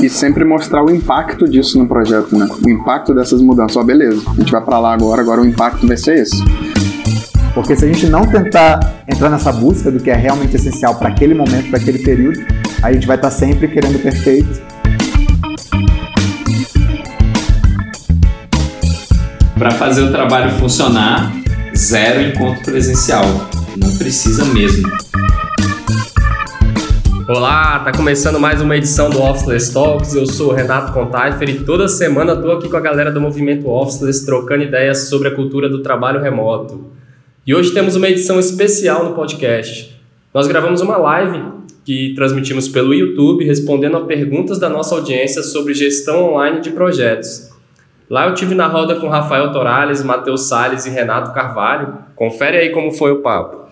E 0.00 0.08
sempre 0.08 0.44
mostrar 0.44 0.84
o 0.84 0.90
impacto 0.90 1.48
disso 1.48 1.78
no 1.78 1.88
projeto, 1.88 2.36
né? 2.36 2.46
O 2.64 2.68
impacto 2.68 3.14
dessas 3.14 3.40
mudanças. 3.40 3.76
Ó, 3.76 3.82
beleza, 3.82 4.22
a 4.28 4.34
gente 4.34 4.52
vai 4.52 4.60
para 4.60 4.78
lá 4.78 4.92
agora, 4.92 5.22
agora 5.22 5.40
o 5.40 5.46
impacto 5.46 5.86
vai 5.86 5.96
ser 5.96 6.18
esse. 6.18 6.42
Porque 7.54 7.76
se 7.76 7.84
a 7.84 7.88
gente 7.88 8.06
não 8.06 8.26
tentar 8.26 9.04
entrar 9.08 9.30
nessa 9.30 9.52
busca 9.52 9.90
do 9.90 10.00
que 10.00 10.10
é 10.10 10.14
realmente 10.14 10.56
essencial 10.56 10.96
para 10.96 11.08
aquele 11.08 11.34
momento, 11.34 11.70
para 11.70 11.78
aquele 11.78 12.00
período, 12.00 12.44
a 12.82 12.92
gente 12.92 13.06
vai 13.06 13.16
estar 13.16 13.30
tá 13.30 13.34
sempre 13.34 13.68
querendo 13.68 14.02
perfeito. 14.02 14.60
Para 19.56 19.70
fazer 19.70 20.02
o 20.02 20.10
trabalho 20.10 20.50
funcionar, 20.58 21.32
zero 21.76 22.20
encontro 22.20 22.62
presencial. 22.64 23.24
Não 23.76 23.96
precisa 23.96 24.44
mesmo. 24.46 24.90
Olá, 27.26 27.78
tá 27.78 27.90
começando 27.90 28.38
mais 28.38 28.60
uma 28.60 28.76
edição 28.76 29.08
do 29.08 29.22
Officeless 29.22 29.72
Talks. 29.72 30.14
Eu 30.14 30.26
sou 30.26 30.50
o 30.50 30.52
Renato 30.52 30.92
Contaifer 30.92 31.48
e 31.48 31.64
toda 31.64 31.88
semana 31.88 32.36
tô 32.36 32.52
aqui 32.52 32.68
com 32.68 32.76
a 32.76 32.80
galera 32.80 33.10
do 33.10 33.18
movimento 33.18 33.66
Officeless 33.66 34.26
trocando 34.26 34.64
ideias 34.64 35.08
sobre 35.08 35.28
a 35.28 35.34
cultura 35.34 35.66
do 35.66 35.82
trabalho 35.82 36.20
remoto. 36.20 36.92
E 37.46 37.54
hoje 37.54 37.72
temos 37.72 37.96
uma 37.96 38.10
edição 38.10 38.38
especial 38.38 39.06
no 39.06 39.14
podcast. 39.14 39.98
Nós 40.34 40.46
gravamos 40.46 40.82
uma 40.82 40.98
live 40.98 41.42
que 41.82 42.12
transmitimos 42.14 42.68
pelo 42.68 42.92
YouTube 42.92 43.42
respondendo 43.42 43.96
a 43.96 44.04
perguntas 44.04 44.58
da 44.58 44.68
nossa 44.68 44.94
audiência 44.94 45.42
sobre 45.42 45.72
gestão 45.72 46.30
online 46.30 46.60
de 46.60 46.72
projetos. 46.72 47.50
Lá 48.10 48.28
eu 48.28 48.34
tive 48.34 48.54
na 48.54 48.66
roda 48.66 48.96
com 48.96 49.08
Rafael 49.08 49.50
Torales, 49.50 50.04
Matheus 50.04 50.46
Sales 50.46 50.84
e 50.84 50.90
Renato 50.90 51.32
Carvalho. 51.32 52.00
Confere 52.14 52.58
aí 52.58 52.68
como 52.68 52.92
foi 52.92 53.12
o 53.12 53.22
papo. 53.22 53.63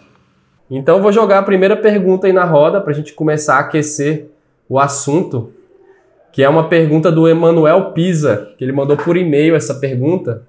Então 0.75 1.03
vou 1.03 1.13
jogar 1.13 1.41
a 1.41 1.43
primeira 1.43 1.77
pergunta 1.77 2.27
aí 2.27 2.33
na 2.33 2.47
roda 2.47 2.81
para 2.81 2.93
a 2.93 2.95
gente 2.95 3.13
começar 3.13 3.57
a 3.57 3.61
aquecer 3.61 4.31
o 4.67 4.79
assunto, 4.79 5.53
que 6.33 6.43
é 6.43 6.49
uma 6.49 6.67
pergunta 6.67 7.13
do 7.13 7.29
Emanuel 7.29 7.93
Pisa, 7.93 8.55
que 8.57 8.65
ele 8.65 8.73
mandou 8.73 8.97
por 8.97 9.15
e-mail 9.19 9.55
essa 9.55 9.75
pergunta. 9.75 10.45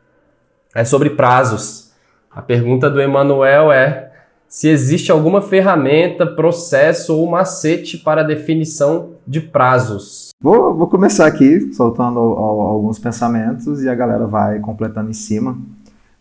É 0.74 0.86
sobre 0.86 1.10
prazos. 1.10 1.92
A 2.32 2.42
pergunta 2.42 2.90
do 2.90 3.02
Emanuel 3.02 3.70
é 3.70 4.14
se 4.48 4.70
existe 4.70 5.12
alguma 5.12 5.42
ferramenta, 5.42 6.26
processo 6.26 7.18
ou 7.18 7.30
macete 7.30 7.98
para 7.98 8.24
definição 8.24 9.16
de 9.28 9.42
prazos. 9.42 10.30
Vou, 10.40 10.74
vou 10.74 10.88
começar 10.88 11.28
aqui 11.28 11.74
soltando 11.74 12.20
alguns 12.20 12.98
pensamentos 12.98 13.84
e 13.84 13.90
a 13.90 13.96
galera 13.96 14.26
vai 14.26 14.60
completando 14.60 15.10
em 15.10 15.14
cima. 15.14 15.58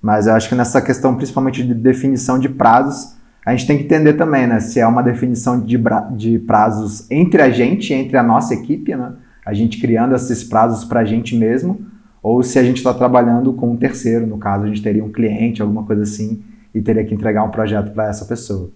Mas 0.01 0.27
eu 0.27 0.35
acho 0.35 0.49
que 0.49 0.57
nessa 0.57 0.83
questão, 0.83 1.15
principalmente 1.15 1.63
de 1.63 1.73
definição 1.73 2.37
de 2.37 2.49
prazos, 2.49 3.22
a 3.45 3.51
gente 3.51 3.67
tem 3.67 3.79
que 3.79 3.85
entender 3.85 4.13
também, 4.15 4.47
né, 4.47 4.61
se 4.61 4.79
é 4.79 4.87
uma 4.87 5.03
definição 5.03 5.61
de, 5.61 5.79
de 6.17 6.39
prazos 6.39 7.11
entre 7.11 7.43
a 7.43 7.51
gente, 7.51 7.93
entre 7.93 8.17
a 8.17 8.23
nossa 8.23 8.55
equipe, 8.55 8.95
né, 8.95 9.13
a 9.45 9.53
gente 9.53 9.81
criando 9.81 10.15
esses 10.15 10.45
prazos 10.45 10.85
para 10.85 11.01
a 11.01 11.05
gente 11.05 11.37
mesmo, 11.37 11.81
ou 12.23 12.43
se 12.43 12.59
a 12.59 12.63
gente 12.63 12.77
está 12.77 12.95
trabalhando 12.95 13.53
com 13.53 13.73
um 13.73 13.77
terceiro, 13.77 14.27
no 14.27 14.39
caso 14.39 14.65
a 14.65 14.67
gente 14.69 14.81
teria 14.81 15.05
um 15.05 15.11
cliente, 15.11 15.61
alguma 15.61 15.83
coisa 15.83 16.03
assim, 16.03 16.43
e 16.73 16.81
teria 16.81 17.05
que 17.05 17.15
entregar 17.15 17.43
um 17.43 17.51
projeto 17.51 17.91
para 17.93 18.09
essa 18.09 18.25
pessoa. 18.25 18.71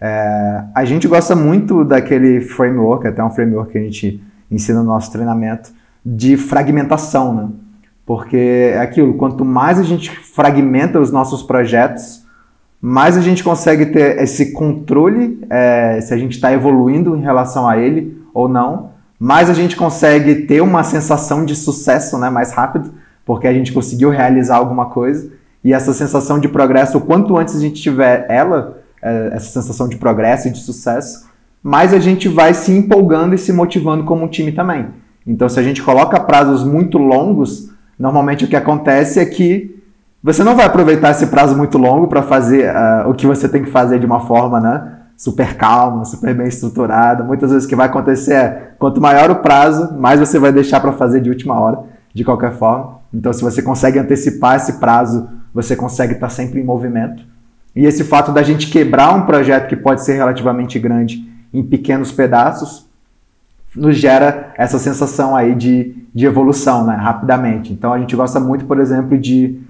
É, 0.00 0.64
a 0.74 0.84
gente 0.84 1.06
gosta 1.06 1.34
muito 1.34 1.84
daquele 1.84 2.40
framework, 2.40 3.06
até 3.06 3.22
um 3.22 3.30
framework 3.30 3.72
que 3.72 3.78
a 3.78 3.82
gente 3.82 4.22
ensina 4.50 4.80
no 4.80 4.86
nosso 4.86 5.12
treinamento, 5.12 5.70
de 6.04 6.36
fragmentação, 6.36 7.34
né? 7.34 7.48
Porque 8.06 8.36
é 8.74 8.80
aquilo, 8.80 9.14
quanto 9.14 9.44
mais 9.44 9.78
a 9.78 9.82
gente 9.82 10.10
fragmenta 10.10 10.98
os 10.98 11.12
nossos 11.12 11.42
projetos, 11.42 12.17
mais 12.80 13.16
a 13.16 13.20
gente 13.20 13.42
consegue 13.42 13.86
ter 13.86 14.22
esse 14.22 14.52
controle 14.52 15.40
é, 15.50 16.00
se 16.00 16.14
a 16.14 16.16
gente 16.16 16.32
está 16.32 16.52
evoluindo 16.52 17.16
em 17.16 17.20
relação 17.20 17.68
a 17.68 17.76
ele 17.76 18.22
ou 18.32 18.48
não, 18.48 18.90
mais 19.18 19.50
a 19.50 19.54
gente 19.54 19.76
consegue 19.76 20.46
ter 20.46 20.60
uma 20.60 20.84
sensação 20.84 21.44
de 21.44 21.56
sucesso 21.56 22.16
né, 22.18 22.30
mais 22.30 22.52
rápido, 22.52 22.92
porque 23.26 23.48
a 23.48 23.52
gente 23.52 23.72
conseguiu 23.72 24.10
realizar 24.10 24.56
alguma 24.56 24.86
coisa. 24.86 25.28
E 25.64 25.72
essa 25.72 25.92
sensação 25.92 26.38
de 26.38 26.48
progresso, 26.48 26.98
o 26.98 27.00
quanto 27.00 27.36
antes 27.36 27.56
a 27.56 27.60
gente 27.60 27.82
tiver 27.82 28.26
ela, 28.28 28.78
é, 29.02 29.30
essa 29.32 29.46
sensação 29.46 29.88
de 29.88 29.96
progresso 29.96 30.46
e 30.46 30.52
de 30.52 30.60
sucesso, 30.60 31.28
mais 31.60 31.92
a 31.92 31.98
gente 31.98 32.28
vai 32.28 32.54
se 32.54 32.70
empolgando 32.70 33.34
e 33.34 33.38
se 33.38 33.52
motivando 33.52 34.04
como 34.04 34.24
um 34.24 34.28
time 34.28 34.52
também. 34.52 34.86
Então, 35.26 35.48
se 35.48 35.58
a 35.58 35.62
gente 35.62 35.82
coloca 35.82 36.20
prazos 36.20 36.62
muito 36.62 36.96
longos, 36.96 37.70
normalmente 37.98 38.44
o 38.44 38.48
que 38.48 38.56
acontece 38.56 39.18
é 39.18 39.26
que 39.26 39.77
você 40.32 40.44
não 40.44 40.54
vai 40.54 40.66
aproveitar 40.66 41.10
esse 41.10 41.26
prazo 41.28 41.56
muito 41.56 41.78
longo 41.78 42.06
para 42.06 42.22
fazer 42.22 42.70
uh, 42.70 43.08
o 43.08 43.14
que 43.14 43.26
você 43.26 43.48
tem 43.48 43.62
que 43.62 43.70
fazer 43.70 43.98
de 43.98 44.04
uma 44.04 44.20
forma, 44.20 44.60
né? 44.60 44.92
Super 45.16 45.56
calma, 45.56 46.04
super 46.04 46.34
bem 46.34 46.46
estruturada. 46.46 47.24
Muitas 47.24 47.50
vezes 47.50 47.64
o 47.64 47.68
que 47.68 47.74
vai 47.74 47.86
acontecer 47.86 48.34
é, 48.34 48.72
quanto 48.78 49.00
maior 49.00 49.30
o 49.30 49.36
prazo, 49.36 49.98
mais 49.98 50.20
você 50.20 50.38
vai 50.38 50.52
deixar 50.52 50.80
para 50.80 50.92
fazer 50.92 51.22
de 51.22 51.30
última 51.30 51.58
hora, 51.58 51.78
de 52.12 52.24
qualquer 52.24 52.52
forma. 52.52 52.98
Então, 53.12 53.32
se 53.32 53.42
você 53.42 53.62
consegue 53.62 53.98
antecipar 53.98 54.56
esse 54.56 54.74
prazo, 54.74 55.26
você 55.52 55.74
consegue 55.74 56.12
estar 56.12 56.26
tá 56.26 56.30
sempre 56.30 56.60
em 56.60 56.64
movimento. 56.64 57.24
E 57.74 57.86
esse 57.86 58.04
fato 58.04 58.30
da 58.30 58.42
gente 58.42 58.68
quebrar 58.68 59.14
um 59.14 59.22
projeto 59.22 59.66
que 59.66 59.76
pode 59.76 60.04
ser 60.04 60.12
relativamente 60.16 60.78
grande 60.78 61.26
em 61.54 61.62
pequenos 61.62 62.12
pedaços, 62.12 62.86
nos 63.74 63.96
gera 63.96 64.52
essa 64.58 64.78
sensação 64.78 65.34
aí 65.34 65.54
de, 65.54 65.96
de 66.14 66.26
evolução, 66.26 66.84
né? 66.84 66.96
Rapidamente. 66.96 67.72
Então, 67.72 67.94
a 67.94 67.98
gente 67.98 68.14
gosta 68.14 68.38
muito, 68.38 68.66
por 68.66 68.78
exemplo, 68.78 69.16
de 69.16 69.66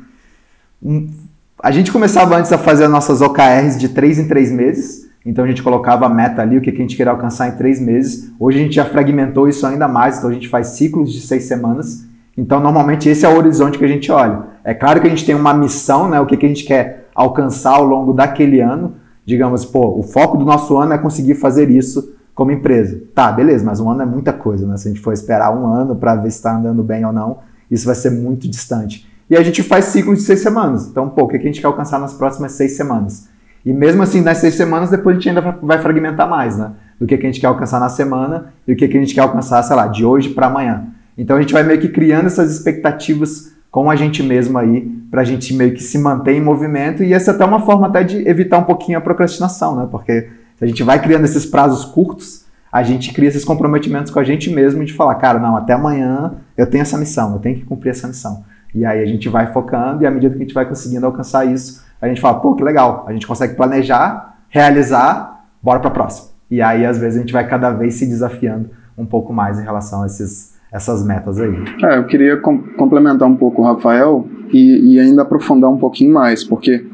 a 1.63 1.71
gente 1.71 1.91
começava 1.91 2.37
antes 2.37 2.53
a 2.53 2.59
fazer 2.59 2.85
as 2.85 2.91
nossas 2.91 3.21
OKRs 3.21 3.79
de 3.79 3.89
3 3.89 4.21
em 4.21 4.29
3 4.29 4.53
meses, 4.53 5.09
então 5.27 5.45
a 5.45 5.49
gente 5.49 5.63
colocava 5.63 6.07
a 6.07 6.09
meta 6.09 6.41
ali, 6.43 6.57
o 6.57 6.61
que 6.61 6.71
a 6.71 6.75
gente 6.75 6.97
queria 6.97 7.13
alcançar 7.13 7.49
em 7.49 7.57
3 7.57 7.81
meses. 7.81 8.33
Hoje 8.39 8.59
a 8.59 8.63
gente 8.63 8.75
já 8.75 8.85
fragmentou 8.85 9.49
isso 9.49 9.67
ainda 9.67 9.89
mais, 9.89 10.19
então 10.19 10.31
a 10.31 10.33
gente 10.33 10.49
faz 10.49 10.69
ciclos 10.69 11.13
de 11.13 11.21
6 11.21 11.45
semanas. 11.45 12.07
Então 12.37 12.61
normalmente 12.61 13.09
esse 13.09 13.27
é 13.27 13.29
o 13.29 13.37
horizonte 13.37 13.79
que 13.79 13.85
a 13.85 13.89
gente 13.89 14.11
olha. 14.13 14.45
É 14.65 14.73
claro 14.73 15.01
que 15.01 15.07
a 15.07 15.11
gente 15.11 15.27
tem 15.27 15.35
uma 15.35 15.53
missão, 15.53 16.09
né, 16.09 16.21
o 16.21 16.27
que 16.27 16.35
a 16.37 16.49
gente 16.49 16.65
quer 16.65 17.09
alcançar 17.15 17.73
ao 17.73 17.85
longo 17.85 18.13
daquele 18.13 18.61
ano. 18.61 18.95
Digamos, 19.27 19.65
pô, 19.65 19.99
o 19.99 20.03
foco 20.03 20.39
do 20.39 20.45
nosso 20.45 20.79
ano 20.79 20.95
é 20.95 20.99
conseguir 20.99 21.35
fazer 21.35 21.69
isso 21.69 22.15
como 22.35 22.53
empresa. 22.53 23.03
Tá, 23.15 23.33
beleza, 23.33 23.65
mas 23.65 23.81
um 23.81 23.91
ano 23.91 24.03
é 24.03 24.07
muita 24.07 24.33
coisa, 24.33 24.67
né? 24.67 24.77
Se 24.77 24.89
a 24.89 24.91
gente 24.93 25.03
for 25.03 25.13
esperar 25.13 25.55
um 25.55 25.67
ano 25.67 25.97
para 25.97 26.15
ver 26.15 26.31
se 26.31 26.37
está 26.37 26.57
andando 26.57 26.83
bem 26.83 27.05
ou 27.05 27.13
não, 27.13 27.39
isso 27.71 27.85
vai 27.85 27.97
ser 27.97 28.11
muito 28.11 28.49
distante. 28.49 29.07
E 29.31 29.37
a 29.37 29.43
gente 29.43 29.63
faz 29.63 29.87
ciclos 29.87 30.19
de 30.19 30.25
seis 30.25 30.41
semanas. 30.41 30.87
Então, 30.87 31.09
pô, 31.09 31.25
o 31.25 31.29
que 31.29 31.37
a 31.37 31.41
gente 31.41 31.61
quer 31.61 31.67
alcançar 31.67 31.99
nas 31.99 32.15
próximas 32.15 32.53
seis 32.53 32.77
semanas? 32.77 33.29
E 33.65 33.73
mesmo 33.73 34.03
assim, 34.03 34.21
nas 34.21 34.39
seis 34.39 34.55
semanas, 34.55 34.91
depois 34.91 35.17
a 35.17 35.21
gente 35.21 35.29
ainda 35.29 35.59
vai 35.61 35.79
fragmentar 35.79 36.29
mais, 36.29 36.57
né? 36.57 36.73
Do 36.99 37.07
que 37.07 37.15
a 37.15 37.19
gente 37.21 37.41
quer 37.41 37.49
alcançar 37.49 37.79
na 37.79 37.89
semana 37.89 38.53
e 38.67 38.73
o 38.73 38.77
que 38.77 38.85
a 38.85 38.89
gente 38.89 39.15
quer 39.15 39.21
alcançar, 39.21 39.63
sei 39.63 39.77
lá, 39.77 39.87
de 39.87 40.05
hoje 40.05 40.31
para 40.31 40.47
amanhã. 40.47 40.87
Então 41.17 41.37
a 41.37 41.41
gente 41.41 41.53
vai 41.53 41.63
meio 41.63 41.81
que 41.81 41.89
criando 41.89 42.27
essas 42.27 42.51
expectativas 42.51 43.53
com 43.71 43.91
a 43.91 43.97
gente 43.97 44.23
mesmo 44.23 44.57
aí, 44.57 44.89
para 45.11 45.21
a 45.21 45.25
gente 45.25 45.53
meio 45.53 45.75
que 45.75 45.83
se 45.83 45.99
manter 45.99 46.33
em 46.33 46.41
movimento. 46.41 47.05
E 47.05 47.13
essa 47.13 47.33
é 47.33 47.35
até 47.35 47.45
uma 47.45 47.61
forma 47.61 47.87
até 47.89 48.03
de 48.03 48.27
evitar 48.27 48.59
um 48.59 48.65
pouquinho 48.65 48.97
a 48.97 49.01
procrastinação, 49.01 49.77
né? 49.77 49.89
Porque 49.91 50.29
se 50.57 50.65
a 50.65 50.67
gente 50.67 50.83
vai 50.83 51.01
criando 51.01 51.25
esses 51.25 51.45
prazos 51.45 51.85
curtos, 51.85 52.47
a 52.73 52.83
gente 52.83 53.13
cria 53.13 53.29
esses 53.29 53.45
comprometimentos 53.45 54.11
com 54.11 54.19
a 54.19 54.25
gente 54.25 54.51
mesmo 54.51 54.85
de 54.85 54.93
falar, 54.93 55.15
cara, 55.17 55.39
não, 55.39 55.57
até 55.57 55.73
amanhã 55.75 56.33
eu 56.57 56.67
tenho 56.67 56.83
essa 56.83 56.97
missão, 56.97 57.35
eu 57.35 57.39
tenho 57.39 57.57
que 57.57 57.65
cumprir 57.65 57.91
essa 57.91 58.07
missão. 58.07 58.45
E 58.75 58.85
aí 58.85 59.03
a 59.03 59.07
gente 59.07 59.29
vai 59.29 59.53
focando 59.53 60.03
e 60.03 60.07
à 60.07 60.11
medida 60.11 60.35
que 60.35 60.43
a 60.43 60.45
gente 60.45 60.55
vai 60.55 60.67
conseguindo 60.67 61.07
alcançar 61.07 61.45
isso, 61.45 61.85
a 62.01 62.07
gente 62.09 62.21
fala, 62.21 62.39
pô, 62.39 62.55
que 62.55 62.63
legal, 62.63 63.05
a 63.09 63.13
gente 63.13 63.27
consegue 63.27 63.55
planejar, 63.55 64.39
realizar, 64.49 65.45
bora 65.63 65.81
para 65.81 65.89
a 65.89 65.93
próxima. 65.93 66.29
E 66.51 66.63
aí 66.63 66.85
às 66.85 66.99
vezes 66.99 67.19
a 67.19 67.21
gente 67.21 67.33
vai 67.33 67.47
cada 67.47 67.71
vez 67.71 67.95
se 67.95 68.07
desafiando 68.07 68.71
um 68.97 69.07
pouco 69.07 69.33
mais 69.33 69.59
em 69.59 69.63
relação 69.63 70.03
a 70.03 70.07
esses, 70.07 70.55
essas 70.73 71.05
metas 71.05 71.39
aí. 71.41 71.55
É, 71.85 71.99
eu 71.99 72.07
queria 72.07 72.37
com 72.37 72.59
complementar 72.75 73.29
um 73.29 73.37
pouco 73.37 73.63
o 73.63 73.65
Rafael 73.65 74.27
e, 74.53 74.95
e, 74.95 75.01
ainda 75.01 75.23
aprofundar 75.23 75.71
um 75.71 75.79
pouquinho 75.79 76.13
mais, 76.13 76.43
porque 76.45 76.85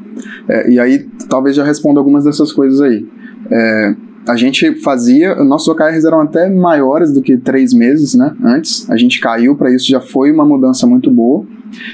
é, 0.47 0.69
e 0.69 0.79
aí 0.79 0.99
talvez 1.29 1.55
já 1.55 1.63
responda 1.63 1.99
algumas 1.99 2.23
dessas 2.25 2.51
coisas 2.51 2.81
aí. 2.81 3.07
É, 3.49 3.95
a 4.27 4.35
gente 4.35 4.75
fazia, 4.81 5.35
nossos 5.43 5.67
OKRs 5.67 6.03
eram 6.03 6.21
até 6.21 6.49
maiores 6.49 7.13
do 7.13 7.21
que 7.21 7.37
três 7.37 7.73
meses, 7.73 8.15
né? 8.15 8.35
Antes, 8.43 8.89
a 8.89 8.97
gente 8.97 9.19
caiu 9.19 9.55
para 9.55 9.71
isso, 9.73 9.87
já 9.87 10.01
foi 10.01 10.31
uma 10.31 10.43
mudança 10.43 10.87
muito 10.87 11.11
boa. 11.11 11.45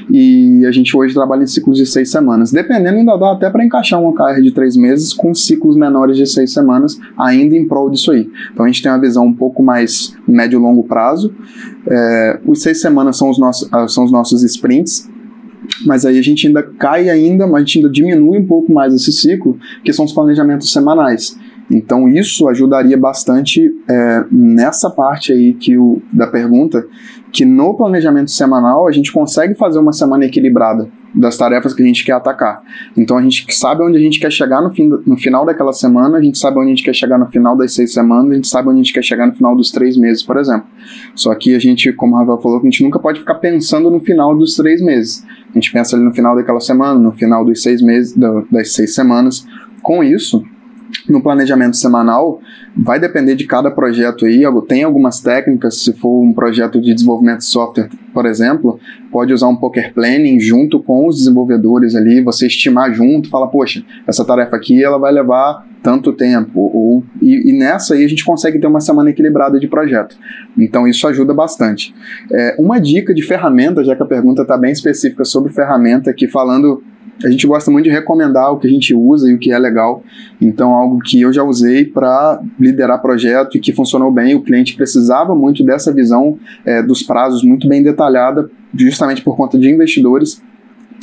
E 0.10 0.66
a 0.66 0.72
gente 0.72 0.96
hoje 0.96 1.14
trabalha 1.14 1.44
em 1.44 1.48
ciclos 1.48 1.78
de 1.78 1.86
seis 1.86 2.12
semanas. 2.12 2.52
Dependendo, 2.52 2.98
ainda 2.98 3.18
dá 3.18 3.34
até 3.34 3.50
para 3.50 3.64
encaixar 3.64 4.00
um 4.02 4.08
OKR 4.08 4.42
de 4.42 4.52
três 4.52 4.76
meses 4.76 5.14
com 5.14 5.34
ciclos 5.34 5.76
menores 5.76 6.18
de 6.18 6.26
seis 6.26 6.54
semanas, 6.54 7.00
ainda 7.18 7.56
em 7.56 7.68
prol 7.68 7.90
disso 7.90 8.12
aí. 8.12 8.30
Então 8.54 8.66
a 8.66 8.68
gente 8.68 8.82
tem 8.82 8.92
uma 8.92 9.00
visão 9.00 9.26
um 9.26 9.34
pouco 9.34 9.64
mais 9.64 10.16
médio 10.28 10.58
e 10.58 10.62
longo 10.62 10.84
prazo. 10.84 11.34
É, 11.88 12.40
os 12.46 12.62
seis 12.62 12.82
semanas 12.82 13.18
são 13.18 13.30
os, 13.30 13.38
nossos, 13.38 13.68
ah, 13.72 13.88
são 13.88 14.04
os 14.04 14.12
nossos 14.12 14.44
sprints, 14.44 15.10
mas 15.86 16.06
aí 16.06 16.18
a 16.18 16.22
gente 16.22 16.48
ainda 16.48 16.64
cai 16.64 17.10
ainda, 17.10 17.46
a 17.46 17.60
gente 17.60 17.80
ainda 17.80 17.90
diminui 17.90 18.40
um 18.40 18.46
pouco 18.46 18.72
mais 18.72 18.94
esse 18.94 19.12
ciclo, 19.12 19.58
que 19.84 19.94
são 19.94 20.06
os 20.06 20.14
planejamentos 20.14 20.72
semanais. 20.72 21.38
Então 21.70 22.10
isso 22.10 22.48
ajudaria 22.50 22.98
bastante 22.98 23.74
é, 23.90 24.26
nessa 24.30 24.90
parte 24.90 25.32
aí 25.32 25.54
que 25.54 25.78
o, 25.78 26.02
da 26.12 26.28
pergunta, 26.28 26.86
que 27.32 27.46
no 27.46 27.74
planejamento 27.76 28.30
semanal 28.30 28.88
a 28.88 28.92
gente 28.92 29.12
consegue 29.12 29.56
fazer 29.56 29.80
uma 29.80 29.94
semana 29.94 30.26
equilibrada. 30.26 30.90
das 31.14 31.38
tarefas 31.38 31.74
que 31.74 31.84
a 31.84 31.86
gente 31.86 32.06
quer 32.06 32.14
atacar. 32.14 32.64
Então 32.96 33.18
a 33.18 33.22
gente 33.22 33.46
sabe 33.54 33.84
onde 33.84 33.98
a 33.98 34.00
gente 34.00 34.18
quer 34.18 34.32
chegar 34.32 34.62
no, 34.62 34.72
fim, 34.72 34.88
no 35.06 35.18
final 35.18 35.46
daquela 35.46 35.74
semana, 35.74 36.18
a 36.18 36.22
gente 36.22 36.38
sabe 36.38 36.58
onde 36.58 36.68
a 36.68 36.70
gente 36.70 36.84
quer 36.84 36.96
chegar 36.96 37.18
no 37.18 37.28
final 37.28 37.56
das 37.58 37.74
seis 37.74 37.94
semanas, 37.94 38.32
a 38.32 38.36
gente 38.36 38.48
sabe 38.48 38.70
onde 38.70 38.80
a 38.80 38.84
gente 38.84 38.94
quer 38.94 39.04
chegar 39.04 39.28
no 39.28 39.34
final 39.34 39.54
dos 39.54 39.72
três 39.72 39.98
meses, 39.98 40.24
por 40.24 40.38
exemplo. 40.38 40.66
Só 41.14 41.36
que 41.36 41.54
a 41.54 41.60
gente, 41.60 41.92
como 41.92 42.16
o 42.16 42.18
Rafael 42.18 42.40
falou, 42.40 42.60
a 42.60 42.64
gente 42.64 42.82
nunca 42.82 42.98
pode 42.98 43.20
ficar 43.20 43.36
pensando 43.36 43.92
no 43.92 44.00
final 44.00 44.38
dos 44.38 44.56
três 44.56 44.82
meses. 44.82 45.26
A 45.50 45.54
gente 45.54 45.72
pensa 45.72 45.98
ali 45.98 46.06
no 46.06 46.14
final 46.14 46.34
daquela 46.34 46.62
semana, 46.62 46.98
no 46.98 47.12
final 47.12 47.44
dos 47.44 47.62
seis 47.62 47.82
meses, 47.82 48.16
das 48.50 48.74
seis 48.74 48.96
semanas. 48.96 49.46
Com 49.82 50.02
isso, 50.04 50.46
no 51.10 51.22
planejamento 51.22 51.78
semanal, 51.78 52.42
vai 52.76 53.00
depender 53.00 53.36
de 53.36 53.46
cada 53.46 53.70
projeto 53.72 54.26
aí. 54.26 54.44
Tem 54.68 54.84
algumas 54.84 55.20
técnicas, 55.20 55.78
se 55.80 55.94
for 55.94 56.24
um 56.24 56.34
projeto 56.34 56.80
de 56.82 56.94
desenvolvimento 56.94 57.40
de 57.40 57.46
software, 57.46 57.90
por 58.14 58.26
exemplo, 58.26 58.80
pode 59.12 59.34
usar 59.34 59.48
um 59.48 59.56
poker 59.56 59.94
planning 59.94 60.40
junto 60.40 60.82
com 60.82 61.08
os 61.08 61.18
desenvolvedores 61.18 61.96
ali, 61.96 62.22
você 62.22 62.48
estimar 62.48 62.94
junto, 62.94 63.30
fala, 63.30 63.48
poxa, 63.48 63.84
essa 64.08 64.24
tarefa 64.24 64.56
aqui 64.56 64.84
ela 64.84 64.98
vai 64.98 65.12
levar 65.12 65.66
tanto 65.82 66.14
tempo. 66.14 66.60
Ou, 66.60 67.04
e, 67.22 67.50
e 67.50 67.58
nessa 67.58 67.94
aí 67.94 68.06
a 68.06 68.08
gente 68.08 68.24
consegue 68.24 68.60
ter 68.60 68.68
uma 68.68 68.80
semana 68.80 69.10
equilibrada 69.10 69.60
de 69.60 69.68
projeto. 69.68 70.16
Então 70.58 70.88
isso 70.88 71.08
ajuda 71.08 71.34
bastante. 71.34 71.94
É, 72.32 72.56
uma 72.60 72.80
dica 72.80 73.14
de 73.14 73.22
ferramenta, 73.22 73.84
já 73.84 73.96
que 73.96 74.04
a 74.04 74.06
pergunta 74.06 74.44
está 74.44 74.58
bem 74.58 74.72
específica 74.72 75.26
sobre 75.26 75.52
ferramenta, 75.52 76.14
que 76.14 76.28
falando 76.28 76.84
a 77.24 77.30
gente 77.30 77.46
gosta 77.46 77.70
muito 77.70 77.86
de 77.86 77.92
recomendar 77.92 78.52
o 78.52 78.58
que 78.58 78.68
a 78.68 78.70
gente 78.70 78.94
usa 78.94 79.30
e 79.30 79.34
o 79.34 79.38
que 79.38 79.52
é 79.52 79.60
legal. 79.60 80.04
Então, 80.40 80.74
algo 80.74 81.00
que 81.00 81.22
eu 81.22 81.32
já 81.32 81.44
usei 81.44 81.86
para 81.86 82.42
liderar 82.60 83.02
projeto 83.02 83.58
e 83.58 83.60
que 83.60 83.74
funcionou 83.74 84.12
bem. 84.12 84.36
O 84.36 84.42
cliente 84.42 84.76
precisava 84.76 85.36
muito 85.36 85.64
dessa 85.64 85.94
visão 85.94 86.38
é, 86.66 86.82
dos 86.82 87.04
prazos 87.04 87.44
muito 87.44 87.68
bem 87.68 87.84
detalhada, 87.84 88.50
justamente 88.76 89.22
por 89.22 89.36
conta 89.36 89.58
de 89.58 89.70
investidores. 89.70 90.42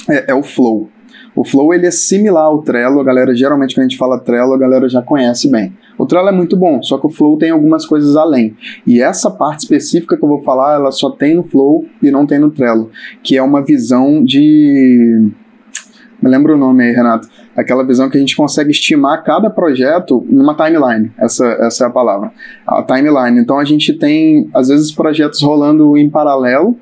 É, 0.08 0.32
é, 0.32 0.34
o 0.34 0.42
Flow. 0.42 0.88
O 1.34 1.44
Flow 1.44 1.72
ele 1.72 1.86
é 1.86 1.90
similar 1.90 2.44
ao 2.44 2.62
Trello. 2.62 3.00
A 3.00 3.04
galera 3.04 3.34
geralmente 3.34 3.74
quando 3.74 3.86
a 3.86 3.88
gente 3.88 3.98
fala 3.98 4.18
Trello, 4.18 4.54
a 4.54 4.58
galera 4.58 4.88
já 4.88 5.02
conhece 5.02 5.48
bem. 5.48 5.72
O 5.96 6.06
Trello 6.06 6.28
é 6.28 6.32
muito 6.32 6.56
bom, 6.56 6.82
só 6.82 6.98
que 6.98 7.06
o 7.06 7.10
Flow 7.10 7.36
tem 7.36 7.50
algumas 7.50 7.84
coisas 7.84 8.16
além. 8.16 8.56
E 8.86 9.00
essa 9.00 9.30
parte 9.30 9.60
específica 9.60 10.16
que 10.16 10.24
eu 10.24 10.28
vou 10.28 10.42
falar, 10.42 10.76
ela 10.76 10.90
só 10.90 11.10
tem 11.10 11.34
no 11.34 11.44
Flow 11.44 11.84
e 12.02 12.10
não 12.10 12.26
tem 12.26 12.38
no 12.38 12.50
Trello, 12.50 12.90
que 13.22 13.36
é 13.36 13.42
uma 13.42 13.64
visão 13.64 14.24
de 14.24 15.30
me 16.20 16.28
lembra 16.28 16.54
o 16.54 16.58
nome 16.58 16.84
aí, 16.84 16.92
Renato. 16.92 17.28
Aquela 17.56 17.84
visão 17.84 18.10
que 18.10 18.16
a 18.16 18.20
gente 18.20 18.36
consegue 18.36 18.70
estimar 18.70 19.22
cada 19.22 19.48
projeto 19.48 20.24
numa 20.28 20.54
timeline. 20.54 21.12
Essa, 21.18 21.46
essa 21.60 21.84
é 21.84 21.86
a 21.86 21.90
palavra. 21.90 22.32
A 22.66 22.82
timeline. 22.82 23.38
Então 23.38 23.58
a 23.58 23.64
gente 23.64 23.92
tem, 23.92 24.48
às 24.52 24.68
vezes, 24.68 24.92
projetos 24.92 25.40
rolando 25.42 25.96
em 25.96 26.10
paralelo 26.10 26.76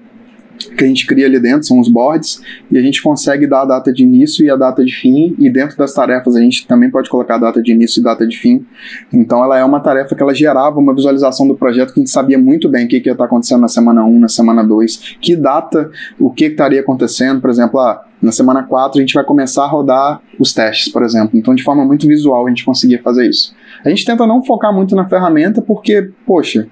que 0.77 0.85
a 0.85 0.87
gente 0.87 1.07
cria 1.07 1.27
ali 1.27 1.39
dentro, 1.39 1.67
são 1.67 1.79
os 1.79 1.89
boards, 1.89 2.41
e 2.71 2.79
a 2.79 2.83
gente 2.83 3.03
consegue 3.03 3.47
dar 3.47 3.63
a 3.63 3.65
data 3.65 3.93
de 3.93 4.03
início 4.03 4.45
e 4.45 4.51
a 4.51 4.57
data 4.57 4.85
de 4.85 4.95
fim, 4.95 5.35
e 5.39 5.51
dentro 5.51 5.77
das 5.77 5.93
tarefas 5.93 6.35
a 6.37 6.41
gente 6.41 6.67
também 6.67 6.91
pode 6.91 7.09
colocar 7.09 7.37
a 7.37 7.39
data 7.39 7.63
de 7.63 7.73
início 7.73 8.01
e 8.01 8.03
data 8.03 8.27
de 8.27 8.37
fim. 8.37 8.65
Então 9.13 9.43
ela 9.43 9.59
é 9.59 9.65
uma 9.65 9.81
tarefa 9.81 10.15
que 10.15 10.23
ela 10.23 10.35
gerava 10.35 10.79
uma 10.79 10.95
visualização 10.95 11.47
do 11.47 11.55
projeto 11.55 11.93
que 11.93 12.01
a 12.01 12.03
gente 12.03 12.11
sabia 12.11 12.39
muito 12.39 12.69
bem 12.69 12.87
o 12.87 12.89
que, 12.89 13.01
que 13.01 13.09
ia 13.09 13.13
estar 13.13 13.25
acontecendo 13.25 13.61
na 13.61 13.69
semana 13.69 14.05
1, 14.05 14.21
na 14.21 14.29
semana 14.29 14.65
2, 14.65 15.17
que 15.21 15.37
data, 15.37 15.91
o 16.19 16.31
que, 16.31 16.47
estaria 16.47 16.81
acontecendo, 16.81 17.41
por 17.41 17.51
exemplo, 17.51 17.79
ah, 17.81 18.03
na 18.27 18.33
semana 18.33 18.63
4 18.65 18.99
a 18.99 19.01
gente 19.01 19.15
vai 19.15 19.25
começar 19.25 19.65
a 19.65 19.69
rodar 19.69 20.21
os 20.39 20.53
testes, 20.53 20.93
por 20.93 21.03
exemplo. 21.03 21.39
Então 21.39 21.55
de 21.55 21.63
forma 21.63 21.85
muito 21.85 22.07
visual 22.07 22.47
a 22.47 22.49
gente 22.49 22.65
conseguia 22.65 23.01
fazer 23.03 23.29
isso. 23.29 23.55
A 23.85 23.89
gente 23.89 24.05
tenta 24.05 24.27
não 24.27 24.45
focar 24.45 24.75
muito 24.75 24.95
na 24.95 25.09
ferramenta 25.09 25.63
porque, 25.63 26.11
poxa, 26.27 26.69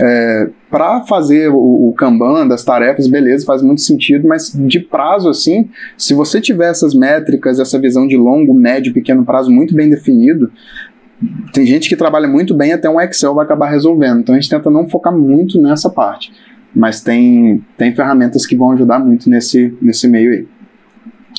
é, 0.00 0.50
para 0.70 1.02
fazer 1.02 1.50
o, 1.50 1.88
o, 1.88 1.92
Kanban 1.92 2.46
das 2.46 2.64
tarefas, 2.64 3.06
beleza, 3.06 3.44
faz 3.44 3.62
muito 3.62 3.80
sentido, 3.80 4.26
mas 4.26 4.52
de 4.52 4.80
prazo 4.80 5.28
assim, 5.28 5.68
se 5.96 6.14
você 6.14 6.40
tiver 6.40 6.70
essas 6.70 6.94
métricas, 6.94 7.58
essa 7.58 7.78
visão 7.78 8.06
de 8.06 8.16
longo, 8.16 8.54
médio, 8.54 8.92
pequeno 8.92 9.24
prazo 9.24 9.50
muito 9.50 9.74
bem 9.74 9.90
definido, 9.90 10.50
tem 11.52 11.66
gente 11.66 11.88
que 11.88 11.96
trabalha 11.96 12.26
muito 12.26 12.54
bem, 12.54 12.72
até 12.72 12.88
um 12.88 13.00
Excel 13.00 13.34
vai 13.34 13.44
acabar 13.44 13.68
resolvendo. 13.68 14.20
Então 14.20 14.34
a 14.34 14.40
gente 14.40 14.50
tenta 14.50 14.70
não 14.70 14.88
focar 14.88 15.16
muito 15.16 15.60
nessa 15.60 15.90
parte. 15.90 16.32
Mas 16.74 17.02
tem, 17.02 17.64
tem 17.76 17.94
ferramentas 17.94 18.46
que 18.46 18.56
vão 18.56 18.70
ajudar 18.72 19.00
muito 19.00 19.28
nesse, 19.28 19.76
nesse 19.82 20.08
meio 20.08 20.32
aí. 20.32 20.48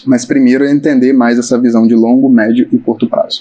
Mas 0.06 0.26
primeiro 0.26 0.64
é 0.64 0.72
entender 0.72 1.14
mais 1.14 1.38
essa 1.38 1.60
visão 1.60 1.88
de 1.88 1.96
longo, 1.96 2.30
médio 2.30 2.68
e 2.72 2.78
curto 2.78 3.08
prazo. 3.08 3.40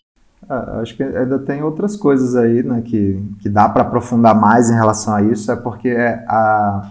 Ah, 0.48 0.80
acho 0.82 0.96
que 0.96 1.02
ainda 1.02 1.38
tem 1.38 1.62
outras 1.62 1.96
coisas 1.96 2.34
aí, 2.34 2.62
né, 2.62 2.82
que, 2.84 3.22
que 3.40 3.48
dá 3.48 3.68
para 3.68 3.82
aprofundar 3.82 4.34
mais 4.34 4.68
em 4.68 4.74
relação 4.74 5.14
a 5.14 5.22
isso, 5.22 5.50
é 5.52 5.56
porque 5.56 5.88
é 5.88 6.24
a, 6.26 6.90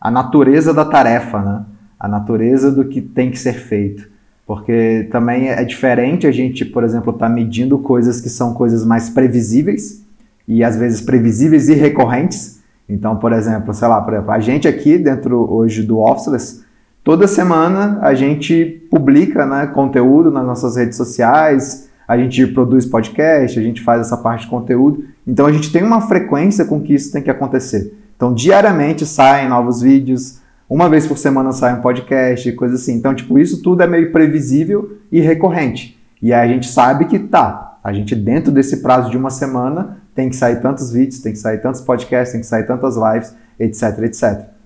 a 0.00 0.10
natureza 0.10 0.72
da 0.72 0.84
tarefa, 0.84 1.40
né, 1.40 1.64
a 1.98 2.06
natureza 2.06 2.70
do 2.70 2.84
que 2.84 3.00
tem 3.00 3.30
que 3.30 3.38
ser 3.38 3.54
feito. 3.54 4.08
Porque 4.46 5.08
também 5.12 5.48
é 5.48 5.64
diferente 5.64 6.26
a 6.26 6.32
gente, 6.32 6.64
por 6.64 6.82
exemplo, 6.82 7.12
estar 7.12 7.28
tá 7.28 7.32
medindo 7.32 7.78
coisas 7.78 8.20
que 8.20 8.28
são 8.28 8.54
coisas 8.54 8.84
mais 8.84 9.08
previsíveis 9.08 10.04
e 10.46 10.64
às 10.64 10.76
vezes 10.76 11.00
previsíveis 11.00 11.68
e 11.68 11.74
recorrentes. 11.74 12.60
Então, 12.88 13.16
por 13.16 13.32
exemplo, 13.32 13.72
sei 13.72 13.86
lá, 13.86 14.00
por 14.00 14.14
exemplo, 14.14 14.32
a 14.32 14.40
gente 14.40 14.66
aqui 14.66 14.98
dentro 14.98 15.52
hoje 15.52 15.84
do 15.84 16.00
Officeless, 16.00 16.64
toda 17.10 17.26
semana 17.26 17.98
a 18.02 18.14
gente 18.14 18.86
publica 18.88 19.44
né, 19.44 19.66
conteúdo 19.66 20.30
nas 20.30 20.46
nossas 20.46 20.76
redes 20.76 20.96
sociais, 20.96 21.90
a 22.06 22.16
gente 22.16 22.46
produz 22.46 22.86
podcast, 22.86 23.58
a 23.58 23.62
gente 23.64 23.82
faz 23.82 24.02
essa 24.02 24.16
parte 24.16 24.42
de 24.42 24.46
conteúdo. 24.46 25.06
Então 25.26 25.44
a 25.44 25.50
gente 25.50 25.72
tem 25.72 25.82
uma 25.82 26.02
frequência 26.02 26.64
com 26.64 26.80
que 26.80 26.94
isso 26.94 27.12
tem 27.12 27.20
que 27.20 27.28
acontecer. 27.28 27.92
Então 28.14 28.32
diariamente 28.32 29.04
saem 29.04 29.48
novos 29.48 29.82
vídeos, 29.82 30.38
uma 30.68 30.88
vez 30.88 31.04
por 31.04 31.18
semana 31.18 31.50
sai 31.50 31.76
um 31.76 31.80
podcast, 31.80 32.52
coisa 32.52 32.76
assim. 32.76 32.94
Então, 32.94 33.12
tipo, 33.12 33.40
isso 33.40 33.60
tudo 33.60 33.82
é 33.82 33.88
meio 33.88 34.12
previsível 34.12 34.98
e 35.10 35.20
recorrente. 35.20 36.00
E 36.22 36.32
aí 36.32 36.48
a 36.48 36.52
gente 36.52 36.68
sabe 36.68 37.06
que 37.06 37.18
tá, 37.18 37.76
a 37.82 37.92
gente 37.92 38.14
dentro 38.14 38.52
desse 38.52 38.82
prazo 38.82 39.10
de 39.10 39.16
uma 39.16 39.30
semana 39.30 39.96
tem 40.14 40.28
que 40.28 40.36
sair 40.36 40.60
tantos 40.60 40.92
vídeos, 40.92 41.18
tem 41.18 41.32
que 41.32 41.40
sair 41.40 41.58
tantos 41.58 41.80
podcasts, 41.80 42.30
tem 42.30 42.40
que 42.40 42.46
sair 42.46 42.68
tantas 42.68 42.94
lives, 42.94 43.34
etc, 43.58 43.98
etc. 44.04 44.59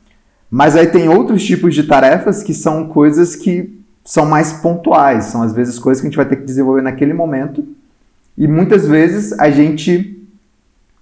Mas 0.51 0.77
aí 0.77 0.87
tem 0.87 1.09
outros 1.09 1.45
tipos 1.45 1.75
de 1.75 1.85
tarefas 1.85 2.43
que 2.43 2.55
são 2.55 2.87
coisas 2.89 3.35
que 3.35 3.79
são 4.05 4.27
mais 4.27 4.53
pontuais, 4.53 5.25
são 5.25 5.43
às 5.43 5.53
vezes 5.53 5.79
coisas 5.79 6.01
que 6.01 6.07
a 6.07 6.11
gente 6.11 6.17
vai 6.17 6.27
ter 6.27 6.37
que 6.37 6.45
desenvolver 6.45 6.83
naquele 6.83 7.15
momento. 7.15 7.67
E 8.37 8.47
muitas 8.47 8.87
vezes 8.87 9.33
a 9.39 9.51
gente 9.51 10.23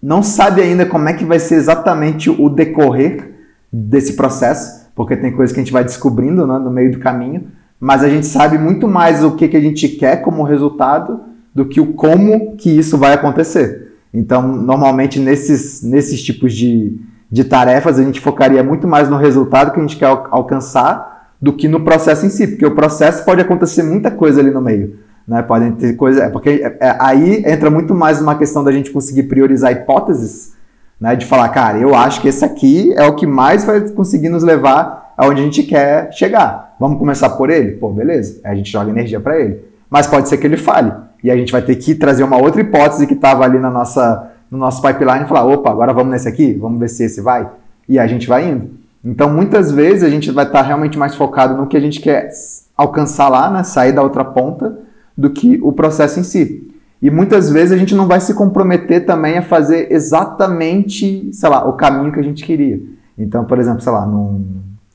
não 0.02 0.22
sabe 0.22 0.60
ainda 0.60 0.86
como 0.86 1.08
é 1.08 1.12
que 1.12 1.24
vai 1.24 1.38
ser 1.38 1.56
exatamente 1.56 2.28
o 2.28 2.48
decorrer 2.48 3.30
desse 3.72 4.14
processo, 4.14 4.86
porque 4.94 5.16
tem 5.16 5.32
coisas 5.32 5.54
que 5.54 5.60
a 5.60 5.62
gente 5.62 5.72
vai 5.72 5.84
descobrindo 5.84 6.46
né, 6.46 6.58
no 6.58 6.70
meio 6.70 6.92
do 6.92 6.98
caminho, 6.98 7.48
mas 7.80 8.02
a 8.04 8.08
gente 8.08 8.26
sabe 8.26 8.58
muito 8.58 8.86
mais 8.86 9.24
o 9.24 9.32
que, 9.32 9.48
que 9.48 9.56
a 9.56 9.60
gente 9.60 9.88
quer 9.88 10.22
como 10.22 10.42
resultado 10.42 11.20
do 11.54 11.64
que 11.64 11.80
o 11.80 11.94
como 11.94 12.56
que 12.56 12.70
isso 12.70 12.98
vai 12.98 13.12
acontecer. 13.12 13.92
Então, 14.12 14.46
normalmente 14.46 15.18
nesses, 15.18 15.82
nesses 15.82 16.22
tipos 16.22 16.52
de, 16.52 16.98
de 17.32 17.44
tarefas, 17.44 17.98
a 17.98 18.02
gente 18.02 18.20
focaria 18.20 18.62
muito 18.62 18.86
mais 18.86 19.08
no 19.08 19.16
resultado 19.16 19.72
que 19.72 19.78
a 19.78 19.82
gente 19.82 19.96
quer 19.96 20.04
alcançar 20.04 21.30
do 21.40 21.50
que 21.50 21.66
no 21.66 21.80
processo 21.80 22.26
em 22.26 22.28
si, 22.28 22.46
porque 22.46 22.66
o 22.66 22.74
processo 22.74 23.24
pode 23.24 23.40
acontecer 23.40 23.82
muita 23.82 24.10
coisa 24.10 24.38
ali 24.38 24.50
no 24.50 24.60
meio. 24.60 24.98
Né? 25.26 25.40
Podem 25.40 25.72
ter 25.72 25.94
coisa. 25.94 26.24
É, 26.24 26.28
porque 26.28 26.50
é, 26.50 26.76
é, 26.78 26.96
aí 27.00 27.42
entra 27.46 27.70
muito 27.70 27.94
mais 27.94 28.20
uma 28.20 28.34
questão 28.34 28.62
da 28.62 28.70
gente 28.70 28.90
conseguir 28.90 29.22
priorizar 29.24 29.72
hipóteses, 29.72 30.52
né? 31.00 31.16
De 31.16 31.24
falar, 31.24 31.48
cara, 31.48 31.78
eu 31.78 31.94
acho 31.94 32.20
que 32.20 32.28
esse 32.28 32.44
aqui 32.44 32.92
é 32.94 33.04
o 33.06 33.14
que 33.14 33.26
mais 33.26 33.64
vai 33.64 33.80
conseguir 33.88 34.28
nos 34.28 34.42
levar 34.42 35.14
aonde 35.16 35.40
a 35.40 35.44
gente 35.44 35.62
quer 35.62 36.12
chegar. 36.12 36.74
Vamos 36.78 36.98
começar 36.98 37.30
por 37.30 37.48
ele? 37.48 37.72
Pô, 37.72 37.90
beleza. 37.90 38.40
Aí 38.44 38.52
a 38.52 38.54
gente 38.54 38.70
joga 38.70 38.90
energia 38.90 39.20
para 39.20 39.40
ele. 39.40 39.64
Mas 39.88 40.06
pode 40.06 40.28
ser 40.28 40.36
que 40.36 40.46
ele 40.46 40.58
fale. 40.58 40.92
E 41.24 41.30
a 41.30 41.36
gente 41.36 41.50
vai 41.50 41.62
ter 41.62 41.76
que 41.76 41.94
trazer 41.94 42.24
uma 42.24 42.36
outra 42.36 42.60
hipótese 42.60 43.06
que 43.06 43.14
estava 43.14 43.44
ali 43.44 43.58
na 43.58 43.70
nossa, 43.70 44.31
no 44.52 44.58
nosso 44.58 44.82
pipeline 44.82 45.24
e 45.24 45.28
falar: 45.28 45.46
opa, 45.46 45.70
agora 45.70 45.94
vamos 45.94 46.12
nesse 46.12 46.28
aqui, 46.28 46.52
vamos 46.52 46.78
ver 46.78 46.88
se 46.88 47.02
esse 47.02 47.22
vai. 47.22 47.50
E 47.88 47.98
a 47.98 48.06
gente 48.06 48.28
vai 48.28 48.50
indo. 48.50 48.70
Então, 49.02 49.32
muitas 49.32 49.72
vezes 49.72 50.04
a 50.04 50.10
gente 50.10 50.30
vai 50.30 50.44
estar 50.44 50.60
realmente 50.60 50.98
mais 50.98 51.14
focado 51.16 51.56
no 51.56 51.66
que 51.66 51.76
a 51.76 51.80
gente 51.80 52.00
quer 52.00 52.28
alcançar 52.76 53.28
lá, 53.28 53.50
né, 53.50 53.64
sair 53.64 53.92
da 53.92 54.02
outra 54.02 54.24
ponta, 54.24 54.78
do 55.16 55.30
que 55.30 55.58
o 55.62 55.72
processo 55.72 56.20
em 56.20 56.22
si. 56.22 56.70
E 57.00 57.10
muitas 57.10 57.50
vezes 57.50 57.72
a 57.72 57.76
gente 57.76 57.96
não 57.96 58.06
vai 58.06 58.20
se 58.20 58.32
comprometer 58.34 59.04
também 59.04 59.38
a 59.38 59.42
fazer 59.42 59.90
exatamente, 59.90 61.30
sei 61.32 61.48
lá, 61.48 61.68
o 61.68 61.72
caminho 61.72 62.12
que 62.12 62.20
a 62.20 62.22
gente 62.22 62.44
queria. 62.44 62.80
Então, 63.18 63.44
por 63.44 63.58
exemplo, 63.58 63.80
sei 63.80 63.90
lá, 63.90 64.06
num, 64.06 64.44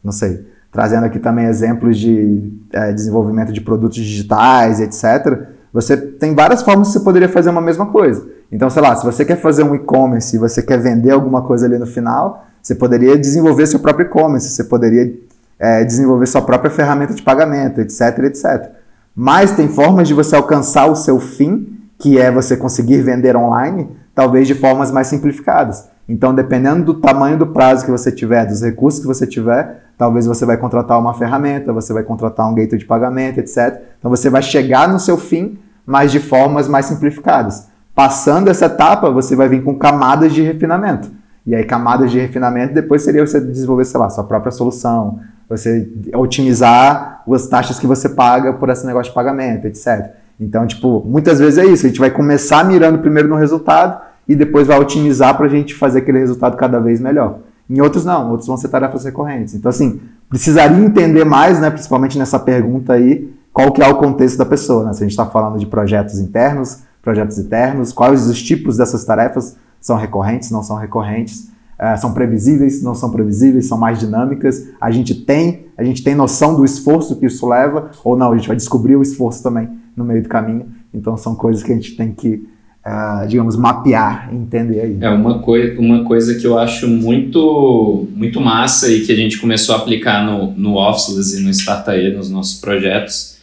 não 0.01 0.13
sei, 0.13 0.45
trazendo 0.71 1.05
aqui 1.05 1.19
também 1.19 1.45
exemplos 1.45 1.97
de 1.97 2.53
é, 2.71 2.93
desenvolvimento 2.93 3.51
de 3.51 3.59
produtos 3.59 3.97
digitais, 3.97 4.79
etc. 4.79 5.49
Você 5.73 5.97
tem 5.97 6.33
várias 6.33 6.61
formas 6.61 6.87
que 6.87 6.93
você 6.93 7.01
poderia 7.01 7.27
fazer 7.27 7.49
uma 7.49 7.61
mesma 7.61 7.87
coisa. 7.87 8.36
Então, 8.51 8.69
sei 8.69 8.81
lá, 8.81 8.95
se 8.95 9.05
você 9.05 9.25
quer 9.25 9.37
fazer 9.37 9.63
um 9.63 9.75
e-commerce 9.75 10.35
e 10.35 10.39
você 10.39 10.61
quer 10.61 10.79
vender 10.79 11.11
alguma 11.11 11.41
coisa 11.41 11.65
ali 11.65 11.77
no 11.77 11.85
final, 11.85 12.45
você 12.61 12.75
poderia 12.75 13.17
desenvolver 13.17 13.67
seu 13.67 13.79
próprio 13.79 14.05
e-commerce, 14.05 14.49
você 14.49 14.63
poderia 14.63 15.13
é, 15.59 15.83
desenvolver 15.83 16.25
sua 16.27 16.41
própria 16.41 16.71
ferramenta 16.71 17.13
de 17.13 17.21
pagamento, 17.21 17.81
etc, 17.81 18.19
etc. 18.25 18.71
Mas 19.15 19.51
tem 19.51 19.67
formas 19.67 20.07
de 20.07 20.13
você 20.13 20.35
alcançar 20.35 20.85
o 20.85 20.95
seu 20.95 21.19
fim, 21.19 21.77
que 21.97 22.19
é 22.19 22.31
você 22.31 22.55
conseguir 22.55 23.01
vender 23.01 23.35
online, 23.35 23.89
talvez 24.13 24.47
de 24.47 24.53
formas 24.53 24.91
mais 24.91 25.07
simplificadas. 25.07 25.89
Então, 26.07 26.33
dependendo 26.33 26.85
do 26.85 27.01
tamanho 27.01 27.37
do 27.37 27.47
prazo 27.47 27.83
que 27.83 27.91
você 27.91 28.11
tiver, 28.11 28.45
dos 28.45 28.61
recursos 28.61 29.01
que 29.01 29.07
você 29.07 29.27
tiver, 29.27 29.83
talvez 29.97 30.25
você 30.25 30.45
vai 30.45 30.55
contratar 30.55 30.97
uma 30.99 31.13
ferramenta, 31.13 31.73
você 31.73 31.91
vai 31.91 32.03
contratar 32.03 32.49
um 32.49 32.53
gateway 32.53 32.79
de 32.79 32.85
pagamento, 32.85 33.39
etc. 33.39 33.81
Então, 33.99 34.09
você 34.09 34.29
vai 34.29 34.41
chegar 34.41 34.87
no 34.87 34.99
seu 34.99 35.17
fim, 35.17 35.59
mas 35.85 36.11
de 36.11 36.19
formas 36.19 36.67
mais 36.67 36.85
simplificadas. 36.85 37.67
Passando 37.97 38.47
essa 38.47 38.67
etapa, 38.67 39.09
você 39.09 39.35
vai 39.35 39.49
vir 39.49 39.63
com 39.63 39.73
camadas 39.73 40.31
de 40.31 40.43
refinamento. 40.43 41.09
E 41.43 41.55
aí, 41.55 41.63
camadas 41.63 42.11
de 42.11 42.19
refinamento, 42.19 42.71
depois 42.71 43.01
seria 43.01 43.25
você 43.25 43.41
desenvolver, 43.41 43.85
sei 43.85 43.99
lá, 43.99 44.07
sua 44.07 44.23
própria 44.23 44.51
solução, 44.51 45.19
você 45.49 45.89
otimizar 46.13 47.23
as 47.27 47.47
taxas 47.47 47.79
que 47.79 47.87
você 47.87 48.07
paga 48.07 48.53
por 48.53 48.69
esse 48.69 48.85
negócio 48.85 49.09
de 49.09 49.15
pagamento, 49.15 49.65
etc. 49.65 50.11
Então, 50.39 50.67
tipo, 50.67 51.03
muitas 51.07 51.39
vezes 51.39 51.57
é 51.57 51.65
isso, 51.65 51.87
a 51.87 51.89
gente 51.89 51.99
vai 51.99 52.11
começar 52.11 52.63
mirando 52.63 52.99
primeiro 52.99 53.29
no 53.29 53.35
resultado 53.35 53.99
e 54.27 54.35
depois 54.35 54.67
vai 54.67 54.79
otimizar 54.79 55.35
para 55.35 55.47
a 55.47 55.49
gente 55.49 55.73
fazer 55.73 55.97
aquele 55.97 56.19
resultado 56.19 56.55
cada 56.55 56.79
vez 56.79 57.01
melhor. 57.01 57.39
Em 57.67 57.81
outros 57.81 58.05
não, 58.05 58.29
outros 58.29 58.47
vão 58.47 58.57
ser 58.57 58.67
tarefas 58.67 59.05
recorrentes. 59.05 59.55
Então, 59.55 59.69
assim, 59.69 59.99
precisaria 60.29 60.85
entender 60.85 61.25
mais, 61.25 61.59
né, 61.59 61.71
principalmente 61.71 62.15
nessa 62.19 62.37
pergunta 62.37 62.93
aí, 62.93 63.33
qual 63.51 63.71
que 63.71 63.81
é 63.81 63.87
o 63.87 63.95
contexto 63.95 64.37
da 64.37 64.45
pessoa, 64.45 64.83
né? 64.83 64.93
Se 64.93 64.99
a 64.99 65.07
gente 65.07 65.13
está 65.13 65.25
falando 65.25 65.57
de 65.57 65.65
projetos 65.65 66.19
internos, 66.19 66.85
projetos 67.07 67.37
internos, 67.37 67.93
quais 67.93 68.27
os 68.27 68.43
tipos 68.43 68.75
dessas 68.75 69.05
tarefas 69.05 69.55
são 69.79 69.95
recorrentes, 69.95 70.51
não 70.51 70.61
são 70.61 70.75
recorrentes, 70.75 71.49
uh, 71.79 71.97
são 71.97 72.13
previsíveis, 72.13 72.83
não 72.83 72.93
são 72.93 73.09
previsíveis, 73.09 73.65
são 73.65 73.77
mais 73.77 73.97
dinâmicas. 73.97 74.67
A 74.81 74.91
gente 74.91 75.15
tem, 75.15 75.67
a 75.77 75.85
gente 75.85 76.03
tem 76.03 76.13
noção 76.13 76.53
do 76.53 76.65
esforço 76.65 77.15
que 77.15 77.25
isso 77.25 77.47
leva, 77.47 77.91
ou 78.03 78.17
não, 78.17 78.33
a 78.33 78.35
gente 78.35 78.49
vai 78.49 78.57
descobrir 78.57 78.97
o 78.97 79.01
esforço 79.01 79.41
também 79.41 79.69
no 79.95 80.03
meio 80.03 80.21
do 80.21 80.27
caminho. 80.27 80.65
Então 80.93 81.15
são 81.15 81.33
coisas 81.33 81.63
que 81.63 81.71
a 81.71 81.75
gente 81.75 81.95
tem 81.95 82.11
que 82.11 82.45
Uh, 82.85 83.27
digamos, 83.27 83.57
mapear, 83.57 84.33
entender 84.33 84.79
aí. 84.79 84.97
É 85.01 85.09
uma, 85.09 85.39
coi 85.39 85.75
uma 85.75 86.05
coisa 86.05 86.35
que 86.35 86.47
eu 86.47 86.57
acho 86.57 86.87
muito, 86.87 88.07
muito 88.15 88.39
massa 88.39 88.89
e 88.89 89.01
que 89.01 89.11
a 89.11 89.15
gente 89.15 89.41
começou 89.41 89.75
a 89.75 89.79
aplicar 89.79 90.25
no, 90.25 90.53
no 90.53 90.77
Officeless 90.77 91.37
e 91.37 91.43
no 91.43 91.49
Startae, 91.49 92.15
nos 92.15 92.29
nossos 92.29 92.61
projetos. 92.61 93.36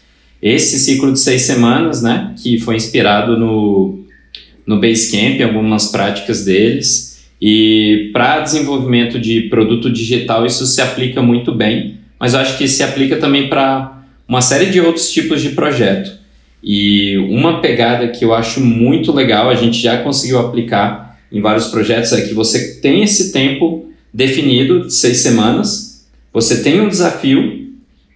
Esse 0.44 0.78
ciclo 0.78 1.10
de 1.10 1.18
seis 1.18 1.40
semanas, 1.40 2.02
né, 2.02 2.34
que 2.36 2.58
foi 2.58 2.76
inspirado 2.76 3.38
no, 3.38 4.04
no 4.66 4.78
Basecamp, 4.78 5.40
algumas 5.42 5.86
práticas 5.86 6.44
deles. 6.44 7.24
E 7.40 8.10
para 8.12 8.40
desenvolvimento 8.40 9.18
de 9.18 9.48
produto 9.48 9.90
digital, 9.90 10.44
isso 10.44 10.66
se 10.66 10.82
aplica 10.82 11.22
muito 11.22 11.50
bem, 11.50 11.94
mas 12.20 12.34
eu 12.34 12.40
acho 12.40 12.58
que 12.58 12.68
se 12.68 12.82
aplica 12.82 13.16
também 13.16 13.48
para 13.48 14.04
uma 14.28 14.42
série 14.42 14.66
de 14.66 14.82
outros 14.82 15.10
tipos 15.10 15.40
de 15.40 15.50
projeto. 15.50 16.12
E 16.62 17.16
uma 17.30 17.62
pegada 17.62 18.08
que 18.08 18.22
eu 18.22 18.34
acho 18.34 18.60
muito 18.60 19.12
legal, 19.12 19.48
a 19.48 19.54
gente 19.54 19.78
já 19.80 20.02
conseguiu 20.02 20.38
aplicar 20.38 21.18
em 21.32 21.40
vários 21.40 21.68
projetos, 21.68 22.12
é 22.12 22.20
que 22.20 22.34
você 22.34 22.80
tem 22.82 23.02
esse 23.02 23.32
tempo 23.32 23.86
definido, 24.12 24.86
de 24.86 24.92
seis 24.92 25.18
semanas, 25.18 26.06
você 26.30 26.62
tem 26.62 26.82
um 26.82 26.88
desafio 26.88 27.63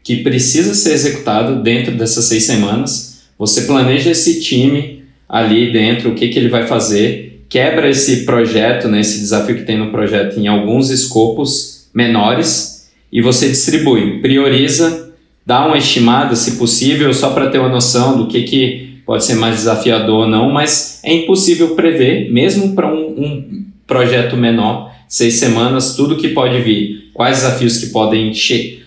que 0.08 0.22
precisa 0.22 0.72
ser 0.72 0.94
executado 0.94 1.62
dentro 1.62 1.94
dessas 1.94 2.24
seis 2.24 2.44
semanas, 2.44 3.24
você 3.38 3.66
planeja 3.66 4.12
esse 4.12 4.40
time 4.40 5.04
ali 5.28 5.70
dentro, 5.70 6.08
o 6.08 6.14
que, 6.14 6.28
que 6.28 6.38
ele 6.38 6.48
vai 6.48 6.66
fazer, 6.66 7.44
quebra 7.46 7.90
esse 7.90 8.24
projeto, 8.24 8.88
né, 8.88 9.00
esse 9.00 9.18
desafio 9.18 9.56
que 9.56 9.64
tem 9.64 9.76
no 9.76 9.90
projeto 9.90 10.40
em 10.40 10.48
alguns 10.48 10.88
escopos 10.88 11.90
menores 11.92 12.88
e 13.12 13.20
você 13.20 13.50
distribui, 13.50 14.22
prioriza 14.22 15.12
dar 15.44 15.66
uma 15.66 15.76
estimada, 15.76 16.34
se 16.34 16.52
possível, 16.52 17.12
só 17.12 17.34
para 17.34 17.50
ter 17.50 17.58
uma 17.58 17.68
noção 17.68 18.16
do 18.16 18.28
que, 18.28 18.44
que 18.44 19.02
pode 19.04 19.26
ser 19.26 19.34
mais 19.34 19.56
desafiador 19.56 20.20
ou 20.20 20.26
não, 20.26 20.50
mas 20.50 21.02
é 21.04 21.12
impossível 21.12 21.74
prever, 21.74 22.32
mesmo 22.32 22.74
para 22.74 22.90
um, 22.90 23.10
um, 23.10 23.64
projeto 23.86 24.38
menor, 24.38 24.90
seis 25.06 25.34
semanas, 25.34 25.94
tudo 25.96 26.16
que 26.16 26.28
pode 26.28 26.62
vir, 26.62 27.07
quais 27.18 27.38
desafios 27.38 27.78
que 27.78 27.87
podem 27.87 28.32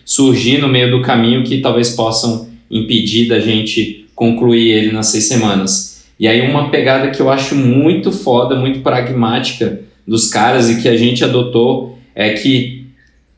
surgir 0.06 0.58
no 0.58 0.70
meio 0.70 0.90
do 0.90 1.02
caminho 1.02 1.44
que 1.44 1.58
talvez 1.58 1.90
possam 1.90 2.48
impedir 2.72 3.28
da 3.28 3.42
gente 3.42 4.06
concluir 4.16 4.70
ele 4.70 4.94
nas 4.94 5.08
seis 5.08 5.28
semanas. 5.28 6.06
E 6.18 6.30
aí 6.30 6.40
uma 6.40 6.70
pegada 6.70 7.12
que 7.12 7.22
eu 7.22 7.30
acho 7.30 7.56
muito 7.56 8.10
foda, 8.10 8.56
muito 8.56 8.80
pragmática 8.80 9.82
dos 10.08 10.30
caras 10.30 10.70
e 10.70 10.82
que 10.82 10.88
a 10.88 10.96
gente 10.96 11.26
adotou 11.26 12.00
é 12.16 12.30
que 12.30 12.86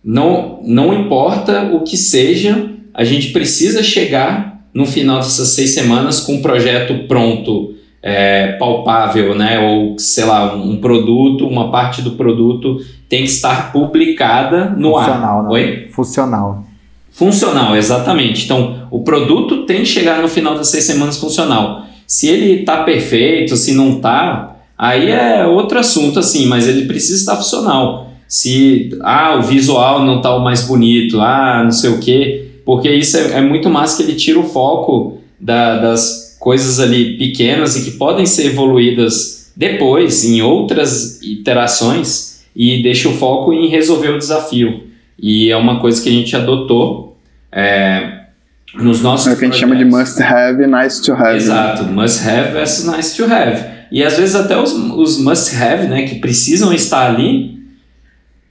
não, 0.05 0.59
não 0.63 0.93
importa 0.93 1.71
o 1.73 1.81
que 1.81 1.97
seja 1.97 2.69
a 2.93 3.03
gente 3.03 3.29
precisa 3.29 3.81
chegar 3.81 4.63
no 4.71 4.85
final 4.85 5.17
dessas 5.17 5.49
seis 5.49 5.71
semanas 5.71 6.19
com 6.19 6.35
um 6.35 6.41
projeto 6.43 7.07
pronto, 7.07 7.72
é, 8.03 8.51
palpável, 8.59 9.33
né? 9.33 9.57
Ou, 9.59 9.97
sei 9.97 10.25
lá, 10.25 10.53
um, 10.53 10.75
produto, 10.75 11.47
uma 11.47 11.71
parte 11.71 12.01
do 12.01 12.11
produto 12.11 12.79
tem 13.07 13.23
que 13.23 13.29
estar 13.29 13.71
publicada 13.71 14.65
no 14.77 14.91
Funcional, 14.91 15.37
ar. 15.37 15.43
Né? 15.43 15.49
Oi? 15.49 15.87
Funcional. 15.89 16.63
Funcional, 17.09 17.77
exatamente. 17.77 18.43
Então, 18.43 18.87
o 18.91 19.03
produto 19.03 19.65
tem 19.65 19.79
que 19.79 19.85
chegar 19.85 20.21
no 20.21 20.27
final 20.27 20.55
das 20.55 20.67
seis 20.67 20.83
semanas 20.83 21.17
funcional. 21.17 21.85
Se 22.05 22.27
ele 22.27 22.61
está 22.61 22.83
perfeito, 22.83 23.55
se 23.55 23.73
não 23.73 23.97
está, 23.97 24.57
aí 24.77 25.09
é 25.09 25.45
outro 25.45 25.79
assunto, 25.79 26.19
assim, 26.19 26.45
mas 26.47 26.67
ele 26.67 26.85
precisa 26.85 27.17
estar 27.17 27.37
funcional. 27.37 28.09
Se 28.27 28.89
ah, 29.01 29.35
o 29.37 29.43
visual 29.43 30.03
não 30.03 30.17
está 30.17 30.35
o 30.35 30.43
mais 30.43 30.63
bonito, 30.67 31.21
ah, 31.21 31.61
não 31.63 31.71
sei 31.71 31.91
o 31.91 31.99
que, 31.99 32.61
porque 32.65 32.89
isso 32.89 33.15
é, 33.15 33.37
é 33.37 33.41
muito 33.41 33.69
mais 33.69 33.93
que 33.93 34.03
ele 34.03 34.15
tira 34.15 34.39
o 34.39 34.43
foco 34.43 35.19
da, 35.39 35.77
das 35.77 36.22
coisas 36.43 36.77
ali 36.77 37.17
pequenas 37.17 37.77
e 37.77 37.85
que 37.85 37.91
podem 37.91 38.25
ser 38.25 38.47
evoluídas 38.47 39.53
depois, 39.55 40.25
em 40.25 40.41
outras 40.41 41.21
iterações, 41.21 42.43
e 42.53 42.83
deixa 42.83 43.07
o 43.07 43.13
foco 43.13 43.53
em 43.53 43.69
resolver 43.69 44.09
o 44.09 44.17
desafio. 44.17 44.83
E 45.17 45.49
é 45.49 45.55
uma 45.55 45.79
coisa 45.79 46.03
que 46.03 46.09
a 46.09 46.11
gente 46.11 46.35
adotou 46.35 47.17
é, 47.49 48.25
nos 48.73 49.01
nossos. 49.01 49.27
É 49.27 49.31
o 49.31 49.37
que 49.37 49.45
a 49.45 49.47
gente 49.47 49.57
chama 49.57 49.77
de 49.77 49.85
must 49.85 50.21
have 50.21 50.61
e 50.61 50.67
nice 50.67 51.01
to 51.01 51.13
have. 51.13 51.37
Exato, 51.37 51.85
must 51.85 52.27
have 52.27 52.51
versus 52.51 52.93
nice 52.93 53.15
to 53.15 53.23
have. 53.23 53.63
E 53.89 54.03
às 54.03 54.17
vezes 54.17 54.35
até 54.35 54.59
os, 54.59 54.73
os 54.73 55.17
must 55.19 55.55
have, 55.55 55.87
né, 55.87 56.03
que 56.03 56.15
precisam 56.15 56.73
estar 56.73 57.09
ali, 57.09 57.57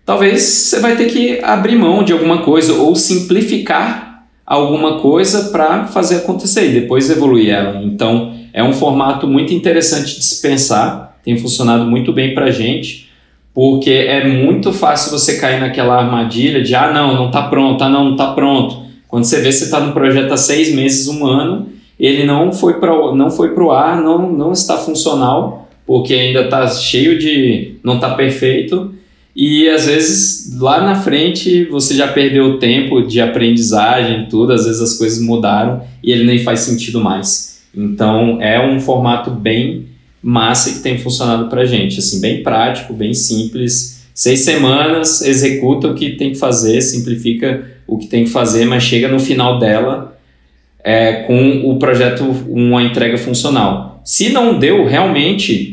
talvez 0.06 0.40
você 0.40 0.80
vai 0.80 0.96
ter 0.96 1.10
que 1.10 1.40
abrir 1.42 1.76
mão 1.76 2.02
de 2.02 2.14
alguma 2.14 2.42
coisa 2.42 2.72
ou 2.72 2.96
simplificar 2.96 4.11
alguma 4.52 4.98
coisa 4.98 5.44
para 5.44 5.86
fazer 5.86 6.16
acontecer 6.16 6.68
e 6.68 6.80
depois 6.80 7.08
evoluir 7.08 7.48
ela. 7.48 7.82
Então, 7.82 8.34
é 8.52 8.62
um 8.62 8.74
formato 8.74 9.26
muito 9.26 9.54
interessante 9.54 10.18
de 10.18 10.22
se 10.22 10.42
pensar, 10.42 11.18
tem 11.24 11.38
funcionado 11.38 11.86
muito 11.86 12.12
bem 12.12 12.34
para 12.34 12.46
a 12.46 12.50
gente, 12.50 13.08
porque 13.54 13.90
é 13.90 14.28
muito 14.28 14.70
fácil 14.70 15.10
você 15.10 15.38
cair 15.38 15.58
naquela 15.58 15.96
armadilha 15.96 16.62
de 16.62 16.74
ah, 16.74 16.92
não, 16.92 17.14
não 17.14 17.26
está 17.28 17.44
pronto, 17.44 17.82
ah, 17.82 17.88
não, 17.88 18.04
não 18.04 18.12
está 18.12 18.32
pronto. 18.32 18.82
Quando 19.08 19.24
você 19.24 19.40
vê 19.40 19.50
você 19.50 19.64
está 19.64 19.80
no 19.80 19.94
projeto 19.94 20.32
há 20.32 20.36
seis 20.36 20.74
meses, 20.74 21.08
um 21.08 21.24
ano, 21.24 21.68
ele 21.98 22.24
não 22.24 22.52
foi 22.52 22.74
para 22.78 22.94
o 22.94 23.70
ar, 23.70 24.02
não, 24.02 24.30
não 24.30 24.52
está 24.52 24.76
funcional, 24.76 25.66
porque 25.86 26.12
ainda 26.12 26.42
está 26.42 26.66
cheio 26.68 27.18
de. 27.18 27.76
não 27.82 27.94
está 27.94 28.10
perfeito 28.10 28.92
e 29.34 29.68
às 29.68 29.86
vezes 29.86 30.58
lá 30.58 30.82
na 30.82 30.94
frente 30.94 31.64
você 31.64 31.94
já 31.94 32.08
perdeu 32.08 32.44
o 32.44 32.58
tempo 32.58 33.02
de 33.02 33.20
aprendizagem, 33.20 34.26
tudo, 34.28 34.52
às 34.52 34.66
vezes 34.66 34.80
as 34.80 34.98
coisas 34.98 35.22
mudaram 35.22 35.82
e 36.02 36.12
ele 36.12 36.24
nem 36.24 36.38
faz 36.38 36.60
sentido 36.60 37.00
mais. 37.00 37.62
Então 37.74 38.40
é 38.40 38.64
um 38.64 38.78
formato 38.78 39.30
bem 39.30 39.86
massa 40.22 40.72
que 40.72 40.80
tem 40.80 40.98
funcionado 40.98 41.48
pra 41.48 41.64
gente, 41.64 41.98
assim, 41.98 42.20
bem 42.20 42.42
prático, 42.42 42.92
bem 42.92 43.14
simples. 43.14 44.02
Seis 44.14 44.40
semanas, 44.40 45.22
executa 45.22 45.88
o 45.88 45.94
que 45.94 46.10
tem 46.10 46.32
que 46.32 46.38
fazer, 46.38 46.80
simplifica 46.82 47.66
o 47.86 47.96
que 47.96 48.06
tem 48.06 48.24
que 48.24 48.30
fazer, 48.30 48.66
mas 48.66 48.82
chega 48.82 49.08
no 49.08 49.18
final 49.18 49.58
dela 49.58 50.18
é, 50.84 51.24
com 51.24 51.70
o 51.70 51.78
projeto, 51.78 52.24
uma 52.48 52.82
entrega 52.82 53.16
funcional. 53.16 54.00
Se 54.04 54.30
não 54.30 54.58
deu, 54.58 54.84
realmente 54.84 55.71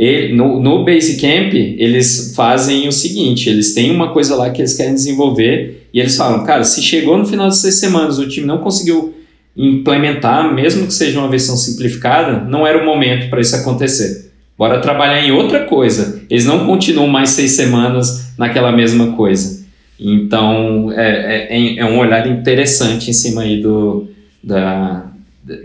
ele, 0.00 0.34
no, 0.34 0.58
no 0.58 0.82
Basecamp, 0.82 1.52
eles 1.52 2.32
fazem 2.34 2.88
o 2.88 2.92
seguinte: 2.92 3.50
eles 3.50 3.74
têm 3.74 3.90
uma 3.90 4.14
coisa 4.14 4.34
lá 4.34 4.48
que 4.48 4.62
eles 4.62 4.72
querem 4.72 4.94
desenvolver 4.94 5.88
e 5.92 6.00
eles 6.00 6.16
falam, 6.16 6.42
cara, 6.42 6.64
se 6.64 6.80
chegou 6.80 7.18
no 7.18 7.26
final 7.26 7.50
de 7.50 7.58
seis 7.58 7.74
semanas 7.74 8.18
o 8.18 8.26
time 8.26 8.46
não 8.46 8.58
conseguiu 8.58 9.14
implementar, 9.54 10.54
mesmo 10.54 10.86
que 10.86 10.94
seja 10.94 11.18
uma 11.18 11.28
versão 11.28 11.54
simplificada, 11.54 12.42
não 12.48 12.66
era 12.66 12.82
o 12.82 12.86
momento 12.86 13.28
para 13.28 13.42
isso 13.42 13.54
acontecer. 13.54 14.32
Bora 14.56 14.80
trabalhar 14.80 15.22
em 15.22 15.32
outra 15.32 15.64
coisa. 15.64 16.22
Eles 16.30 16.46
não 16.46 16.64
continuam 16.64 17.06
mais 17.06 17.30
seis 17.30 17.50
semanas 17.52 18.32
naquela 18.38 18.72
mesma 18.72 19.12
coisa. 19.12 19.66
Então, 19.98 20.90
é, 20.92 21.48
é, 21.50 21.78
é 21.78 21.84
um 21.84 21.98
olhar 21.98 22.26
interessante 22.26 23.10
em 23.10 23.12
cima 23.12 23.42
aí 23.42 23.60
do, 23.60 24.08
da, 24.42 25.10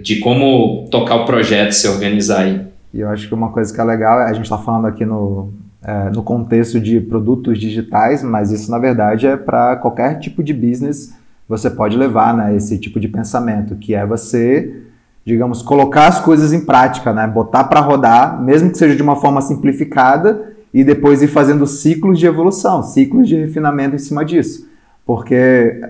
de 0.04 0.18
como 0.18 0.90
tocar 0.92 1.16
o 1.16 1.26
projeto, 1.26 1.72
se 1.72 1.88
organizar 1.88 2.44
aí. 2.44 2.65
E 2.96 3.02
eu 3.02 3.10
acho 3.10 3.28
que 3.28 3.34
uma 3.34 3.50
coisa 3.50 3.74
que 3.74 3.82
é 3.82 3.84
legal, 3.84 4.20
a 4.20 4.32
gente 4.32 4.46
está 4.46 4.58
falando 4.58 4.88
aqui 4.88 5.04
no, 5.04 5.50
é, 5.84 6.10
no 6.12 6.24
contexto 6.24 6.80
de 6.80 7.02
produtos 7.02 7.60
digitais, 7.60 8.24
mas 8.24 8.54
isso 8.54 8.72
na 8.72 8.80
verdade 8.80 9.28
é 9.28 9.36
para 9.36 9.76
qualquer 9.76 10.18
tipo 10.18 10.42
de 10.42 10.54
business 10.54 11.14
você 11.48 11.70
pode 11.70 11.98
levar 11.98 12.34
né, 12.34 12.56
esse 12.56 12.80
tipo 12.80 12.98
de 12.98 13.10
pensamento, 13.10 13.76
que 13.76 13.94
é 13.94 14.06
você, 14.06 14.82
digamos, 15.26 15.62
colocar 15.62 16.08
as 16.08 16.22
coisas 16.22 16.54
em 16.54 16.66
prática, 16.66 17.12
né, 17.12 17.28
botar 17.28 17.66
para 17.66 17.82
rodar, 17.82 18.42
mesmo 18.42 18.72
que 18.72 18.78
seja 18.78 18.96
de 18.96 19.04
uma 19.04 19.18
forma 19.18 19.42
simplificada, 19.42 20.54
e 20.74 20.82
depois 20.82 21.22
ir 21.22 21.28
fazendo 21.28 21.68
ciclos 21.68 22.18
de 22.18 22.26
evolução, 22.26 22.82
ciclos 22.82 23.28
de 23.28 23.36
refinamento 23.36 23.96
em 23.96 24.00
cima 24.00 24.24
disso. 24.24 24.70
Porque, 25.06 25.82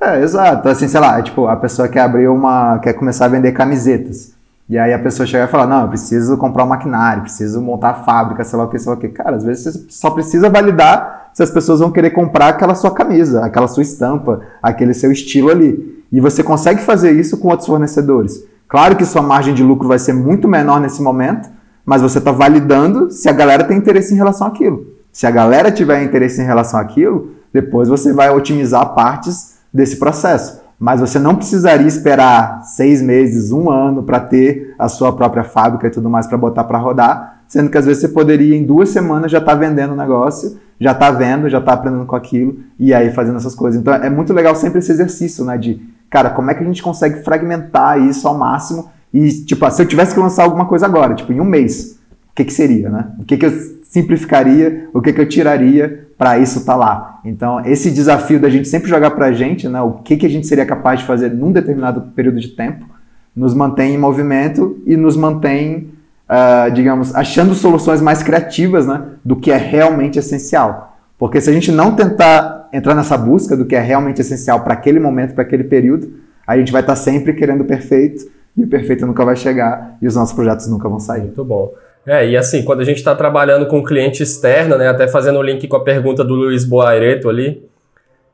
é, 0.00 0.22
exato, 0.22 0.66
assim, 0.66 0.88
sei 0.88 0.98
lá, 0.98 1.20
tipo, 1.20 1.46
a 1.46 1.56
pessoa 1.56 1.88
quer 1.88 2.00
abrir 2.00 2.28
uma, 2.28 2.78
quer 2.78 2.94
começar 2.94 3.26
a 3.26 3.28
vender 3.28 3.52
camisetas. 3.52 4.37
E 4.68 4.76
aí 4.76 4.92
a 4.92 4.98
pessoa 4.98 5.26
chega 5.26 5.44
e 5.44 5.48
fala, 5.48 5.66
não, 5.66 5.82
eu 5.82 5.88
preciso 5.88 6.36
comprar 6.36 6.64
um 6.64 6.68
maquinário, 6.68 7.22
preciso 7.22 7.60
montar 7.62 7.90
a 7.90 7.94
fábrica, 7.94 8.44
sei 8.44 8.58
lá 8.58 8.66
o 8.66 8.68
que, 8.68 8.78
sei 8.78 8.90
lá 8.90 8.96
o 8.96 9.00
que. 9.00 9.08
Cara, 9.08 9.36
às 9.36 9.44
vezes 9.44 9.64
você 9.64 9.86
só 9.88 10.10
precisa 10.10 10.50
validar 10.50 11.30
se 11.32 11.42
as 11.42 11.50
pessoas 11.50 11.80
vão 11.80 11.90
querer 11.90 12.10
comprar 12.10 12.48
aquela 12.48 12.74
sua 12.74 12.90
camisa, 12.90 13.44
aquela 13.44 13.66
sua 13.66 13.82
estampa, 13.82 14.42
aquele 14.62 14.92
seu 14.92 15.10
estilo 15.10 15.50
ali. 15.50 16.04
E 16.12 16.20
você 16.20 16.42
consegue 16.42 16.82
fazer 16.82 17.12
isso 17.12 17.38
com 17.38 17.48
outros 17.48 17.66
fornecedores. 17.66 18.44
Claro 18.68 18.96
que 18.96 19.06
sua 19.06 19.22
margem 19.22 19.54
de 19.54 19.62
lucro 19.62 19.88
vai 19.88 19.98
ser 19.98 20.12
muito 20.12 20.46
menor 20.46 20.80
nesse 20.80 21.00
momento, 21.00 21.48
mas 21.84 22.02
você 22.02 22.18
está 22.18 22.30
validando 22.30 23.10
se 23.10 23.26
a 23.28 23.32
galera 23.32 23.64
tem 23.64 23.78
interesse 23.78 24.12
em 24.12 24.16
relação 24.18 24.46
àquilo. 24.46 24.86
Se 25.10 25.26
a 25.26 25.30
galera 25.30 25.72
tiver 25.72 26.02
interesse 26.02 26.42
em 26.42 26.44
relação 26.44 26.78
àquilo, 26.78 27.30
depois 27.50 27.88
você 27.88 28.12
vai 28.12 28.28
otimizar 28.28 28.94
partes 28.94 29.56
desse 29.72 29.96
processo. 29.96 30.60
Mas 30.78 31.00
você 31.00 31.18
não 31.18 31.34
precisaria 31.34 31.86
esperar 31.86 32.62
seis 32.62 33.02
meses, 33.02 33.50
um 33.50 33.70
ano 33.70 34.02
para 34.02 34.20
ter 34.20 34.74
a 34.78 34.88
sua 34.88 35.12
própria 35.12 35.42
fábrica 35.42 35.86
e 35.86 35.90
tudo 35.90 36.08
mais 36.08 36.26
para 36.26 36.38
botar 36.38 36.64
para 36.64 36.78
rodar, 36.78 37.40
sendo 37.48 37.68
que 37.68 37.78
às 37.78 37.86
vezes 37.86 38.00
você 38.00 38.08
poderia 38.08 38.56
em 38.56 38.64
duas 38.64 38.90
semanas 38.90 39.30
já 39.30 39.38
estar 39.38 39.52
tá 39.52 39.58
vendendo 39.58 39.94
o 39.94 39.96
negócio, 39.96 40.58
já 40.80 40.92
está 40.92 41.10
vendo, 41.10 41.48
já 41.48 41.58
está 41.58 41.72
aprendendo 41.72 42.06
com 42.06 42.14
aquilo 42.14 42.58
e 42.78 42.94
aí 42.94 43.10
fazendo 43.10 43.36
essas 43.36 43.54
coisas. 43.54 43.80
Então 43.80 43.92
é 43.92 44.08
muito 44.08 44.32
legal 44.32 44.54
sempre 44.54 44.78
esse 44.78 44.92
exercício, 44.92 45.44
né? 45.44 45.58
De, 45.58 45.80
cara, 46.08 46.30
como 46.30 46.50
é 46.50 46.54
que 46.54 46.62
a 46.62 46.66
gente 46.66 46.82
consegue 46.82 47.24
fragmentar 47.24 48.00
isso 48.00 48.28
ao 48.28 48.38
máximo 48.38 48.90
e, 49.12 49.30
tipo, 49.30 49.68
se 49.70 49.82
eu 49.82 49.86
tivesse 49.86 50.14
que 50.14 50.20
lançar 50.20 50.44
alguma 50.44 50.66
coisa 50.66 50.86
agora, 50.86 51.14
tipo, 51.14 51.32
em 51.32 51.40
um 51.40 51.44
mês, 51.44 51.98
o 52.30 52.34
que, 52.34 52.44
que 52.44 52.52
seria, 52.52 52.90
né? 52.90 53.06
O 53.18 53.24
que, 53.24 53.36
que 53.36 53.46
eu 53.46 53.77
simplificaria, 53.88 54.88
o 54.92 55.00
que, 55.00 55.12
que 55.12 55.20
eu 55.20 55.28
tiraria 55.28 56.06
para 56.16 56.38
isso 56.38 56.58
estar 56.58 56.74
tá 56.74 56.78
lá? 56.78 57.20
Então, 57.24 57.64
esse 57.64 57.90
desafio 57.90 58.38
da 58.38 58.50
gente 58.50 58.68
sempre 58.68 58.88
jogar 58.88 59.12
para 59.12 59.26
a 59.26 59.32
gente, 59.32 59.68
né? 59.68 59.80
O 59.80 59.92
que, 59.92 60.16
que 60.16 60.26
a 60.26 60.30
gente 60.30 60.46
seria 60.46 60.66
capaz 60.66 61.00
de 61.00 61.06
fazer 61.06 61.30
num 61.30 61.50
determinado 61.50 62.12
período 62.14 62.38
de 62.38 62.48
tempo, 62.48 62.86
nos 63.34 63.54
mantém 63.54 63.94
em 63.94 63.98
movimento 63.98 64.78
e 64.86 64.96
nos 64.96 65.16
mantém, 65.16 65.90
uh, 66.28 66.70
digamos, 66.72 67.14
achando 67.14 67.54
soluções 67.54 68.02
mais 68.02 68.22
criativas, 68.22 68.86
né? 68.86 69.02
Do 69.24 69.36
que 69.36 69.50
é 69.50 69.56
realmente 69.56 70.18
essencial. 70.18 70.96
Porque 71.18 71.40
se 71.40 71.48
a 71.48 71.52
gente 71.52 71.72
não 71.72 71.94
tentar 71.94 72.68
entrar 72.72 72.94
nessa 72.94 73.16
busca 73.16 73.56
do 73.56 73.64
que 73.64 73.74
é 73.74 73.80
realmente 73.80 74.20
essencial 74.20 74.60
para 74.60 74.74
aquele 74.74 75.00
momento, 75.00 75.34
para 75.34 75.42
aquele 75.42 75.64
período, 75.64 76.12
a 76.46 76.56
gente 76.56 76.70
vai 76.70 76.82
estar 76.82 76.94
tá 76.94 77.00
sempre 77.00 77.32
querendo 77.32 77.62
o 77.62 77.64
perfeito 77.64 78.30
e 78.56 78.64
o 78.64 78.68
perfeito 78.68 79.06
nunca 79.06 79.24
vai 79.24 79.36
chegar 79.36 79.96
e 80.00 80.06
os 80.06 80.14
nossos 80.14 80.34
projetos 80.34 80.66
nunca 80.68 80.88
vão 80.88 81.00
sair. 81.00 81.22
Muito 81.22 81.44
bom. 81.44 81.72
É, 82.08 82.26
e 82.26 82.38
assim, 82.38 82.62
quando 82.62 82.80
a 82.80 82.84
gente 82.84 82.96
está 82.96 83.14
trabalhando 83.14 83.66
com 83.66 83.84
cliente 83.84 84.22
externo, 84.22 84.78
né, 84.78 84.88
até 84.88 85.06
fazendo 85.06 85.38
o 85.38 85.42
link 85.42 85.68
com 85.68 85.76
a 85.76 85.84
pergunta 85.84 86.24
do 86.24 86.34
Luiz 86.34 86.64
Boaireto 86.64 87.28
ali, 87.28 87.62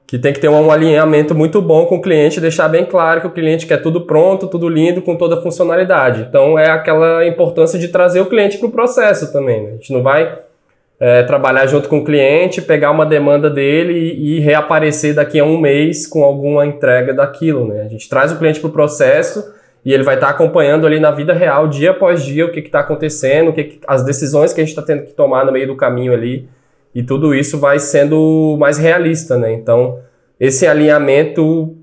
que 0.07 0.17
tem 0.17 0.33
que 0.33 0.39
ter 0.39 0.49
um 0.49 0.71
alinhamento 0.71 1.35
muito 1.35 1.61
bom 1.61 1.85
com 1.87 1.97
o 1.97 2.01
cliente, 2.01 2.41
deixar 2.41 2.69
bem 2.69 2.85
claro 2.85 3.21
que 3.21 3.27
o 3.27 3.33
cliente 3.33 3.67
quer 3.67 3.83
tudo 3.83 4.03
pronto, 4.03 4.47
tudo 4.47 4.69
lindo, 4.69 5.03
com 5.03 5.17
toda 5.17 5.41
a 5.41 5.43
funcionalidade. 5.43 6.25
Então 6.29 6.57
é 6.57 6.71
aquela 6.71 7.27
importância 7.27 7.77
de 7.77 7.89
trazer 7.89 8.21
o 8.21 8.27
cliente 8.27 8.59
para 8.59 8.69
o 8.69 8.71
processo 8.71 9.33
também. 9.33 9.65
Né? 9.65 9.69
A 9.71 9.73
gente 9.73 9.93
não 9.93 10.05
vai 10.05 10.39
é, 11.01 11.25
trabalhar 11.25 11.67
junto 11.67 11.89
com 11.89 11.99
o 11.99 12.05
cliente, 12.05 12.63
pegar 12.63 12.93
uma 12.93 13.05
demanda 13.05 13.51
dele 13.51 13.93
e, 13.93 14.37
e, 14.37 14.41
reaparecer 14.41 15.17
daqui 15.17 15.41
a 15.41 15.45
um 15.45 15.59
mês 15.59 16.07
com 16.07 16.23
alguma 16.23 16.65
entrega 16.65 17.13
daquilo. 17.13 17.67
Né? 17.67 17.83
A 17.83 17.89
gente 17.89 18.09
traz 18.09 18.31
o 18.31 18.39
cliente 18.39 18.61
para 18.61 18.69
o 18.69 18.73
processo 18.73 19.53
e 19.85 19.93
ele 19.93 20.03
vai 20.03 20.15
estar 20.15 20.29
tá 20.29 20.33
acompanhando 20.33 20.87
ali 20.87 20.99
na 20.99 21.11
vida 21.11 21.35
real, 21.35 21.69
dia 21.69 21.91
após 21.91 22.25
dia, 22.25 22.47
o 22.47 22.51
que 22.51 22.61
está 22.61 22.81
acontecendo, 22.81 23.49
o 23.49 23.53
que, 23.53 23.65
que, 23.65 23.81
as 23.87 24.03
decisões 24.03 24.53
que 24.53 24.61
a 24.61 24.65
gente 24.65 24.71
está 24.71 24.83
tendo 24.83 25.05
que 25.05 25.13
tomar 25.13 25.45
no 25.45 25.53
meio 25.53 25.67
do 25.67 25.77
caminho 25.77 26.13
ali. 26.13 26.49
E 26.95 27.03
tudo 27.03 27.35
isso 27.35 27.59
vai 27.59 27.79
sendo 27.79 28.57
mais 28.59 28.79
realista, 28.79 29.37
né? 29.37 29.53
Então, 29.53 29.99
esse 30.41 30.67
alinhamento, 30.67 31.77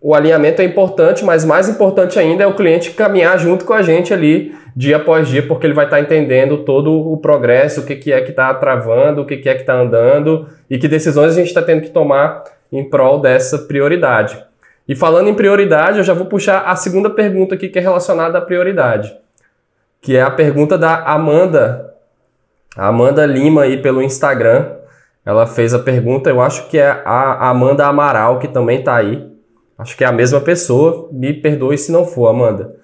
o 0.00 0.14
alinhamento 0.14 0.60
é 0.60 0.64
importante, 0.64 1.24
mas 1.24 1.44
mais 1.44 1.68
importante 1.68 2.18
ainda 2.18 2.44
é 2.44 2.46
o 2.46 2.54
cliente 2.54 2.90
caminhar 2.90 3.38
junto 3.38 3.64
com 3.64 3.72
a 3.72 3.80
gente 3.80 4.12
ali, 4.12 4.52
dia 4.76 4.96
após 4.96 5.28
dia, 5.28 5.46
porque 5.46 5.66
ele 5.66 5.72
vai 5.72 5.86
estar 5.86 5.96
tá 5.96 6.02
entendendo 6.02 6.58
todo 6.58 6.92
o 6.92 7.16
progresso, 7.16 7.80
o 7.80 7.86
que, 7.86 7.96
que 7.96 8.12
é 8.12 8.20
que 8.20 8.30
está 8.30 8.52
travando, 8.52 9.22
o 9.22 9.24
que, 9.24 9.36
que 9.38 9.48
é 9.48 9.54
que 9.54 9.60
está 9.60 9.80
andando 9.80 10.46
e 10.68 10.78
que 10.78 10.88
decisões 10.88 11.32
a 11.32 11.36
gente 11.36 11.46
está 11.46 11.62
tendo 11.62 11.82
que 11.82 11.90
tomar 11.90 12.44
em 12.70 12.84
prol 12.84 13.20
dessa 13.20 13.58
prioridade. 13.58 14.36
E 14.86 14.94
falando 14.94 15.28
em 15.28 15.34
prioridade, 15.34 15.98
eu 15.98 16.04
já 16.04 16.12
vou 16.12 16.26
puxar 16.26 16.60
a 16.60 16.76
segunda 16.76 17.08
pergunta 17.08 17.54
aqui 17.54 17.68
que 17.68 17.78
é 17.78 17.82
relacionada 17.82 18.36
à 18.38 18.40
prioridade, 18.40 19.16
que 20.00 20.16
é 20.16 20.22
a 20.22 20.30
pergunta 20.30 20.76
da 20.76 21.02
Amanda, 21.04 21.94
a 22.76 22.88
Amanda 22.88 23.24
Lima 23.24 23.62
aí 23.62 23.80
pelo 23.80 24.02
Instagram. 24.02 24.72
Ela 25.24 25.46
fez 25.46 25.72
a 25.72 25.78
pergunta, 25.78 26.28
eu 26.28 26.40
acho 26.40 26.68
que 26.68 26.76
é 26.76 27.02
a 27.04 27.48
Amanda 27.48 27.86
Amaral 27.86 28.38
que 28.38 28.48
também 28.48 28.80
está 28.80 28.96
aí. 28.96 29.26
Acho 29.78 29.96
que 29.96 30.04
é 30.04 30.06
a 30.06 30.12
mesma 30.12 30.40
pessoa, 30.40 31.08
me 31.10 31.32
perdoe 31.32 31.78
se 31.78 31.90
não 31.90 32.04
for, 32.04 32.28
Amanda. 32.28 32.76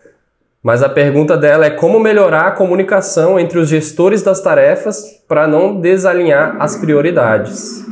Mas 0.62 0.82
a 0.82 0.88
pergunta 0.88 1.36
dela 1.36 1.64
é 1.64 1.70
como 1.70 2.00
melhorar 2.00 2.48
a 2.48 2.50
comunicação 2.50 3.38
entre 3.38 3.58
os 3.58 3.68
gestores 3.68 4.22
das 4.22 4.40
tarefas 4.40 5.22
para 5.28 5.46
não 5.46 5.80
desalinhar 5.80 6.56
as 6.58 6.76
prioridades. 6.76 7.86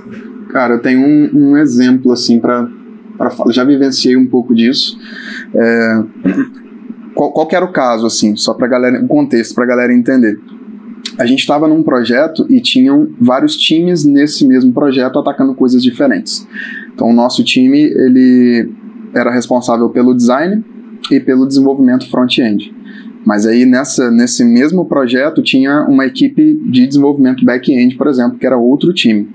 Cara, 0.51 0.75
eu 0.75 0.83
tenho 0.83 1.01
um, 1.01 1.31
um 1.35 1.57
exemplo 1.57 2.13
assim 2.13 2.41
para 2.41 2.67
para 3.19 3.31
já 3.51 3.65
vivenciei 3.65 4.17
um 4.17 4.27
pouco 4.27 4.55
disso. 4.55 4.97
É, 5.55 6.03
qual, 7.15 7.33
qual 7.33 7.49
era 7.51 7.65
o 7.65 7.73
caso, 7.73 8.07
assim, 8.07 8.37
só 8.37 8.55
para 8.55 8.69
galera, 8.69 9.03
um 9.03 9.09
contexto 9.09 9.55
para 9.55 9.65
a 9.65 9.67
galera 9.67 9.93
entender. 9.93 10.39
A 11.19 11.27
gente 11.27 11.41
estava 11.41 11.67
num 11.67 11.83
projeto 11.83 12.47
e 12.49 12.61
tinham 12.61 13.09
vários 13.21 13.57
times 13.57 14.05
nesse 14.05 14.47
mesmo 14.47 14.73
projeto 14.73 15.19
atacando 15.19 15.53
coisas 15.55 15.83
diferentes. 15.83 16.47
Então, 16.95 17.11
o 17.11 17.13
nosso 17.13 17.43
time 17.43 17.81
ele 17.81 18.71
era 19.15 19.31
responsável 19.31 19.89
pelo 19.91 20.15
design 20.15 20.65
e 21.11 21.19
pelo 21.19 21.47
desenvolvimento 21.47 22.09
front-end. 22.09 22.73
Mas 23.25 23.47
aí 23.47 23.67
nessa, 23.67 24.11
nesse 24.11 24.45
mesmo 24.45 24.85
projeto 24.85 25.43
tinha 25.43 25.85
uma 25.87 26.07
equipe 26.07 26.55
de 26.65 26.87
desenvolvimento 26.87 27.45
back-end, 27.45 27.97
por 27.97 28.07
exemplo, 28.07 28.39
que 28.39 28.47
era 28.47 28.57
outro 28.57 28.93
time. 28.93 29.29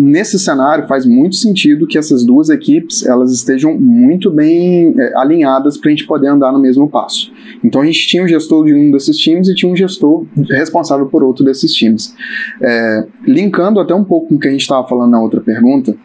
Nesse 0.00 0.38
cenário, 0.38 0.86
faz 0.86 1.04
muito 1.04 1.34
sentido 1.34 1.84
que 1.84 1.98
essas 1.98 2.24
duas 2.24 2.48
equipes 2.50 3.04
elas 3.04 3.32
estejam 3.32 3.76
muito 3.76 4.30
bem 4.30 4.94
é, 4.96 5.12
alinhadas 5.16 5.76
para 5.76 5.88
a 5.88 5.90
gente 5.90 6.06
poder 6.06 6.28
andar 6.28 6.52
no 6.52 6.60
mesmo 6.60 6.88
passo. 6.88 7.32
Então 7.64 7.82
a 7.82 7.84
gente 7.84 8.06
tinha 8.06 8.22
um 8.22 8.28
gestor 8.28 8.64
de 8.64 8.72
um 8.72 8.92
desses 8.92 9.16
times 9.16 9.48
e 9.48 9.56
tinha 9.56 9.72
um 9.72 9.74
gestor 9.74 10.24
responsável 10.50 11.06
por 11.06 11.24
outro 11.24 11.44
desses 11.44 11.74
times. 11.74 12.14
É, 12.62 13.06
linkando 13.26 13.80
até 13.80 13.92
um 13.92 14.04
pouco 14.04 14.28
com 14.28 14.36
o 14.36 14.38
que 14.38 14.46
a 14.46 14.52
gente 14.52 14.60
estava 14.60 14.86
falando 14.86 15.10
na 15.10 15.20
outra 15.20 15.40
pergunta, 15.40 15.96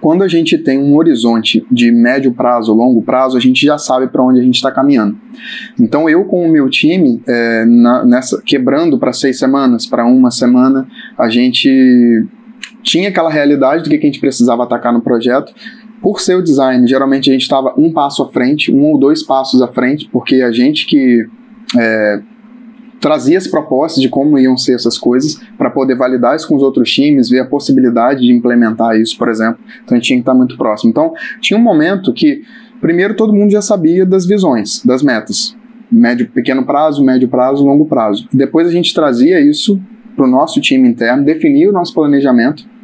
quando 0.00 0.22
a 0.22 0.28
gente 0.28 0.56
tem 0.58 0.78
um 0.78 0.94
horizonte 0.96 1.66
de 1.70 1.90
médio 1.90 2.32
prazo, 2.32 2.72
longo 2.72 3.02
prazo, 3.02 3.36
a 3.36 3.40
gente 3.40 3.64
já 3.64 3.78
sabe 3.78 4.08
para 4.08 4.22
onde 4.22 4.40
a 4.40 4.42
gente 4.42 4.54
está 4.54 4.70
caminhando. 4.70 5.16
Então 5.80 6.08
eu 6.08 6.24
com 6.24 6.46
o 6.46 6.50
meu 6.50 6.68
time, 6.68 7.20
é, 7.26 7.64
na, 7.64 8.04
nessa 8.04 8.40
quebrando 8.42 8.98
para 8.98 9.12
seis 9.12 9.38
semanas, 9.38 9.86
para 9.86 10.06
uma 10.06 10.30
semana, 10.30 10.86
a 11.18 11.28
gente 11.28 12.24
tinha 12.86 13.08
aquela 13.08 13.28
realidade 13.28 13.82
do 13.82 13.90
que 13.90 13.96
a 13.96 14.00
gente 14.00 14.20
precisava 14.20 14.62
atacar 14.62 14.92
no 14.92 15.02
projeto. 15.02 15.52
Por 16.00 16.20
ser 16.20 16.36
o 16.36 16.42
design, 16.42 16.86
geralmente 16.86 17.28
a 17.28 17.32
gente 17.32 17.42
estava 17.42 17.74
um 17.76 17.92
passo 17.92 18.22
à 18.22 18.28
frente, 18.28 18.72
um 18.72 18.84
ou 18.84 18.98
dois 18.98 19.24
passos 19.24 19.60
à 19.60 19.66
frente, 19.66 20.08
porque 20.12 20.36
a 20.36 20.52
gente 20.52 20.86
que 20.86 21.26
é, 21.76 22.20
trazia 23.00 23.36
as 23.36 23.48
propostas 23.48 24.00
de 24.00 24.08
como 24.08 24.38
iam 24.38 24.56
ser 24.56 24.74
essas 24.74 24.96
coisas 24.96 25.40
para 25.58 25.68
poder 25.68 25.96
validar 25.96 26.36
isso 26.36 26.46
com 26.46 26.54
os 26.54 26.62
outros 26.62 26.92
times, 26.92 27.28
ver 27.28 27.40
a 27.40 27.44
possibilidade 27.44 28.20
de 28.20 28.32
implementar 28.32 28.96
isso, 28.96 29.18
por 29.18 29.28
exemplo. 29.28 29.58
Então 29.84 29.96
a 29.96 29.98
gente 29.98 30.06
tinha 30.06 30.18
que 30.18 30.22
estar 30.22 30.34
muito 30.34 30.56
próximo. 30.56 30.90
Então 30.90 31.12
tinha 31.40 31.58
um 31.58 31.62
momento 31.62 32.12
que, 32.12 32.42
primeiro, 32.80 33.16
todo 33.16 33.34
mundo 33.34 33.50
já 33.50 33.60
sabia 33.60 34.06
das 34.06 34.24
visões, 34.24 34.84
das 34.84 35.02
metas. 35.02 35.56
Médio, 35.90 36.30
pequeno 36.30 36.64
prazo, 36.64 37.04
médio 37.04 37.26
prazo, 37.26 37.64
longo 37.64 37.86
prazo. 37.86 38.28
Depois 38.32 38.68
a 38.68 38.70
gente 38.70 38.94
trazia 38.94 39.40
isso 39.40 39.80
para 40.14 40.24
o 40.24 40.28
nosso 40.28 40.60
time 40.60 40.88
interno, 40.88 41.24
definia 41.24 41.68
o 41.68 41.72
nosso 41.72 41.92
planejamento 41.92 42.75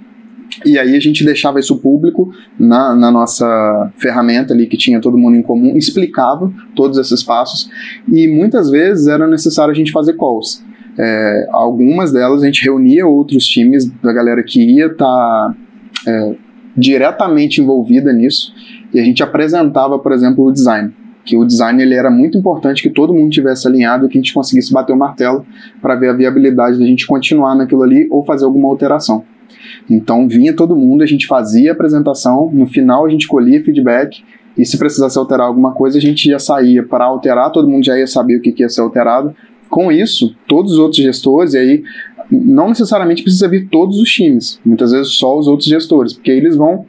e 0.65 0.79
aí 0.79 0.95
a 0.95 1.01
gente 1.01 1.25
deixava 1.25 1.59
isso 1.59 1.77
público 1.79 2.33
na, 2.59 2.95
na, 2.95 3.11
nossa 3.11 3.91
ferramenta 3.97 4.53
ali 4.53 4.67
que 4.67 4.77
tinha 4.77 5.01
todo 5.01 5.17
mundo 5.17 5.37
em 5.37 5.43
comum, 5.43 5.77
explicava 5.77 6.53
todos 6.75 6.99
esses 6.99 7.23
passos 7.23 7.71
e 8.11 8.29
muitas 8.29 8.71
vezes 8.71 9.07
era 9.07 9.27
necessário 9.27 9.73
a 9.73 9.75
gente 9.75 9.91
fazer 9.91 10.15
calls. 10.15 10.63
É, 10.99 11.49
algumas 11.53 12.13
delas 12.13 12.43
a 12.43 12.47
gente 12.47 12.63
reunia 12.63 13.07
outros 13.07 13.47
times 13.47 13.91
da 14.03 14.13
galera 14.13 14.43
que 14.43 14.63
ia 14.63 14.87
estar 14.87 15.07
tá, 15.07 15.55
é, 16.07 16.35
diretamente 16.77 17.61
envolvida 17.61 18.13
nisso 18.13 18.53
e 18.93 19.01
a 19.01 19.05
gente 19.05 19.23
apresentava, 19.23 19.99
por 19.99 20.13
exemplo, 20.13 20.45
o 20.45 20.53
design. 20.53 20.93
Que 21.25 21.37
o 21.37 21.47
design 21.47 21.81
ele 21.81 21.95
era 21.95 22.11
muito 22.11 22.37
importante 22.37 22.83
que 22.83 22.91
todo 22.91 23.15
mundo 23.15 23.31
tivesse 23.31 23.67
alinhado 23.67 24.05
e 24.05 24.09
que 24.09 24.19
a 24.19 24.21
gente 24.21 24.35
conseguisse 24.35 24.73
bater 24.73 24.93
o 24.93 24.97
martelo 24.97 25.47
para 25.81 25.95
ver 25.95 26.09
a 26.09 26.13
viabilidade 26.13 26.79
da 26.79 26.85
gente 26.85 27.07
continuar 27.07 27.55
naquilo 27.55 27.83
ali 27.83 28.07
ou 28.11 28.25
fazer 28.25 28.45
alguma 28.45 28.69
alteração. 28.69 29.25
Então 29.89 30.29
vinha 30.29 30.55
todo 30.55 30.77
mundo, 30.77 31.03
a 31.03 31.07
gente 31.07 31.27
fazia 31.27 31.71
a 31.71 31.75
apresentação, 31.75 32.51
no 32.53 32.67
final 32.67 33.07
a 33.07 33.11
gente 33.11 33.27
colhia 33.27 33.63
feedback 33.63 34.23
e 34.57 34.65
se 34.65 34.79
precisasse 34.79 35.19
alterar 35.19 35.47
alguma 35.47 35.73
coisa 35.73 35.99
a 35.99 36.01
gente 36.01 36.29
já 36.29 36.39
saía 36.39 36.83
para 36.83 37.05
alterar, 37.05 37.51
todo 37.51 37.69
mundo 37.69 37.85
já 37.85 37.99
ia 37.99 38.07
saber 38.07 38.37
o 38.37 38.41
que, 38.41 38.55
ia 38.59 38.69
ser 38.69 38.81
alterado. 38.81 39.35
Com 39.69 39.91
isso, 39.91 40.37
todos 40.47 40.73
os 40.73 40.79
outros 40.79 41.03
gestores, 41.03 41.55
e 41.55 41.59
aí 41.59 41.83
não 42.31 42.69
necessariamente 42.69 43.23
precisa 43.23 43.49
vir 43.49 43.69
todos 43.69 43.99
os 43.99 44.11
times, 44.11 44.61
muitas 44.65 44.93
vezes 44.93 45.13
só 45.13 45.39
os 45.39 45.49
outros 45.49 45.69
gestores, 45.69 46.13
porque 46.13 46.31
eles 46.31 46.57
vão 46.57 46.85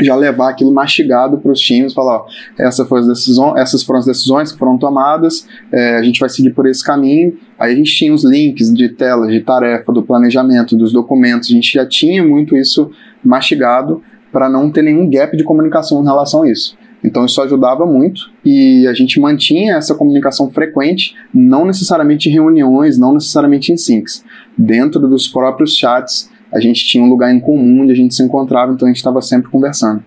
já 0.00 0.14
levar 0.14 0.50
aquilo 0.50 0.72
mastigado 0.72 1.38
para 1.38 1.52
os 1.52 1.60
times, 1.60 1.94
falar, 1.94 2.18
ó, 2.18 2.26
essa 2.58 2.84
foi 2.84 3.00
as 3.00 3.06
decisões, 3.06 3.54
essas 3.56 3.82
foram 3.82 4.00
as 4.00 4.06
decisões 4.06 4.52
que 4.52 4.58
foram 4.58 4.76
tomadas, 4.76 5.46
é, 5.72 5.96
a 5.96 6.02
gente 6.02 6.20
vai 6.20 6.28
seguir 6.28 6.50
por 6.50 6.66
esse 6.66 6.84
caminho. 6.84 7.38
Aí 7.58 7.72
a 7.72 7.76
gente 7.76 7.94
tinha 7.94 8.12
os 8.12 8.24
links 8.24 8.72
de 8.72 8.88
tela, 8.88 9.26
de 9.26 9.40
tarefa, 9.40 9.92
do 9.92 10.02
planejamento, 10.02 10.76
dos 10.76 10.92
documentos, 10.92 11.48
a 11.50 11.52
gente 11.52 11.72
já 11.72 11.86
tinha 11.86 12.22
muito 12.22 12.56
isso 12.56 12.90
mastigado 13.24 14.02
para 14.32 14.48
não 14.48 14.70
ter 14.70 14.82
nenhum 14.82 15.08
gap 15.08 15.36
de 15.36 15.44
comunicação 15.44 16.02
em 16.02 16.04
relação 16.04 16.42
a 16.42 16.50
isso. 16.50 16.76
Então 17.02 17.24
isso 17.24 17.40
ajudava 17.40 17.86
muito 17.86 18.30
e 18.44 18.86
a 18.86 18.92
gente 18.92 19.20
mantinha 19.20 19.76
essa 19.76 19.94
comunicação 19.94 20.50
frequente, 20.50 21.14
não 21.32 21.64
necessariamente 21.64 22.28
em 22.28 22.32
reuniões, 22.32 22.98
não 22.98 23.14
necessariamente 23.14 23.72
em 23.72 23.76
syncs. 23.76 24.24
Dentro 24.58 25.00
dos 25.08 25.28
próprios 25.28 25.76
chats, 25.76 26.28
a 26.52 26.60
gente 26.60 26.86
tinha 26.86 27.02
um 27.02 27.08
lugar 27.08 27.34
em 27.34 27.40
comum 27.40 27.82
onde 27.82 27.92
a 27.92 27.96
gente 27.96 28.14
se 28.14 28.22
encontrava, 28.22 28.72
então 28.72 28.86
a 28.86 28.90
gente 28.90 28.98
estava 28.98 29.20
sempre 29.20 29.50
conversando. 29.50 30.02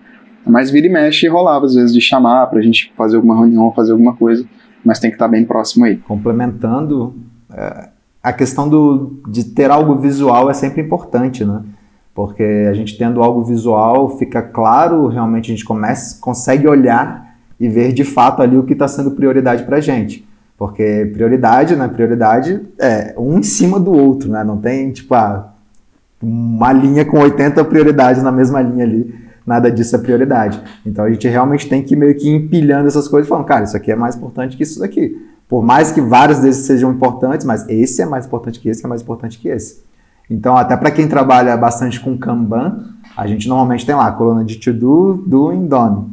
Mas 0.46 0.70
vira 0.70 0.86
e 0.86 0.90
mexe 0.90 1.28
rolava 1.28 1.66
às 1.66 1.74
vezes 1.74 1.92
de 1.92 2.00
chamar 2.00 2.46
para 2.46 2.58
a 2.58 2.62
gente 2.62 2.92
fazer 2.96 3.16
alguma 3.16 3.36
reunião, 3.36 3.72
fazer 3.72 3.92
alguma 3.92 4.14
coisa, 4.14 4.44
mas 4.84 4.98
tem 4.98 5.10
que 5.10 5.16
estar 5.16 5.26
tá 5.26 5.30
bem 5.30 5.44
próximo 5.44 5.84
aí. 5.84 5.96
Complementando, 5.96 7.14
é, 7.52 7.88
a 8.22 8.32
questão 8.32 8.68
do, 8.68 9.20
de 9.28 9.44
ter 9.44 9.70
algo 9.70 9.96
visual 9.96 10.50
é 10.50 10.54
sempre 10.54 10.82
importante, 10.82 11.44
né? 11.44 11.62
Porque 12.14 12.42
a 12.68 12.74
gente 12.74 12.98
tendo 12.98 13.22
algo 13.22 13.44
visual, 13.44 14.18
fica 14.18 14.42
claro, 14.42 15.06
realmente 15.08 15.50
a 15.50 15.54
gente 15.54 15.64
começa, 15.64 16.20
consegue 16.20 16.66
olhar 16.66 17.36
e 17.58 17.68
ver 17.68 17.92
de 17.92 18.04
fato 18.04 18.42
ali 18.42 18.56
o 18.56 18.64
que 18.64 18.72
está 18.72 18.88
sendo 18.88 19.12
prioridade 19.12 19.62
para 19.64 19.76
a 19.76 19.80
gente. 19.80 20.26
Porque 20.56 21.08
prioridade, 21.12 21.76
né? 21.76 21.88
Prioridade 21.88 22.60
é 22.78 23.14
um 23.16 23.38
em 23.38 23.42
cima 23.42 23.78
do 23.78 23.92
outro, 23.92 24.30
né? 24.30 24.44
Não 24.44 24.58
tem, 24.58 24.90
tipo, 24.92 25.14
ah, 25.14 25.49
uma 26.22 26.72
linha 26.72 27.04
com 27.04 27.18
80 27.18 27.64
prioridades 27.64 28.22
na 28.22 28.30
mesma 28.30 28.60
linha 28.60 28.84
ali. 28.84 29.14
Nada 29.46 29.70
disso 29.70 29.96
é 29.96 29.98
prioridade. 29.98 30.60
Então 30.84 31.04
a 31.04 31.10
gente 31.10 31.26
realmente 31.26 31.68
tem 31.68 31.82
que 31.82 31.96
meio 31.96 32.14
que 32.14 32.28
empilhando 32.28 32.88
essas 32.88 33.08
coisas 33.08 33.28
falando, 33.28 33.46
cara, 33.46 33.64
isso 33.64 33.76
aqui 33.76 33.90
é 33.90 33.96
mais 33.96 34.16
importante 34.16 34.56
que 34.56 34.62
isso 34.62 34.80
daqui. 34.80 35.16
Por 35.48 35.64
mais 35.64 35.90
que 35.90 36.00
vários 36.00 36.38
desses 36.38 36.66
sejam 36.66 36.92
importantes, 36.92 37.44
mas 37.44 37.68
esse 37.68 38.00
é 38.00 38.06
mais 38.06 38.26
importante 38.26 38.60
que 38.60 38.68
esse, 38.68 38.80
que 38.80 38.86
é 38.86 38.88
mais 38.88 39.02
importante 39.02 39.38
que 39.38 39.48
esse. 39.48 39.82
Então, 40.30 40.56
até 40.56 40.76
para 40.76 40.92
quem 40.92 41.08
trabalha 41.08 41.56
bastante 41.56 41.98
com 41.98 42.16
Kanban, 42.16 42.84
a 43.16 43.26
gente 43.26 43.48
normalmente 43.48 43.84
tem 43.84 43.96
lá 43.96 44.06
a 44.06 44.12
coluna 44.12 44.44
de 44.44 44.56
to 44.56 44.72
do, 44.72 45.24
doing, 45.26 45.66
done. 45.66 46.06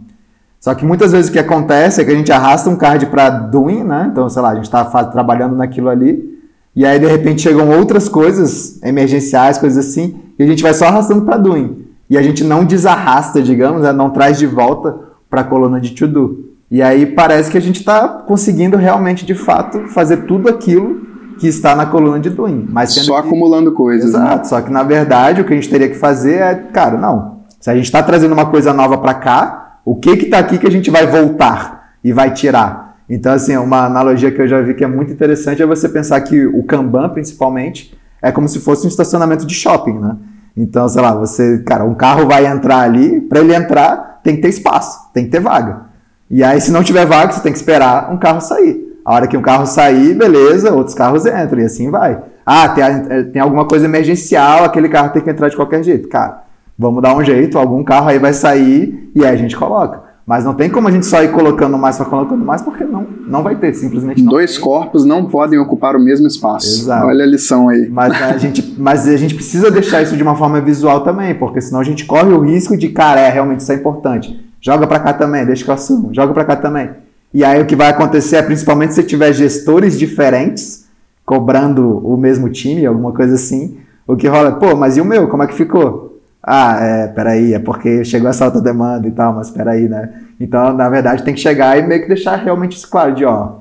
Só 0.60 0.74
que 0.74 0.84
muitas 0.84 1.12
vezes 1.12 1.30
o 1.30 1.34
que 1.34 1.38
acontece 1.38 2.02
é 2.02 2.06
que 2.06 2.10
a 2.10 2.15
gente 2.15 2.32
arrasta 2.32 2.67
um 2.67 2.76
card 2.76 3.06
para 3.06 3.30
doing, 3.30 3.84
né? 3.84 4.10
Então, 4.12 4.28
sei 4.28 4.41
lá, 4.41 4.50
a 4.50 4.56
gente 4.56 4.63
está 4.63 4.84
trabalhando 5.06 5.56
naquilo 5.56 5.88
ali, 5.88 6.37
e 6.78 6.86
aí, 6.86 7.00
de 7.00 7.08
repente, 7.08 7.42
chegam 7.42 7.76
outras 7.76 8.08
coisas 8.08 8.80
emergenciais, 8.84 9.58
coisas 9.58 9.84
assim, 9.84 10.16
e 10.38 10.44
a 10.44 10.46
gente 10.46 10.62
vai 10.62 10.76
só 10.76 10.86
arrastando 10.86 11.26
para 11.26 11.36
doing. 11.36 11.88
E 12.08 12.16
a 12.16 12.22
gente 12.22 12.44
não 12.44 12.63
desarrasta, 12.63 13.42
digamos, 13.42 13.82
né? 13.82 13.92
não 13.92 14.12
traz 14.12 14.38
de 14.38 14.46
volta 14.46 14.96
para 15.28 15.42
a 15.42 15.44
coluna 15.44 15.82
de 15.82 15.96
to 15.96 16.08
do. 16.08 16.52
E 16.70 16.84
aí 16.84 17.08
parece 17.08 17.50
que 17.50 17.58
a 17.58 17.62
gente 17.62 17.78
está 17.78 18.08
conseguindo 18.08 18.78
realmente, 18.78 19.26
de 19.26 19.34
fato, 19.34 19.88
fazer 19.88 20.28
tudo 20.28 20.50
aquilo 20.50 21.02
que 21.40 21.48
está 21.48 21.76
na 21.76 21.88
coluna 21.88 22.20
de 22.20 22.30
doing. 22.30 22.68
Mas 22.70 22.92
só 22.92 23.20
que... 23.22 23.28
acumulando 23.28 23.72
coisas. 23.72 24.13
Né? 24.13 24.20
Exato. 24.20 24.38
Né? 24.38 24.44
Só 24.44 24.62
que, 24.62 24.72
na 24.72 24.84
verdade, 24.84 25.42
o 25.42 25.46
que 25.46 25.54
a 25.54 25.56
gente 25.56 25.72
teria 25.72 25.90
que 25.90 25.98
fazer 25.98 26.36
é, 26.36 26.54
cara, 26.54 26.96
não. 26.96 27.40
Se 27.60 27.72
a 27.72 27.76
gente 27.76 27.86
está 27.86 28.04
trazendo 28.04 28.34
uma 28.34 28.46
coisa 28.46 28.72
nova 28.72 29.00
para 29.00 29.16
cá, 29.16 29.80
o 29.84 29.96
que 29.96 30.16
que 30.16 30.26
está 30.26 30.38
aqui 30.38 30.60
que 30.60 30.68
a 30.68 30.72
gente 30.72 30.92
vai 30.92 31.08
voltar 31.08 31.94
e 32.04 32.13
vai 32.13 32.32
tirar? 32.36 32.87
Então, 33.10 33.34
assim, 33.34 33.56
uma 33.56 33.86
analogia 33.86 34.32
que 34.32 34.41
eu 34.41 34.48
já 34.48 34.62
vi 34.62 34.74
que 34.74 34.84
é 34.84 34.88
muito 34.88 35.12
interessante 35.12 35.62
é 35.62 35.65
você 35.65 35.88
pensar 35.88 36.20
que 36.22 36.46
o 36.46 36.63
Kanban, 36.63 37.10
principalmente, 37.10 37.98
é 38.22 38.32
como 38.32 38.48
se 38.48 38.60
fosse 38.60 38.86
um 38.86 38.89
estacionamento 38.89 39.46
de 39.46 39.54
shopping, 39.54 39.98
né? 39.98 40.17
Então, 40.56 40.89
sei 40.89 41.02
lá, 41.02 41.13
você, 41.13 41.60
cara, 41.60 41.86
um 41.86 41.93
carro 41.93 42.28
vai 42.28 42.46
entrar 42.46 42.80
ali, 42.80 43.22
para 43.22 43.39
ele 43.39 43.56
entrar, 43.56 44.20
tem 44.24 44.36
que 44.36 44.41
ter 44.41 44.50
espaço, 44.50 45.12
tem 45.13 45.26
que 45.26 45.32
ter 45.32 45.39
vaga. 45.39 45.86
E 46.30 46.43
aí, 46.43 46.60
se 46.60 46.72
não 46.72 46.84
tiver 46.84 47.06
vaga, 47.06 47.32
você 47.32 47.41
tem 47.41 47.52
que 47.52 47.58
esperar 47.58 48.12
um 48.12 48.17
carro 48.17 48.41
sair. 48.41 49.00
A 49.06 49.13
hora 49.13 49.28
que 49.28 49.38
um 49.38 49.41
carro 49.41 49.65
sair, 49.65 50.13
beleza, 50.13 50.74
outros 50.74 50.96
carros 50.96 51.26
entram, 51.26 51.62
e 51.62 51.63
assim 51.63 51.89
vai. 51.89 52.20
Ah, 52.46 52.67
tem, 52.70 52.84
eh, 52.84 53.24
tem 53.24 53.41
alguma 53.41 53.65
coisa 53.65 53.86
emergencial, 53.86 54.65
aquele 54.65 54.89
carro 54.89 55.12
tem 55.12 55.22
que 55.22 55.30
entrar 55.30 55.48
de 55.48 55.56
qualquer 55.56 55.82
jeito. 55.84 56.10
Cara, 56.10 56.43
vamos 56.78 57.02
dar 57.02 57.15
um 57.15 57.24
jeito, 57.24 57.58
algum 57.58 57.84
carro 57.84 58.10
aí 58.10 58.20
vai 58.20 58.34
sair, 58.34 59.10
e 59.15 59.24
aí 59.24 59.34
a 59.34 59.38
gente 59.38 59.56
coloca. 59.56 60.07
Mas 60.28 60.44
não 60.44 60.54
tem 60.54 60.70
como 60.70 60.90
a 60.90 60.92
gente 60.92 61.06
só 61.06 61.24
ir 61.24 61.32
colocando 61.32 61.78
mais, 61.78 61.96
só 61.96 62.04
colocando 62.04 62.44
mais, 62.44 62.62
porque 62.62 62.84
não, 62.84 63.08
não 63.26 63.42
vai 63.42 63.56
ter, 63.56 63.74
simplesmente 63.74 64.22
não 64.22 64.30
Dois 64.30 64.56
tem. 64.56 64.62
corpos 64.62 65.06
não 65.06 65.26
podem 65.26 65.58
ocupar 65.58 65.96
o 65.96 66.00
mesmo 66.00 66.28
espaço. 66.28 66.82
Exato. 66.82 67.08
Olha 67.08 67.24
a 67.24 67.28
lição 67.28 67.70
aí. 67.70 67.88
Mas 67.90 68.22
a, 68.22 68.36
gente, 68.38 68.76
mas 68.78 69.08
a 69.08 69.16
gente 69.16 69.34
precisa 69.34 69.72
deixar 69.72 70.02
isso 70.02 70.18
de 70.18 70.22
uma 70.22 70.36
forma 70.36 70.60
visual 70.60 71.00
também, 71.00 71.34
porque 71.34 71.62
senão 71.62 71.80
a 71.80 71.84
gente 71.84 72.04
corre 72.04 72.34
o 72.34 72.42
risco 72.42 72.76
de, 72.76 72.90
cara, 72.90 73.22
é 73.22 73.30
realmente 73.30 73.62
isso 73.62 73.72
é 73.72 73.76
importante. 73.76 74.38
Joga 74.60 74.86
para 74.86 75.00
cá 75.00 75.13
também, 75.13 75.46
deixa 75.46 75.63
que 75.63 75.70
eu 75.70 75.74
assumo. 75.74 76.13
Joga 76.13 76.34
para 76.34 76.44
cá 76.44 76.58
também. 76.58 76.90
E 77.34 77.42
aí 77.46 77.62
o 77.62 77.66
que 77.66 77.76
vai 77.76 77.88
acontecer 77.88 78.36
é, 78.36 78.42
principalmente 78.42 78.96
se 78.96 79.04
tiver 79.04 79.32
gestores 79.32 79.98
diferentes 79.98 80.88
cobrando 81.26 82.06
o 82.06 82.18
mesmo 82.18 82.50
time, 82.50 82.86
alguma 82.86 83.13
coisa 83.13 83.36
assim, 83.36 83.78
o 84.06 84.16
que 84.16 84.28
rola, 84.28 84.54
pô, 84.54 84.76
mas 84.76 84.98
e 84.98 85.02
o 85.02 85.06
meu, 85.06 85.30
como 85.30 85.44
é 85.44 85.48
que 85.48 85.54
ficou? 85.54 86.07
Ah, 86.49 86.79
é, 86.79 87.07
peraí, 87.07 87.53
é 87.53 87.60
porque 87.60 88.05
chegou 88.05 88.29
essa 88.29 88.45
alta 88.45 88.62
demanda 88.62 89.05
e 89.05 89.12
tal, 89.12 89.33
mas 89.33 89.51
peraí, 89.51 89.89
né? 89.89 90.13
Então, 90.39 90.71
na 90.71 90.88
verdade, 90.88 91.21
tem 91.21 91.33
que 91.33 91.41
chegar 91.41 91.77
e 91.77 91.86
meio 91.86 92.03
que 92.03 92.07
deixar 92.07 92.38
realmente 92.38 92.77
isso 92.77 92.89
claro 92.89 93.13
de, 93.13 93.25
ó, 93.25 93.55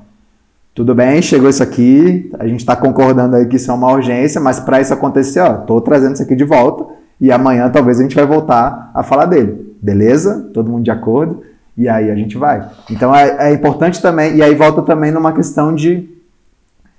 tudo 0.73 0.95
bem, 0.95 1.21
chegou 1.21 1.49
isso 1.49 1.61
aqui, 1.61 2.31
a 2.39 2.47
gente 2.47 2.61
está 2.61 2.77
concordando 2.77 3.35
aí 3.35 3.45
que 3.45 3.57
isso 3.57 3.69
é 3.69 3.73
uma 3.73 3.91
urgência, 3.91 4.39
mas 4.39 4.61
para 4.61 4.79
isso 4.79 4.93
acontecer, 4.93 5.41
ó, 5.41 5.55
tô 5.55 5.81
trazendo 5.81 6.13
isso 6.13 6.23
aqui 6.23 6.33
de 6.33 6.45
volta 6.45 6.85
e 7.19 7.29
amanhã 7.29 7.69
talvez 7.69 7.99
a 7.99 8.03
gente 8.03 8.15
vai 8.15 8.25
voltar 8.25 8.89
a 8.93 9.03
falar 9.03 9.25
dele. 9.25 9.75
Beleza? 9.81 10.49
Todo 10.53 10.71
mundo 10.71 10.85
de 10.85 10.91
acordo? 10.91 11.43
E 11.75 11.89
aí 11.89 12.09
a 12.09 12.15
gente 12.15 12.37
vai. 12.37 12.69
Então 12.89 13.13
é, 13.13 13.49
é 13.49 13.53
importante 13.53 14.01
também, 14.01 14.37
e 14.37 14.41
aí 14.41 14.55
volta 14.55 14.81
também 14.81 15.11
numa 15.11 15.33
questão 15.33 15.75
de 15.75 16.07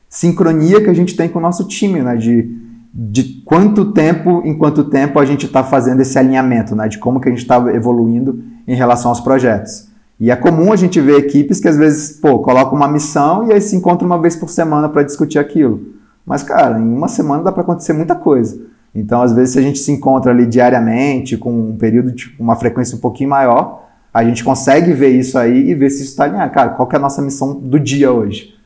sincronia 0.07 0.83
que 0.83 0.91
a 0.91 0.95
gente 0.95 1.17
tem 1.17 1.31
com 1.31 1.39
o 1.39 1.43
nosso 1.43 1.67
time, 1.67 2.03
né? 2.03 2.15
De 2.15 2.58
de 3.01 3.43
quanto 3.45 3.93
tempo 3.93 4.43
em 4.45 4.59
quanto 4.59 4.83
tempo 4.83 5.21
a 5.21 5.25
gente 5.25 5.47
está 5.47 5.63
fazendo 5.63 6.01
esse 6.03 6.19
alinhamento, 6.19 6.75
né? 6.75 6.89
De 6.89 6.99
como 6.99 7.21
que 7.21 7.29
a 7.29 7.31
gente 7.31 7.43
está 7.43 7.57
evoluindo 7.73 8.43
em 8.67 8.75
relação 8.75 9.13
aos 9.13 9.21
projetos. 9.21 9.87
E 10.19 10.33
é 10.33 10.37
comum 10.37 10.73
a 10.73 10.77
gente 10.77 11.01
ver 11.01 11.17
equipes 11.17 11.61
que 11.61 11.69
às 11.69 11.77
vezes, 11.77 12.19
pô, 12.19 12.41
colocam 12.41 12.75
uma 12.75 12.89
missão 12.89 13.47
e 13.47 13.53
aí 13.53 13.61
se 13.61 13.77
encontram 13.77 14.05
uma 14.05 14.21
vez 14.21 14.35
por 14.35 14.49
semana 14.49 14.89
para 14.89 15.05
discutir 15.05 15.39
aquilo. 15.39 15.81
Mas, 16.27 16.43
cara, 16.43 16.81
em 16.81 16.93
uma 16.93 17.07
semana 17.07 17.45
dá 17.45 17.53
para 17.53 17.63
acontecer 17.63 17.93
muita 17.93 18.17
coisa. 18.17 18.61
Então, 18.93 19.23
às 19.23 19.33
vezes, 19.33 19.53
se 19.53 19.61
a 19.61 19.63
gente 19.63 19.79
se 19.79 19.93
encontra 19.93 20.33
ali 20.33 20.45
diariamente, 20.45 21.37
com 21.37 21.53
um 21.53 21.77
período 21.77 22.11
de 22.11 22.35
uma 22.37 22.57
frequência 22.57 22.97
um 22.97 23.01
pouquinho 23.01 23.31
maior, 23.31 23.87
a 24.13 24.25
gente 24.25 24.43
consegue 24.43 24.93
ver 24.93 25.11
isso 25.11 25.39
aí 25.39 25.71
e 25.71 25.75
ver 25.75 25.91
se 25.91 26.03
isso 26.03 26.11
está 26.11 26.25
alinhado. 26.25 26.53
Cara, 26.53 26.71
qual 26.71 26.89
que 26.89 26.97
é 26.97 26.99
a 26.99 27.03
nossa 27.03 27.23
missão 27.23 27.55
do 27.55 27.79
dia 27.79 28.11
hoje? 28.11 28.58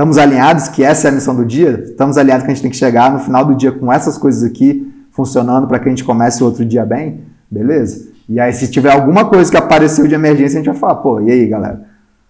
Estamos 0.00 0.16
alinhados 0.16 0.66
que 0.68 0.82
essa 0.82 1.08
é 1.08 1.10
a 1.10 1.12
missão 1.12 1.36
do 1.36 1.44
dia? 1.44 1.84
Estamos 1.84 2.16
alinhados 2.16 2.46
que 2.46 2.50
a 2.50 2.54
gente 2.54 2.62
tem 2.62 2.70
que 2.70 2.76
chegar 2.78 3.12
no 3.12 3.18
final 3.18 3.44
do 3.44 3.54
dia 3.54 3.70
com 3.70 3.92
essas 3.92 4.16
coisas 4.16 4.42
aqui 4.42 4.90
funcionando 5.10 5.66
para 5.66 5.78
que 5.78 5.88
a 5.88 5.90
gente 5.90 6.04
comece 6.04 6.42
o 6.42 6.46
outro 6.46 6.64
dia 6.64 6.86
bem? 6.86 7.20
Beleza? 7.50 8.08
E 8.26 8.40
aí, 8.40 8.50
se 8.50 8.70
tiver 8.70 8.90
alguma 8.92 9.26
coisa 9.26 9.50
que 9.50 9.58
apareceu 9.58 10.08
de 10.08 10.14
emergência, 10.14 10.58
a 10.58 10.62
gente 10.62 10.72
vai 10.72 10.80
falar, 10.80 10.94
pô, 10.94 11.20
e 11.20 11.30
aí, 11.30 11.46
galera? 11.46 11.82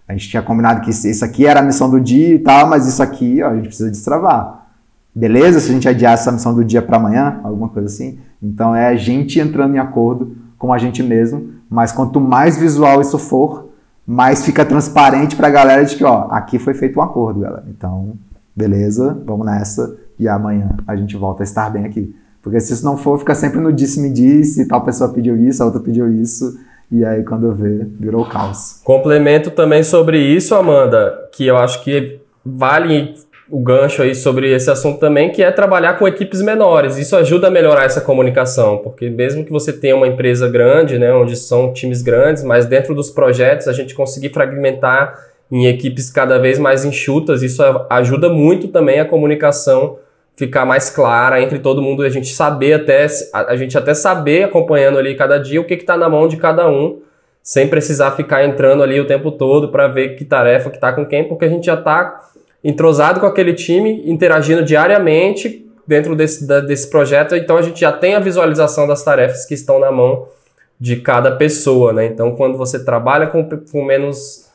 A 0.09 0.13
gente 0.15 0.29
tinha 0.29 0.43
combinado 0.43 0.81
que 0.81 0.91
isso 0.91 1.25
aqui 1.25 1.47
era 1.47 1.61
a 1.61 1.63
missão 1.63 1.89
do 1.89 2.01
dia 2.01 2.35
e 2.35 2.39
tal, 2.41 2.67
mas 2.67 2.89
isso 2.89 3.01
aqui, 3.01 3.41
ó, 3.41 3.51
a 3.51 3.55
gente 3.55 3.69
precisa 3.69 3.89
destravar. 3.89 4.67
Beleza? 5.15 5.61
Se 5.61 5.71
a 5.71 5.73
gente 5.73 5.89
adiar 5.89 6.15
essa 6.15 6.33
missão 6.33 6.53
do 6.53 6.65
dia 6.65 6.83
para 6.83 6.97
amanhã, 6.97 7.39
alguma 7.45 7.69
coisa 7.69 7.87
assim. 7.87 8.19
Então 8.43 8.75
é 8.75 8.89
a 8.89 8.97
gente 8.97 9.39
entrando 9.39 9.77
em 9.77 9.79
acordo 9.79 10.37
com 10.59 10.73
a 10.73 10.79
gente 10.79 11.05
mesmo, 11.05 11.51
mas 11.71 11.93
quanto 11.93 12.21
mais 12.21 12.59
visual 12.59 13.01
isso 13.01 13.17
for, 13.17 13.70
mas 14.13 14.45
fica 14.45 14.65
transparente 14.65 15.37
para 15.37 15.47
a 15.47 15.51
galera 15.51 15.85
de 15.85 15.95
que, 15.95 16.03
ó, 16.03 16.27
aqui 16.33 16.59
foi 16.59 16.75
feito 16.75 16.99
um 16.99 17.03
acordo, 17.03 17.39
galera. 17.39 17.63
Então, 17.69 18.15
beleza, 18.57 19.17
vamos 19.25 19.47
nessa 19.47 19.97
e 20.19 20.27
amanhã 20.27 20.69
a 20.85 20.97
gente 20.97 21.17
volta 21.17 21.45
a 21.45 21.45
estar 21.45 21.71
bem 21.71 21.85
aqui. 21.85 22.13
Porque 22.43 22.59
se 22.59 22.73
isso 22.73 22.85
não 22.85 22.97
for, 22.97 23.21
fica 23.21 23.37
sempre 23.37 23.61
no 23.61 23.73
disse-me-disse, 23.73 24.67
tal 24.67 24.85
pessoa 24.85 25.13
pediu 25.13 25.37
isso, 25.37 25.63
a 25.63 25.67
outra 25.67 25.81
pediu 25.81 26.13
isso, 26.13 26.59
e 26.91 27.05
aí 27.05 27.23
quando 27.23 27.47
eu 27.47 27.55
ver, 27.55 27.89
virou 28.01 28.27
caos. 28.27 28.81
Complemento 28.83 29.53
também 29.53 29.85
sobre 29.85 30.19
isso, 30.19 30.57
Amanda, 30.57 31.15
que 31.31 31.47
eu 31.47 31.57
acho 31.57 31.85
que 31.85 32.19
vale 32.45 33.15
o 33.51 33.59
gancho 33.59 34.03
aí 34.03 34.15
sobre 34.15 34.53
esse 34.55 34.71
assunto 34.71 35.01
também, 35.01 35.31
que 35.31 35.43
é 35.43 35.51
trabalhar 35.51 35.99
com 35.99 36.07
equipes 36.07 36.41
menores. 36.41 36.97
Isso 36.97 37.17
ajuda 37.17 37.49
a 37.49 37.51
melhorar 37.51 37.85
essa 37.85 38.01
comunicação, 38.01 38.79
porque 38.79 39.11
mesmo 39.11 39.45
que 39.45 39.51
você 39.51 39.73
tenha 39.73 39.97
uma 39.97 40.07
empresa 40.07 40.49
grande, 40.49 40.99
né, 40.99 41.13
onde 41.13 41.37
são 41.37 41.73
times 41.73 42.01
grandes, 42.01 42.45
mas 42.45 42.67
dentro 42.67 42.95
dos 42.95 43.11
projetos 43.11 43.67
a 43.67 43.73
gente 43.73 43.95
conseguir 43.95 44.31
fragmentar 44.31 45.19
em 45.51 45.67
equipes 45.67 46.11
cada 46.11 46.39
vez 46.39 46.59
mais 46.59 46.85
enxutas, 46.85 47.43
isso 47.43 47.63
ajuda 47.91 48.29
muito 48.29 48.69
também 48.69 49.01
a 49.01 49.05
comunicação 49.05 49.99
ficar 50.37 50.65
mais 50.65 50.89
clara 50.89 51.43
entre 51.43 51.59
todo 51.59 51.83
mundo, 51.83 52.03
a 52.03 52.09
gente 52.09 52.29
saber 52.29 52.75
até 52.75 53.07
a 53.35 53.57
gente 53.57 53.77
até 53.77 53.93
saber 53.93 54.45
acompanhando 54.45 54.97
ali 54.97 55.15
cada 55.15 55.39
dia 55.39 55.61
o 55.61 55.65
que 55.65 55.75
está 55.75 55.99
na 55.99 56.09
mão 56.09 56.29
de 56.29 56.37
cada 56.37 56.67
um, 56.69 57.03
sem 57.43 57.69
precisar 57.69 58.13
ficar 58.13 58.45
entrando 58.45 58.83
ali 58.83 58.99
o 59.01 59.07
tempo 59.07 59.33
todo 59.33 59.71
para 59.71 59.89
ver 59.89 60.15
que 60.15 60.25
tarefa 60.25 60.71
que 60.71 60.77
está 60.77 60.93
com 60.93 61.05
quem, 61.05 61.25
porque 61.25 61.45
a 61.45 61.49
gente 61.49 61.67
já 61.67 61.75
está 61.75 62.31
entrosado 62.63 63.21
com 63.21 63.27
aquele 63.27 63.55
time, 63.55 64.03
interagindo 64.07 64.65
diariamente, 64.65 65.67
dentro 65.87 66.15
desse, 66.15 66.47
da, 66.47 66.61
desse 66.61 66.89
projeto, 66.89 67.35
então 67.35 67.57
a 67.57 67.63
gente 67.63 67.81
já 67.81 67.91
tem 67.91 68.15
a 68.15 68.21
visualização 68.21 68.87
das 68.87 69.03
tarefas 69.03 69.45
que 69.45 69.55
estão 69.55 69.81
na 69.81 69.91
mão 69.91 70.29
de 70.79 70.97
cada 70.97 71.33
pessoa, 71.33 71.93
né? 71.93 72.07
Então, 72.07 72.35
quando 72.37 72.57
você 72.57 72.85
trabalha 72.85 73.27
com, 73.27 73.47
com 73.71 73.85
menos 73.85 74.49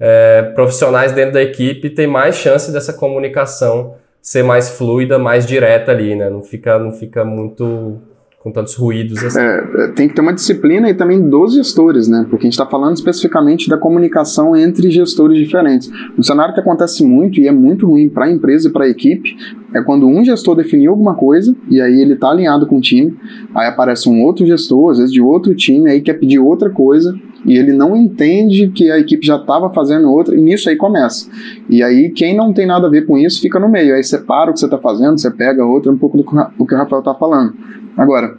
é, 0.00 0.42
profissionais 0.54 1.12
dentro 1.12 1.34
da 1.34 1.42
equipe, 1.42 1.90
tem 1.90 2.06
mais 2.06 2.36
chance 2.36 2.72
dessa 2.72 2.92
comunicação 2.92 3.94
ser 4.20 4.42
mais 4.42 4.70
fluida, 4.70 5.18
mais 5.18 5.46
direta 5.46 5.92
ali, 5.92 6.16
né? 6.16 6.28
Não 6.28 6.42
fica, 6.42 6.78
não 6.78 6.92
fica 6.92 7.24
muito 7.24 7.98
com 8.40 8.52
tantos 8.52 8.74
ruídos 8.74 9.22
assim. 9.24 9.40
É, 9.40 9.84
é 9.84 9.88
tem 9.88 10.08
que 10.08 10.14
ter 10.14 10.20
uma 10.20 10.32
disciplina 10.32 10.88
e 10.88 10.94
também 10.94 11.28
dos 11.28 11.54
gestores, 11.54 12.06
né? 12.06 12.24
Porque 12.30 12.46
a 12.46 12.46
gente 12.46 12.52
está 12.52 12.66
falando 12.66 12.94
especificamente 12.94 13.68
da 13.68 13.76
comunicação 13.76 14.56
entre 14.56 14.90
gestores 14.90 15.36
diferentes. 15.36 15.90
Um 16.16 16.22
cenário 16.22 16.54
que 16.54 16.60
acontece 16.60 17.04
muito 17.04 17.40
e 17.40 17.48
é 17.48 17.52
muito 17.52 17.86
ruim 17.86 18.08
para 18.08 18.26
a 18.26 18.30
empresa 18.30 18.68
e 18.68 18.72
para 18.72 18.84
a 18.84 18.88
equipe 18.88 19.36
é 19.74 19.82
quando 19.82 20.06
um 20.06 20.24
gestor 20.24 20.54
definiu 20.54 20.92
alguma 20.92 21.14
coisa 21.14 21.54
e 21.68 21.80
aí 21.80 22.00
ele 22.00 22.14
está 22.14 22.30
alinhado 22.30 22.66
com 22.66 22.78
o 22.78 22.80
time, 22.80 23.16
aí 23.54 23.66
aparece 23.66 24.08
um 24.08 24.22
outro 24.22 24.46
gestor, 24.46 24.92
às 24.92 24.98
vezes 24.98 25.12
de 25.12 25.20
outro 25.20 25.54
time, 25.54 25.90
aí 25.90 26.00
quer 26.00 26.14
pedir 26.14 26.38
outra 26.38 26.70
coisa 26.70 27.14
e 27.44 27.56
ele 27.56 27.72
não 27.72 27.96
entende 27.96 28.68
que 28.68 28.90
a 28.90 28.98
equipe 28.98 29.26
já 29.26 29.36
estava 29.36 29.70
fazendo 29.70 30.10
outra, 30.10 30.34
e 30.34 30.40
nisso 30.40 30.68
aí 30.68 30.76
começa. 30.76 31.30
E 31.68 31.82
aí, 31.82 32.10
quem 32.10 32.36
não 32.36 32.52
tem 32.52 32.66
nada 32.66 32.86
a 32.88 32.90
ver 32.90 33.06
com 33.06 33.16
isso 33.16 33.40
fica 33.40 33.60
no 33.60 33.68
meio. 33.68 33.94
Aí 33.94 34.02
você 34.02 34.18
para 34.18 34.50
o 34.50 34.54
que 34.54 34.60
você 34.60 34.66
está 34.66 34.78
fazendo, 34.78 35.18
você 35.18 35.30
pega 35.30 35.64
outra, 35.64 35.92
um 35.92 35.96
pouco 35.96 36.16
do 36.16 36.24
que 36.24 36.74
o 36.74 36.78
Rafael 36.78 37.00
está 37.00 37.14
falando. 37.14 37.54
Agora, 37.98 38.38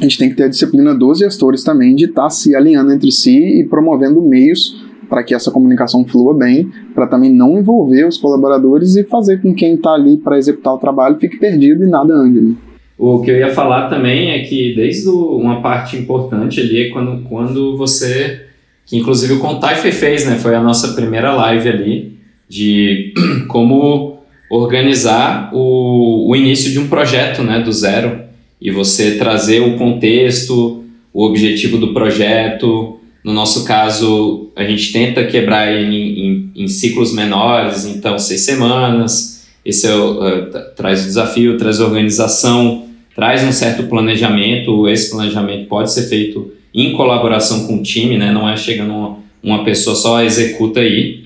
a 0.00 0.02
gente 0.02 0.18
tem 0.18 0.28
que 0.28 0.34
ter 0.34 0.42
a 0.42 0.48
disciplina 0.48 0.92
dos 0.92 1.20
gestores 1.20 1.62
também 1.62 1.94
de 1.94 2.06
estar 2.06 2.24
tá 2.24 2.30
se 2.30 2.56
alinhando 2.56 2.92
entre 2.92 3.12
si 3.12 3.60
e 3.60 3.64
promovendo 3.64 4.20
meios 4.20 4.84
para 5.08 5.22
que 5.22 5.32
essa 5.32 5.52
comunicação 5.52 6.04
flua 6.04 6.34
bem, 6.34 6.68
para 6.92 7.06
também 7.06 7.32
não 7.32 7.56
envolver 7.56 8.04
os 8.08 8.18
colaboradores 8.18 8.96
e 8.96 9.04
fazer 9.04 9.40
com 9.40 9.54
que 9.54 9.60
quem 9.60 9.74
está 9.74 9.92
ali 9.92 10.16
para 10.16 10.36
executar 10.36 10.74
o 10.74 10.78
trabalho 10.78 11.16
fique 11.20 11.38
perdido 11.38 11.84
e 11.84 11.86
nada 11.86 12.12
ande. 12.12 12.40
Né? 12.40 12.54
O 12.98 13.20
que 13.20 13.30
eu 13.30 13.36
ia 13.36 13.54
falar 13.54 13.88
também 13.88 14.30
é 14.32 14.40
que 14.40 14.74
desde 14.74 15.08
uma 15.08 15.62
parte 15.62 15.96
importante 15.96 16.60
ali 16.60 16.88
é 16.88 16.88
quando, 16.88 17.22
quando 17.28 17.76
você, 17.76 18.46
que 18.84 18.96
inclusive 18.96 19.34
o 19.34 19.38
Contaife 19.38 19.92
fez, 19.92 20.26
né, 20.26 20.34
foi 20.34 20.56
a 20.56 20.62
nossa 20.62 20.94
primeira 20.94 21.32
live 21.32 21.68
ali, 21.68 22.18
de 22.48 23.14
como 23.46 24.18
organizar 24.50 25.50
o, 25.52 26.28
o 26.28 26.34
início 26.34 26.72
de 26.72 26.80
um 26.80 26.88
projeto, 26.88 27.44
né, 27.44 27.60
do 27.60 27.70
zero, 27.72 28.25
e 28.60 28.70
você 28.70 29.16
trazer 29.16 29.60
o 29.60 29.76
contexto, 29.76 30.84
o 31.12 31.24
objetivo 31.24 31.78
do 31.78 31.92
projeto. 31.92 32.98
No 33.22 33.32
nosso 33.32 33.64
caso, 33.64 34.50
a 34.54 34.64
gente 34.64 34.92
tenta 34.92 35.24
quebrar 35.26 35.72
ele 35.72 35.96
em, 35.96 36.26
em, 36.26 36.64
em 36.64 36.68
ciclos 36.68 37.12
menores, 37.12 37.84
então 37.84 38.18
seis 38.18 38.42
semanas. 38.42 39.46
Esse 39.64 39.86
é 39.88 39.94
o, 39.94 40.20
uh, 40.20 40.50
traz 40.76 41.02
o 41.02 41.06
desafio, 41.06 41.56
traz 41.56 41.80
organização, 41.80 42.86
traz 43.14 43.42
um 43.42 43.50
certo 43.50 43.84
planejamento. 43.84 44.88
Esse 44.88 45.10
planejamento 45.10 45.66
pode 45.66 45.92
ser 45.92 46.08
feito 46.08 46.52
em 46.72 46.92
colaboração 46.92 47.66
com 47.66 47.78
o 47.78 47.82
time, 47.82 48.16
né? 48.16 48.30
Não 48.30 48.48
é 48.48 48.56
chegando 48.56 48.92
uma, 48.92 49.18
uma 49.42 49.64
pessoa 49.64 49.96
só 49.96 50.22
executa 50.22 50.80
aí, 50.80 51.24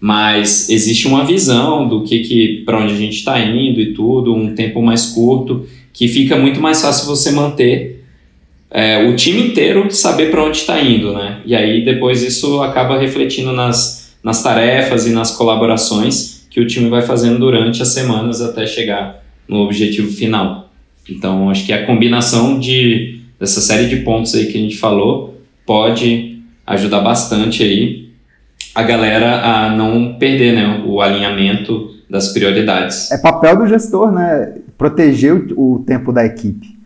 mas 0.00 0.70
existe 0.70 1.06
uma 1.06 1.24
visão 1.24 1.86
do 1.86 2.02
que, 2.02 2.20
que 2.20 2.62
para 2.64 2.78
onde 2.82 2.94
a 2.94 2.96
gente 2.96 3.16
está 3.16 3.38
indo 3.40 3.80
e 3.80 3.92
tudo, 3.92 4.34
um 4.34 4.54
tempo 4.54 4.80
mais 4.80 5.06
curto, 5.06 5.66
que 5.92 6.08
fica 6.08 6.36
muito 6.36 6.60
mais 6.60 6.80
fácil 6.80 7.06
você 7.06 7.30
manter 7.30 8.04
é, 8.70 9.06
o 9.06 9.14
time 9.14 9.48
inteiro 9.48 9.90
saber 9.90 10.30
para 10.30 10.42
onde 10.44 10.58
está 10.58 10.80
indo, 10.80 11.12
né? 11.12 11.40
E 11.44 11.54
aí 11.54 11.84
depois 11.84 12.22
isso 12.22 12.62
acaba 12.62 12.98
refletindo 12.98 13.52
nas, 13.52 14.14
nas 14.22 14.42
tarefas 14.42 15.06
e 15.06 15.10
nas 15.10 15.30
colaborações 15.36 16.46
que 16.50 16.60
o 16.60 16.66
time 16.66 16.88
vai 16.88 17.02
fazendo 17.02 17.38
durante 17.38 17.82
as 17.82 17.88
semanas 17.88 18.40
até 18.40 18.66
chegar 18.66 19.22
no 19.46 19.58
objetivo 19.58 20.10
final. 20.10 20.70
Então, 21.08 21.50
acho 21.50 21.66
que 21.66 21.72
a 21.72 21.84
combinação 21.84 22.58
de, 22.58 23.20
dessa 23.38 23.60
série 23.60 23.88
de 23.88 23.96
pontos 23.96 24.34
aí 24.34 24.46
que 24.46 24.56
a 24.56 24.60
gente 24.60 24.76
falou 24.76 25.40
pode 25.66 26.40
ajudar 26.66 27.00
bastante 27.00 27.62
aí 27.62 28.10
a 28.74 28.82
galera 28.82 29.42
a 29.42 29.70
não 29.70 30.14
perder 30.14 30.54
né, 30.54 30.82
o 30.86 31.00
alinhamento 31.00 31.90
das 32.08 32.28
prioridades. 32.28 33.10
É 33.10 33.18
papel 33.18 33.56
do 33.56 33.66
gestor, 33.66 34.12
né? 34.12 34.54
Proteger 34.82 35.32
o, 35.56 35.74
o 35.74 35.78
tempo 35.78 36.12
da 36.12 36.24
equipe. 36.26 36.76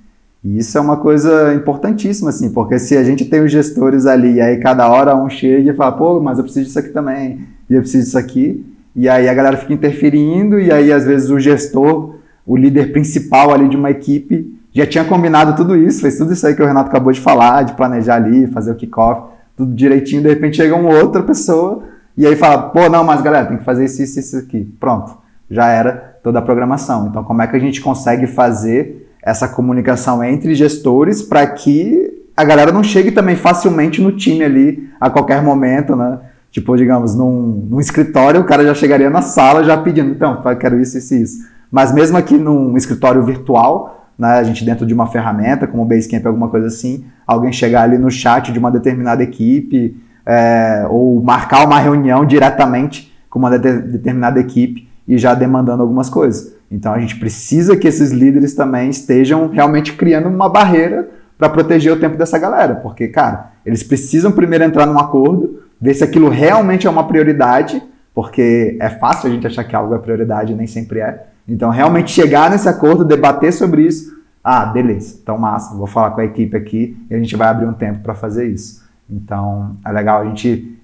E 0.45 0.59
isso 0.59 0.77
é 0.77 0.81
uma 0.81 0.99
coisa 0.99 1.55
importantíssima, 1.55 2.29
assim, 2.29 2.53
porque 2.53 2.79
se 2.79 2.95
a 2.95 3.03
gente 3.03 3.25
tem 3.25 3.41
os 3.41 3.51
gestores 3.51 4.05
ali, 4.05 4.35
e 4.35 4.41
aí 4.41 4.59
cada 4.59 4.87
hora 4.87 5.17
um 5.17 5.31
chega 5.31 5.71
e 5.71 5.75
fala, 5.75 5.93
pô, 5.93 6.21
mas 6.21 6.37
eu 6.37 6.45
preciso 6.45 6.67
disso 6.67 6.79
aqui 6.79 6.91
também, 6.91 7.47
e 7.71 7.75
eu 7.75 7.81
preciso 7.81 8.05
disso 8.05 8.19
aqui, 8.19 8.63
e 8.95 9.09
aí 9.09 9.31
a 9.31 9.33
galera 9.33 9.57
fica 9.57 9.73
interferindo, 9.73 10.61
e 10.61 10.71
aí 10.71 10.93
às 10.93 11.07
vezes 11.07 11.31
o 11.31 11.41
gestor 11.41 12.17
o 12.47 12.55
líder 12.55 12.93
principal 12.93 13.55
ali 13.55 13.67
de 13.67 13.79
uma 13.79 13.91
equipe 13.91 14.55
já 14.75 14.87
tinha 14.87 15.05
combinado 15.07 15.57
tudo 15.57 15.75
isso, 15.75 16.03
fez 16.03 16.19
tudo 16.19 16.35
isso 16.35 16.47
aí 16.47 16.55
que 16.55 16.63
o 16.63 16.67
Renato 16.67 16.91
acabou 16.91 17.11
de 17.11 17.21
falar, 17.21 17.63
de 17.63 17.73
planejar 17.73 18.17
ali, 18.17 18.47
fazer 18.49 18.73
o 18.73 18.75
kickoff, 18.75 19.31
tudo 19.57 19.75
direitinho, 19.75 20.21
de 20.21 20.29
repente 20.29 20.59
chega 20.59 20.77
uma 20.77 20.91
outra 20.91 21.23
pessoa 21.23 21.83
e 22.15 22.27
aí 22.27 22.37
fala, 22.37 22.65
pô, 22.65 22.91
não, 22.91 23.03
mas 23.03 23.23
galera, 23.23 23.47
tem 23.47 23.57
que 23.57 23.65
fazer 23.65 23.87
isso, 23.87 24.03
isso, 24.03 24.21
isso 24.21 24.37
aqui. 24.37 24.71
Pronto, 24.79 25.17
já 25.51 25.69
era 25.69 26.16
toda 26.27 26.41
a 26.41 26.43
programação. 26.43 27.07
Então, 27.07 27.23
como 27.23 27.41
é 27.41 27.47
que 27.47 27.55
a 27.55 27.59
gente 27.61 27.81
consegue 27.81 28.27
fazer 28.27 29.09
essa 29.23 29.47
comunicação 29.47 30.25
entre 30.25 30.57
gestores 30.57 31.23
para 31.23 31.47
que 31.47 32.25
a 32.37 32.43
galera 32.43 32.73
não 32.73 32.83
chegue 32.83 33.13
também 33.13 33.37
facilmente 33.37 34.03
no 34.03 34.11
time 34.11 34.43
ali 34.43 34.91
a 35.01 35.09
qualquer 35.09 35.41
momento, 35.41 35.95
né? 35.95 36.19
Tipo, 36.51 36.77
digamos, 36.77 37.15
num, 37.15 37.69
num 37.71 37.79
escritório, 37.79 38.41
o 38.41 38.45
cara 38.45 38.65
já 38.65 38.75
chegaria 38.75 39.09
na 39.09 39.23
sala 39.23 39.63
já 39.63 39.77
pedindo, 39.77 40.11
então, 40.11 40.43
quero 40.59 40.81
isso, 40.81 40.99
isso 40.99 41.15
isso. 41.15 41.49
Mas 41.71 41.95
mesmo 41.95 42.19
aqui 42.19 42.37
num 42.37 42.77
escritório 42.77 43.23
virtual, 43.23 44.11
né, 44.19 44.31
a 44.31 44.43
gente 44.43 44.65
dentro 44.65 44.85
de 44.85 44.93
uma 44.93 45.07
ferramenta, 45.07 45.69
como 45.69 45.85
o 45.85 45.87
Basecamp, 45.87 46.27
alguma 46.27 46.49
coisa 46.49 46.67
assim, 46.67 47.05
alguém 47.25 47.53
chegar 47.53 47.83
ali 47.83 47.99
no 47.99 48.11
chat 48.11 48.51
de 48.51 48.59
uma 48.59 48.73
determinada 48.73 49.23
equipe, 49.23 49.97
é, 50.27 50.89
ou 50.91 51.23
marcar 51.23 51.65
uma 51.65 51.79
reunião 51.79 52.27
diretamente 52.27 53.17
com 53.31 53.39
uma 53.39 53.57
de 53.57 53.79
determinada 53.79 54.41
equipe 54.41 54.89
e 55.07 55.17
já 55.19 55.35
demandando 55.35 55.83
algumas 55.83 56.09
coisas. 56.09 56.55
Então 56.71 56.93
a 56.93 56.99
gente 56.99 57.19
precisa 57.19 57.77
que 57.77 57.87
esses 57.87 58.11
líderes 58.11 58.55
também 58.55 58.91
estejam 58.91 59.49
realmente 59.49 59.93
criando 59.93 60.29
uma 60.29 60.49
barreira 60.49 61.09
para 61.39 61.49
proteger 61.49 61.93
o 61.93 62.01
tempo 62.01 62.17
dessa 62.17 62.39
galera, 62.39 62.77
porque, 62.77 63.09
cara, 63.09 63.53
eles 63.65 63.83
precisam 63.83 64.33
primeiro 64.33 64.65
entrar 64.65 64.87
num 64.87 64.99
acordo, 64.99 65.63
ver 65.81 65.95
se 65.95 66.03
aquilo 66.03 66.29
realmente 66.29 66.87
é 66.87 66.91
uma 66.91 67.07
prioridade, 67.07 67.83
porque 68.15 68.77
é 68.81 68.89
fácil 68.89 69.29
a 69.29 69.33
gente 69.33 69.47
achar 69.47 69.65
que 69.65 69.77
algo 69.77 69.95
é 69.95 69.99
prioridade 69.99 70.53
e 70.53 70.57
nem 70.57 70.67
sempre 70.67 71.01
é. 71.01 71.27
Então, 71.47 71.71
realmente 71.71 72.11
chegar 72.11 72.51
nesse 72.51 72.69
acordo, 72.69 73.05
debater 73.05 73.53
sobre 73.53 73.83
isso. 73.83 74.17
Ah, 74.43 74.65
beleza, 74.67 75.19
então 75.23 75.37
massa, 75.37 75.75
vou 75.75 75.87
falar 75.87 76.13
com 76.13 76.21
a 76.21 76.25
equipe 76.25 76.57
aqui 76.57 76.97
e 77.11 77.15
a 77.15 77.19
gente 77.19 77.37
vai 77.37 77.49
abrir 77.49 77.67
um 77.67 77.73
tempo 77.73 77.99
para 78.01 78.15
fazer 78.15 78.47
isso. 78.49 78.85
Então, 79.11 79.73
é 79.85 79.93
legal 79.93 80.23
a 80.23 80.25
gente 80.25 80.76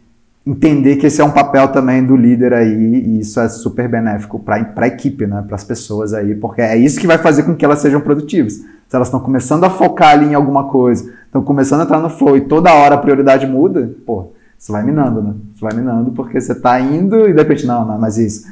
entender 0.46 0.96
que 0.96 1.07
esse 1.07 1.20
é 1.20 1.24
um 1.24 1.31
papel 1.31 1.68
também 1.68 2.05
do 2.05 2.16
líder 2.16 2.52
aí 2.52 2.68
e 2.68 3.20
isso 3.20 3.38
é 3.40 3.48
super 3.48 3.88
benéfico 3.88 4.38
para 4.38 4.66
a 4.76 4.87
equipe, 4.87 5.26
né, 5.26 5.42
para 5.46 5.55
as 5.55 5.64
pessoas 5.64 6.12
aí, 6.12 6.35
porque 6.35 6.61
é 6.61 6.76
isso 6.76 7.00
que 7.00 7.07
vai 7.07 7.18
fazer 7.18 7.44
com 7.44 7.55
que 7.55 7.64
elas 7.64 7.78
sejam 7.78 8.00
produtivas. 8.00 8.55
Se 8.55 8.96
elas 8.96 9.09
estão 9.09 9.20
começando 9.20 9.64
a 9.64 9.70
focar 9.70 10.11
ali 10.11 10.26
em 10.26 10.35
alguma 10.35 10.64
coisa, 10.64 11.11
estão 11.24 11.42
começando 11.42 11.81
a 11.81 11.85
entrar 11.85 12.00
no 12.00 12.11
flow 12.11 12.37
e 12.37 12.42
toda 12.42 12.74
hora 12.74 12.96
a 12.96 12.98
prioridade 12.98 13.46
muda, 13.46 13.94
pô, 14.05 14.33
você 14.59 14.70
vai 14.70 14.85
minando, 14.85 15.22
né? 15.22 15.35
Você 15.55 15.64
vai 15.64 15.74
minando 15.74 16.12
porque 16.12 16.40
você 16.40 16.52
está 16.52 16.78
indo 16.78 17.28
e 17.28 17.33
de 17.33 17.38
repente, 17.38 17.66
não, 17.66 17.85
não, 17.85 17.98
mas 17.98 18.18
isso. 18.18 18.46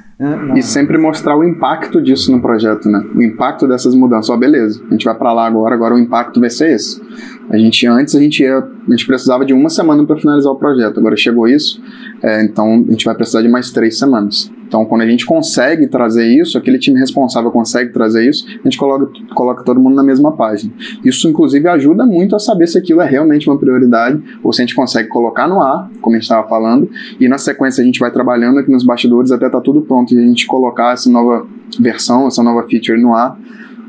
E 0.54 0.62
sempre 0.62 0.98
mostrar 0.98 1.34
o 1.36 1.42
impacto 1.42 2.02
disso 2.02 2.30
no 2.30 2.42
projeto, 2.42 2.90
né? 2.90 3.02
O 3.14 3.22
impacto 3.22 3.66
dessas 3.66 3.94
mudanças. 3.94 4.28
Ó, 4.28 4.36
beleza, 4.36 4.82
a 4.86 4.92
gente 4.92 5.04
vai 5.04 5.14
para 5.14 5.32
lá 5.32 5.46
agora, 5.46 5.74
agora 5.74 5.94
o 5.94 5.98
impacto 5.98 6.38
vai 6.40 6.50
ser 6.50 6.74
esse. 6.74 7.00
A 7.48 7.56
gente 7.56 7.86
antes 7.86 8.14
a 8.14 8.20
gente 8.20 8.42
ia, 8.42 8.58
a 8.58 8.90
gente 8.90 9.06
precisava 9.06 9.44
de 9.46 9.54
uma 9.54 9.70
semana 9.70 10.04
para 10.04 10.16
finalizar 10.16 10.52
o 10.52 10.56
projeto. 10.56 11.00
Agora 11.00 11.16
chegou 11.16 11.48
isso, 11.48 11.82
é, 12.22 12.44
então 12.44 12.84
a 12.86 12.90
gente 12.90 13.04
vai 13.04 13.14
precisar 13.14 13.40
de 13.40 13.48
mais 13.48 13.70
três 13.70 13.98
semanas. 13.98 14.50
Então, 14.70 14.84
quando 14.84 15.02
a 15.02 15.06
gente 15.06 15.26
consegue 15.26 15.88
trazer 15.88 16.28
isso, 16.28 16.56
aquele 16.56 16.78
time 16.78 16.96
responsável 17.00 17.50
consegue 17.50 17.92
trazer 17.92 18.28
isso, 18.28 18.46
a 18.46 18.62
gente 18.62 18.78
coloca, 18.78 19.10
coloca 19.34 19.64
todo 19.64 19.80
mundo 19.80 19.96
na 19.96 20.04
mesma 20.04 20.36
página. 20.36 20.72
Isso, 21.04 21.28
inclusive, 21.28 21.66
ajuda 21.66 22.06
muito 22.06 22.36
a 22.36 22.38
saber 22.38 22.68
se 22.68 22.78
aquilo 22.78 23.00
é 23.00 23.04
realmente 23.04 23.50
uma 23.50 23.58
prioridade 23.58 24.22
ou 24.44 24.52
se 24.52 24.62
a 24.62 24.64
gente 24.64 24.76
consegue 24.76 25.08
colocar 25.08 25.48
no 25.48 25.60
ar, 25.60 25.90
como 26.00 26.14
a 26.14 26.20
gente 26.20 26.22
estava 26.22 26.48
falando, 26.48 26.88
e 27.18 27.28
na 27.28 27.36
sequência 27.36 27.82
a 27.82 27.84
gente 27.84 27.98
vai 27.98 28.12
trabalhando 28.12 28.60
aqui 28.60 28.70
nos 28.70 28.84
bastidores 28.84 29.32
até 29.32 29.46
estar 29.46 29.58
tá 29.58 29.64
tudo 29.64 29.82
pronto 29.82 30.09
a 30.18 30.22
gente 30.22 30.46
colocar 30.46 30.92
essa 30.92 31.10
nova 31.10 31.46
versão, 31.78 32.26
essa 32.26 32.42
nova 32.42 32.66
feature 32.68 33.00
no 33.00 33.14
ar, 33.14 33.38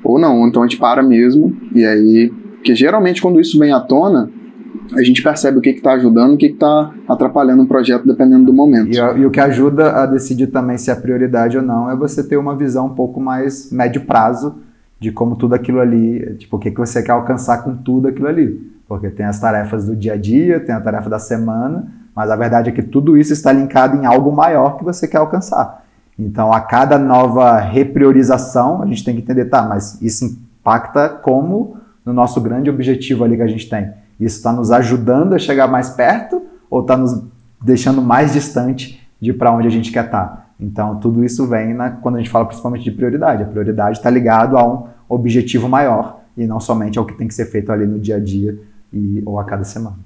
ou 0.03 0.19
não, 0.19 0.47
então 0.47 0.63
a 0.63 0.67
gente 0.67 0.79
para 0.79 1.03
mesmo, 1.03 1.55
e 1.73 1.85
aí 1.85 2.33
porque 2.61 2.75
geralmente 2.75 3.21
quando 3.21 3.41
isso 3.41 3.57
vem 3.57 3.71
à 3.71 3.79
tona, 3.79 4.29
a 4.95 5.01
gente 5.01 5.23
percebe 5.23 5.57
o 5.57 5.61
que 5.61 5.69
está 5.71 5.93
ajudando, 5.93 6.33
o 6.33 6.37
que 6.37 6.45
está 6.45 6.93
atrapalhando 7.07 7.63
o 7.63 7.67
projeto, 7.67 8.05
dependendo 8.05 8.45
do 8.45 8.53
momento. 8.53 8.91
E, 8.91 8.97
e, 8.97 9.25
o 9.25 9.31
que 9.31 9.39
ajuda 9.39 9.91
a 9.91 10.05
decidir 10.05 10.47
também 10.47 10.77
se 10.77 10.91
é 10.91 10.95
prioridade 10.95 11.57
ou 11.57 11.63
não 11.63 11.89
é 11.89 11.95
você 11.95 12.23
ter 12.23 12.37
uma 12.37 12.55
visão 12.55 12.87
um 12.87 12.93
pouco 12.93 13.19
mais 13.19 13.71
médio 13.71 14.01
prazo 14.01 14.55
de 14.99 15.11
como 15.11 15.35
tudo 15.35 15.55
aquilo 15.55 15.79
ali, 15.79 16.35
tipo, 16.37 16.57
o 16.57 16.59
que, 16.59 16.69
que 16.69 16.77
você 16.77 17.01
quer 17.01 17.13
alcançar 17.13 17.63
com 17.63 17.75
tudo 17.75 18.07
aquilo 18.07 18.27
ali. 18.27 18.71
Porque 18.87 19.09
tem 19.09 19.25
as 19.25 19.39
tarefas 19.39 19.85
do 19.85 19.95
dia 19.95 20.13
a 20.13 20.17
dia, 20.17 20.59
tem 20.59 20.75
a 20.75 20.81
tarefa 20.81 21.09
da 21.09 21.17
semana, 21.17 21.87
mas 22.15 22.29
a 22.29 22.35
verdade 22.35 22.69
é 22.69 22.71
que 22.73 22.83
tudo 22.83 23.17
isso 23.17 23.33
está 23.33 23.51
linkado 23.51 23.97
em 23.97 24.05
algo 24.05 24.31
maior 24.31 24.77
que 24.77 24.83
você 24.83 25.07
quer 25.07 25.17
alcançar. 25.17 25.83
Então, 26.17 26.53
a 26.53 26.61
cada 26.61 26.99
nova 26.99 27.57
repriorização, 27.59 28.81
a 28.81 28.85
gente 28.85 29.03
tem 29.03 29.15
que 29.15 29.21
entender, 29.21 29.45
tá, 29.45 29.63
mas 29.63 30.01
isso 30.01 30.25
impacta 30.25 31.09
como 31.09 31.77
no 32.05 32.13
nosso 32.13 32.39
grande 32.39 32.69
objetivo 32.69 33.23
ali 33.23 33.35
que 33.35 33.41
a 33.41 33.47
gente 33.47 33.69
tem? 33.69 33.91
Isso 34.19 34.37
está 34.37 34.53
nos 34.53 34.71
ajudando 34.71 35.33
a 35.33 35.39
chegar 35.39 35.67
mais 35.67 35.89
perto 35.89 36.41
ou 36.69 36.81
está 36.81 36.95
nos 36.95 37.23
deixando 37.61 38.01
mais 38.01 38.33
distante 38.33 39.01
de 39.19 39.33
para 39.33 39.51
onde 39.51 39.67
a 39.67 39.71
gente 39.71 39.91
quer 39.91 40.05
estar? 40.05 40.27
Tá? 40.27 40.45
Então, 40.59 40.99
tudo 40.99 41.23
isso 41.23 41.47
vem 41.47 41.73
na, 41.73 41.89
quando 41.89 42.15
a 42.15 42.17
gente 42.19 42.29
fala 42.29 42.45
principalmente 42.45 42.83
de 42.83 42.91
prioridade. 42.91 43.41
A 43.41 43.47
prioridade 43.47 43.97
está 43.97 44.09
ligado 44.09 44.57
a 44.57 44.67
um 44.67 44.87
objetivo 45.09 45.67
maior 45.67 46.21
e 46.37 46.45
não 46.45 46.59
somente 46.59 46.99
ao 46.99 47.05
que 47.05 47.13
tem 47.13 47.27
que 47.27 47.33
ser 47.33 47.45
feito 47.45 47.71
ali 47.71 47.87
no 47.87 47.99
dia 47.99 48.17
a 48.17 48.19
dia 48.19 48.57
e, 48.93 49.23
ou 49.25 49.39
a 49.39 49.43
cada 49.43 49.63
semana. 49.63 49.97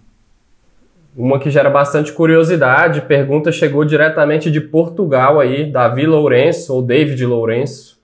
Uma 1.17 1.39
que 1.39 1.49
gera 1.49 1.69
bastante 1.69 2.11
curiosidade, 2.11 3.01
pergunta 3.01 3.51
chegou 3.51 3.85
diretamente 3.85 4.51
de 4.51 4.59
Portugal 4.59 5.39
aí, 5.39 5.71
Davi 5.71 6.05
Lourenço, 6.05 6.73
ou 6.73 6.81
David 6.81 7.25
Lourenço, 7.25 7.97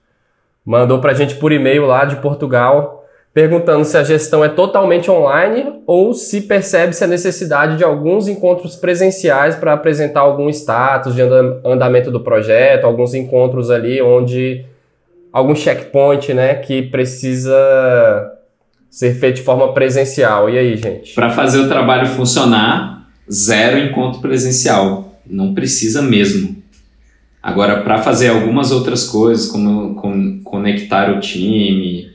mandou 0.64 0.98
para 0.98 1.12
a 1.12 1.14
gente 1.14 1.34
por 1.34 1.52
e-mail 1.52 1.84
lá 1.84 2.06
de 2.06 2.16
Portugal, 2.16 3.04
perguntando 3.34 3.84
se 3.84 3.98
a 3.98 4.02
gestão 4.02 4.42
é 4.42 4.48
totalmente 4.48 5.10
online 5.10 5.82
ou 5.86 6.14
se 6.14 6.42
percebe-se 6.42 7.04
a 7.04 7.06
necessidade 7.06 7.76
de 7.76 7.84
alguns 7.84 8.28
encontros 8.28 8.76
presenciais 8.76 9.56
para 9.56 9.72
apresentar 9.74 10.20
algum 10.20 10.48
status 10.48 11.14
de 11.14 11.22
andamento 11.64 12.10
do 12.10 12.20
projeto, 12.20 12.84
alguns 12.84 13.12
encontros 13.14 13.70
ali 13.70 14.00
onde 14.00 14.64
algum 15.32 15.54
checkpoint, 15.54 16.32
né, 16.34 16.54
que 16.54 16.82
precisa 16.82 17.56
ser 18.90 19.14
feito 19.14 19.36
de 19.36 19.42
forma 19.42 19.72
presencial. 19.72 20.50
E 20.50 20.58
aí, 20.58 20.76
gente? 20.76 21.14
Para 21.14 21.30
fazer 21.30 21.60
o 21.60 21.68
trabalho 21.68 22.06
funcionar, 22.06 23.01
zero 23.30 23.78
encontro 23.78 24.20
presencial. 24.20 25.20
Não 25.26 25.54
precisa 25.54 26.02
mesmo. 26.02 26.62
Agora, 27.42 27.82
para 27.82 27.98
fazer 27.98 28.28
algumas 28.28 28.70
outras 28.70 29.04
coisas, 29.04 29.46
como 29.46 29.94
conectar 30.44 31.10
o 31.10 31.20
time, 31.20 32.08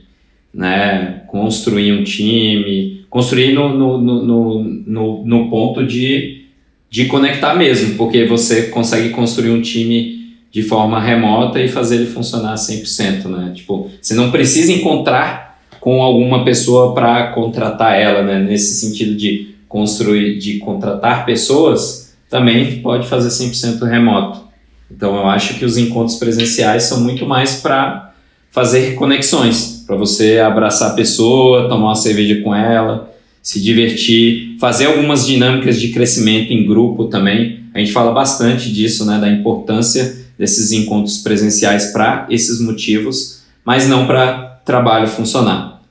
né, 0.53 1.23
construir 1.27 1.91
um 1.91 2.03
time, 2.03 3.05
construir 3.09 3.53
no, 3.53 3.77
no, 3.77 3.97
no, 3.97 4.63
no, 4.63 5.25
no 5.25 5.49
ponto 5.49 5.85
de, 5.85 6.45
de 6.89 7.05
conectar 7.05 7.53
mesmo, 7.55 7.95
porque 7.95 8.25
você 8.25 8.67
consegue 8.67 9.09
construir 9.09 9.51
um 9.51 9.61
time 9.61 10.17
de 10.49 10.63
forma 10.63 10.99
remota 10.99 11.61
e 11.61 11.67
fazer 11.67 11.97
ele 11.97 12.05
funcionar 12.05 12.55
100%, 12.55 13.25
né? 13.25 13.51
Tipo, 13.53 13.91
você 14.01 14.15
não 14.15 14.31
precisa 14.31 14.71
encontrar 14.71 15.59
com 15.79 16.01
alguma 16.01 16.43
pessoa 16.43 16.93
para 16.93 17.31
contratar 17.33 17.99
ela, 17.99 18.23
né? 18.23 18.39
Nesse 18.39 18.75
sentido 18.75 19.15
de 19.15 19.46
construir, 19.67 20.37
de 20.37 20.59
contratar 20.59 21.25
pessoas, 21.25 22.15
também 22.29 22.81
pode 22.81 23.07
fazer 23.07 23.29
100% 23.29 23.83
remoto. 23.83 24.47
Então 24.89 25.15
eu 25.15 25.27
acho 25.27 25.55
que 25.55 25.65
os 25.65 25.77
encontros 25.77 26.17
presenciais 26.17 26.83
são 26.83 27.01
muito 27.01 27.25
mais 27.25 27.57
para 27.57 28.13
fazer 28.51 28.95
conexões, 28.95 29.83
para 29.85 29.95
você 29.95 30.39
abraçar 30.39 30.91
a 30.91 30.95
pessoa, 30.95 31.69
tomar 31.69 31.87
uma 31.87 31.95
cerveja 31.95 32.41
com 32.41 32.55
ela, 32.55 33.13
se 33.41 33.61
divertir, 33.61 34.57
fazer 34.59 34.87
algumas 34.87 35.25
dinâmicas 35.25 35.79
de 35.79 35.89
crescimento 35.89 36.51
em 36.51 36.65
grupo 36.65 37.05
também. 37.05 37.59
A 37.73 37.79
gente 37.79 37.91
fala 37.91 38.11
bastante 38.11 38.71
disso, 38.71 39.05
né, 39.05 39.19
da 39.19 39.29
importância 39.29 40.25
desses 40.37 40.71
encontros 40.71 41.19
presenciais 41.19 41.91
para 41.91 42.27
esses 42.29 42.59
motivos, 42.59 43.43
mas 43.63 43.87
não 43.87 44.05
para 44.05 44.59
trabalho 44.65 45.07
funcionar. 45.07 45.81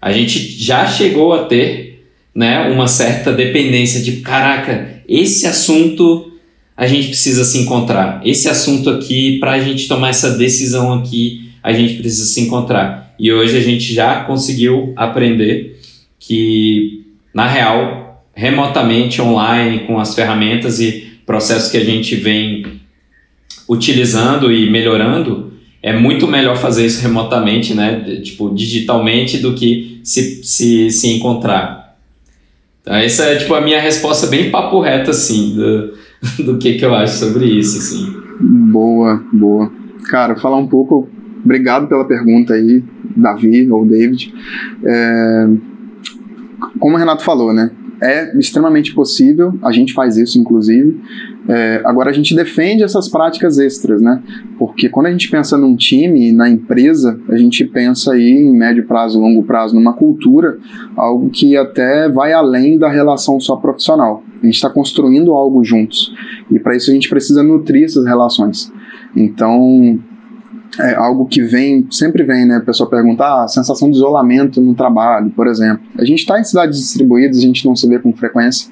A 0.00 0.12
gente 0.12 0.38
já 0.62 0.86
chegou 0.86 1.32
a 1.32 1.44
ter 1.44 1.87
né, 2.38 2.70
uma 2.70 2.86
certa 2.86 3.32
dependência 3.32 4.00
de 4.00 4.20
caraca, 4.20 5.02
esse 5.08 5.44
assunto 5.44 6.30
a 6.76 6.86
gente 6.86 7.08
precisa 7.08 7.44
se 7.44 7.58
encontrar. 7.58 8.20
Esse 8.24 8.48
assunto 8.48 8.90
aqui, 8.90 9.40
para 9.40 9.54
a 9.54 9.60
gente 9.60 9.88
tomar 9.88 10.10
essa 10.10 10.38
decisão 10.38 10.92
aqui, 10.92 11.50
a 11.60 11.72
gente 11.72 11.94
precisa 11.94 12.26
se 12.26 12.40
encontrar. 12.40 13.12
E 13.18 13.32
hoje 13.32 13.56
a 13.56 13.60
gente 13.60 13.92
já 13.92 14.20
conseguiu 14.20 14.92
aprender 14.94 15.80
que, 16.20 17.06
na 17.34 17.48
real, 17.48 18.24
remotamente, 18.32 19.20
online, 19.20 19.80
com 19.80 19.98
as 19.98 20.14
ferramentas 20.14 20.78
e 20.78 21.08
processos 21.26 21.72
que 21.72 21.76
a 21.76 21.84
gente 21.84 22.14
vem 22.14 22.64
utilizando 23.68 24.52
e 24.52 24.70
melhorando, 24.70 25.54
é 25.82 25.92
muito 25.92 26.28
melhor 26.28 26.56
fazer 26.56 26.86
isso 26.86 27.02
remotamente, 27.02 27.74
né? 27.74 28.20
Tipo, 28.22 28.54
digitalmente, 28.54 29.38
do 29.38 29.54
que 29.54 29.98
se, 30.04 30.44
se, 30.44 30.88
se 30.92 31.08
encontrar. 31.08 31.77
Então, 32.88 32.96
essa 32.96 33.24
é 33.24 33.36
tipo 33.36 33.54
a 33.54 33.60
minha 33.60 33.78
resposta 33.78 34.26
bem 34.28 34.50
papo 34.50 34.80
reto, 34.80 35.10
assim, 35.10 35.54
do, 35.54 35.92
do 36.42 36.58
que, 36.58 36.78
que 36.78 36.84
eu 36.84 36.94
acho 36.94 37.18
sobre 37.18 37.44
isso, 37.44 37.76
assim. 37.76 38.16
Boa, 38.40 39.22
boa. 39.30 39.70
Cara, 40.08 40.34
falar 40.36 40.56
um 40.56 40.66
pouco. 40.66 41.06
Obrigado 41.44 41.86
pela 41.86 42.06
pergunta 42.06 42.54
aí, 42.54 42.82
Davi 43.14 43.70
ou 43.70 43.84
David. 43.84 44.34
É, 44.82 45.48
como 46.80 46.96
o 46.96 46.98
Renato 46.98 47.22
falou, 47.22 47.52
né? 47.52 47.70
É 48.00 48.34
extremamente 48.38 48.94
possível, 48.94 49.52
a 49.62 49.70
gente 49.70 49.92
faz 49.92 50.16
isso, 50.16 50.38
inclusive. 50.38 50.98
É, 51.48 51.80
agora, 51.84 52.10
a 52.10 52.12
gente 52.12 52.36
defende 52.36 52.82
essas 52.82 53.08
práticas 53.08 53.58
extras, 53.58 54.02
né? 54.02 54.22
Porque 54.58 54.88
quando 54.88 55.06
a 55.06 55.10
gente 55.10 55.30
pensa 55.30 55.56
num 55.56 55.74
time, 55.74 56.30
na 56.30 56.48
empresa, 56.48 57.18
a 57.28 57.36
gente 57.38 57.64
pensa 57.64 58.12
aí 58.12 58.30
em 58.30 58.54
médio 58.54 58.86
prazo, 58.86 59.18
longo 59.18 59.42
prazo, 59.42 59.74
numa 59.74 59.94
cultura, 59.94 60.58
algo 60.94 61.30
que 61.30 61.56
até 61.56 62.08
vai 62.08 62.34
além 62.34 62.78
da 62.78 62.90
relação 62.90 63.40
só 63.40 63.56
profissional. 63.56 64.22
A 64.42 64.44
gente 64.44 64.56
está 64.56 64.68
construindo 64.68 65.32
algo 65.32 65.64
juntos. 65.64 66.12
E 66.50 66.58
para 66.58 66.76
isso 66.76 66.90
a 66.90 66.94
gente 66.94 67.08
precisa 67.08 67.42
nutrir 67.42 67.84
essas 67.84 68.04
relações. 68.04 68.70
Então, 69.16 69.98
é 70.78 70.94
algo 70.94 71.26
que 71.26 71.42
vem, 71.42 71.86
sempre 71.90 72.22
vem, 72.22 72.46
né? 72.46 72.56
A 72.56 72.60
pessoa 72.60 72.88
pergunta, 72.88 73.24
ah, 73.24 73.48
sensação 73.48 73.90
de 73.90 73.96
isolamento 73.96 74.60
no 74.60 74.74
trabalho, 74.74 75.30
por 75.30 75.46
exemplo. 75.46 75.80
A 75.98 76.04
gente 76.04 76.20
está 76.20 76.38
em 76.38 76.44
cidades 76.44 76.78
distribuídas, 76.78 77.38
a 77.38 77.42
gente 77.42 77.64
não 77.66 77.74
se 77.74 77.88
vê 77.88 77.98
com 77.98 78.12
frequência, 78.12 78.70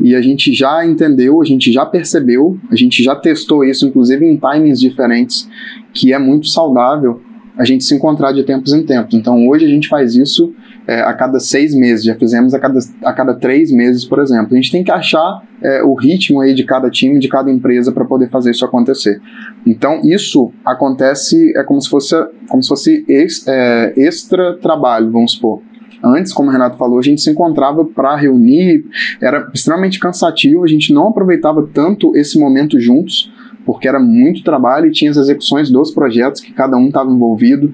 e 0.00 0.14
a 0.14 0.20
gente 0.20 0.52
já 0.52 0.84
entendeu, 0.84 1.40
a 1.40 1.44
gente 1.44 1.72
já 1.72 1.86
percebeu, 1.86 2.58
a 2.70 2.76
gente 2.76 3.02
já 3.02 3.14
testou 3.14 3.64
isso, 3.64 3.86
inclusive 3.86 4.26
em 4.26 4.36
timings 4.36 4.80
diferentes, 4.80 5.48
que 5.92 6.12
é 6.12 6.18
muito 6.18 6.48
saudável 6.48 7.20
a 7.56 7.64
gente 7.64 7.84
se 7.84 7.94
encontrar 7.94 8.32
de 8.32 8.42
tempos 8.42 8.72
em 8.72 8.82
tempos. 8.82 9.14
Então 9.14 9.46
hoje 9.48 9.64
a 9.64 9.68
gente 9.68 9.88
faz 9.88 10.16
isso 10.16 10.52
é, 10.86 11.00
a 11.00 11.14
cada 11.14 11.40
seis 11.40 11.74
meses, 11.74 12.04
já 12.04 12.14
fizemos 12.14 12.52
a 12.52 12.58
cada, 12.58 12.78
a 13.02 13.12
cada 13.12 13.34
três 13.34 13.70
meses, 13.70 14.04
por 14.04 14.18
exemplo. 14.18 14.52
A 14.52 14.56
gente 14.56 14.70
tem 14.70 14.84
que 14.84 14.90
achar 14.90 15.42
é, 15.62 15.82
o 15.82 15.94
ritmo 15.94 16.40
aí 16.40 16.54
de 16.54 16.64
cada 16.64 16.90
time, 16.90 17.18
de 17.18 17.28
cada 17.28 17.50
empresa 17.50 17.90
para 17.90 18.04
poder 18.04 18.28
fazer 18.28 18.50
isso 18.50 18.64
acontecer. 18.64 19.20
Então 19.66 20.00
isso 20.04 20.52
acontece 20.64 21.56
é 21.56 21.64
como 21.64 21.80
se 21.80 21.88
fosse 21.88 22.14
como 22.48 22.62
se 22.62 22.68
fosse 22.68 23.04
ex, 23.08 23.46
é, 23.48 23.94
extra 23.96 24.58
trabalho, 24.58 25.10
vamos 25.10 25.32
supor. 25.32 25.62
Antes, 26.04 26.34
como 26.34 26.50
o 26.50 26.52
Renato 26.52 26.76
falou, 26.76 26.98
a 26.98 27.02
gente 27.02 27.22
se 27.22 27.30
encontrava 27.30 27.82
para 27.82 28.14
reunir, 28.14 28.84
era 29.22 29.50
extremamente 29.54 29.98
cansativo, 29.98 30.62
a 30.62 30.66
gente 30.66 30.92
não 30.92 31.08
aproveitava 31.08 31.66
tanto 31.72 32.14
esse 32.14 32.38
momento 32.38 32.78
juntos 32.78 33.32
porque 33.64 33.88
era 33.88 33.98
muito 33.98 34.44
trabalho 34.44 34.86
e 34.86 34.92
tinha 34.92 35.10
as 35.10 35.16
execuções 35.16 35.70
dos 35.70 35.90
projetos 35.90 36.40
que 36.40 36.52
cada 36.52 36.76
um 36.76 36.88
estava 36.88 37.10
envolvido. 37.10 37.72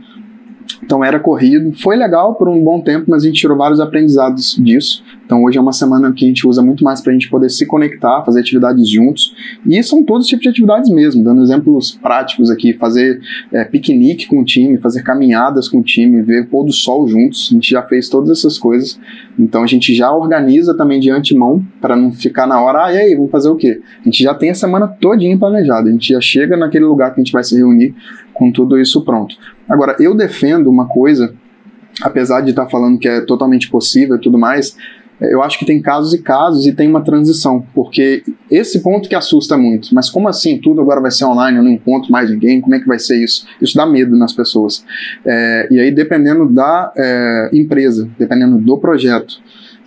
Então 0.83 1.05
era 1.05 1.19
corrido, 1.19 1.73
foi 1.73 1.97
legal 1.97 2.35
por 2.35 2.49
um 2.49 2.63
bom 2.63 2.81
tempo, 2.81 3.07
mas 3.09 3.23
a 3.23 3.27
gente 3.27 3.41
tirou 3.41 3.57
vários 3.57 3.81
aprendizados 3.81 4.57
disso. 4.59 5.03
Então 5.31 5.45
hoje 5.45 5.57
é 5.57 5.61
uma 5.61 5.73
semana 5.73 6.13
que 6.13 6.25
a 6.25 6.29
gente 6.29 6.45
usa 6.45 6.61
muito 6.61 6.83
mais 6.83 7.01
para 7.01 7.13
a 7.13 7.13
gente 7.13 7.31
poder 7.31 7.49
se 7.51 7.65
conectar, 7.65 8.25
fazer 8.25 8.41
atividades 8.41 8.89
juntos. 8.89 9.33
E 9.65 9.81
são 9.81 10.03
todos 10.03 10.27
tipos 10.27 10.43
de 10.43 10.49
atividades 10.49 10.91
mesmo, 10.91 11.23
dando 11.23 11.41
exemplos 11.41 11.93
práticos 12.03 12.51
aqui, 12.51 12.73
fazer 12.73 13.21
é, 13.53 13.65
piquenique 13.65 14.27
com 14.27 14.41
o 14.41 14.45
time, 14.45 14.77
fazer 14.79 15.05
caminhadas 15.05 15.69
com 15.69 15.79
o 15.79 15.85
time, 15.85 16.21
ver 16.21 16.49
pôr 16.49 16.65
do 16.65 16.73
sol 16.73 17.07
juntos. 17.07 17.49
A 17.49 17.55
gente 17.55 17.71
já 17.71 17.81
fez 17.81 18.09
todas 18.09 18.29
essas 18.37 18.59
coisas. 18.59 18.99
Então 19.39 19.63
a 19.63 19.69
gente 19.69 19.95
já 19.95 20.11
organiza 20.11 20.77
também 20.77 20.99
de 20.99 21.13
antemão 21.13 21.65
para 21.81 21.95
não 21.95 22.11
ficar 22.11 22.49
na 22.49 22.61
hora, 22.61 22.87
ah, 22.87 22.93
e 22.93 22.99
aí, 22.99 23.15
vamos 23.15 23.31
fazer 23.31 23.51
o 23.51 23.55
quê? 23.55 23.81
A 24.01 24.05
gente 24.05 24.25
já 24.25 24.35
tem 24.35 24.51
a 24.51 24.55
semana 24.55 24.89
todinha 24.89 25.39
planejada, 25.39 25.89
a 25.89 25.93
gente 25.93 26.09
já 26.09 26.21
chega 26.21 26.57
naquele 26.57 26.87
lugar 26.87 27.15
que 27.15 27.21
a 27.21 27.23
gente 27.23 27.33
vai 27.33 27.45
se 27.45 27.55
reunir 27.57 27.95
com 28.35 28.51
tudo 28.51 28.77
isso 28.77 29.05
pronto. 29.05 29.37
Agora, 29.69 29.95
eu 30.01 30.13
defendo 30.13 30.69
uma 30.69 30.89
coisa, 30.89 31.33
apesar 32.03 32.41
de 32.41 32.51
estar 32.51 32.65
tá 32.65 32.69
falando 32.69 32.99
que 32.99 33.07
é 33.07 33.21
totalmente 33.21 33.71
possível 33.71 34.17
e 34.17 34.21
tudo 34.21 34.37
mais, 34.37 34.77
eu 35.21 35.43
acho 35.43 35.59
que 35.59 35.67
tem 35.67 35.81
casos 35.83 36.15
e 36.15 36.23
casos 36.23 36.67
e 36.67 36.73
tem 36.73 36.89
uma 36.89 37.03
transição, 37.03 37.65
porque 37.75 38.23
esse 38.51 38.83
ponto 38.83 39.09
que 39.09 39.15
assusta 39.15 39.57
muito. 39.57 39.95
Mas 39.95 40.09
como 40.09 40.29
assim? 40.29 40.59
Tudo 40.59 40.81
agora 40.81 41.01
vai 41.01 41.11
ser 41.11 41.25
online, 41.25 41.59
eu 41.59 41.63
não 41.63 41.71
encontro 41.71 42.11
mais 42.11 42.31
ninguém, 42.31 42.61
como 42.61 42.75
é 42.75 42.81
que 42.81 42.87
vai 42.87 42.99
ser 42.99 43.23
isso? 43.23 43.47
Isso 43.61 43.77
dá 43.77 43.85
medo 43.85 44.17
nas 44.17 44.33
pessoas. 44.33 44.85
É, 45.25 45.69
e 45.71 45.79
aí, 45.79 45.91
dependendo 45.91 46.49
da 46.49 46.93
é, 46.97 47.51
empresa, 47.53 48.09
dependendo 48.19 48.59
do 48.59 48.79
projeto, 48.79 49.41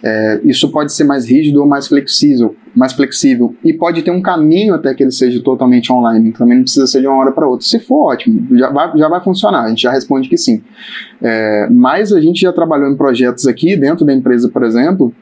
é, 0.06 0.42
isso 0.44 0.70
pode 0.70 0.92
ser 0.92 1.06
mais 1.06 1.26
rígido 1.26 1.62
ou 1.62 1.66
mais 1.66 1.88
flexível, 1.88 2.58
mais 2.76 2.92
flexível 2.92 3.56
e 3.64 3.72
pode 3.72 4.02
ter 4.02 4.12
um 4.12 4.22
caminho 4.22 4.74
até 4.74 4.94
que 4.94 5.02
ele 5.02 5.14
seja 5.14 5.42
totalmente 5.42 5.94
online. 5.94 6.34
Também 6.34 6.58
não 6.58 6.64
precisa 6.64 6.86
ser 6.86 7.00
de 7.00 7.08
uma 7.08 7.16
hora 7.16 7.32
para 7.32 7.48
outra. 7.48 7.66
Se 7.66 7.80
for 7.80 8.12
ótimo, 8.12 8.46
já 8.58 8.70
vai, 8.70 8.98
já 8.98 9.08
vai 9.08 9.24
funcionar. 9.24 9.64
A 9.64 9.70
gente 9.70 9.84
já 9.84 9.92
responde 9.92 10.28
que 10.28 10.38
sim. 10.38 10.62
É, 11.22 11.70
mas 11.72 12.12
a 12.12 12.20
gente 12.20 12.42
já 12.42 12.52
trabalhou 12.52 12.92
em 12.92 12.98
projetos 12.98 13.48
aqui 13.48 13.78
dentro 13.78 14.06
da 14.06 14.14
empresa, 14.14 14.50
por 14.50 14.64
exemplo, 14.64 15.16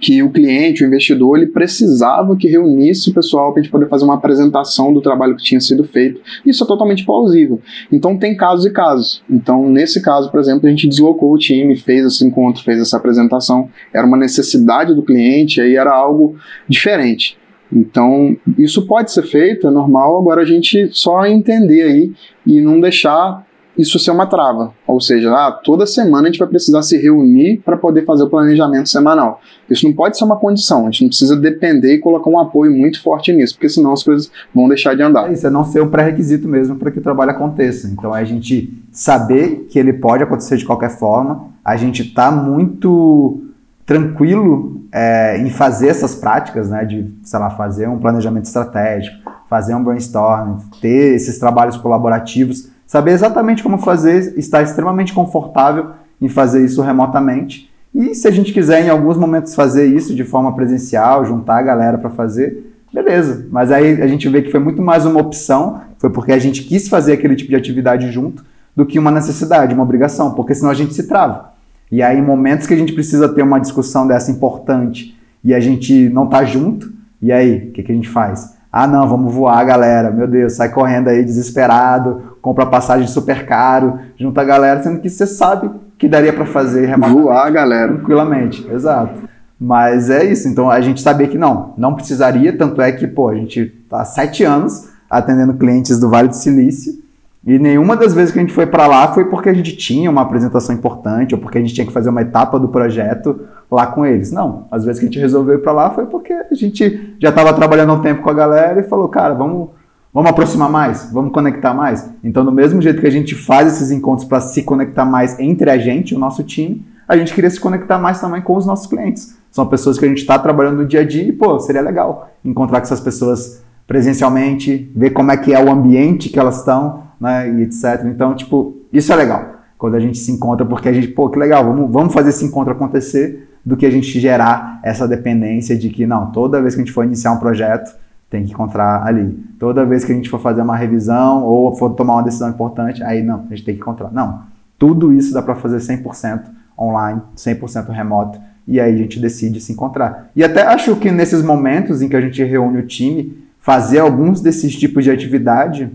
que 0.00 0.22
o 0.22 0.30
cliente, 0.30 0.84
o 0.84 0.86
investidor, 0.86 1.36
ele 1.38 1.46
precisava 1.46 2.36
que 2.36 2.48
reunisse 2.48 3.10
o 3.10 3.14
pessoal 3.14 3.52
para 3.52 3.60
a 3.60 3.62
gente 3.62 3.72
poder 3.72 3.88
fazer 3.88 4.04
uma 4.04 4.14
apresentação 4.14 4.92
do 4.92 5.00
trabalho 5.00 5.36
que 5.36 5.42
tinha 5.42 5.60
sido 5.60 5.84
feito. 5.84 6.20
Isso 6.44 6.62
é 6.62 6.66
totalmente 6.66 7.04
plausível. 7.04 7.60
Então 7.90 8.16
tem 8.16 8.36
casos 8.36 8.66
e 8.66 8.70
casos. 8.70 9.22
Então, 9.28 9.68
nesse 9.68 10.00
caso, 10.02 10.30
por 10.30 10.38
exemplo, 10.38 10.66
a 10.66 10.70
gente 10.70 10.88
deslocou 10.88 11.32
o 11.32 11.38
time, 11.38 11.76
fez 11.76 12.04
esse 12.04 12.24
encontro, 12.24 12.62
fez 12.62 12.80
essa 12.80 12.96
apresentação. 12.96 13.68
Era 13.92 14.06
uma 14.06 14.16
necessidade 14.16 14.94
do 14.94 15.02
cliente, 15.02 15.60
aí 15.60 15.76
era 15.76 15.92
algo 15.92 16.36
diferente. 16.68 17.38
Então, 17.72 18.36
isso 18.58 18.86
pode 18.86 19.12
ser 19.12 19.22
feito, 19.22 19.68
é 19.68 19.70
normal, 19.70 20.18
agora 20.18 20.42
a 20.42 20.44
gente 20.44 20.88
só 20.92 21.24
entender 21.24 21.82
aí 21.82 22.12
e 22.44 22.60
não 22.60 22.80
deixar 22.80 23.46
isso 23.80 23.98
ser 23.98 24.10
uma 24.10 24.26
trava. 24.26 24.72
Ou 24.86 25.00
seja, 25.00 25.30
ah, 25.32 25.52
toda 25.52 25.86
semana 25.86 26.28
a 26.28 26.30
gente 26.30 26.38
vai 26.38 26.48
precisar 26.48 26.82
se 26.82 26.96
reunir 26.96 27.58
para 27.64 27.76
poder 27.76 28.04
fazer 28.04 28.24
o 28.24 28.28
planejamento 28.28 28.88
semanal. 28.88 29.40
Isso 29.68 29.86
não 29.86 29.92
pode 29.92 30.18
ser 30.18 30.24
uma 30.24 30.36
condição, 30.36 30.82
a 30.82 30.90
gente 30.90 31.02
não 31.02 31.08
precisa 31.08 31.36
depender 31.36 31.94
e 31.94 31.98
colocar 31.98 32.28
um 32.28 32.38
apoio 32.38 32.70
muito 32.70 33.02
forte 33.02 33.32
nisso, 33.32 33.54
porque 33.54 33.68
senão 33.68 33.92
as 33.92 34.02
coisas 34.02 34.30
vão 34.54 34.68
deixar 34.68 34.94
de 34.94 35.02
andar. 35.02 35.28
É 35.28 35.32
isso, 35.32 35.46
é 35.46 35.50
não 35.50 35.64
ser 35.64 35.82
um 35.82 35.88
pré-requisito 35.88 36.46
mesmo 36.46 36.76
para 36.76 36.90
que 36.90 36.98
o 36.98 37.02
trabalho 37.02 37.30
aconteça. 37.30 37.86
Então 37.86 38.14
é 38.14 38.20
a 38.20 38.24
gente 38.24 38.72
saber 38.92 39.66
que 39.70 39.78
ele 39.78 39.92
pode 39.92 40.22
acontecer 40.22 40.56
de 40.56 40.64
qualquer 40.64 40.90
forma, 40.90 41.48
a 41.64 41.76
gente 41.76 42.02
está 42.02 42.30
muito 42.30 43.42
tranquilo 43.86 44.82
é, 44.92 45.38
em 45.38 45.50
fazer 45.50 45.88
essas 45.88 46.14
práticas, 46.14 46.70
né, 46.70 46.84
de, 46.84 47.12
sei 47.24 47.38
lá, 47.38 47.50
fazer 47.50 47.88
um 47.88 47.98
planejamento 47.98 48.44
estratégico, 48.44 49.16
fazer 49.48 49.74
um 49.74 49.82
brainstorming, 49.82 50.58
ter 50.80 51.14
esses 51.16 51.38
trabalhos 51.38 51.76
colaborativos, 51.76 52.70
saber 52.90 53.12
exatamente 53.12 53.62
como 53.62 53.78
fazer, 53.78 54.36
estar 54.36 54.62
extremamente 54.62 55.14
confortável 55.14 55.90
em 56.20 56.28
fazer 56.28 56.64
isso 56.64 56.82
remotamente. 56.82 57.70
E 57.94 58.16
se 58.16 58.26
a 58.26 58.32
gente 58.32 58.52
quiser 58.52 58.84
em 58.84 58.88
alguns 58.88 59.16
momentos 59.16 59.54
fazer 59.54 59.86
isso 59.86 60.12
de 60.12 60.24
forma 60.24 60.52
presencial, 60.56 61.24
juntar 61.24 61.58
a 61.58 61.62
galera 61.62 61.98
para 61.98 62.10
fazer, 62.10 62.74
beleza. 62.92 63.46
Mas 63.48 63.70
aí 63.70 64.02
a 64.02 64.08
gente 64.08 64.28
vê 64.28 64.42
que 64.42 64.50
foi 64.50 64.58
muito 64.58 64.82
mais 64.82 65.06
uma 65.06 65.20
opção, 65.20 65.82
foi 65.98 66.10
porque 66.10 66.32
a 66.32 66.38
gente 66.40 66.64
quis 66.64 66.88
fazer 66.88 67.12
aquele 67.12 67.36
tipo 67.36 67.50
de 67.50 67.54
atividade 67.54 68.10
junto, 68.10 68.44
do 68.74 68.84
que 68.84 68.98
uma 68.98 69.12
necessidade, 69.12 69.72
uma 69.72 69.84
obrigação, 69.84 70.34
porque 70.34 70.52
senão 70.52 70.70
a 70.70 70.74
gente 70.74 70.92
se 70.92 71.06
trava. 71.06 71.52
E 71.92 72.02
aí, 72.02 72.18
em 72.18 72.22
momentos 72.22 72.66
que 72.66 72.74
a 72.74 72.76
gente 72.76 72.92
precisa 72.92 73.28
ter 73.28 73.42
uma 73.42 73.60
discussão 73.60 74.04
dessa 74.04 74.32
importante 74.32 75.16
e 75.44 75.54
a 75.54 75.60
gente 75.60 76.08
não 76.08 76.26
tá 76.26 76.44
junto, 76.44 76.92
e 77.22 77.30
aí, 77.30 77.68
o 77.68 77.70
que, 77.70 77.84
que 77.84 77.92
a 77.92 77.94
gente 77.94 78.08
faz? 78.08 78.58
Ah, 78.72 78.88
não, 78.88 79.08
vamos 79.08 79.32
voar, 79.32 79.64
galera. 79.64 80.10
Meu 80.10 80.26
Deus, 80.26 80.54
sai 80.54 80.70
correndo 80.70 81.06
aí 81.06 81.24
desesperado, 81.24 82.29
compra 82.40 82.66
passagem 82.66 83.06
super 83.06 83.46
caro, 83.46 83.98
junta 84.16 84.40
a 84.40 84.44
galera, 84.44 84.82
sendo 84.82 85.00
que 85.00 85.08
você 85.08 85.26
sabe 85.26 85.70
que 85.98 86.08
daria 86.08 86.32
para 86.32 86.46
fazer 86.46 86.96
voar, 86.98 87.50
galera, 87.50 87.92
tranquilamente. 87.92 88.66
Exato. 88.70 89.28
Mas 89.58 90.08
é 90.08 90.24
isso. 90.24 90.48
Então 90.48 90.70
a 90.70 90.80
gente 90.80 91.00
sabia 91.00 91.28
que 91.28 91.36
não, 91.36 91.74
não 91.76 91.94
precisaria. 91.94 92.56
Tanto 92.56 92.80
é 92.80 92.90
que, 92.92 93.06
pô, 93.06 93.28
a 93.28 93.34
gente 93.34 93.66
tá 93.88 94.00
há 94.00 94.04
sete 94.04 94.42
anos 94.42 94.88
atendendo 95.08 95.54
clientes 95.54 95.98
do 95.98 96.08
Vale 96.08 96.28
do 96.28 96.36
Silício 96.36 97.00
e 97.44 97.58
nenhuma 97.58 97.96
das 97.96 98.12
vezes 98.12 98.32
que 98.32 98.38
a 98.38 98.42
gente 98.42 98.52
foi 98.52 98.66
para 98.66 98.86
lá 98.86 99.12
foi 99.14 99.24
porque 99.24 99.48
a 99.48 99.54
gente 99.54 99.74
tinha 99.74 100.10
uma 100.10 100.20
apresentação 100.20 100.74
importante 100.74 101.34
ou 101.34 101.40
porque 101.40 101.56
a 101.56 101.60
gente 101.60 101.72
tinha 101.72 101.86
que 101.86 101.92
fazer 101.92 102.10
uma 102.10 102.20
etapa 102.20 102.58
do 102.60 102.68
projeto 102.68 103.40
lá 103.70 103.86
com 103.86 104.04
eles. 104.04 104.30
Não, 104.30 104.66
às 104.70 104.84
vezes 104.84 105.00
que 105.00 105.06
a 105.06 105.08
gente 105.08 105.18
resolveu 105.18 105.54
ir 105.54 105.62
para 105.62 105.72
lá 105.72 105.90
foi 105.90 106.04
porque 106.04 106.34
a 106.34 106.54
gente 106.54 107.16
já 107.18 107.30
estava 107.30 107.54
trabalhando 107.54 107.94
um 107.94 108.02
tempo 108.02 108.22
com 108.22 108.28
a 108.28 108.34
galera 108.34 108.80
e 108.80 108.84
falou, 108.84 109.08
cara, 109.08 109.32
vamos, 109.32 109.70
vamos 110.12 110.30
aproximar 110.30 110.70
mais, 110.70 111.10
vamos 111.12 111.32
conectar 111.32 111.72
mais. 111.74 112.08
Então, 112.22 112.44
do 112.44 112.52
mesmo 112.52 112.80
jeito 112.82 113.00
que 113.00 113.06
a 113.06 113.12
gente 113.12 113.34
faz 113.34 113.74
esses 113.74 113.90
encontros 113.90 114.26
para 114.26 114.40
se 114.40 114.62
conectar 114.62 115.04
mais 115.04 115.38
entre 115.38 115.70
a 115.70 115.78
gente, 115.78 116.14
o 116.14 116.18
nosso 116.18 116.42
time, 116.42 116.84
a 117.06 117.16
gente 117.16 117.34
queria 117.34 117.50
se 117.50 117.58
conectar 117.58 117.98
mais 117.98 118.20
também 118.20 118.40
com 118.40 118.56
os 118.56 118.66
nossos 118.66 118.86
clientes. 118.86 119.36
São 119.50 119.66
pessoas 119.66 119.98
que 119.98 120.04
a 120.04 120.08
gente 120.08 120.18
está 120.18 120.38
trabalhando 120.38 120.78
no 120.78 120.86
dia 120.86 121.00
a 121.00 121.06
dia 121.06 121.24
e, 121.24 121.32
pô, 121.32 121.58
seria 121.58 121.80
legal 121.80 122.30
encontrar 122.44 122.80
com 122.80 122.84
essas 122.84 123.00
pessoas 123.00 123.62
presencialmente, 123.86 124.90
ver 124.94 125.10
como 125.10 125.32
é 125.32 125.36
que 125.36 125.52
é 125.52 125.62
o 125.62 125.68
ambiente 125.68 126.28
que 126.28 126.38
elas 126.38 126.58
estão, 126.58 127.02
né, 127.20 127.50
e 127.50 127.62
etc. 127.62 128.04
Então, 128.04 128.34
tipo, 128.36 128.76
isso 128.92 129.12
é 129.12 129.16
legal. 129.16 129.56
Quando 129.76 129.96
a 129.96 130.00
gente 130.00 130.18
se 130.18 130.30
encontra, 130.30 130.64
porque 130.64 130.88
a 130.88 130.92
gente, 130.92 131.08
pô, 131.08 131.28
que 131.28 131.38
legal, 131.38 131.64
vamos, 131.64 131.90
vamos 131.90 132.14
fazer 132.14 132.28
esse 132.28 132.44
encontro 132.44 132.72
acontecer, 132.72 133.48
do 133.64 133.76
que 133.76 133.84
a 133.84 133.90
gente 133.90 134.18
gerar 134.18 134.80
essa 134.82 135.06
dependência 135.06 135.76
de 135.76 135.90
que, 135.90 136.06
não, 136.06 136.30
toda 136.30 136.62
vez 136.62 136.74
que 136.74 136.80
a 136.80 136.84
gente 136.84 136.94
for 136.94 137.04
iniciar 137.04 137.32
um 137.32 137.38
projeto, 137.38 137.90
tem 138.30 138.44
que 138.44 138.52
encontrar 138.52 139.04
ali. 139.04 139.36
Toda 139.58 139.84
vez 139.84 140.04
que 140.04 140.12
a 140.12 140.14
gente 140.14 140.30
for 140.30 140.40
fazer 140.40 140.62
uma 140.62 140.76
revisão 140.76 141.42
ou 141.42 141.74
for 141.76 141.90
tomar 141.90 142.14
uma 142.14 142.22
decisão 142.22 142.48
importante, 142.48 143.02
aí 143.02 143.22
não, 143.22 143.44
a 143.50 143.54
gente 143.54 143.64
tem 143.64 143.74
que 143.74 143.80
encontrar. 143.80 144.10
Não, 144.12 144.42
tudo 144.78 145.12
isso 145.12 145.34
dá 145.34 145.42
para 145.42 145.56
fazer 145.56 145.78
100% 145.78 146.42
online, 146.78 147.20
100% 147.36 147.90
remoto, 147.90 148.40
e 148.66 148.80
aí 148.80 148.94
a 148.94 148.96
gente 148.96 149.18
decide 149.18 149.60
se 149.60 149.72
encontrar. 149.72 150.30
E 150.34 150.44
até 150.44 150.62
acho 150.62 150.94
que 150.96 151.10
nesses 151.10 151.42
momentos 151.42 152.00
em 152.00 152.08
que 152.08 152.16
a 152.16 152.20
gente 152.20 152.42
reúne 152.44 152.78
o 152.78 152.86
time, 152.86 153.36
fazer 153.58 153.98
alguns 153.98 154.40
desses 154.40 154.74
tipos 154.76 155.04
de 155.04 155.10
atividade 155.10 155.90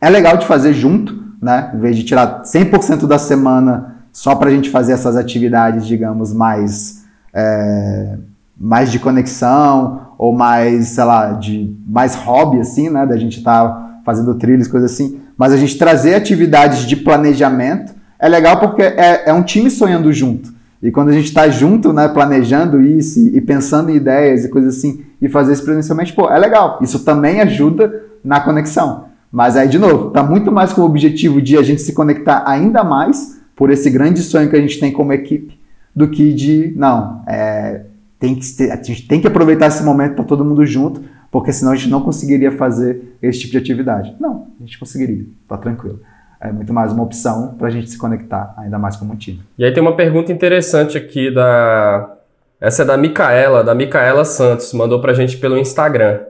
é 0.00 0.08
legal 0.08 0.36
de 0.36 0.46
fazer 0.46 0.72
junto, 0.72 1.22
né? 1.40 1.72
Em 1.74 1.78
vez 1.78 1.96
de 1.96 2.04
tirar 2.04 2.42
100% 2.42 3.06
da 3.06 3.18
semana 3.18 3.96
só 4.12 4.34
para 4.36 4.48
a 4.48 4.52
gente 4.52 4.70
fazer 4.70 4.92
essas 4.92 5.16
atividades, 5.16 5.86
digamos, 5.86 6.32
mais, 6.32 7.04
é, 7.34 8.16
mais 8.56 8.92
de 8.92 8.98
conexão 8.98 10.11
ou 10.22 10.32
mais, 10.32 10.90
sei 10.90 11.02
lá, 11.02 11.32
de 11.32 11.76
mais 11.84 12.14
hobby, 12.14 12.60
assim, 12.60 12.88
né? 12.88 13.04
Da 13.04 13.16
gente 13.16 13.38
estar 13.38 13.66
tá 13.66 14.00
fazendo 14.04 14.36
trilhos, 14.36 14.68
coisas 14.68 14.92
assim. 14.92 15.18
Mas 15.36 15.52
a 15.52 15.56
gente 15.56 15.76
trazer 15.76 16.14
atividades 16.14 16.86
de 16.86 16.94
planejamento 16.94 17.92
é 18.20 18.28
legal 18.28 18.60
porque 18.60 18.82
é, 18.82 19.24
é 19.26 19.32
um 19.32 19.42
time 19.42 19.68
sonhando 19.68 20.12
junto. 20.12 20.54
E 20.80 20.92
quando 20.92 21.08
a 21.08 21.12
gente 21.12 21.24
está 21.24 21.48
junto, 21.48 21.92
né, 21.92 22.06
planejando 22.06 22.80
isso 22.80 23.18
e, 23.18 23.40
pensando 23.40 23.90
em 23.90 23.96
ideias 23.96 24.44
e 24.44 24.48
coisas 24.48 24.78
assim, 24.78 25.02
e 25.20 25.28
fazer 25.28 25.54
isso 25.54 25.64
presencialmente, 25.64 26.12
pô, 26.12 26.30
é 26.30 26.38
legal. 26.38 26.78
Isso 26.80 27.04
também 27.04 27.40
ajuda 27.40 27.92
na 28.24 28.38
conexão. 28.40 29.06
Mas 29.32 29.56
aí, 29.56 29.66
de 29.66 29.78
novo, 29.80 30.06
está 30.06 30.22
muito 30.22 30.52
mais 30.52 30.72
com 30.72 30.82
o 30.82 30.84
objetivo 30.84 31.42
de 31.42 31.58
a 31.58 31.64
gente 31.64 31.82
se 31.82 31.92
conectar 31.92 32.44
ainda 32.46 32.84
mais 32.84 33.40
por 33.56 33.72
esse 33.72 33.90
grande 33.90 34.22
sonho 34.22 34.48
que 34.48 34.54
a 34.54 34.60
gente 34.60 34.78
tem 34.78 34.92
como 34.92 35.12
equipe, 35.12 35.58
do 35.92 36.06
que 36.06 36.32
de, 36.32 36.72
não, 36.76 37.24
é, 37.26 37.86
tem 38.22 38.36
que 38.36 38.70
a 38.70 38.80
gente 38.80 39.08
tem 39.08 39.20
que 39.20 39.26
aproveitar 39.26 39.66
esse 39.66 39.82
momento 39.82 40.14
para 40.14 40.24
todo 40.24 40.44
mundo 40.44 40.64
junto, 40.64 41.02
porque 41.28 41.52
senão 41.52 41.72
a 41.72 41.74
gente 41.74 41.90
não 41.90 42.00
conseguiria 42.00 42.52
fazer 42.52 43.16
esse 43.20 43.40
tipo 43.40 43.50
de 43.50 43.58
atividade. 43.58 44.14
Não, 44.20 44.46
a 44.60 44.64
gente 44.64 44.78
conseguiria, 44.78 45.24
tá 45.48 45.58
tranquilo. 45.58 46.00
É 46.40 46.52
muito 46.52 46.72
mais 46.72 46.92
uma 46.92 47.02
opção 47.02 47.56
para 47.58 47.66
a 47.66 47.70
gente 47.70 47.90
se 47.90 47.98
conectar 47.98 48.54
ainda 48.56 48.78
mais 48.78 48.96
como 48.96 49.12
um 49.12 49.16
time. 49.16 49.40
E 49.58 49.64
aí 49.64 49.72
tem 49.72 49.82
uma 49.82 49.96
pergunta 49.96 50.30
interessante 50.30 50.96
aqui 50.96 51.32
da. 51.34 52.16
Essa 52.60 52.82
é 52.82 52.84
da 52.84 52.96
Micaela, 52.96 53.64
da 53.64 53.74
Micaela 53.74 54.24
Santos, 54.24 54.72
mandou 54.72 55.00
para 55.00 55.10
a 55.10 55.14
gente 55.16 55.36
pelo 55.38 55.58
Instagram. 55.58 56.20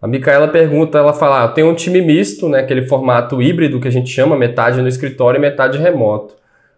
A 0.00 0.06
Micaela 0.06 0.48
pergunta, 0.48 0.96
ela 0.96 1.12
fala, 1.12 1.44
ah, 1.44 1.48
tem 1.48 1.62
um 1.62 1.74
time 1.74 2.00
misto, 2.00 2.48
né, 2.48 2.60
aquele 2.60 2.86
formato 2.86 3.42
híbrido 3.42 3.78
que 3.80 3.88
a 3.88 3.90
gente 3.90 4.08
chama, 4.08 4.34
metade 4.34 4.80
no 4.80 4.88
escritório 4.88 5.36
e 5.36 5.40
metade 5.42 5.76
remoto. 5.76 6.36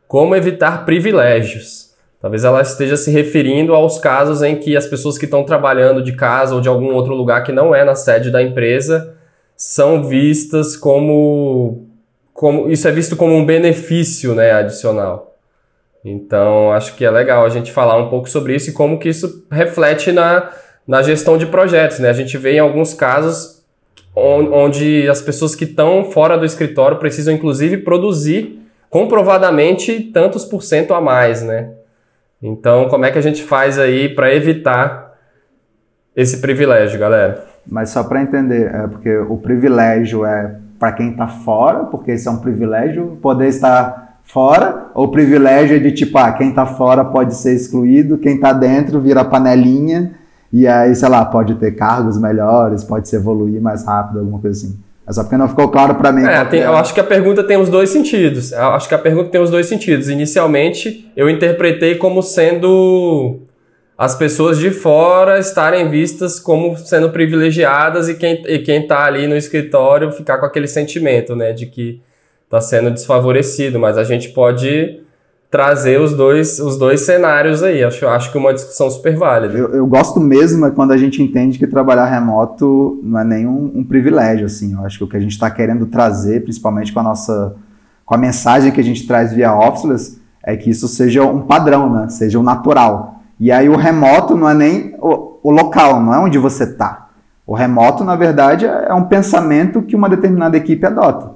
Como 0.09 0.35
evitar 0.35 0.85
privilégios? 0.85 1.90
Talvez 2.21 2.45
ela 2.45 2.61
esteja 2.61 2.97
se 2.97 3.11
referindo 3.11 3.75
aos 3.75 3.99
casos 3.99 4.43
em 4.43 4.57
que 4.57 4.77
as 4.77 4.87
pessoas 4.87 5.17
que 5.17 5.25
estão 5.25 5.43
trabalhando 5.43 6.03
de 6.03 6.13
casa 6.13 6.55
ou 6.55 6.61
de 6.61 6.69
algum 6.69 6.95
outro 6.95 7.15
lugar 7.15 7.43
que 7.43 7.53
não 7.53 7.75
é 7.75 7.85
na 7.85 7.95
sede 7.95 8.31
da 8.31 8.43
empresa 8.43 9.15
são 9.57 10.05
vistas 10.05 10.77
como, 10.77 11.87
como 12.33 12.71
isso 12.71 12.87
é 12.87 12.93
visto 12.93 13.17
como 13.17 13.35
um 13.35 13.47
benefício, 13.47 14.35
né, 14.35 14.53
adicional. 14.53 15.37
Então, 16.05 16.73
acho 16.73 16.95
que 16.95 17.05
é 17.05 17.11
legal 17.11 17.45
a 17.45 17.49
gente 17.49 17.73
falar 17.73 17.97
um 17.97 18.09
pouco 18.09 18.29
sobre 18.29 18.55
isso 18.55 18.71
e 18.71 18.73
como 18.73 18.99
que 18.99 19.09
isso 19.09 19.47
reflete 19.51 20.13
na 20.13 20.51
na 20.91 21.03
gestão 21.03 21.39
de 21.39 21.47
projetos. 21.47 22.01
Né? 22.01 22.09
A 22.09 22.13
gente 22.13 22.37
vê 22.37 22.55
em 22.55 22.59
alguns 22.59 22.93
casos 22.93 23.63
onde 24.13 25.09
as 25.09 25.23
pessoas 25.23 25.55
que 25.55 25.63
estão 25.63 26.11
fora 26.11 26.37
do 26.37 26.45
escritório 26.45 26.99
precisam, 26.99 27.33
inclusive, 27.33 27.79
produzir 27.79 28.61
comprovadamente 28.91 30.01
tantos 30.13 30.45
por 30.45 30.65
cento 30.65 30.93
a 30.93 31.01
mais. 31.01 31.43
Né? 31.43 31.71
Então, 32.43 32.89
como 32.89 33.05
é 33.05 33.11
que 33.11 33.19
a 33.19 33.23
gente 33.23 33.43
faz 33.43 33.79
aí 33.79 34.09
para 34.09 34.35
evitar 34.35 35.15
esse 36.17 36.39
privilégio, 36.39 36.99
galera? 36.99 37.45
Mas 37.67 37.91
só 37.91 38.03
para 38.03 38.23
entender, 38.23 38.75
é 38.75 38.87
porque 38.87 39.17
o 39.19 39.37
privilégio 39.37 40.25
é 40.25 40.57
para 40.79 40.93
quem 40.93 41.11
está 41.11 41.29
fora, 41.29 41.85
porque 41.85 42.13
esse 42.13 42.27
é 42.27 42.31
um 42.31 42.39
privilégio 42.39 43.19
poder 43.21 43.49
estar 43.49 44.21
fora, 44.25 44.87
ou 44.95 45.07
o 45.07 45.11
privilégio 45.11 45.77
é 45.77 45.79
de 45.79 45.93
tipo, 45.93 46.17
ah, 46.17 46.33
quem 46.33 46.51
está 46.51 46.65
fora 46.65 47.05
pode 47.05 47.35
ser 47.35 47.55
excluído, 47.55 48.17
quem 48.17 48.37
está 48.37 48.53
dentro 48.53 49.01
vira 49.01 49.25
panelinha 49.25 50.13
e 50.53 50.67
aí, 50.67 50.95
sei 50.95 51.09
lá, 51.09 51.25
pode 51.25 51.55
ter 51.57 51.73
cargos 51.73 52.19
melhores, 52.19 52.83
pode 52.83 53.09
se 53.09 53.17
evoluir 53.17 53.61
mais 53.61 53.85
rápido, 53.85 54.21
alguma 54.21 54.41
coisa 54.41 54.67
assim. 54.67 54.79
É 55.11 55.13
só 55.13 55.25
porque 55.25 55.37
não 55.37 55.49
ficou 55.49 55.69
claro 55.69 55.97
para 55.97 56.13
mim. 56.13 56.25
É, 56.25 56.45
tem, 56.45 56.61
eu 56.61 56.77
acho 56.77 56.95
que 56.95 57.01
a 57.01 57.05
pergunta 57.05 57.43
tem 57.43 57.57
os 57.57 57.69
dois 57.69 57.91
sentidos. 57.91 58.53
Eu 58.53 58.69
acho 58.69 58.89
que 58.89 58.95
a 58.95 58.99
pergunta 58.99 59.29
tem 59.29 59.41
os 59.41 59.51
dois 59.51 59.67
sentidos. 59.67 60.09
Inicialmente, 60.09 61.11
eu 61.17 61.29
interpretei 61.29 61.97
como 61.97 62.23
sendo 62.23 63.41
as 63.99 64.15
pessoas 64.15 64.57
de 64.57 64.71
fora 64.71 65.41
estarem 65.41 65.89
vistas 65.91 66.39
como 66.39 66.77
sendo 66.79 67.11
privilegiadas 67.11 68.09
e 68.09 68.15
quem, 68.15 68.41
e 68.47 68.61
quem 68.61 68.87
tá 68.87 69.05
ali 69.05 69.27
no 69.27 69.37
escritório 69.37 70.13
ficar 70.13 70.39
com 70.39 70.47
aquele 70.47 70.69
sentimento, 70.69 71.35
né, 71.35 71.53
de 71.53 71.67
que 71.67 72.01
está 72.45 72.61
sendo 72.61 72.93
desfavorecido. 72.93 73.81
Mas 73.81 73.99
a 73.99 74.05
gente 74.05 74.29
pode 74.29 75.01
trazer 75.51 76.01
os 76.01 76.15
dois, 76.15 76.61
os 76.61 76.79
dois 76.79 77.01
cenários 77.01 77.63
aí. 77.63 77.83
Acho, 77.83 78.07
acho 78.07 78.31
que 78.31 78.39
uma 78.39 78.55
discussão 78.55 78.89
super 78.89 79.17
válida. 79.17 79.59
Eu, 79.59 79.75
eu 79.75 79.87
gosto 79.87 80.21
mesmo 80.21 80.65
é 80.65 80.71
quando 80.71 80.93
a 80.93 80.97
gente 80.97 81.23
entende 81.23 81.59
que 81.59 81.67
trabalhar 81.67 82.07
remoto 82.07 83.01
não 83.03 83.19
é 83.19 83.25
nenhum 83.25 83.73
um 83.75 83.83
privilégio, 83.83 84.47
assim. 84.47 84.73
Eu 84.73 84.87
acho 84.87 84.99
que 84.99 85.05
o 85.05 85.09
que 85.09 85.17
a 85.17 85.21
gente 85.21 85.33
está 85.33 85.51
querendo 85.51 85.87
trazer, 85.87 86.45
principalmente 86.45 86.93
com 86.93 87.01
a 87.01 87.03
nossa, 87.03 87.57
com 88.07 88.15
a 88.15 88.19
mensagem 88.19 88.71
que 88.71 88.81
a 88.81 88.85
gente 88.85 89.07
traz 89.07 89.33
via 89.33 89.53
Officeless, 89.53 90.21
é 90.43 90.57
que 90.57 90.71
isso 90.71 90.87
seja 90.87 91.25
um 91.25 91.43
padrão, 91.43 91.93
né? 91.93 92.09
Seja 92.09 92.39
um 92.39 92.43
natural. 92.43 93.17
E 93.39 93.51
aí 93.51 93.69
o 93.69 93.77
remoto 93.77 94.37
não 94.37 94.49
é 94.49 94.55
nem 94.55 94.95
o, 94.99 95.39
o 95.43 95.51
local, 95.51 96.01
não 96.01 96.15
é 96.15 96.19
onde 96.19 96.39
você 96.39 96.65
está. 96.65 97.09
O 97.45 97.55
remoto, 97.55 98.05
na 98.05 98.15
verdade, 98.15 98.65
é 98.65 98.95
um 98.95 99.05
pensamento 99.05 99.83
que 99.83 99.97
uma 99.97 100.09
determinada 100.09 100.57
equipe 100.57 100.87
adota. 100.87 101.33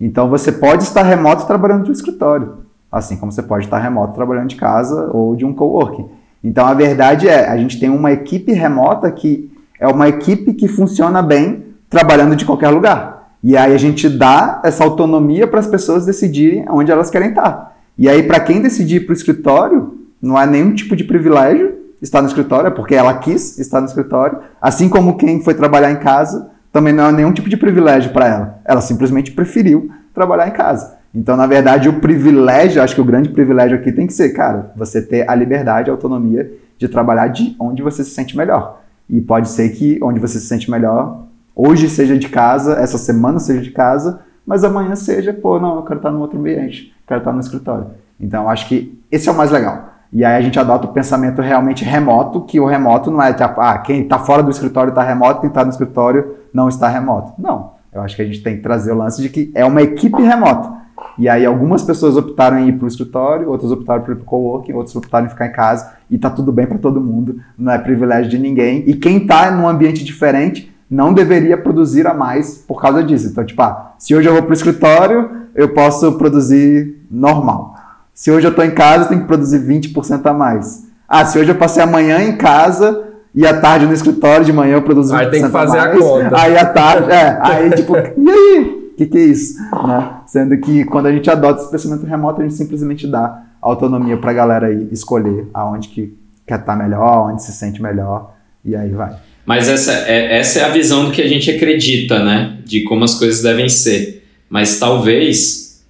Então 0.00 0.30
você 0.30 0.50
pode 0.50 0.84
estar 0.84 1.02
remoto 1.02 1.46
trabalhando 1.46 1.86
um 1.86 1.92
escritório. 1.92 2.67
Assim 2.90 3.16
como 3.16 3.30
você 3.30 3.42
pode 3.42 3.64
estar 3.64 3.78
remoto 3.78 4.14
trabalhando 4.14 4.48
de 4.48 4.56
casa 4.56 5.10
ou 5.12 5.36
de 5.36 5.44
um 5.44 5.52
coworking. 5.52 6.06
Então 6.42 6.66
a 6.66 6.74
verdade 6.74 7.28
é, 7.28 7.48
a 7.48 7.56
gente 7.56 7.78
tem 7.78 7.90
uma 7.90 8.12
equipe 8.12 8.52
remota 8.52 9.10
que 9.10 9.50
é 9.78 9.86
uma 9.86 10.08
equipe 10.08 10.54
que 10.54 10.66
funciona 10.66 11.22
bem 11.22 11.64
trabalhando 11.90 12.34
de 12.34 12.44
qualquer 12.44 12.70
lugar. 12.70 13.32
E 13.42 13.56
aí 13.56 13.74
a 13.74 13.78
gente 13.78 14.08
dá 14.08 14.60
essa 14.64 14.84
autonomia 14.84 15.46
para 15.46 15.60
as 15.60 15.66
pessoas 15.66 16.06
decidirem 16.06 16.64
onde 16.68 16.90
elas 16.90 17.10
querem 17.10 17.30
estar. 17.30 17.76
E 17.96 18.08
aí 18.08 18.22
para 18.22 18.40
quem 18.40 18.60
decidir 18.60 19.00
para 19.00 19.12
o 19.12 19.16
escritório, 19.16 19.98
não 20.20 20.36
há 20.36 20.46
nenhum 20.46 20.74
tipo 20.74 20.96
de 20.96 21.04
privilégio 21.04 21.76
estar 22.00 22.22
no 22.22 22.28
escritório, 22.28 22.68
é 22.68 22.70
porque 22.70 22.94
ela 22.94 23.14
quis 23.18 23.58
estar 23.58 23.80
no 23.80 23.86
escritório, 23.86 24.38
assim 24.60 24.88
como 24.88 25.16
quem 25.16 25.42
foi 25.42 25.54
trabalhar 25.54 25.90
em 25.90 25.96
casa, 25.96 26.50
também 26.72 26.92
não 26.92 27.04
há 27.04 27.12
nenhum 27.12 27.32
tipo 27.32 27.48
de 27.48 27.56
privilégio 27.56 28.12
para 28.12 28.28
ela. 28.28 28.60
Ela 28.64 28.80
simplesmente 28.80 29.32
preferiu 29.32 29.90
trabalhar 30.14 30.48
em 30.48 30.52
casa. 30.52 30.97
Então, 31.18 31.36
na 31.36 31.46
verdade, 31.46 31.88
o 31.88 31.94
privilégio, 31.94 32.80
acho 32.80 32.94
que 32.94 33.00
o 33.00 33.04
grande 33.04 33.28
privilégio 33.30 33.76
aqui 33.76 33.90
tem 33.90 34.06
que 34.06 34.12
ser, 34.12 34.28
cara, 34.28 34.70
você 34.76 35.02
ter 35.02 35.28
a 35.28 35.34
liberdade, 35.34 35.90
a 35.90 35.92
autonomia 35.92 36.48
de 36.78 36.86
trabalhar 36.86 37.26
de 37.26 37.56
onde 37.58 37.82
você 37.82 38.04
se 38.04 38.10
sente 38.10 38.36
melhor. 38.36 38.82
E 39.10 39.20
pode 39.20 39.48
ser 39.48 39.68
que 39.70 39.98
onde 40.00 40.20
você 40.20 40.38
se 40.38 40.46
sente 40.46 40.70
melhor, 40.70 41.24
hoje 41.56 41.90
seja 41.90 42.16
de 42.16 42.28
casa, 42.28 42.74
essa 42.74 42.96
semana 42.96 43.40
seja 43.40 43.60
de 43.60 43.72
casa, 43.72 44.20
mas 44.46 44.62
amanhã 44.62 44.94
seja, 44.94 45.32
pô, 45.32 45.58
não, 45.58 45.74
eu 45.74 45.82
quero 45.82 45.98
estar 45.98 46.12
no 46.12 46.20
outro 46.20 46.38
ambiente, 46.38 46.94
quero 47.04 47.18
estar 47.18 47.32
no 47.32 47.40
escritório. 47.40 47.88
Então, 48.20 48.48
acho 48.48 48.68
que 48.68 48.96
esse 49.10 49.28
é 49.28 49.32
o 49.32 49.36
mais 49.36 49.50
legal. 49.50 49.94
E 50.12 50.24
aí 50.24 50.36
a 50.36 50.40
gente 50.40 50.56
adota 50.60 50.86
o 50.86 50.92
pensamento 50.92 51.42
realmente 51.42 51.84
remoto, 51.84 52.42
que 52.42 52.60
o 52.60 52.64
remoto 52.64 53.10
não 53.10 53.20
é 53.20 53.32
tipo, 53.32 53.60
ah, 53.60 53.76
quem 53.78 54.02
está 54.02 54.20
fora 54.20 54.40
do 54.40 54.52
escritório 54.52 54.90
está 54.90 55.02
remoto, 55.02 55.40
quem 55.40 55.48
está 55.48 55.64
no 55.64 55.70
escritório 55.70 56.36
não 56.54 56.68
está 56.68 56.86
remoto. 56.86 57.32
Não. 57.36 57.72
Eu 57.92 58.02
acho 58.02 58.14
que 58.14 58.22
a 58.22 58.24
gente 58.24 58.40
tem 58.40 58.54
que 58.54 58.62
trazer 58.62 58.92
o 58.92 58.96
lance 58.96 59.20
de 59.20 59.28
que 59.28 59.50
é 59.52 59.64
uma 59.64 59.82
equipe 59.82 60.22
remota. 60.22 60.78
E 61.18 61.28
aí 61.28 61.44
algumas 61.44 61.82
pessoas 61.82 62.16
optaram 62.16 62.58
em 62.58 62.68
ir 62.68 62.72
para 62.72 62.84
o 62.84 62.88
escritório, 62.88 63.48
outras 63.48 63.70
optaram 63.72 64.02
por 64.02 64.12
ir 64.12 64.16
para 64.16 64.22
o 64.22 64.26
coworking, 64.26 64.72
outras 64.72 64.94
optaram 64.94 65.26
em 65.26 65.28
ficar 65.28 65.46
em 65.46 65.52
casa 65.52 65.92
e 66.10 66.18
tá 66.18 66.30
tudo 66.30 66.52
bem 66.52 66.66
para 66.66 66.78
todo 66.78 67.00
mundo, 67.00 67.40
não 67.56 67.72
é 67.72 67.78
privilégio 67.78 68.30
de 68.30 68.38
ninguém. 68.38 68.84
E 68.86 68.94
quem 68.94 69.18
está 69.18 69.50
num 69.50 69.68
ambiente 69.68 70.04
diferente 70.04 70.72
não 70.90 71.12
deveria 71.12 71.56
produzir 71.56 72.06
a 72.06 72.14
mais 72.14 72.58
por 72.58 72.80
causa 72.80 73.02
disso. 73.02 73.28
Então, 73.28 73.44
tipo, 73.44 73.60
ah, 73.60 73.92
se 73.98 74.14
hoje 74.14 74.28
eu 74.28 74.32
vou 74.32 74.42
para 74.42 74.50
o 74.50 74.54
escritório, 74.54 75.30
eu 75.54 75.70
posso 75.70 76.12
produzir 76.12 76.96
normal. 77.10 77.74
Se 78.14 78.30
hoje 78.30 78.46
eu 78.46 78.50
estou 78.50 78.64
em 78.64 78.70
casa, 78.70 79.04
eu 79.04 79.08
tenho 79.08 79.20
que 79.20 79.26
produzir 79.26 79.60
20% 79.60 80.26
a 80.26 80.32
mais. 80.32 80.86
Ah, 81.08 81.24
se 81.24 81.38
hoje 81.38 81.50
eu 81.50 81.56
passei 81.56 81.82
a 81.82 81.86
manhã 81.86 82.22
em 82.22 82.36
casa 82.36 83.04
e 83.34 83.46
à 83.46 83.60
tarde 83.60 83.86
no 83.86 83.92
escritório, 83.92 84.44
de 84.44 84.52
manhã 84.52 84.74
eu 84.74 84.82
produzo 84.82 85.14
20% 85.14 85.18
Aí 85.18 85.30
tem 85.30 85.42
que 85.42 85.48
fazer 85.50 85.78
a, 85.78 85.86
mais, 85.86 85.96
a 85.96 86.00
conta. 86.00 86.40
Aí 86.40 86.56
à 86.56 86.66
tarde, 86.66 87.10
é, 87.10 87.38
aí 87.40 87.70
tipo, 87.70 87.94
e 88.16 88.30
aí? 88.30 88.78
que, 88.98 89.06
que 89.06 89.18
é 89.18 89.22
isso? 89.22 89.58
Né? 89.86 90.10
Sendo 90.28 90.58
que 90.58 90.84
quando 90.84 91.06
a 91.06 91.12
gente 91.12 91.28
adota 91.30 91.62
esse 91.62 91.70
pensamento 91.70 92.04
remoto, 92.04 92.42
a 92.42 92.44
gente 92.44 92.54
simplesmente 92.54 93.06
dá 93.06 93.46
autonomia 93.62 94.14
para 94.18 94.30
a 94.30 94.34
galera 94.34 94.70
escolher 94.92 95.46
aonde 95.54 95.88
que 95.88 96.14
quer 96.46 96.60
estar 96.60 96.76
tá 96.76 96.76
melhor, 96.76 97.32
onde 97.32 97.42
se 97.42 97.50
sente 97.50 97.80
melhor, 97.80 98.34
e 98.62 98.76
aí 98.76 98.90
vai. 98.90 99.16
Mas 99.46 99.68
essa 99.68 99.90
é, 100.06 100.38
essa 100.38 100.58
é 100.58 100.64
a 100.64 100.68
visão 100.68 101.06
do 101.06 101.12
que 101.12 101.22
a 101.22 101.26
gente 101.26 101.50
acredita, 101.50 102.22
né? 102.22 102.58
De 102.62 102.82
como 102.82 103.04
as 103.04 103.14
coisas 103.14 103.42
devem 103.42 103.70
ser. 103.70 104.22
Mas 104.50 104.78
talvez, 104.78 105.82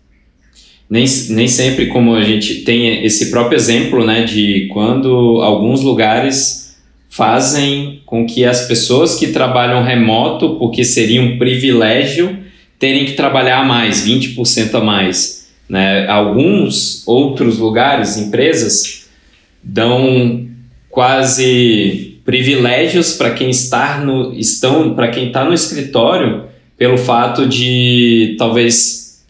nem, 0.89 1.05
nem 1.30 1.49
sempre 1.49 1.86
como 1.86 2.14
a 2.14 2.22
gente 2.22 2.62
tem 2.62 3.05
esse 3.05 3.32
próprio 3.32 3.57
exemplo, 3.57 4.07
né? 4.07 4.22
De 4.22 4.68
quando 4.72 5.41
alguns 5.43 5.82
lugares 5.82 6.76
fazem 7.09 8.03
com 8.07 8.24
que 8.24 8.45
as 8.45 8.68
pessoas 8.68 9.16
que 9.16 9.32
trabalham 9.32 9.82
remoto, 9.82 10.55
porque 10.61 10.84
seria 10.84 11.20
um 11.20 11.39
privilégio, 11.39 12.47
terem 12.79 13.05
que 13.05 13.12
trabalhar 13.12 13.66
mais, 13.66 14.07
20% 14.07 14.74
a 14.74 14.81
mais. 14.81 15.49
Né? 15.68 16.07
Alguns 16.09 17.07
outros 17.07 17.59
lugares, 17.59 18.16
empresas, 18.16 19.09
dão 19.62 20.47
quase 20.89 22.18
privilégios 22.24 23.14
para 23.14 23.31
quem 23.33 23.51
está 23.51 24.01
no 24.05 24.35
estão 24.35 24.95
para 24.95 25.09
quem 25.09 25.29
está 25.29 25.45
no 25.45 25.55
escritório 25.55 26.45
pelo 26.76 26.99
fato 26.99 27.47
de 27.47 28.37
talvez 28.39 29.24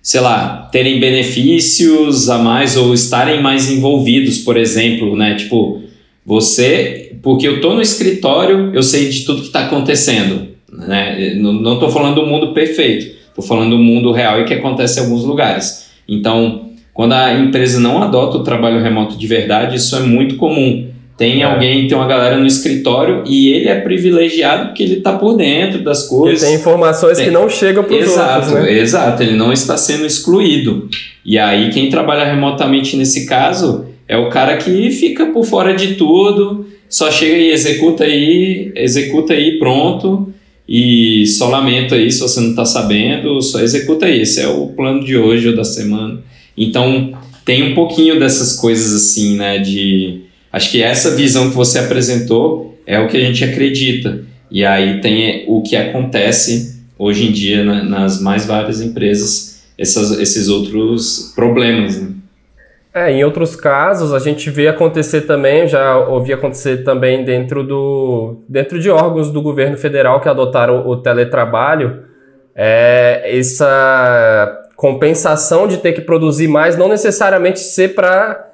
sei 0.00 0.20
lá 0.20 0.68
terem 0.70 1.00
benefícios 1.00 2.28
a 2.28 2.38
mais 2.38 2.76
ou 2.76 2.94
estarem 2.94 3.42
mais 3.42 3.68
envolvidos 3.68 4.38
por 4.38 4.56
exemplo 4.56 5.16
né 5.16 5.34
tipo 5.34 5.82
você 6.24 7.16
porque 7.20 7.48
eu 7.48 7.56
estou 7.56 7.74
no 7.74 7.82
escritório 7.82 8.70
eu 8.72 8.82
sei 8.82 9.08
de 9.08 9.24
tudo 9.24 9.40
que 9.40 9.48
está 9.48 9.66
acontecendo 9.66 10.49
né? 10.86 11.34
Não 11.36 11.74
estou 11.74 11.90
falando 11.90 12.16
do 12.16 12.26
mundo 12.26 12.52
perfeito, 12.52 13.06
estou 13.28 13.44
falando 13.44 13.70
do 13.70 13.78
mundo 13.78 14.12
real 14.12 14.40
e 14.40 14.44
que 14.44 14.54
acontece 14.54 14.98
em 14.98 15.04
alguns 15.04 15.24
lugares. 15.24 15.90
Então, 16.08 16.70
quando 16.92 17.12
a 17.12 17.34
empresa 17.34 17.80
não 17.80 18.02
adota 18.02 18.38
o 18.38 18.42
trabalho 18.42 18.82
remoto 18.82 19.16
de 19.16 19.26
verdade, 19.26 19.76
isso 19.76 19.96
é 19.96 20.00
muito 20.00 20.36
comum. 20.36 20.88
Tem 21.16 21.42
é. 21.42 21.44
alguém, 21.44 21.86
tem 21.86 21.96
uma 21.96 22.06
galera 22.06 22.38
no 22.38 22.46
escritório 22.46 23.22
e 23.26 23.52
ele 23.52 23.68
é 23.68 23.78
privilegiado 23.78 24.68
porque 24.68 24.82
ele 24.82 24.94
está 24.98 25.12
por 25.12 25.36
dentro 25.36 25.82
das 25.84 26.08
coisas. 26.08 26.42
Ele 26.42 26.52
tem 26.52 26.60
informações 26.60 27.18
tem. 27.18 27.26
que 27.26 27.30
não 27.30 27.48
chegam 27.48 27.84
para 27.84 27.94
os 27.94 28.16
outros, 28.16 28.52
né? 28.52 28.72
Exato, 28.72 29.22
ele 29.22 29.36
não 29.36 29.52
está 29.52 29.76
sendo 29.76 30.06
excluído. 30.06 30.88
E 31.24 31.38
aí 31.38 31.68
quem 31.70 31.90
trabalha 31.90 32.24
remotamente 32.24 32.96
nesse 32.96 33.26
caso 33.26 33.84
é 34.08 34.16
o 34.16 34.30
cara 34.30 34.56
que 34.56 34.90
fica 34.90 35.26
por 35.26 35.44
fora 35.44 35.74
de 35.74 35.94
tudo, 35.94 36.66
só 36.88 37.10
chega 37.10 37.36
e 37.36 37.50
executa 37.50 38.04
aí, 38.04 38.72
executa 38.74 39.34
aí, 39.34 39.58
pronto. 39.58 40.32
E 40.70 41.26
só 41.26 41.48
lamento 41.48 41.96
aí 41.96 42.12
se 42.12 42.20
você 42.20 42.38
não 42.38 42.50
está 42.50 42.64
sabendo, 42.64 43.42
só 43.42 43.60
executa 43.60 44.06
aí. 44.06 44.20
Esse 44.20 44.40
é 44.40 44.46
o 44.46 44.68
plano 44.68 45.04
de 45.04 45.16
hoje 45.16 45.48
ou 45.48 45.56
da 45.56 45.64
semana. 45.64 46.20
Então, 46.56 47.12
tem 47.44 47.72
um 47.72 47.74
pouquinho 47.74 48.20
dessas 48.20 48.54
coisas 48.54 48.94
assim, 48.94 49.36
né? 49.36 49.58
De. 49.58 50.20
Acho 50.52 50.70
que 50.70 50.80
essa 50.80 51.16
visão 51.16 51.50
que 51.50 51.56
você 51.56 51.80
apresentou 51.80 52.78
é 52.86 53.00
o 53.00 53.08
que 53.08 53.16
a 53.16 53.20
gente 53.20 53.42
acredita. 53.42 54.24
E 54.48 54.64
aí 54.64 55.00
tem 55.00 55.44
o 55.48 55.60
que 55.60 55.74
acontece 55.74 56.80
hoje 56.96 57.26
em 57.26 57.32
dia 57.32 57.64
nas 57.64 58.20
mais 58.20 58.46
várias 58.46 58.80
empresas, 58.80 59.62
essas, 59.76 60.20
esses 60.20 60.48
outros 60.48 61.32
problemas. 61.34 62.00
Né? 62.00 62.10
É, 62.92 63.12
em 63.12 63.22
outros 63.22 63.54
casos 63.54 64.12
a 64.12 64.18
gente 64.18 64.50
vê 64.50 64.66
acontecer 64.66 65.20
também, 65.22 65.68
já 65.68 65.96
ouvi 65.96 66.32
acontecer 66.32 66.78
também 66.78 67.24
dentro 67.24 67.62
do 67.62 68.42
dentro 68.48 68.80
de 68.80 68.90
órgãos 68.90 69.30
do 69.30 69.40
governo 69.40 69.76
federal 69.76 70.20
que 70.20 70.28
adotaram 70.28 70.84
o, 70.88 70.96
teletrabalho, 70.96 72.02
é, 72.54 73.22
essa 73.38 74.66
compensação 74.74 75.68
de 75.68 75.76
ter 75.76 75.92
que 75.92 76.00
produzir 76.00 76.48
mais 76.48 76.76
não 76.76 76.88
necessariamente 76.88 77.60
ser 77.60 77.94
para 77.94 78.48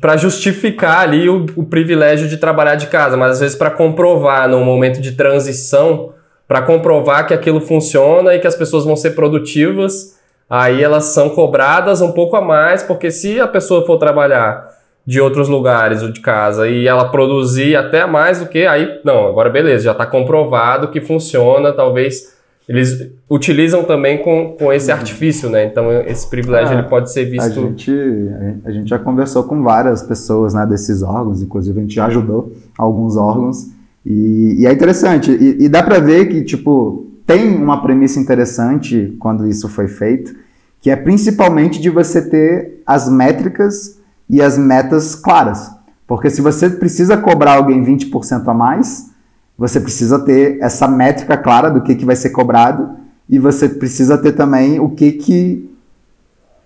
para 0.00 0.16
justificar 0.16 1.02
ali 1.02 1.28
o, 1.28 1.46
o, 1.54 1.64
privilégio 1.64 2.28
de 2.28 2.36
trabalhar 2.36 2.74
de 2.74 2.88
casa, 2.88 3.16
mas 3.16 3.32
às 3.32 3.40
vezes 3.40 3.56
para 3.56 3.70
comprovar 3.70 4.48
no 4.48 4.64
momento 4.64 5.00
de 5.00 5.12
transição, 5.12 6.12
para 6.48 6.62
comprovar 6.62 7.28
que 7.28 7.32
aquilo 7.32 7.60
funciona 7.60 8.34
e 8.34 8.40
que 8.40 8.46
as 8.46 8.56
pessoas 8.56 8.84
vão 8.84 8.96
ser 8.96 9.12
produtivas 9.12 10.17
aí 10.48 10.82
elas 10.82 11.06
são 11.06 11.30
cobradas 11.30 12.00
um 12.00 12.12
pouco 12.12 12.36
a 12.36 12.40
mais, 12.40 12.82
porque 12.82 13.10
se 13.10 13.40
a 13.40 13.46
pessoa 13.46 13.84
for 13.84 13.98
trabalhar 13.98 14.68
de 15.06 15.20
outros 15.20 15.48
lugares 15.48 16.02
ou 16.02 16.12
de 16.12 16.20
casa 16.20 16.68
e 16.68 16.86
ela 16.86 17.08
produzir 17.08 17.76
até 17.76 18.06
mais 18.06 18.40
do 18.40 18.46
que 18.46 18.66
aí, 18.66 19.00
não, 19.04 19.26
agora 19.26 19.48
beleza, 19.48 19.84
já 19.84 19.92
está 19.92 20.04
comprovado 20.04 20.88
que 20.88 21.00
funciona, 21.00 21.72
talvez 21.72 22.36
eles 22.68 23.10
utilizam 23.30 23.82
também 23.84 24.22
com, 24.22 24.54
com 24.58 24.70
esse 24.70 24.90
uhum. 24.90 24.98
artifício, 24.98 25.48
né? 25.48 25.64
Então 25.64 25.90
esse 26.02 26.28
privilégio 26.28 26.74
é, 26.74 26.78
ele 26.78 26.88
pode 26.88 27.10
ser 27.10 27.24
visto. 27.24 27.58
A 27.58 27.62
gente, 27.62 27.90
a 28.66 28.70
gente 28.70 28.90
já 28.90 28.98
conversou 28.98 29.44
com 29.44 29.62
várias 29.62 30.02
pessoas 30.02 30.52
né, 30.52 30.66
desses 30.66 31.02
órgãos, 31.02 31.40
inclusive 31.40 31.78
a 31.78 31.82
gente 31.82 31.94
já 31.94 32.04
ajudou 32.06 32.52
alguns 32.76 33.16
órgãos. 33.16 33.68
E, 34.04 34.56
e 34.58 34.66
é 34.66 34.72
interessante, 34.72 35.30
e, 35.30 35.64
e 35.64 35.68
dá 35.68 35.82
para 35.82 35.98
ver 35.98 36.26
que, 36.26 36.42
tipo, 36.44 37.07
tem 37.28 37.54
uma 37.54 37.82
premissa 37.82 38.18
interessante 38.18 39.14
quando 39.18 39.46
isso 39.46 39.68
foi 39.68 39.86
feito, 39.86 40.34
que 40.80 40.88
é 40.88 40.96
principalmente 40.96 41.78
de 41.78 41.90
você 41.90 42.22
ter 42.22 42.82
as 42.86 43.06
métricas 43.06 43.98
e 44.30 44.40
as 44.40 44.56
metas 44.56 45.14
claras. 45.14 45.70
Porque 46.06 46.30
se 46.30 46.40
você 46.40 46.70
precisa 46.70 47.18
cobrar 47.18 47.56
alguém 47.56 47.84
20% 47.84 48.48
a 48.48 48.54
mais, 48.54 49.10
você 49.58 49.78
precisa 49.78 50.18
ter 50.20 50.56
essa 50.62 50.88
métrica 50.88 51.36
clara 51.36 51.70
do 51.70 51.82
que, 51.82 51.94
que 51.96 52.04
vai 52.06 52.16
ser 52.16 52.30
cobrado 52.30 52.96
e 53.28 53.38
você 53.38 53.68
precisa 53.68 54.16
ter 54.16 54.32
também 54.32 54.80
o 54.80 54.88
que, 54.88 55.12
que 55.12 55.70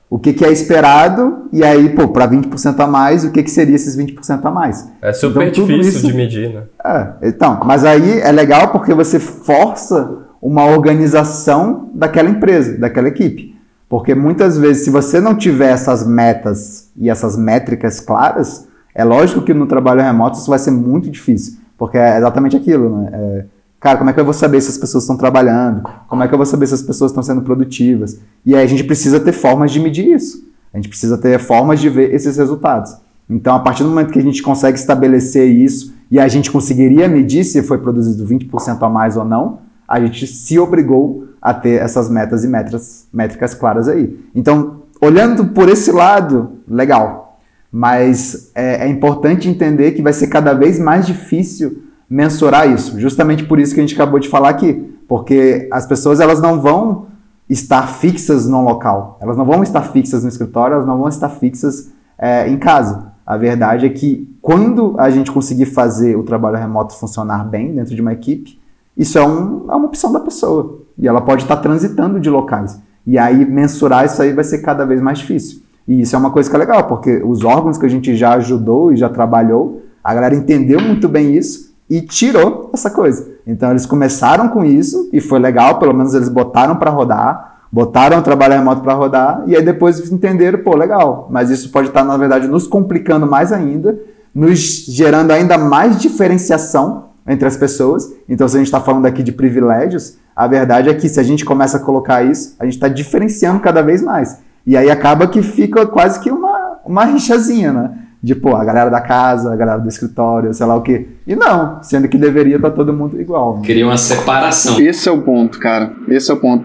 o 0.09 0.19
que, 0.19 0.35
que 0.35 0.45
é 0.45 0.53
esperado, 0.53 1.49
e 1.51 1.65
aí, 1.65 1.89
pô, 1.89 2.07
para 2.07 2.29
20% 2.29 2.79
a 2.79 2.87
mais, 2.87 3.25
o 3.25 3.33
que, 3.33 3.43
que 3.43 3.51
seria 3.51 3.75
esses 3.75 3.97
20% 3.97 4.45
a 4.45 4.51
mais. 4.51 4.87
É 5.01 5.11
super 5.11 5.49
então, 5.49 5.65
difícil 5.65 6.01
isso, 6.01 6.07
de 6.07 6.13
medir, 6.13 6.51
né? 6.51 6.65
É, 6.85 7.29
então, 7.29 7.59
mas 7.65 7.83
aí 7.83 8.21
é 8.21 8.31
legal 8.31 8.69
porque 8.69 8.93
você 8.93 9.19
força 9.19 10.22
uma 10.43 10.67
organização 10.67 11.89
daquela 11.95 12.29
empresa, 12.29 12.77
daquela 12.77 13.07
equipe. 13.07 13.57
Porque 13.89 14.13
muitas 14.13 14.59
vezes, 14.59 14.85
se 14.85 14.91
você 14.91 15.21
não 15.21 15.37
tiver 15.37 15.71
essas 15.71 16.05
metas 16.05 16.91
e 16.97 17.09
essas 17.09 17.37
métricas 17.37 18.01
claras, 18.01 18.67
é 18.93 19.05
lógico 19.05 19.43
que 19.43 19.55
no 19.55 19.67
trabalho 19.67 20.03
remoto 20.03 20.39
isso 20.39 20.51
vai 20.51 20.59
ser 20.59 20.73
muito 20.73 21.09
difícil. 21.09 21.59
Porque 21.79 21.97
é 21.97 22.19
exatamente 22.19 22.57
aquilo, 22.57 22.99
né? 22.99 23.11
É, 23.13 23.45
cara, 23.79 23.99
como 23.99 24.11
é 24.11 24.13
que 24.13 24.19
eu 24.19 24.25
vou 24.25 24.35
saber 24.35 24.61
se 24.61 24.71
as 24.71 24.79
pessoas 24.79 25.05
estão 25.05 25.17
trabalhando? 25.17 25.89
Como 26.09 26.23
é 26.23 26.29
que 26.29 26.35
eu 26.35 26.39
vou 26.39 26.47
saber 26.47 26.67
se 26.67 26.75
as 26.75 26.83
pessoas 26.83 27.11
estão 27.11 27.23
sendo 27.23 27.43
produtivas? 27.43 28.19
E 28.45 28.57
aí 28.57 28.65
a 28.65 28.67
gente 28.67 28.83
precisa 28.83 29.21
ter 29.21 29.33
formas 29.33 29.71
de 29.71 29.79
medir 29.79 30.09
isso. 30.09 30.43
A 30.73 30.79
gente 30.79 30.89
precisa 30.89 31.19
ter 31.19 31.39
formas 31.39 31.79
de 31.79 31.89
ver 31.89 32.13
esses 32.15 32.37
resultados. 32.37 32.97
Então, 33.29 33.55
a 33.55 33.61
partir 33.61 33.83
do 33.83 33.91
momento 33.91 34.11
que 34.11 34.19
a 34.19 34.23
gente 34.23 34.43
consegue 34.43 34.79
estabelecer 34.79 35.49
isso 35.49 35.95
e 36.11 36.19
a 36.19 36.27
gente 36.29 36.51
conseguiria 36.51 37.09
medir 37.09 37.45
se 37.45 37.63
foi 37.63 37.79
produzido 37.79 38.27
20% 38.27 38.83
a 38.83 38.89
mais 38.89 39.17
ou 39.17 39.25
não, 39.25 39.59
a 39.93 40.01
gente 40.01 40.27
se 40.27 40.59
obrigou 40.59 41.29
a 41.41 41.53
ter 41.53 41.83
essas 41.83 42.09
metas 42.09 42.45
e 42.45 42.49
métricas, 42.49 43.07
métricas 43.13 43.53
claras 43.53 43.89
aí. 43.89 44.19
Então, 44.35 44.85
olhando 44.99 45.49
por 45.49 45.69
esse 45.69 45.93
lado, 45.93 46.53
legal. 46.67 47.39
Mas 47.71 48.51
é, 48.55 48.87
é 48.87 48.89
importante 48.89 49.51
entender 49.51 49.93
que 49.93 50.01
vai 50.01 50.15
ser 50.15 50.29
cada 50.29 50.55
vez 50.55 50.79
mais 50.79 51.07
difícil 51.07 51.83
mensurar 52.09 52.71
isso. 52.71 52.99
Justamente 52.99 53.45
por 53.45 53.61
isso 53.61 53.75
que 53.75 53.81
a 53.81 53.83
gente 53.83 53.95
acabou 53.95 54.19
de 54.19 54.31
falar 54.31 54.49
aqui. 54.49 54.97
Porque 55.07 55.69
as 55.71 55.85
pessoas 55.85 56.21
elas 56.21 56.41
não 56.41 56.59
vão 56.59 57.09
estar 57.47 57.87
fixas 57.87 58.49
no 58.49 58.63
local. 58.65 59.19
Elas 59.21 59.37
não 59.37 59.45
vão 59.45 59.63
estar 59.63 59.83
fixas 59.83 60.23
no 60.23 60.31
escritório, 60.31 60.77
elas 60.77 60.87
não 60.87 60.97
vão 60.97 61.09
estar 61.09 61.29
fixas 61.29 61.93
é, 62.17 62.49
em 62.49 62.57
casa. 62.57 63.13
A 63.27 63.37
verdade 63.37 63.85
é 63.85 63.91
que 63.91 64.35
quando 64.41 64.97
a 64.99 65.11
gente 65.11 65.31
conseguir 65.31 65.67
fazer 65.67 66.17
o 66.17 66.23
trabalho 66.23 66.57
remoto 66.57 66.95
funcionar 66.95 67.45
bem 67.45 67.75
dentro 67.75 67.95
de 67.95 68.01
uma 68.01 68.15
equipe, 68.15 68.62
isso 68.97 69.19
é, 69.19 69.27
um, 69.27 69.67
é 69.71 69.75
uma 69.75 69.87
opção 69.87 70.13
da 70.13 70.21
pessoa. 70.21 70.81
E 70.99 71.09
ela 71.09 71.21
pode 71.21 71.43
estar 71.43 71.57
transitando 71.57 72.21
de 72.21 72.29
locais. 72.31 72.81
E 73.07 73.19
aí 73.19 73.45
mensurar 73.45 74.05
isso 74.05 74.23
aí 74.23 74.33
vai 74.33 74.45
ser 74.45 74.59
cada 74.59 74.85
vez 74.85 75.01
mais 75.01 75.19
difícil. 75.19 75.63
E 75.87 76.01
isso 76.03 76.15
é 76.15 76.19
uma 76.19 76.31
coisa 76.31 76.49
que 76.49 76.55
é 76.55 76.59
legal, 76.59 76.85
porque 76.85 77.23
os 77.25 77.45
órgãos 77.45 77.77
que 77.77 77.87
a 77.87 77.89
gente 77.89 78.15
já 78.15 78.35
ajudou 78.35 78.93
e 78.93 78.97
já 78.97 79.09
trabalhou, 79.09 79.83
a 80.03 80.15
galera 80.15 80.35
entendeu 80.35 80.81
muito 80.81 81.09
bem 81.09 81.35
isso 81.35 81.73
e 81.91 82.01
tirou 82.01 82.71
essa 82.73 82.91
coisa. 82.91 83.33
Então 83.47 83.71
eles 83.71 83.85
começaram 83.85 84.49
com 84.49 84.65
isso 84.65 85.11
e 85.13 85.21
foi 85.21 85.41
legal, 85.41 85.79
pelo 85.79 85.93
menos 85.93 86.15
eles 86.15 86.29
botaram 86.29 86.77
para 86.77 86.91
rodar, 86.91 87.65
botaram 87.71 88.19
o 88.19 88.23
trabalho 88.23 88.55
remoto 88.55 88.83
para 88.83 88.95
rodar 88.95 89.43
e 89.47 89.57
aí 89.57 89.63
depois 89.65 90.11
entenderam, 90.13 90.61
pô, 90.61 90.77
legal, 90.77 91.27
mas 91.31 91.51
isso 91.51 91.71
pode 91.71 91.89
estar 91.89 92.05
na 92.05 92.17
verdade 92.17 92.47
nos 92.47 92.67
complicando 92.67 93.27
mais 93.27 93.53
ainda, 93.53 93.99
nos 94.33 94.87
gerando 94.87 95.33
ainda 95.33 95.59
mais 95.59 95.99
diferenciação 95.99 97.12
entre 97.27 97.47
as 97.47 97.57
pessoas. 97.57 98.15
Então, 98.29 98.49
se 98.49 98.57
a 98.57 98.59
gente 98.59 98.67
está 98.67 98.81
falando 98.81 99.07
aqui 99.07 99.23
de 99.23 99.33
privilégios, 99.33 100.19
a 100.35 100.47
verdade 100.47 100.89
é 100.89 100.95
que 100.95 101.09
se 101.09 101.21
a 101.21 101.23
gente 101.23 101.45
começa 101.45 101.77
a 101.77 101.81
colocar 101.81 102.23
isso, 102.23 102.57
a 102.59 102.65
gente 102.65 102.75
está 102.75 102.89
diferenciando 102.89 103.61
cada 103.61 103.83
vez 103.83 104.03
mais. 104.03 104.41
E 104.67 104.77
aí 104.77 104.91
acaba 104.91 105.27
que 105.27 105.43
fica 105.43 105.87
quase 105.87 106.21
que 106.21 106.31
uma, 106.31 106.79
uma 106.85 107.05
rixazinha, 107.05 107.73
né? 107.73 107.91
De, 108.23 108.37
pô, 108.37 108.55
a 108.55 108.65
galera 108.65 108.89
da 108.89 109.01
casa, 109.01 109.53
a 109.53 109.57
galera 109.57 109.81
do 109.81 109.89
escritório, 109.89 110.55
sei 110.55 110.65
lá 110.65 110.77
o 110.77 110.83
quê. 110.83 111.09
E 111.27 111.35
não, 111.35 111.83
sendo 111.83 112.07
que 112.07 112.17
deveria 112.17 112.55
estar 112.57 112.71
tá 112.71 112.77
todo 112.77 112.93
mundo 112.93 113.21
igual. 113.21 113.57
Né? 113.57 113.63
Queria 113.65 113.85
uma 113.85 113.97
separação. 113.97 114.81
Esse 114.81 115.09
é 115.09 115.13
o 115.13 115.23
ponto, 115.23 115.59
cara. 115.59 115.93
Esse 116.09 116.31
é 116.31 116.35
o 116.35 116.37
ponto. 116.37 116.65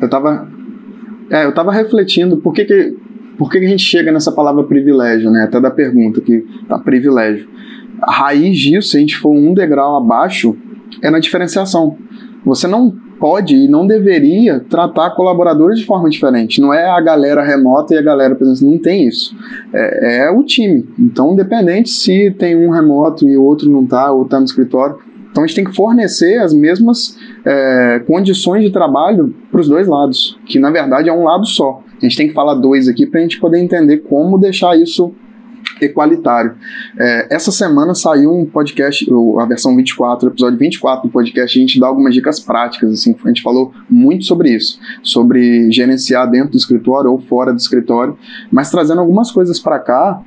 Eu 0.00 0.08
tava. 0.08 0.46
É, 1.30 1.44
eu 1.44 1.52
tava 1.52 1.72
refletindo 1.72 2.36
por 2.36 2.52
que, 2.52 2.64
que, 2.64 2.96
por 3.36 3.50
que, 3.50 3.58
que 3.58 3.66
a 3.66 3.68
gente 3.68 3.82
chega 3.82 4.12
nessa 4.12 4.30
palavra 4.30 4.62
privilégio, 4.62 5.32
né? 5.32 5.42
Até 5.42 5.60
da 5.60 5.70
pergunta 5.70 6.20
que 6.20 6.46
tá 6.68 6.78
privilégio 6.78 7.48
a 8.02 8.12
raiz 8.12 8.58
disso, 8.58 8.90
se 8.90 8.96
a 8.96 9.00
gente 9.00 9.16
for 9.16 9.30
um 9.30 9.54
degrau 9.54 9.96
abaixo, 9.96 10.56
é 11.02 11.10
na 11.10 11.18
diferenciação. 11.18 11.96
Você 12.44 12.66
não 12.66 12.94
pode 13.18 13.56
e 13.56 13.68
não 13.68 13.86
deveria 13.86 14.60
tratar 14.60 15.10
colaboradores 15.10 15.80
de 15.80 15.86
forma 15.86 16.08
diferente. 16.08 16.60
Não 16.60 16.72
é 16.72 16.88
a 16.88 17.00
galera 17.00 17.42
remota 17.42 17.94
e 17.94 17.98
a 17.98 18.02
galera 18.02 18.34
presencial. 18.34 18.70
Não 18.70 18.78
tem 18.78 19.08
isso. 19.08 19.34
É, 19.72 20.26
é, 20.26 20.30
o 20.30 20.42
time. 20.42 20.86
Então, 20.98 21.32
independente 21.32 21.90
se 21.90 22.30
tem 22.30 22.56
um 22.56 22.70
remoto 22.70 23.28
e 23.28 23.36
o 23.36 23.42
outro 23.42 23.70
não 23.70 23.84
está, 23.84 24.12
ou 24.12 24.24
está 24.24 24.38
no 24.38 24.44
escritório. 24.44 24.98
Então, 25.30 25.44
a 25.44 25.46
gente 25.46 25.56
tem 25.56 25.64
que 25.64 25.74
fornecer 25.74 26.38
as 26.38 26.54
mesmas 26.54 27.18
é, 27.44 28.02
condições 28.06 28.62
de 28.62 28.70
trabalho 28.70 29.34
para 29.50 29.60
os 29.60 29.68
dois 29.68 29.86
lados, 29.86 30.38
que 30.46 30.58
na 30.58 30.70
verdade 30.70 31.08
é 31.08 31.12
um 31.12 31.24
lado 31.24 31.46
só. 31.46 31.82
A 32.00 32.04
gente 32.04 32.16
tem 32.16 32.28
que 32.28 32.34
falar 32.34 32.54
dois 32.54 32.88
aqui 32.88 33.06
para 33.06 33.20
a 33.20 33.22
gente 33.22 33.38
poder 33.38 33.58
entender 33.58 33.98
como 33.98 34.38
deixar 34.38 34.78
isso 34.78 35.12
equalitário. 35.80 36.54
É, 36.98 37.34
essa 37.34 37.50
semana 37.52 37.94
saiu 37.94 38.32
um 38.32 38.46
podcast, 38.46 39.06
a 39.38 39.44
versão 39.44 39.74
24, 39.76 40.28
o 40.28 40.32
episódio 40.32 40.58
24 40.58 41.08
do 41.08 41.12
podcast, 41.12 41.58
a 41.58 41.60
gente 41.60 41.80
dá 41.80 41.86
algumas 41.86 42.14
dicas 42.14 42.40
práticas, 42.40 42.92
assim, 42.92 43.14
a 43.24 43.28
gente 43.28 43.42
falou 43.42 43.72
muito 43.88 44.24
sobre 44.24 44.50
isso, 44.50 44.78
sobre 45.02 45.70
gerenciar 45.70 46.30
dentro 46.30 46.52
do 46.52 46.56
escritório 46.56 47.10
ou 47.10 47.18
fora 47.18 47.52
do 47.52 47.58
escritório, 47.58 48.16
mas 48.50 48.70
trazendo 48.70 49.00
algumas 49.00 49.30
coisas 49.30 49.58
para 49.58 49.78
cá, 49.78 50.20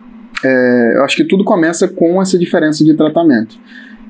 é, 0.44 0.94
eu 0.98 1.04
acho 1.04 1.16
que 1.16 1.24
tudo 1.24 1.44
começa 1.44 1.88
com 1.88 2.22
essa 2.22 2.38
diferença 2.38 2.84
de 2.84 2.94
tratamento. 2.94 3.58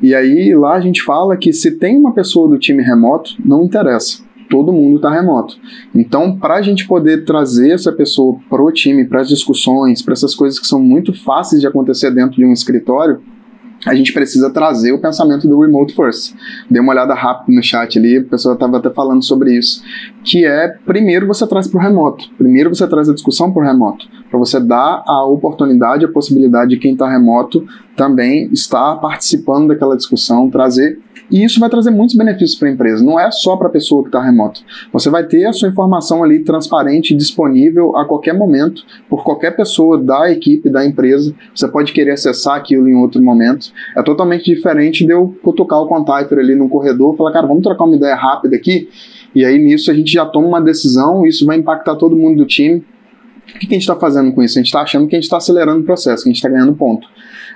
E 0.01 0.15
aí 0.15 0.55
lá 0.55 0.75
a 0.75 0.79
gente 0.79 1.01
fala 1.03 1.35
que 1.35 1.51
se 1.51 1.71
tem 1.71 1.97
uma 1.97 2.13
pessoa 2.13 2.47
do 2.47 2.57
time 2.57 2.81
remoto, 2.81 3.31
não 3.43 3.63
interessa 3.63 4.28
todo 4.49 4.73
mundo 4.73 4.97
está 4.97 5.09
remoto. 5.11 5.57
Então, 5.93 6.37
para 6.37 6.55
a 6.55 6.61
gente 6.61 6.87
poder 6.87 7.23
trazer 7.23 7.71
essa 7.71 7.91
pessoa 7.91 8.37
para 8.49 8.63
o 8.63 8.71
time, 8.71 9.05
para 9.05 9.21
as 9.21 9.29
discussões, 9.29 10.01
para 10.01 10.13
essas 10.13 10.35
coisas 10.35 10.59
que 10.59 10.67
são 10.67 10.81
muito 10.81 11.13
fáceis 11.13 11.61
de 11.61 11.67
acontecer 11.67 12.11
dentro 12.11 12.37
de 12.37 12.45
um 12.45 12.51
escritório, 12.51 13.21
a 13.85 13.95
gente 13.95 14.11
precisa 14.11 14.49
trazer 14.49 14.91
o 14.91 14.99
pensamento 14.99 15.47
do 15.47 15.59
remote 15.61 15.95
first. 15.95 16.35
Dê 16.69 16.79
uma 16.79 16.91
olhada 16.91 17.13
rápida 17.13 17.55
no 17.55 17.63
chat 17.63 17.97
ali, 17.97 18.17
a 18.17 18.23
pessoa 18.23 18.53
estava 18.53 18.77
até 18.77 18.89
falando 18.89 19.23
sobre 19.23 19.57
isso, 19.57 19.81
que 20.23 20.45
é 20.45 20.67
primeiro 20.85 21.27
você 21.27 21.47
traz 21.47 21.67
para 21.67 21.79
o 21.79 21.81
remoto, 21.81 22.29
primeiro 22.37 22.73
você 22.73 22.85
traz 22.87 23.09
a 23.09 23.13
discussão 23.13 23.51
para 23.51 23.61
o 23.61 23.65
remoto, 23.65 24.07
para 24.29 24.37
você 24.37 24.59
dar 24.59 25.03
a 25.07 25.25
oportunidade, 25.25 26.05
a 26.05 26.09
possibilidade 26.09 26.71
de 26.71 26.77
quem 26.77 26.93
está 26.93 27.09
remoto 27.09 27.65
também 27.95 28.49
estar 28.51 28.95
participando 28.95 29.69
daquela 29.69 29.95
discussão, 29.95 30.49
trazer 30.49 30.99
e 31.31 31.43
isso 31.43 31.59
vai 31.59 31.69
trazer 31.69 31.91
muitos 31.91 32.15
benefícios 32.15 32.55
para 32.55 32.69
a 32.69 32.71
empresa. 32.71 33.03
Não 33.03 33.19
é 33.19 33.29
só 33.31 33.55
para 33.55 33.67
a 33.67 33.71
pessoa 33.71 34.01
que 34.01 34.09
está 34.09 34.21
remoto. 34.21 34.61
Você 34.91 35.09
vai 35.09 35.23
ter 35.23 35.45
a 35.45 35.53
sua 35.53 35.69
informação 35.69 36.23
ali 36.23 36.39
transparente, 36.39 37.15
disponível 37.15 37.95
a 37.95 38.05
qualquer 38.05 38.33
momento, 38.33 38.83
por 39.09 39.23
qualquer 39.23 39.55
pessoa 39.55 40.01
da 40.01 40.31
equipe, 40.31 40.69
da 40.69 40.85
empresa. 40.85 41.33
Você 41.53 41.67
pode 41.67 41.93
querer 41.93 42.11
acessar 42.11 42.55
aquilo 42.55 42.89
em 42.89 42.95
outro 42.95 43.21
momento. 43.21 43.71
É 43.95 44.01
totalmente 44.01 44.45
diferente 44.45 45.05
de 45.05 45.13
eu 45.13 45.35
cutucar 45.43 45.79
o 45.79 45.87
Contaifer 45.87 46.39
ali 46.39 46.55
no 46.55 46.67
corredor 46.67 47.13
e 47.13 47.17
falar, 47.17 47.31
cara, 47.31 47.47
vamos 47.47 47.63
trocar 47.63 47.85
uma 47.85 47.95
ideia 47.95 48.15
rápida 48.15 48.55
aqui. 48.55 48.89
E 49.35 49.45
aí 49.45 49.59
nisso 49.59 49.91
a 49.91 49.93
gente 49.93 50.11
já 50.11 50.25
toma 50.25 50.47
uma 50.47 50.61
decisão, 50.61 51.25
isso 51.25 51.45
vai 51.45 51.57
impactar 51.57 51.95
todo 51.95 52.15
mundo 52.15 52.37
do 52.37 52.45
time. 52.45 52.83
O 53.55 53.59
que 53.59 53.67
a 53.67 53.73
gente 53.73 53.81
está 53.81 53.95
fazendo 53.95 54.31
com 54.31 54.43
isso? 54.43 54.57
A 54.57 54.61
gente 54.61 54.67
está 54.67 54.81
achando 54.81 55.07
que 55.07 55.15
a 55.15 55.17
gente 55.17 55.25
está 55.25 55.37
acelerando 55.37 55.81
o 55.81 55.83
processo, 55.83 56.23
que 56.23 56.29
a 56.29 56.31
gente 56.31 56.37
está 56.37 56.49
ganhando 56.49 56.73
ponto. 56.73 57.07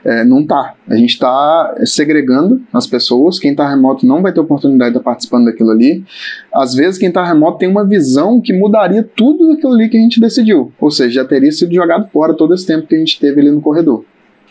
É, 0.06 0.24
não 0.24 0.45
tá. 0.45 0.76
A 0.88 0.95
gente 0.95 1.12
está 1.12 1.76
segregando 1.86 2.62
as 2.74 2.86
pessoas. 2.86 3.39
Quem 3.39 3.51
está 3.51 3.70
remoto 3.70 4.06
não 4.06 4.22
vai 4.22 4.34
ter 4.34 4.39
oportunidade 4.39 4.91
de 4.91 4.97
estar 4.97 5.10
participando 5.10 5.45
daquilo 5.45 5.72
ali. 5.72 6.04
Às 6.54 6.74
vezes, 6.74 6.97
quem 6.97 7.10
está 7.10 7.24
remoto 7.24 7.58
tem 7.58 7.70
uma 7.70 7.86
visão 7.86 8.41
que 8.41 8.51
mudaria 8.51 9.08
tudo 9.16 9.54
aquilo 9.54 9.74
ali 9.74 9.89
que 9.89 9.97
a 9.97 10.01
gente 10.01 10.20
decidiu. 10.20 10.72
Ou 10.80 10.91
seja, 10.91 11.22
já 11.22 11.26
teria 11.26 11.51
sido 11.51 11.74
jogado 11.74 12.08
fora 12.10 12.34
todo 12.34 12.54
esse 12.54 12.66
tempo 12.66 12.88
que 12.88 12.95
a 12.95 12.99
gente 12.99 13.20
teve 13.20 13.39
ali 13.39 13.51
no 13.51 13.62
corredor 13.62 14.06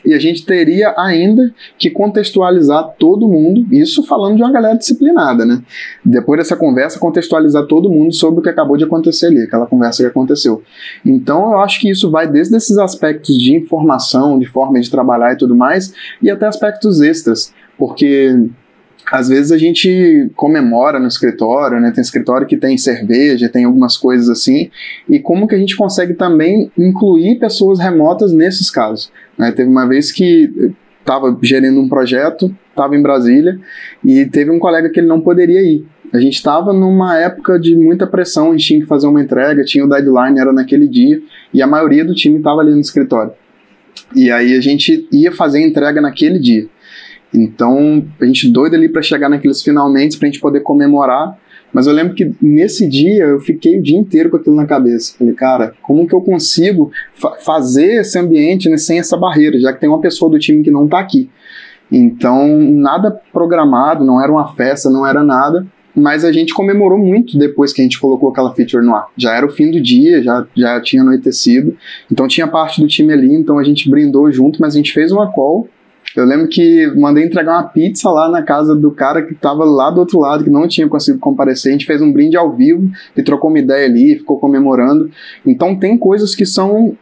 e 0.04 0.14
a 0.14 0.18
gente 0.18 0.44
teria 0.44 0.94
ainda 0.96 1.54
que 1.78 1.90
contextualizar 1.90 2.94
todo 2.98 3.28
mundo, 3.28 3.66
isso 3.72 4.02
falando 4.04 4.36
de 4.36 4.42
uma 4.42 4.52
galera 4.52 4.76
disciplinada, 4.76 5.44
né? 5.44 5.62
Depois 6.04 6.38
dessa 6.38 6.56
conversa, 6.56 6.98
contextualizar 6.98 7.66
todo 7.66 7.90
mundo 7.90 8.12
sobre 8.12 8.40
o 8.40 8.42
que 8.42 8.48
acabou 8.48 8.76
de 8.76 8.84
acontecer 8.84 9.26
ali, 9.26 9.42
aquela 9.42 9.66
conversa 9.66 10.02
que 10.02 10.08
aconteceu. 10.08 10.62
Então, 11.04 11.52
eu 11.52 11.60
acho 11.60 11.80
que 11.80 11.90
isso 11.90 12.10
vai 12.10 12.26
desde 12.26 12.56
esses 12.56 12.78
aspectos 12.78 13.38
de 13.38 13.54
informação, 13.54 14.38
de 14.38 14.46
forma 14.46 14.80
de 14.80 14.90
trabalhar 14.90 15.32
e 15.32 15.36
tudo 15.36 15.54
mais, 15.54 15.94
e 16.22 16.30
até 16.30 16.46
aspectos 16.46 17.00
extras, 17.00 17.52
porque 17.78 18.36
às 19.12 19.28
vezes 19.28 19.52
a 19.52 19.58
gente 19.58 20.30
comemora 20.34 20.98
no 20.98 21.06
escritório, 21.06 21.78
né? 21.78 21.90
Tem 21.90 22.00
escritório 22.00 22.46
que 22.46 22.56
tem 22.56 22.78
cerveja, 22.78 23.46
tem 23.46 23.64
algumas 23.64 23.94
coisas 23.94 24.30
assim. 24.30 24.70
E 25.06 25.20
como 25.20 25.46
que 25.46 25.54
a 25.54 25.58
gente 25.58 25.76
consegue 25.76 26.14
também 26.14 26.72
incluir 26.78 27.38
pessoas 27.38 27.78
remotas 27.78 28.32
nesses 28.32 28.70
casos? 28.70 29.12
Né? 29.36 29.52
Teve 29.52 29.68
uma 29.68 29.86
vez 29.86 30.10
que 30.10 30.72
estava 30.98 31.36
gerindo 31.42 31.78
um 31.78 31.90
projeto, 31.90 32.56
estava 32.70 32.96
em 32.96 33.02
Brasília 33.02 33.60
e 34.02 34.24
teve 34.24 34.50
um 34.50 34.58
colega 34.58 34.88
que 34.88 34.98
ele 34.98 35.08
não 35.08 35.20
poderia 35.20 35.60
ir. 35.60 35.84
A 36.10 36.18
gente 36.18 36.36
estava 36.36 36.72
numa 36.72 37.18
época 37.18 37.60
de 37.60 37.76
muita 37.76 38.06
pressão, 38.06 38.48
a 38.48 38.52
gente 38.52 38.66
tinha 38.66 38.80
que 38.80 38.86
fazer 38.86 39.08
uma 39.08 39.20
entrega, 39.20 39.62
tinha 39.62 39.84
o 39.84 39.88
deadline, 39.90 40.40
era 40.40 40.54
naquele 40.54 40.88
dia, 40.88 41.20
e 41.52 41.60
a 41.60 41.66
maioria 41.66 42.02
do 42.02 42.14
time 42.14 42.38
estava 42.38 42.62
ali 42.62 42.72
no 42.72 42.80
escritório. 42.80 43.32
E 44.16 44.30
aí 44.30 44.56
a 44.56 44.60
gente 44.60 45.06
ia 45.12 45.30
fazer 45.32 45.58
a 45.58 45.66
entrega 45.66 46.00
naquele 46.00 46.38
dia. 46.38 46.66
Então, 47.34 48.04
a 48.20 48.26
gente 48.26 48.48
doido 48.48 48.74
ali 48.74 48.88
para 48.88 49.02
chegar 49.02 49.28
naqueles 49.28 49.62
finalmente, 49.62 50.18
para 50.18 50.28
a 50.28 50.30
gente 50.30 50.40
poder 50.40 50.60
comemorar. 50.60 51.38
Mas 51.72 51.86
eu 51.86 51.94
lembro 51.94 52.14
que 52.14 52.34
nesse 52.40 52.86
dia 52.86 53.24
eu 53.24 53.40
fiquei 53.40 53.78
o 53.78 53.82
dia 53.82 53.96
inteiro 53.96 54.28
com 54.28 54.36
aquilo 54.36 54.54
na 54.54 54.66
cabeça. 54.66 55.14
Falei, 55.18 55.32
cara, 55.32 55.72
como 55.82 56.06
que 56.06 56.14
eu 56.14 56.20
consigo 56.20 56.90
fa 57.14 57.32
fazer 57.42 58.00
esse 58.00 58.18
ambiente 58.18 58.68
né, 58.68 58.76
sem 58.76 58.98
essa 58.98 59.16
barreira, 59.16 59.58
já 59.58 59.72
que 59.72 59.80
tem 59.80 59.88
uma 59.88 60.00
pessoa 60.00 60.30
do 60.30 60.38
time 60.38 60.62
que 60.62 60.70
não 60.70 60.84
está 60.84 60.98
aqui. 60.98 61.30
Então, 61.90 62.46
nada 62.58 63.10
programado, 63.32 64.04
não 64.04 64.22
era 64.22 64.30
uma 64.30 64.54
festa, 64.54 64.90
não 64.90 65.06
era 65.06 65.22
nada 65.22 65.66
mas 65.94 66.24
a 66.24 66.32
gente 66.32 66.54
comemorou 66.54 66.98
muito 66.98 67.36
depois 67.38 67.72
que 67.72 67.80
a 67.80 67.84
gente 67.84 68.00
colocou 68.00 68.30
aquela 68.30 68.54
feature 68.54 68.84
no 68.84 68.94
ar. 68.94 69.08
Já 69.16 69.34
era 69.34 69.44
o 69.44 69.50
fim 69.50 69.70
do 69.70 69.80
dia, 69.80 70.22
já, 70.22 70.46
já 70.56 70.80
tinha 70.80 71.02
anoitecido, 71.02 71.76
então 72.10 72.26
tinha 72.26 72.46
parte 72.46 72.80
do 72.80 72.86
time 72.86 73.12
ali, 73.12 73.32
então 73.32 73.58
a 73.58 73.62
gente 73.62 73.90
brindou 73.90 74.30
junto, 74.32 74.60
mas 74.60 74.74
a 74.74 74.78
gente 74.78 74.92
fez 74.92 75.12
uma 75.12 75.30
call. 75.30 75.68
Eu 76.16 76.24
lembro 76.24 76.48
que 76.48 76.86
mandei 76.96 77.24
entregar 77.24 77.52
uma 77.52 77.68
pizza 77.68 78.10
lá 78.10 78.28
na 78.28 78.42
casa 78.42 78.74
do 78.74 78.90
cara 78.90 79.22
que 79.22 79.32
estava 79.32 79.64
lá 79.64 79.90
do 79.90 80.00
outro 80.00 80.18
lado, 80.18 80.44
que 80.44 80.50
não 80.50 80.68
tinha 80.68 80.88
conseguido 80.88 81.20
comparecer. 81.20 81.70
A 81.70 81.72
gente 81.72 81.86
fez 81.86 82.02
um 82.02 82.12
brinde 82.12 82.36
ao 82.36 82.52
vivo 82.52 82.90
e 83.16 83.22
trocou 83.22 83.50
uma 83.50 83.58
ideia 83.58 83.86
ali, 83.86 84.18
ficou 84.18 84.38
comemorando. 84.38 85.10
Então 85.46 85.76
tem 85.76 85.96
coisas 85.96 86.34
que 86.34 86.44
são 86.44 86.96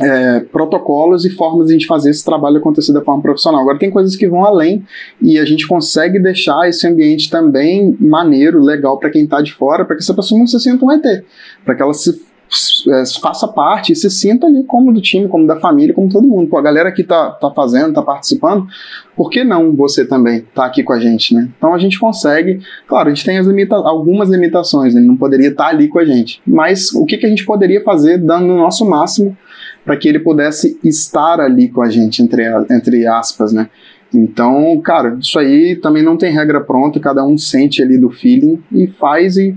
é, 0.00 0.40
protocolos 0.40 1.24
e 1.24 1.30
formas 1.30 1.66
de 1.66 1.72
a 1.72 1.76
gente 1.76 1.86
fazer 1.86 2.10
esse 2.10 2.24
trabalho 2.24 2.58
acontecer 2.58 2.92
da 2.92 3.02
forma 3.02 3.22
profissional. 3.22 3.60
Agora, 3.60 3.78
tem 3.78 3.90
coisas 3.90 4.16
que 4.16 4.28
vão 4.28 4.44
além 4.44 4.84
e 5.20 5.38
a 5.38 5.44
gente 5.44 5.66
consegue 5.66 6.18
deixar 6.18 6.68
esse 6.68 6.86
ambiente 6.86 7.30
também 7.30 7.96
maneiro, 8.00 8.60
legal 8.60 8.98
para 8.98 9.10
quem 9.10 9.24
está 9.24 9.40
de 9.40 9.52
fora, 9.52 9.84
para 9.84 9.96
que 9.96 10.02
essa 10.02 10.14
pessoa 10.14 10.38
não 10.38 10.46
se 10.46 10.58
sinta 10.58 10.84
um 10.84 10.92
ET, 10.92 11.24
para 11.64 11.74
que 11.74 11.82
ela 11.82 11.94
se 11.94 12.20
faça 13.20 13.48
parte 13.48 13.92
e 13.92 13.96
se 13.96 14.10
sinta 14.10 14.46
ali 14.46 14.64
como 14.64 14.92
do 14.92 15.00
time, 15.00 15.28
como 15.28 15.46
da 15.46 15.58
família, 15.58 15.94
como 15.94 16.08
todo 16.08 16.26
mundo. 16.26 16.48
Pô, 16.48 16.58
a 16.58 16.62
galera 16.62 16.92
que 16.92 17.02
tá, 17.02 17.30
tá 17.30 17.50
fazendo, 17.50 17.94
tá 17.94 18.02
participando, 18.02 18.66
por 19.16 19.30
que 19.30 19.44
não 19.44 19.74
você 19.74 20.04
também 20.04 20.44
tá 20.54 20.66
aqui 20.66 20.82
com 20.82 20.92
a 20.92 20.98
gente, 20.98 21.34
né? 21.34 21.48
Então 21.56 21.74
a 21.74 21.78
gente 21.78 21.98
consegue, 21.98 22.60
claro, 22.86 23.08
a 23.08 23.14
gente 23.14 23.24
tem 23.24 23.40
limita 23.40 23.76
algumas 23.76 24.28
limitações, 24.28 24.94
né? 24.94 25.00
ele 25.00 25.08
não 25.08 25.16
poderia 25.16 25.48
estar 25.48 25.64
tá 25.64 25.70
ali 25.70 25.88
com 25.88 25.98
a 25.98 26.04
gente, 26.04 26.40
mas 26.46 26.92
o 26.94 27.04
que, 27.04 27.16
que 27.16 27.26
a 27.26 27.28
gente 27.28 27.44
poderia 27.44 27.82
fazer 27.82 28.18
dando 28.18 28.52
o 28.52 28.58
nosso 28.58 28.88
máximo 28.88 29.36
para 29.84 29.96
que 29.96 30.08
ele 30.08 30.18
pudesse 30.18 30.78
estar 30.82 31.40
ali 31.40 31.68
com 31.68 31.82
a 31.82 31.90
gente, 31.90 32.22
entre, 32.22 32.44
entre 32.70 33.06
aspas, 33.06 33.52
né? 33.52 33.68
Então, 34.12 34.80
cara, 34.80 35.16
isso 35.20 35.38
aí 35.38 35.76
também 35.76 36.02
não 36.02 36.16
tem 36.16 36.32
regra 36.32 36.60
pronta, 36.60 37.00
cada 37.00 37.26
um 37.26 37.36
sente 37.36 37.82
ali 37.82 37.98
do 37.98 38.10
feeling 38.10 38.62
e 38.70 38.86
faz 38.86 39.36
e 39.36 39.56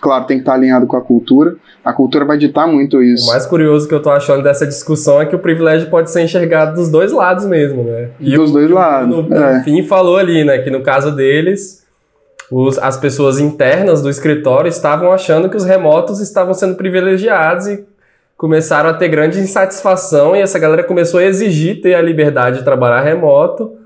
claro, 0.00 0.26
tem 0.26 0.38
que 0.38 0.42
estar 0.42 0.54
alinhado 0.54 0.86
com 0.86 0.96
a 0.96 1.00
cultura. 1.00 1.56
A 1.84 1.92
cultura 1.92 2.24
vai 2.24 2.36
ditar 2.36 2.66
muito 2.66 3.02
isso. 3.02 3.28
O 3.28 3.32
mais 3.32 3.46
curioso 3.46 3.88
que 3.88 3.94
eu 3.94 4.02
tô 4.02 4.10
achando 4.10 4.42
dessa 4.42 4.66
discussão 4.66 5.20
é 5.20 5.26
que 5.26 5.36
o 5.36 5.38
privilégio 5.38 5.88
pode 5.88 6.10
ser 6.10 6.22
enxergado 6.22 6.74
dos 6.74 6.90
dois 6.90 7.12
lados 7.12 7.44
mesmo, 7.46 7.84
né? 7.84 8.10
E 8.18 8.36
dos 8.36 8.50
o, 8.50 8.54
dois 8.54 8.70
lados. 8.70 9.08
No, 9.08 9.34
é. 9.34 9.62
fim 9.62 9.82
falou 9.84 10.16
ali, 10.16 10.44
né, 10.44 10.58
que 10.58 10.70
no 10.70 10.82
caso 10.82 11.14
deles, 11.14 11.86
os, 12.50 12.78
as 12.78 12.96
pessoas 12.96 13.38
internas 13.38 14.02
do 14.02 14.10
escritório 14.10 14.68
estavam 14.68 15.12
achando 15.12 15.48
que 15.48 15.56
os 15.56 15.64
remotos 15.64 16.20
estavam 16.20 16.54
sendo 16.54 16.74
privilegiados 16.74 17.66
e 17.66 17.84
começaram 18.36 18.90
a 18.90 18.94
ter 18.94 19.08
grande 19.08 19.40
insatisfação 19.40 20.36
e 20.36 20.40
essa 20.40 20.58
galera 20.58 20.84
começou 20.84 21.20
a 21.20 21.24
exigir 21.24 21.80
ter 21.80 21.94
a 21.94 22.02
liberdade 22.02 22.58
de 22.58 22.64
trabalhar 22.64 23.00
remoto, 23.02 23.76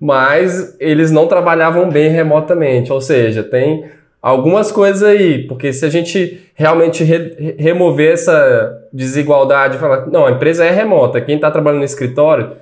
mas 0.00 0.76
eles 0.80 1.10
não 1.10 1.26
trabalhavam 1.26 1.90
bem 1.90 2.08
remotamente. 2.08 2.92
Ou 2.92 3.00
seja, 3.00 3.42
tem 3.42 3.84
algumas 4.20 4.72
coisas 4.72 5.02
aí, 5.02 5.46
porque 5.46 5.72
se 5.72 5.84
a 5.84 5.88
gente 5.88 6.40
realmente 6.54 7.04
re 7.04 7.54
remover 7.58 8.12
essa 8.12 8.78
desigualdade 8.92 9.78
falar, 9.78 10.06
não, 10.06 10.26
a 10.26 10.30
empresa 10.32 10.64
é 10.64 10.70
remota, 10.70 11.20
quem 11.20 11.36
está 11.36 11.50
trabalhando 11.50 11.80
no 11.80 11.84
escritório 11.84 12.52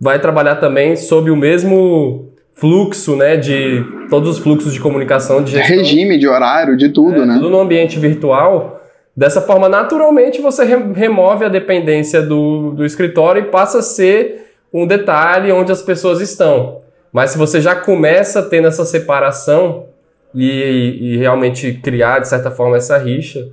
vai 0.00 0.18
trabalhar 0.18 0.56
também 0.56 0.96
sob 0.96 1.30
o 1.30 1.36
mesmo 1.36 2.30
fluxo, 2.54 3.16
né, 3.16 3.36
de 3.36 3.84
todos 4.08 4.28
os 4.28 4.38
fluxos 4.38 4.72
de 4.72 4.80
comunicação, 4.80 5.42
de 5.42 5.52
gestão. 5.52 5.76
regime, 5.76 6.18
de 6.18 6.28
horário, 6.28 6.76
de 6.76 6.90
tudo, 6.90 7.22
é, 7.22 7.26
né? 7.26 7.34
Tudo 7.34 7.50
no 7.50 7.60
ambiente 7.60 7.98
virtual 7.98 8.80
Dessa 9.20 9.42
forma, 9.42 9.68
naturalmente, 9.68 10.40
você 10.40 10.64
remove 10.64 11.44
a 11.44 11.48
dependência 11.48 12.22
do, 12.22 12.70
do 12.70 12.86
escritório 12.86 13.42
e 13.42 13.50
passa 13.50 13.80
a 13.80 13.82
ser 13.82 14.54
um 14.72 14.86
detalhe 14.86 15.52
onde 15.52 15.70
as 15.70 15.82
pessoas 15.82 16.22
estão. 16.22 16.78
Mas 17.12 17.32
se 17.32 17.38
você 17.38 17.60
já 17.60 17.74
começa 17.74 18.40
tendo 18.42 18.68
essa 18.68 18.84
separação 18.84 19.88
e, 20.34 21.14
e 21.14 21.16
realmente 21.16 21.74
criar, 21.74 22.20
de 22.20 22.28
certa 22.28 22.50
forma, 22.50 22.76
essa 22.76 22.96
rixa, 22.98 23.48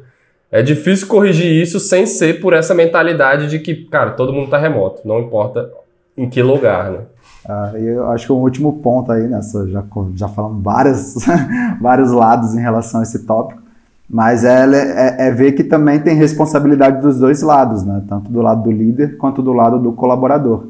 é 0.51 0.61
difícil 0.61 1.07
corrigir 1.07 1.51
isso 1.61 1.79
sem 1.79 2.05
ser 2.05 2.39
por 2.39 2.53
essa 2.53 2.73
mentalidade 2.73 3.49
de 3.49 3.59
que, 3.59 3.75
cara, 3.85 4.11
todo 4.11 4.31
mundo 4.31 4.45
está 4.45 4.57
remoto, 4.57 5.05
não 5.05 5.19
importa 5.19 5.69
em 6.17 6.29
que 6.29 6.41
lugar, 6.41 6.91
né? 6.91 6.99
Ah, 7.47 7.71
eu 7.75 8.09
acho 8.09 8.25
que 8.25 8.31
o 8.31 8.37
último 8.37 8.79
ponto 8.79 9.11
aí 9.11 9.27
nessa, 9.27 9.67
já, 9.69 9.83
já 10.15 10.27
falamos 10.27 10.63
várias, 10.63 11.15
vários 11.79 12.11
lados 12.11 12.53
em 12.55 12.59
relação 12.59 12.99
a 12.99 13.03
esse 13.03 13.25
tópico, 13.25 13.61
mas 14.09 14.43
é, 14.43 14.65
é, 14.65 15.27
é, 15.27 15.31
ver 15.31 15.53
que 15.53 15.63
também 15.63 15.99
tem 15.99 16.15
responsabilidade 16.15 17.01
dos 17.01 17.19
dois 17.19 17.41
lados, 17.41 17.83
né? 17.83 18.03
tanto 18.07 18.31
do 18.31 18.41
lado 18.41 18.63
do 18.63 18.71
líder 18.71 19.17
quanto 19.17 19.41
do 19.41 19.53
lado 19.53 19.79
do 19.79 19.93
colaborador. 19.93 20.67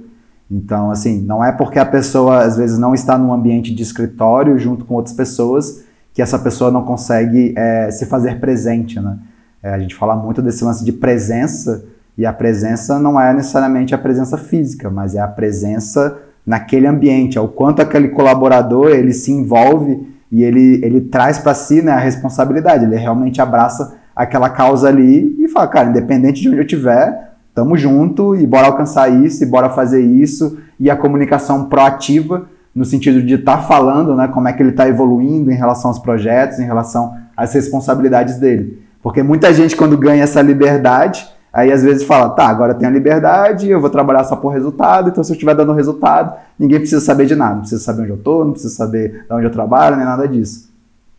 Então, 0.49 0.91
assim, 0.91 1.21
não 1.21 1.43
é 1.43 1.51
porque 1.51 1.77
a 1.77 1.85
pessoa 1.85 2.39
às 2.43 2.57
vezes 2.57 2.77
não 2.77 2.93
está 2.93 3.17
num 3.17 3.33
ambiente 3.33 3.73
de 3.73 3.83
escritório 3.83 4.57
junto 4.57 4.85
com 4.85 4.95
outras 4.95 5.15
pessoas 5.15 5.83
que 6.17 6.21
essa 6.23 6.39
pessoa 6.39 6.71
não 6.71 6.81
consegue 6.81 7.53
é, 7.55 7.91
se 7.91 8.07
fazer 8.07 8.39
presente, 8.39 8.99
né? 8.99 9.19
É, 9.61 9.69
a 9.69 9.77
gente 9.77 9.93
fala 9.93 10.15
muito 10.15 10.41
desse 10.41 10.63
lance 10.63 10.83
de 10.83 10.91
presença 10.91 11.85
e 12.17 12.25
a 12.25 12.33
presença 12.33 12.97
não 12.97 13.21
é 13.21 13.31
necessariamente 13.31 13.93
a 13.93 13.99
presença 13.99 14.35
física, 14.35 14.89
mas 14.89 15.13
é 15.13 15.19
a 15.19 15.27
presença 15.27 16.17
naquele 16.43 16.87
ambiente, 16.87 17.37
é 17.37 17.41
o 17.41 17.47
quanto 17.47 17.83
aquele 17.83 18.07
colaborador 18.07 18.89
ele 18.89 19.13
se 19.13 19.31
envolve 19.31 20.11
e 20.31 20.43
ele, 20.43 20.81
ele 20.83 21.01
traz 21.01 21.37
para 21.37 21.53
si 21.53 21.83
né, 21.83 21.91
a 21.91 21.99
responsabilidade, 21.99 22.85
ele 22.85 22.95
realmente 22.95 23.39
abraça 23.39 23.95
aquela 24.15 24.49
causa 24.49 24.87
ali 24.87 25.35
e 25.37 25.47
fala, 25.47 25.67
cara, 25.67 25.89
independente 25.89 26.41
de 26.41 26.49
onde 26.49 26.57
eu 26.57 26.63
estiver, 26.63 27.33
tamo 27.53 27.77
junto 27.77 28.35
e 28.35 28.47
bora 28.47 28.65
alcançar 28.65 29.07
isso, 29.07 29.43
e 29.43 29.45
bora 29.45 29.69
fazer 29.69 30.01
isso, 30.01 30.57
e 30.79 30.89
a 30.89 30.95
comunicação 30.95 31.65
proativa, 31.65 32.47
no 32.77 32.85
sentido 32.85 33.23
de 33.23 33.33
estar 33.33 33.57
tá 33.57 33.63
falando 33.63 34.15
né, 34.15 34.27
como 34.27 34.47
é 34.47 34.53
que 34.53 34.61
ele 34.61 34.69
está 34.69 34.87
evoluindo 34.87 35.51
em 35.51 35.55
relação 35.55 35.89
aos 35.89 35.97
projetos, 35.97 36.59
em 36.59 36.65
relação 36.65 37.15
às 37.35 37.51
responsabilidades 37.53 38.37
dele. 38.37 38.83
Porque 39.01 39.23
muita 39.23 39.51
gente, 39.51 39.75
quando 39.75 39.97
ganha 39.97 40.23
essa 40.23 40.41
liberdade, 40.41 41.27
Aí 41.51 41.71
às 41.71 41.81
vezes 41.81 42.03
fala, 42.03 42.29
tá, 42.29 42.45
agora 42.45 42.73
eu 42.73 42.77
tenho 42.77 42.91
a 42.91 42.93
liberdade, 42.93 43.67
eu 43.67 43.81
vou 43.81 43.89
trabalhar 43.89 44.23
só 44.25 44.35
por 44.35 44.49
resultado, 44.49 45.09
então 45.09 45.23
se 45.23 45.31
eu 45.31 45.33
estiver 45.33 45.55
dando 45.55 45.73
resultado, 45.73 46.35
ninguém 46.59 46.77
precisa 46.77 47.01
saber 47.01 47.25
de 47.25 47.35
nada, 47.35 47.53
não 47.53 47.61
precisa 47.61 47.81
saber 47.81 48.01
onde 48.03 48.11
eu 48.11 48.17
estou, 48.17 48.45
não 48.45 48.51
precisa 48.51 48.75
saber 48.75 49.25
de 49.27 49.33
onde 49.33 49.45
eu 49.45 49.51
trabalho, 49.51 49.95
nem 49.95 50.05
nada 50.05 50.27
disso. 50.27 50.69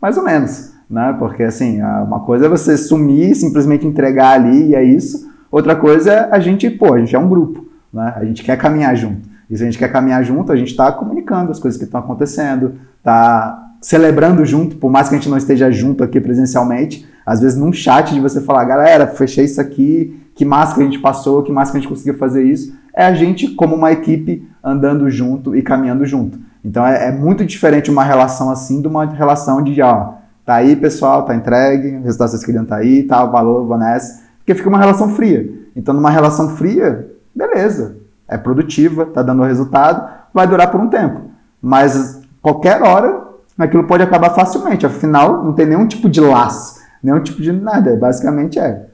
Mais 0.01 0.17
ou 0.17 0.23
menos, 0.23 0.75
né? 0.89 1.17
Porque 1.19 1.43
assim, 1.43 1.83
uma 1.83 2.21
coisa 2.21 2.47
é 2.47 2.49
você 2.49 2.77
sumir, 2.77 3.35
simplesmente 3.35 3.85
entregar 3.85 4.35
ali 4.35 4.69
e 4.69 4.75
é 4.77 4.85
isso. 4.85 5.29
Outra 5.51 5.75
coisa 5.75 6.13
é 6.13 6.29
a 6.31 6.39
gente, 6.39 6.71
pô, 6.71 6.95
a 6.95 7.01
gente 7.01 7.17
é 7.17 7.19
um 7.19 7.29
grupo, 7.29 7.67
né? 7.93 8.13
A 8.15 8.25
gente 8.25 8.45
quer 8.45 8.57
caminhar 8.57 8.95
junto. 8.95 9.28
E 9.51 9.57
se 9.57 9.63
a 9.63 9.67
gente 9.67 9.79
quer 9.79 9.91
caminhar 9.91 10.23
junto, 10.25 10.53
a 10.53 10.57
gente 10.57 10.71
está 10.71 10.93
comunicando 10.93 11.51
as 11.51 11.59
coisas 11.59 11.79
que 11.79 11.85
estão 11.85 12.01
acontecendo, 12.01 12.75
está 12.99 13.69
celebrando 13.81 14.45
junto, 14.45 14.77
por 14.77 14.91
mais 14.91 15.09
que 15.09 15.15
a 15.15 15.19
gente 15.19 15.29
não 15.29 15.39
esteja 15.39 15.71
junto 15.71 16.03
aqui 16.03 16.21
presencialmente, 16.21 17.09
às 17.25 17.41
vezes 17.41 17.59
num 17.59 17.73
chat 17.73 18.13
de 18.13 18.21
você 18.21 18.41
falar, 18.41 18.65
galera, 18.65 19.07
fechei 19.07 19.45
isso 19.45 19.61
aqui, 19.61 20.21
que 20.35 20.45
massa 20.45 20.75
que 20.75 20.81
a 20.81 20.85
gente 20.85 20.99
passou, 20.99 21.43
que 21.43 21.53
massa 21.53 21.73
que 21.73 21.79
a 21.79 21.81
gente 21.81 21.89
conseguiu 21.89 22.19
fazer 22.19 22.43
isso, 22.45 22.77
é 22.95 23.05
a 23.05 23.15
gente 23.15 23.49
como 23.55 23.75
uma 23.75 23.93
equipe 23.93 24.49
andando 24.63 25.09
junto 25.09 25.55
e 25.57 25.63
caminhando 25.63 26.05
junto. 26.05 26.39
Então 26.65 26.85
é, 26.87 27.09
é 27.09 27.13
muito 27.13 27.45
diferente 27.45 27.91
uma 27.91 28.03
relação 28.03 28.51
assim 28.51 28.81
de 28.81 28.89
uma 28.89 29.05
relação 29.05 29.63
de, 29.63 29.81
ó, 29.81 30.15
tá 30.45 30.57
aí 30.57 30.75
pessoal, 30.75 31.25
tá 31.25 31.35
entregue, 31.35 31.97
o 31.97 32.03
resultado 32.03 32.31
vocês 32.31 32.45
queriam 32.45 32.65
tá 32.65 32.77
aí, 32.77 33.05
tá, 33.05 33.25
valor, 33.25 33.67
Vanessa, 33.67 34.23
porque 34.39 34.55
fica 34.55 34.69
uma 34.69 34.79
relação 34.79 35.11
fria. 35.11 35.49
Então 35.77 35.95
numa 35.95 36.11
relação 36.11 36.57
fria, 36.57 37.09
beleza, 37.35 37.97
é 38.29 38.37
produtiva, 38.37 39.07
tá 39.07 39.23
dando 39.23 39.43
resultado, 39.43 40.09
vai 40.33 40.47
durar 40.47 40.71
por 40.71 40.81
um 40.81 40.89
tempo. 40.89 41.23
Mas 41.61 42.21
qualquer 42.43 42.83
hora 42.83 43.27
aquilo 43.59 43.85
pode 43.85 44.03
acabar 44.03 44.31
facilmente, 44.31 44.87
afinal 44.87 45.43
não 45.43 45.53
tem 45.53 45.67
nenhum 45.67 45.87
tipo 45.87 46.09
de 46.09 46.21
laço 46.21 46.79
nenhum 47.03 47.21
tipo 47.21 47.41
de 47.41 47.53
nada. 47.53 47.97
Basicamente 47.97 48.59
é 48.59 48.87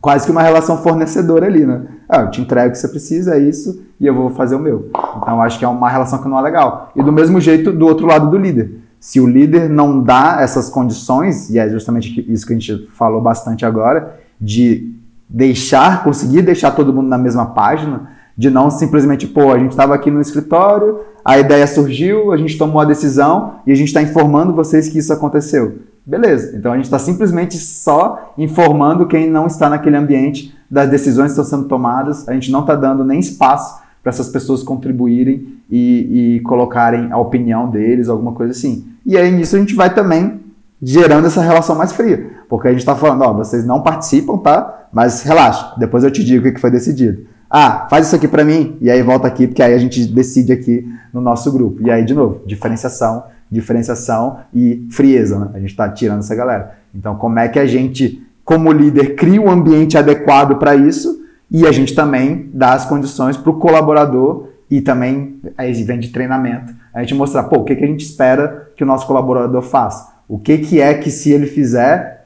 quase 0.00 0.24
que 0.24 0.32
uma 0.32 0.42
relação 0.42 0.78
fornecedora 0.78 1.46
ali, 1.46 1.64
né? 1.64 1.82
Ah, 2.08 2.22
eu 2.22 2.30
te 2.30 2.40
entrego 2.40 2.68
o 2.68 2.72
que 2.72 2.78
você 2.78 2.88
precisa, 2.88 3.36
é 3.36 3.38
isso, 3.38 3.82
e 4.00 4.06
eu 4.06 4.14
vou 4.14 4.30
fazer 4.30 4.54
o 4.54 4.58
meu. 4.58 4.90
Então 5.16 5.40
acho 5.40 5.58
que 5.58 5.64
é 5.64 5.68
uma 5.68 5.88
relação 5.88 6.20
que 6.20 6.28
não 6.28 6.38
é 6.38 6.42
legal. 6.42 6.92
E 6.94 7.02
do 7.02 7.12
mesmo 7.12 7.40
jeito, 7.40 7.72
do 7.72 7.86
outro 7.86 8.06
lado 8.06 8.30
do 8.30 8.36
líder. 8.36 8.80
Se 9.00 9.20
o 9.20 9.26
líder 9.26 9.68
não 9.68 10.00
dá 10.00 10.38
essas 10.40 10.70
condições, 10.70 11.50
e 11.50 11.58
é 11.58 11.68
justamente 11.68 12.24
isso 12.30 12.46
que 12.46 12.52
a 12.52 12.58
gente 12.58 12.88
falou 12.92 13.20
bastante 13.20 13.64
agora, 13.64 14.20
de 14.40 14.94
deixar, 15.28 16.04
conseguir 16.04 16.42
deixar 16.42 16.72
todo 16.72 16.92
mundo 16.92 17.08
na 17.08 17.18
mesma 17.18 17.46
página, 17.46 18.10
de 18.36 18.50
não 18.50 18.70
simplesmente, 18.70 19.26
pô, 19.26 19.52
a 19.52 19.58
gente 19.58 19.72
estava 19.72 19.94
aqui 19.94 20.10
no 20.10 20.20
escritório, 20.20 21.00
a 21.24 21.38
ideia 21.38 21.66
surgiu, 21.66 22.32
a 22.32 22.36
gente 22.36 22.58
tomou 22.58 22.80
a 22.80 22.84
decisão 22.84 23.56
e 23.66 23.72
a 23.72 23.74
gente 23.74 23.88
está 23.88 24.02
informando 24.02 24.54
vocês 24.54 24.88
que 24.88 24.98
isso 24.98 25.12
aconteceu. 25.12 25.78
Beleza, 26.04 26.56
então 26.56 26.72
a 26.72 26.76
gente 26.76 26.86
está 26.86 26.98
simplesmente 26.98 27.56
só 27.56 28.34
informando 28.36 29.06
quem 29.06 29.30
não 29.30 29.46
está 29.46 29.68
naquele 29.68 29.96
ambiente 29.96 30.52
das 30.68 30.90
decisões 30.90 31.32
que 31.32 31.40
estão 31.40 31.44
sendo 31.44 31.68
tomadas, 31.68 32.28
a 32.28 32.32
gente 32.32 32.50
não 32.50 32.60
está 32.60 32.74
dando 32.74 33.04
nem 33.04 33.20
espaço 33.20 33.80
para 34.02 34.10
essas 34.10 34.28
pessoas 34.28 34.64
contribuírem 34.64 35.58
e, 35.70 36.36
e, 36.36 36.40
colocarem 36.40 37.12
a 37.12 37.18
opinião 37.18 37.70
deles, 37.70 38.08
alguma 38.08 38.32
coisa 38.32 38.50
assim. 38.50 38.84
E 39.06 39.16
aí 39.16 39.30
nisso 39.30 39.54
a 39.54 39.60
gente 39.60 39.76
vai 39.76 39.94
também 39.94 40.40
gerando 40.82 41.28
essa 41.28 41.40
relação 41.40 41.76
mais 41.76 41.92
fria. 41.92 42.32
Porque 42.48 42.66
a 42.66 42.72
gente 42.72 42.80
está 42.80 42.96
falando, 42.96 43.22
ó, 43.22 43.32
vocês 43.32 43.64
não 43.64 43.80
participam, 43.80 44.38
tá? 44.38 44.88
Mas 44.92 45.22
relaxa, 45.22 45.74
depois 45.78 46.02
eu 46.02 46.10
te 46.10 46.24
digo 46.24 46.48
o 46.48 46.52
que 46.52 46.60
foi 46.60 46.70
decidido. 46.70 47.24
Ah, 47.54 47.86
faz 47.90 48.06
isso 48.06 48.16
aqui 48.16 48.26
para 48.26 48.46
mim, 48.46 48.78
e 48.80 48.90
aí 48.90 49.02
volta 49.02 49.28
aqui, 49.28 49.46
porque 49.46 49.62
aí 49.62 49.74
a 49.74 49.78
gente 49.78 50.06
decide 50.06 50.54
aqui 50.54 50.88
no 51.12 51.20
nosso 51.20 51.52
grupo. 51.52 51.86
E 51.86 51.90
aí, 51.90 52.02
de 52.02 52.14
novo, 52.14 52.40
diferenciação, 52.46 53.24
diferenciação 53.50 54.38
e 54.54 54.88
frieza, 54.90 55.38
né? 55.38 55.50
A 55.52 55.58
gente 55.60 55.72
está 55.72 55.86
tirando 55.90 56.20
essa 56.20 56.34
galera. 56.34 56.78
Então, 56.94 57.14
como 57.16 57.38
é 57.38 57.48
que 57.48 57.58
a 57.58 57.66
gente, 57.66 58.26
como 58.42 58.72
líder, 58.72 59.16
cria 59.16 59.38
um 59.38 59.50
ambiente 59.50 59.98
adequado 59.98 60.56
para 60.56 60.74
isso 60.74 61.22
e 61.50 61.66
a 61.66 61.72
gente 61.72 61.94
também 61.94 62.48
dá 62.54 62.72
as 62.72 62.86
condições 62.86 63.36
para 63.36 63.50
o 63.50 63.58
colaborador 63.58 64.48
e 64.70 64.80
também 64.80 65.38
aí 65.58 65.74
vem 65.84 66.00
de 66.00 66.08
treinamento. 66.08 66.72
A 66.94 67.00
gente 67.00 67.14
mostrar, 67.14 67.42
pô, 67.42 67.58
o 67.58 67.64
que, 67.64 67.76
que 67.76 67.84
a 67.84 67.86
gente 67.86 68.02
espera 68.02 68.70
que 68.74 68.82
o 68.82 68.86
nosso 68.86 69.06
colaborador 69.06 69.60
faça? 69.60 70.10
O 70.26 70.38
que, 70.38 70.56
que 70.56 70.80
é 70.80 70.94
que 70.94 71.10
se 71.10 71.30
ele 71.30 71.46
fizer, 71.46 72.24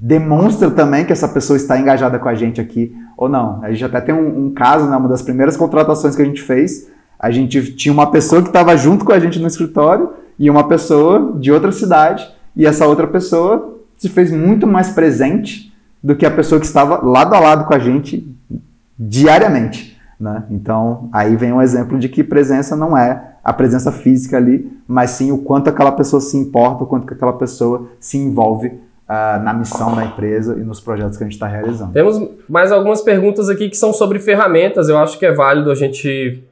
demonstra 0.00 0.68
também 0.72 1.04
que 1.04 1.12
essa 1.12 1.28
pessoa 1.28 1.56
está 1.56 1.78
engajada 1.78 2.18
com 2.18 2.28
a 2.28 2.34
gente 2.34 2.60
aqui 2.60 2.92
ou 3.16 3.28
não. 3.28 3.60
A 3.62 3.70
gente 3.70 3.84
até 3.84 4.00
tem 4.00 4.14
um, 4.14 4.46
um 4.46 4.50
caso, 4.50 4.88
né, 4.88 4.96
uma 4.96 5.08
das 5.08 5.22
primeiras 5.22 5.56
contratações 5.56 6.14
que 6.14 6.22
a 6.22 6.24
gente 6.24 6.42
fez, 6.42 6.88
a 7.18 7.30
gente 7.30 7.74
tinha 7.74 7.92
uma 7.92 8.10
pessoa 8.10 8.42
que 8.42 8.48
estava 8.48 8.76
junto 8.76 9.04
com 9.04 9.12
a 9.12 9.18
gente 9.18 9.38
no 9.38 9.46
escritório 9.46 10.10
e 10.38 10.50
uma 10.50 10.68
pessoa 10.68 11.32
de 11.36 11.50
outra 11.50 11.72
cidade, 11.72 12.28
e 12.54 12.66
essa 12.66 12.86
outra 12.86 13.06
pessoa 13.06 13.78
se 13.96 14.08
fez 14.08 14.30
muito 14.30 14.66
mais 14.66 14.90
presente 14.90 15.72
do 16.02 16.14
que 16.14 16.26
a 16.26 16.30
pessoa 16.30 16.60
que 16.60 16.66
estava 16.66 17.04
lado 17.04 17.34
a 17.34 17.40
lado 17.40 17.64
com 17.64 17.74
a 17.74 17.78
gente 17.78 18.30
diariamente. 18.98 19.96
Né? 20.18 20.44
Então, 20.50 21.08
aí 21.12 21.36
vem 21.36 21.52
um 21.52 21.60
exemplo 21.60 21.98
de 21.98 22.08
que 22.08 22.22
presença 22.22 22.76
não 22.76 22.96
é 22.96 23.34
a 23.42 23.52
presença 23.52 23.92
física 23.92 24.36
ali, 24.36 24.70
mas 24.88 25.10
sim 25.10 25.30
o 25.30 25.38
quanto 25.38 25.68
aquela 25.68 25.92
pessoa 25.92 26.20
se 26.20 26.36
importa, 26.36 26.84
o 26.84 26.86
quanto 26.86 27.12
aquela 27.12 27.32
pessoa 27.32 27.88
se 28.00 28.18
envolve 28.18 28.72
uh, 29.08 29.42
na 29.42 29.54
missão 29.54 29.94
da 29.94 30.04
empresa 30.04 30.54
e 30.54 30.62
nos 30.62 30.80
projetos 30.80 31.16
que 31.16 31.24
a 31.24 31.26
gente 31.26 31.34
está 31.34 31.46
realizando. 31.46 31.92
Temos 31.92 32.20
mais 32.48 32.72
algumas 32.72 33.00
perguntas 33.02 33.48
aqui 33.48 33.68
que 33.68 33.76
são 33.76 33.92
sobre 33.92 34.18
ferramentas. 34.18 34.88
Eu 34.88 34.98
acho 34.98 35.18
que 35.18 35.26
é 35.26 35.32
válido 35.32 35.70
a 35.70 35.74
gente 35.74 36.42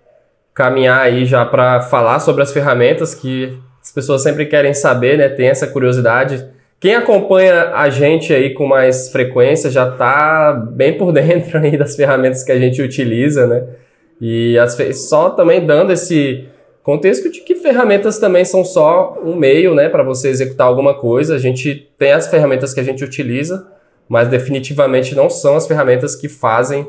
caminhar 0.54 1.00
aí 1.00 1.24
já 1.26 1.44
para 1.44 1.80
falar 1.80 2.20
sobre 2.20 2.42
as 2.42 2.52
ferramentas 2.52 3.14
que 3.14 3.58
as 3.82 3.90
pessoas 3.90 4.22
sempre 4.22 4.46
querem 4.46 4.72
saber, 4.72 5.18
né? 5.18 5.28
Tem 5.28 5.48
essa 5.48 5.66
curiosidade. 5.66 6.48
Quem 6.80 6.94
acompanha 6.94 7.72
a 7.74 7.90
gente 7.90 8.32
aí 8.32 8.54
com 8.54 8.66
mais 8.66 9.10
frequência 9.10 9.70
já 9.70 9.88
está 9.88 10.52
bem 10.52 10.96
por 10.96 11.10
dentro 11.12 11.58
aí 11.58 11.76
das 11.76 11.96
ferramentas 11.96 12.42
que 12.42 12.52
a 12.52 12.58
gente 12.58 12.80
utiliza, 12.80 13.46
né? 13.46 13.64
E 14.20 14.56
as, 14.58 14.76
só 15.08 15.30
também 15.30 15.66
dando 15.66 15.92
esse 15.92 16.46
contexto 16.84 17.28
de 17.28 17.40
que 17.40 17.56
ferramentas 17.56 18.18
também 18.18 18.44
são 18.44 18.64
só 18.64 19.18
um 19.24 19.34
meio, 19.34 19.74
né, 19.74 19.88
para 19.88 20.04
você 20.04 20.28
executar 20.28 20.68
alguma 20.68 20.94
coisa. 20.94 21.34
A 21.34 21.38
gente 21.38 21.90
tem 21.98 22.12
as 22.12 22.28
ferramentas 22.28 22.72
que 22.72 22.78
a 22.78 22.84
gente 22.84 23.02
utiliza, 23.02 23.66
mas 24.08 24.28
definitivamente 24.28 25.16
não 25.16 25.28
são 25.28 25.56
as 25.56 25.66
ferramentas 25.66 26.14
que 26.14 26.28
fazem 26.28 26.86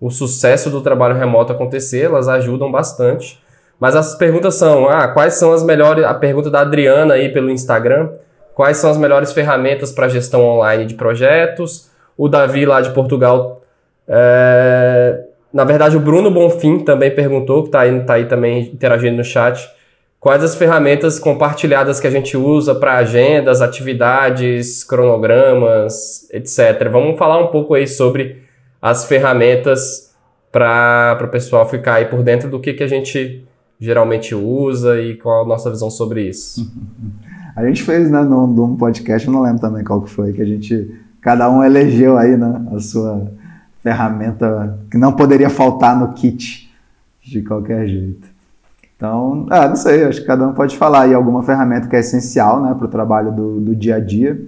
o 0.00 0.10
sucesso 0.10 0.70
do 0.70 0.80
trabalho 0.80 1.16
remoto 1.16 1.52
acontecer, 1.52 2.04
elas 2.04 2.28
ajudam 2.28 2.70
bastante. 2.70 3.42
Mas 3.80 3.96
as 3.96 4.14
perguntas 4.14 4.54
são: 4.54 4.88
ah, 4.88 5.08
quais 5.08 5.34
são 5.34 5.52
as 5.52 5.64
melhores. 5.64 6.04
A 6.04 6.14
pergunta 6.14 6.48
da 6.48 6.60
Adriana 6.60 7.14
aí 7.14 7.32
pelo 7.32 7.50
Instagram 7.50 8.10
quais 8.58 8.78
são 8.78 8.90
as 8.90 8.96
melhores 8.96 9.32
ferramentas 9.32 9.92
para 9.92 10.08
gestão 10.08 10.44
online 10.44 10.84
de 10.84 10.94
projetos. 10.94 11.88
O 12.16 12.28
Davi, 12.28 12.66
lá 12.66 12.80
de 12.80 12.90
Portugal, 12.90 13.62
é... 14.08 15.27
na 15.52 15.64
verdade, 15.64 15.96
o 15.96 16.00
Bruno 16.00 16.30
Bonfim 16.30 16.80
também 16.80 17.14
perguntou, 17.14 17.62
que 17.62 17.68
está 17.68 17.80
aí, 17.80 18.00
tá 18.04 18.14
aí 18.14 18.26
também 18.26 18.70
interagindo 18.72 19.16
no 19.16 19.24
chat, 19.24 19.68
quais 20.20 20.42
as 20.42 20.54
ferramentas 20.54 21.18
compartilhadas 21.18 21.98
que 21.98 22.06
a 22.06 22.10
gente 22.10 22.36
usa 22.36 22.74
para 22.74 22.96
agendas, 22.96 23.62
atividades, 23.62 24.84
cronogramas, 24.84 26.28
etc. 26.32 26.88
Vamos 26.90 27.16
falar 27.18 27.38
um 27.38 27.48
pouco 27.48 27.74
aí 27.74 27.86
sobre 27.86 28.42
as 28.80 29.06
ferramentas 29.06 30.14
para 30.52 31.18
o 31.22 31.28
pessoal 31.28 31.68
ficar 31.68 31.94
aí 31.94 32.06
por 32.06 32.22
dentro 32.22 32.50
do 32.50 32.60
que, 32.60 32.74
que 32.74 32.82
a 32.82 32.88
gente 32.88 33.44
geralmente 33.80 34.34
usa 34.34 35.00
e 35.00 35.14
qual 35.16 35.44
a 35.44 35.48
nossa 35.48 35.70
visão 35.70 35.90
sobre 35.90 36.22
isso. 36.22 36.70
A 37.56 37.66
gente 37.66 37.82
fez, 37.82 38.08
né, 38.08 38.22
num, 38.22 38.46
num 38.46 38.76
podcast, 38.76 39.26
eu 39.26 39.34
não 39.34 39.42
lembro 39.42 39.60
também 39.60 39.82
qual 39.82 40.00
que 40.00 40.08
foi, 40.08 40.32
que 40.32 40.40
a 40.40 40.44
gente, 40.44 40.94
cada 41.20 41.50
um 41.50 41.60
elegeu 41.60 42.16
aí, 42.16 42.36
né, 42.36 42.64
a 42.72 42.78
sua 42.78 43.28
ferramenta 43.88 44.78
que 44.90 44.98
não 44.98 45.12
poderia 45.12 45.48
faltar 45.48 45.98
no 45.98 46.12
kit 46.12 46.70
de 47.22 47.42
qualquer 47.42 47.88
jeito. 47.88 48.28
Então, 48.94 49.46
ah, 49.48 49.68
não 49.68 49.76
sei, 49.76 50.04
acho 50.04 50.20
que 50.20 50.26
cada 50.26 50.46
um 50.46 50.52
pode 50.52 50.76
falar 50.76 51.02
aí 51.02 51.14
alguma 51.14 51.42
ferramenta 51.42 51.88
que 51.88 51.96
é 51.96 52.00
essencial, 52.00 52.60
né, 52.60 52.74
para 52.74 52.86
o 52.86 52.90
trabalho 52.90 53.32
do, 53.32 53.60
do 53.60 53.74
dia 53.74 53.96
a 53.96 54.00
dia. 54.00 54.38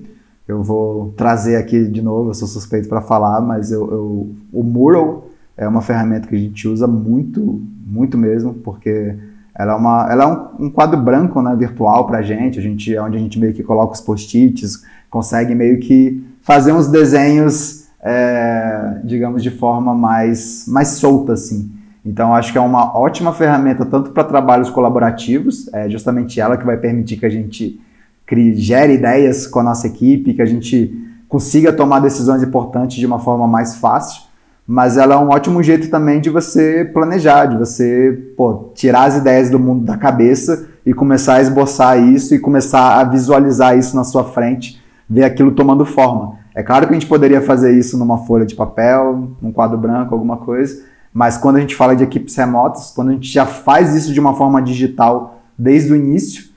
Eu 0.47 0.63
vou 0.63 1.15
trazer 1.17 1.57
aqui 1.57 1.87
de 1.87 2.03
novo, 2.03 2.31
eu 2.31 2.35
sou 2.35 2.49
suspeito 2.49 2.89
para 2.89 3.01
falar, 3.01 3.41
mas 3.41 3.71
eu, 3.71 3.91
eu, 3.91 4.31
o 4.53 4.63
Mural 4.63 5.25
é 5.57 5.67
uma 5.67 5.81
ferramenta 5.81 6.29
que 6.29 6.35
a 6.35 6.39
gente 6.39 6.69
usa 6.69 6.87
muito, 6.87 7.63
muito 7.87 8.19
mesmo, 8.19 8.55
porque 8.55 9.17
ela 9.55 9.73
é, 9.73 9.77
uma, 9.77 10.09
ela 10.11 10.25
é 10.25 10.27
um, 10.27 10.67
um 10.67 10.71
quadro 10.71 11.01
branco 11.01 11.41
né, 11.41 11.55
virtual 11.57 12.07
para 12.07 12.19
a 12.19 12.23
gente, 12.23 12.59
a 12.59 12.63
gente, 12.63 12.99
onde 12.99 13.17
a 13.17 13.21
gente 13.21 13.39
meio 13.39 13.55
que 13.55 13.63
coloca 13.63 13.95
os 13.95 14.01
post-its, 14.01 14.85
consegue 15.09 15.55
meio 15.55 15.79
que 15.79 16.23
fazer 16.43 16.73
uns 16.73 16.89
desenhos, 16.89 17.80
é, 18.03 19.01
digamos, 19.05 19.43
de 19.43 19.51
forma 19.51 19.95
mais, 19.95 20.65
mais 20.67 20.89
solta, 20.89 21.35
assim. 21.35 21.71
Então, 22.05 22.35
acho 22.35 22.53
que 22.53 22.59
é 22.59 22.61
uma 22.61 22.97
ótima 22.97 23.33
ferramenta 23.33 23.85
tanto 23.85 24.11
para 24.11 24.25
trabalhos 24.25 24.71
colaborativos, 24.71 25.69
é 25.73 25.89
justamente 25.89 26.41
ela 26.41 26.57
que 26.57 26.65
vai 26.65 26.77
permitir 26.77 27.19
que 27.19 27.27
a 27.27 27.31
gente 27.31 27.81
crie, 28.27 28.55
gere 28.55 28.95
ideias 28.95 29.47
com 29.47 29.61
a 29.61 29.63
nossa 29.63 29.87
equipe, 29.87 30.35
que 30.35 30.43
a 30.43 30.47
gente 30.47 30.93
consiga 31.29 31.73
tomar 31.73 32.01
decisões 32.01 32.43
importantes 32.43 32.97
de 32.97 33.07
uma 33.07 33.19
forma 33.19 33.47
mais 33.47 33.77
fácil 33.77 34.31
mas 34.73 34.97
ela 34.97 35.17
é 35.17 35.19
um 35.19 35.31
ótimo 35.31 35.61
jeito 35.65 35.91
também 35.91 36.21
de 36.21 36.31
você 36.31 36.85
planejar, 36.85 37.47
de 37.47 37.57
você 37.57 38.33
pô, 38.37 38.71
tirar 38.73 39.07
as 39.07 39.17
ideias 39.17 39.51
do 39.51 39.59
mundo 39.59 39.85
da 39.85 39.97
cabeça 39.97 40.69
e 40.87 40.95
começar 40.95 41.35
a 41.35 41.43
esboçar 41.43 42.01
isso 42.01 42.37
e 42.37 42.39
começar 42.39 43.01
a 43.01 43.03
visualizar 43.03 43.77
isso 43.77 43.97
na 43.97 44.05
sua 44.05 44.23
frente, 44.23 44.81
ver 45.09 45.25
aquilo 45.25 45.51
tomando 45.51 45.85
forma. 45.85 46.39
É 46.55 46.63
claro 46.63 46.87
que 46.87 46.93
a 46.93 46.99
gente 46.99 47.07
poderia 47.09 47.41
fazer 47.41 47.79
isso 47.79 47.97
numa 47.97 48.19
folha 48.19 48.45
de 48.45 48.55
papel, 48.55 49.31
num 49.41 49.53
quadro 49.53 49.79
branco, 49.79 50.15
alguma 50.15 50.37
coisa, 50.37 50.83
mas 51.13 51.37
quando 51.37 51.57
a 51.57 51.61
gente 51.61 51.77
fala 51.77 51.95
de 51.95 52.05
equipes 52.05 52.35
remotas, 52.37 52.93
quando 52.95 53.11
a 53.11 53.13
gente 53.13 53.31
já 53.31 53.47
faz 53.47 53.95
isso 53.95 54.13
de 54.13 54.21
uma 54.21 54.35
forma 54.35 54.61
digital 54.61 55.41
desde 55.59 55.93
o 55.93 55.97
início, 55.97 56.51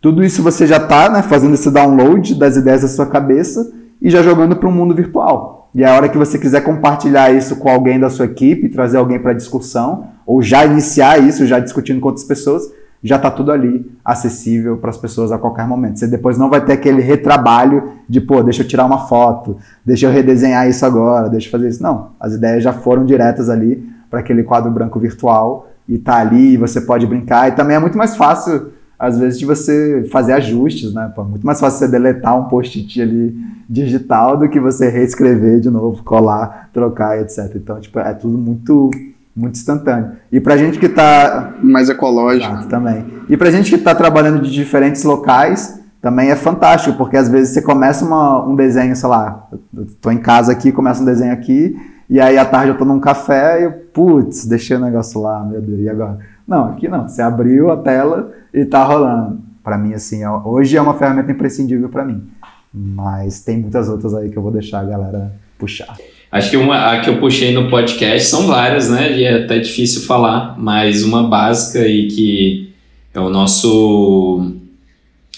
tudo 0.00 0.24
isso 0.24 0.42
você 0.42 0.66
já 0.66 0.78
está 0.78 1.08
né, 1.08 1.22
fazendo 1.22 1.54
esse 1.54 1.70
download 1.70 2.34
das 2.34 2.56
ideias 2.56 2.82
da 2.82 2.88
sua 2.88 3.06
cabeça 3.06 3.72
e 4.00 4.08
já 4.08 4.22
jogando 4.22 4.56
para 4.56 4.68
o 4.68 4.72
mundo 4.72 4.94
virtual. 4.94 5.68
E 5.74 5.84
a 5.84 5.94
hora 5.94 6.08
que 6.08 6.18
você 6.18 6.38
quiser 6.38 6.62
compartilhar 6.62 7.32
isso 7.32 7.56
com 7.56 7.68
alguém 7.68 8.00
da 8.00 8.10
sua 8.10 8.24
equipe, 8.24 8.68
trazer 8.68 8.96
alguém 8.96 9.20
para 9.20 9.32
discussão, 9.32 10.08
ou 10.26 10.42
já 10.42 10.64
iniciar 10.64 11.18
isso, 11.18 11.46
já 11.46 11.60
discutindo 11.60 12.00
com 12.00 12.08
outras 12.08 12.26
pessoas, 12.26 12.62
já 13.02 13.16
está 13.16 13.30
tudo 13.30 13.50
ali 13.50 13.90
acessível 14.04 14.76
para 14.76 14.90
as 14.90 14.96
pessoas 14.98 15.32
a 15.32 15.38
qualquer 15.38 15.66
momento. 15.66 15.98
Você 15.98 16.06
depois 16.06 16.36
não 16.36 16.50
vai 16.50 16.64
ter 16.64 16.72
aquele 16.72 17.00
retrabalho 17.00 17.92
de, 18.08 18.20
pô, 18.20 18.42
deixa 18.42 18.62
eu 18.62 18.68
tirar 18.68 18.84
uma 18.84 19.06
foto, 19.06 19.56
deixa 19.84 20.06
eu 20.06 20.12
redesenhar 20.12 20.68
isso 20.68 20.84
agora, 20.84 21.28
deixa 21.28 21.48
eu 21.48 21.50
fazer 21.52 21.68
isso. 21.68 21.82
Não, 21.82 22.10
as 22.20 22.34
ideias 22.34 22.62
já 22.62 22.72
foram 22.72 23.04
diretas 23.04 23.48
ali 23.48 23.88
para 24.10 24.20
aquele 24.20 24.42
quadro 24.42 24.70
branco 24.70 24.98
virtual 24.98 25.70
e 25.88 25.98
tá 25.98 26.16
ali, 26.16 26.54
e 26.54 26.56
você 26.56 26.80
pode 26.80 27.06
brincar. 27.06 27.48
E 27.48 27.52
também 27.52 27.76
é 27.76 27.78
muito 27.78 27.96
mais 27.96 28.16
fácil 28.16 28.70
às 29.00 29.18
vezes, 29.18 29.38
de 29.38 29.46
você 29.46 30.06
fazer 30.12 30.34
ajustes, 30.34 30.92
né? 30.92 31.10
Pô, 31.16 31.24
muito 31.24 31.46
mais 31.46 31.58
fácil 31.58 31.78
você 31.78 31.88
deletar 31.88 32.38
um 32.38 32.50
post-it 32.50 33.00
ali 33.00 33.34
digital 33.66 34.36
do 34.36 34.46
que 34.46 34.60
você 34.60 34.90
reescrever 34.90 35.58
de 35.58 35.70
novo, 35.70 36.04
colar, 36.04 36.68
trocar, 36.70 37.18
etc. 37.18 37.50
Então, 37.54 37.80
tipo, 37.80 37.98
é 37.98 38.12
tudo 38.12 38.36
muito 38.36 38.90
muito 39.34 39.56
instantâneo. 39.56 40.12
E 40.30 40.40
pra 40.40 40.56
gente 40.56 40.78
que 40.78 40.88
tá... 40.88 41.54
Mais 41.62 41.88
ecológico. 41.88 42.52
Exato, 42.52 42.68
também. 42.68 43.04
E 43.28 43.36
pra 43.36 43.50
gente 43.50 43.70
que 43.70 43.78
tá 43.78 43.94
trabalhando 43.94 44.42
de 44.42 44.50
diferentes 44.50 45.04
locais, 45.04 45.80
também 46.00 46.30
é 46.30 46.36
fantástico, 46.36 46.96
porque 46.96 47.16
às 47.16 47.28
vezes 47.28 47.54
você 47.54 47.62
começa 47.62 48.04
uma, 48.04 48.44
um 48.44 48.54
desenho, 48.54 48.96
sei 48.96 49.08
lá, 49.08 49.48
eu 49.74 49.86
tô 50.00 50.10
em 50.10 50.18
casa 50.18 50.52
aqui, 50.52 50.72
começa 50.72 51.02
um 51.02 51.04
desenho 51.04 51.32
aqui, 51.32 51.76
e 52.08 52.20
aí 52.20 52.38
à 52.38 52.44
tarde 52.44 52.72
eu 52.72 52.78
tô 52.78 52.84
num 52.84 52.98
café 52.98 53.60
e 53.60 53.64
eu, 53.64 53.72
putz, 53.72 54.46
deixei 54.46 54.76
o 54.76 54.80
negócio 54.80 55.20
lá, 55.20 55.44
meu 55.44 55.60
Deus, 55.60 55.80
e 55.80 55.88
agora? 55.88 56.18
Não, 56.46 56.70
aqui 56.70 56.88
não. 56.88 57.06
Você 57.06 57.22
abriu 57.22 57.70
a 57.70 57.76
tela 57.76 58.32
e 58.52 58.64
tá 58.64 58.82
rolando. 58.82 59.38
Para 59.62 59.78
mim, 59.78 59.92
assim, 59.92 60.26
hoje 60.26 60.76
é 60.76 60.80
uma 60.80 60.94
ferramenta 60.94 61.30
imprescindível 61.30 61.88
para 61.88 62.04
mim. 62.04 62.28
Mas 62.72 63.40
tem 63.42 63.60
muitas 63.60 63.88
outras 63.88 64.14
aí 64.14 64.30
que 64.30 64.36
eu 64.36 64.42
vou 64.42 64.50
deixar 64.50 64.80
a 64.80 64.84
galera 64.84 65.32
puxar. 65.58 65.96
Acho 66.30 66.50
que 66.50 66.56
uma 66.56 66.92
a 66.92 67.00
que 67.00 67.10
eu 67.10 67.18
puxei 67.18 67.52
no 67.52 67.68
podcast 67.68 68.28
são 68.28 68.46
várias, 68.46 68.88
né? 68.88 69.18
E 69.18 69.24
é 69.24 69.44
até 69.44 69.58
difícil 69.58 70.02
falar, 70.02 70.54
mas 70.58 71.02
uma 71.02 71.24
básica 71.24 71.86
e 71.86 72.06
que 72.06 72.68
é 73.12 73.18
o 73.20 73.28
nosso 73.28 74.52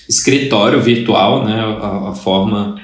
escritório 0.09 0.81
virtual, 0.81 1.45
né? 1.45 1.61
A, 1.81 2.11
a 2.11 2.15
forma 2.15 2.81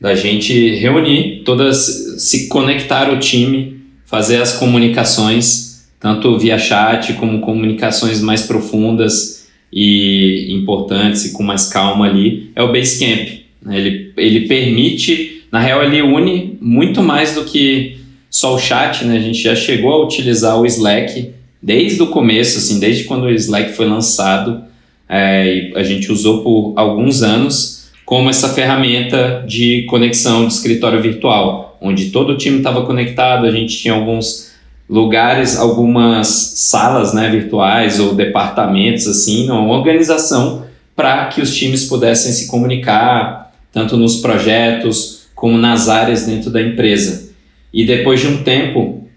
da 0.00 0.14
gente 0.14 0.74
reunir 0.74 1.42
todas, 1.44 2.16
se 2.18 2.48
conectar 2.48 3.10
o 3.10 3.18
time, 3.18 3.80
fazer 4.04 4.42
as 4.42 4.52
comunicações 4.52 5.66
tanto 6.06 6.38
via 6.38 6.58
chat 6.58 7.14
como 7.14 7.40
comunicações 7.40 8.20
mais 8.20 8.42
profundas 8.42 9.48
e 9.72 10.46
importantes 10.50 11.24
e 11.24 11.32
com 11.32 11.42
mais 11.42 11.66
calma 11.66 12.06
ali, 12.06 12.50
é 12.54 12.62
o 12.62 12.70
Basecamp. 12.70 13.28
Né? 13.62 13.78
Ele, 13.78 14.12
ele 14.16 14.40
permite, 14.46 15.35
na 15.50 15.60
real, 15.60 15.82
ele 15.82 16.02
une 16.02 16.58
muito 16.60 17.02
mais 17.02 17.34
do 17.34 17.44
que 17.44 17.98
só 18.30 18.54
o 18.54 18.58
chat, 18.58 19.04
né? 19.04 19.16
A 19.16 19.20
gente 19.20 19.40
já 19.40 19.54
chegou 19.54 19.92
a 19.92 20.04
utilizar 20.04 20.60
o 20.60 20.66
Slack 20.66 21.30
desde 21.62 22.02
o 22.02 22.08
começo, 22.08 22.58
assim, 22.58 22.78
desde 22.78 23.04
quando 23.04 23.24
o 23.24 23.30
Slack 23.30 23.72
foi 23.72 23.86
lançado, 23.86 24.62
é, 25.08 25.72
a 25.74 25.82
gente 25.82 26.10
usou 26.10 26.42
por 26.42 26.72
alguns 26.76 27.22
anos 27.22 27.88
como 28.04 28.30
essa 28.30 28.48
ferramenta 28.48 29.44
de 29.46 29.82
conexão 29.88 30.46
de 30.46 30.52
escritório 30.52 31.02
virtual, 31.02 31.76
onde 31.80 32.10
todo 32.10 32.34
o 32.34 32.36
time 32.36 32.58
estava 32.58 32.86
conectado, 32.86 33.46
a 33.46 33.50
gente 33.50 33.76
tinha 33.76 33.94
alguns 33.94 34.52
lugares, 34.88 35.58
algumas 35.58 36.28
salas 36.28 37.12
né, 37.12 37.28
virtuais 37.28 37.98
ou 37.98 38.14
departamentos, 38.14 39.08
assim, 39.08 39.50
uma 39.50 39.76
organização 39.76 40.64
para 40.94 41.26
que 41.26 41.40
os 41.40 41.54
times 41.54 41.86
pudessem 41.86 42.32
se 42.32 42.46
comunicar, 42.46 43.52
tanto 43.72 43.96
nos 43.96 44.16
projetos 44.16 45.15
como 45.36 45.56
nas 45.56 45.88
áreas 45.88 46.26
dentro 46.26 46.50
da 46.50 46.60
empresa. 46.60 47.32
E 47.72 47.86
depois 47.86 48.20
de 48.20 48.26
um 48.26 48.42
tempo, 48.42 49.08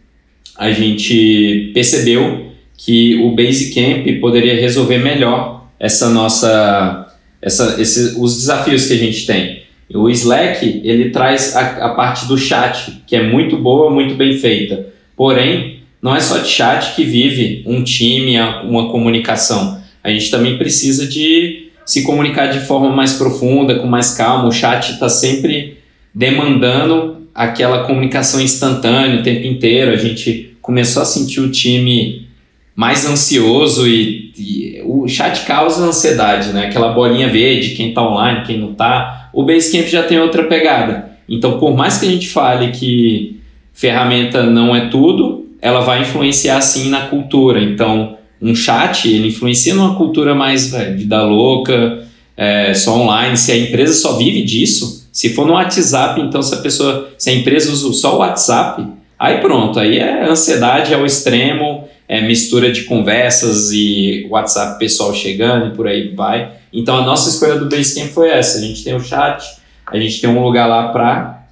a 0.56 0.70
gente 0.70 1.72
percebeu 1.74 2.52
que 2.78 3.16
o 3.24 3.32
Basecamp 3.32 4.06
poderia 4.22 4.62
resolver 4.62 5.00
melhor 5.00 5.68
essa 5.80 6.12
nossa, 6.12 7.12
essa, 7.42 7.82
esse, 7.82 8.16
os 8.20 8.36
desafios 8.36 8.86
que 8.86 8.94
a 8.94 8.98
gente 8.98 9.26
tem. 9.26 9.64
O 9.92 10.08
Slack 10.08 10.82
ele 10.84 11.10
traz 11.10 11.56
a, 11.56 11.88
a 11.88 11.90
parte 11.96 12.28
do 12.28 12.38
chat 12.38 13.02
que 13.08 13.16
é 13.16 13.24
muito 13.24 13.58
boa, 13.58 13.90
muito 13.90 14.14
bem 14.14 14.38
feita 14.38 14.90
Porém, 15.20 15.82
não 16.02 16.16
é 16.16 16.22
só 16.22 16.38
de 16.38 16.48
chat 16.48 16.96
que 16.96 17.04
vive 17.04 17.62
um 17.66 17.84
time, 17.84 18.40
uma 18.64 18.90
comunicação. 18.90 19.84
A 20.02 20.10
gente 20.10 20.32
também 20.32 20.58
precisa 20.58 21.06
de 21.06 21.72
se 21.86 22.04
comunicar 22.04 22.48
de 22.48 22.62
forma 22.62 22.90
mais 22.90 23.16
profunda, 23.18 23.76
com 23.80 23.86
mais 23.86 24.16
calma. 24.16 24.48
O 24.48 24.52
chat 24.52 24.94
está 24.94 25.10
sempre 25.10 25.79
demandando 26.14 27.28
aquela 27.34 27.84
comunicação 27.84 28.41
instantânea 28.41 29.20
o 29.20 29.24
tempo 29.24 29.45
inteiro. 29.47 29.91
A 29.91 29.95
gente 29.95 30.57
começou 30.62 31.01
a 31.01 31.05
sentir 31.05 31.39
o 31.39 31.51
time 31.51 32.28
mais 32.76 33.05
ansioso 33.05 33.88
e, 33.88 34.32
e, 34.38 34.82
o 34.86 35.07
chat 35.07 35.45
causa 35.45 35.84
ansiedade, 35.84 36.53
né? 36.53 36.68
Aquela 36.68 36.93
bolinha 36.93 37.28
verde, 37.28 37.76
quem 37.76 37.89
está 37.89 38.01
online, 38.07 38.45
quem 38.45 38.57
não 38.57 38.72
está. 38.72 39.30
O 39.34 39.43
Basecamp 39.43 39.88
já 39.88 40.03
tem 40.03 40.20
outra 40.20 40.43
pegada. 40.43 41.12
Então, 41.28 41.60
por 41.60 41.76
mais 41.76 41.97
que 41.97 42.07
a 42.07 42.10
gente 42.10 42.28
fale 42.28 42.72
que 42.72 43.39
ferramenta 43.74 44.43
não 44.43 44.76
é 44.76 44.88
tudo, 44.88 45.47
ela 45.62 45.82
vai 45.82 46.01
influenciar 46.01 46.62
sim 46.62 46.89
na 46.89 47.01
cultura. 47.07 47.62
Então, 47.62 48.18
um 48.41 48.55
chat, 48.55 49.07
ele 49.07 49.28
influencia 49.28 49.76
numa 49.76 49.95
cultura 49.95 50.34
mais 50.34 50.72
vida 50.95 51.22
louca, 51.24 52.05
é, 52.36 52.74
só 52.74 52.97
online. 52.97 53.38
Se 53.38 53.51
a 53.51 53.57
empresa 53.57 53.93
só 53.93 54.18
vive 54.18 54.41
disso, 54.43 54.99
se 55.12 55.34
for 55.34 55.45
no 55.45 55.53
WhatsApp, 55.53 56.22
então 56.22 56.41
se 56.41 56.53
a 56.53 56.57
pessoa, 56.57 57.10
se 57.18 57.30
a 57.30 57.34
empresa 57.34 57.72
usa 57.72 57.91
só 57.93 58.16
o 58.16 58.20
WhatsApp, 58.20 58.86
aí 59.18 59.39
pronto, 59.39 59.80
aí 59.80 59.99
é 59.99 60.30
ansiedade 60.30 60.93
ao 60.93 61.05
extremo, 61.05 61.88
é 62.07 62.22
mistura 62.22 62.72
de 62.72 62.84
conversas 62.84 63.72
e 63.72 64.26
WhatsApp 64.30 64.80
pessoal 64.80 65.14
chegando 65.14 65.68
e 65.68 65.76
por 65.76 65.88
aí 65.88 66.14
vai. 66.16 66.53
Então 66.74 66.97
a 66.97 67.05
nossa 67.05 67.30
escolha 67.30 67.55
do 67.55 67.70
Basecamp 67.70 68.10
foi 68.12 68.30
essa. 68.30 68.57
A 68.57 68.62
gente 68.62 68.84
tem 68.84 68.95
o 68.95 68.99
chat, 68.99 69.43
a 69.86 69.97
gente 69.99 70.20
tem 70.20 70.30
um 70.30 70.43
lugar 70.43 70.68
lá 70.68 70.89
para 70.89 71.43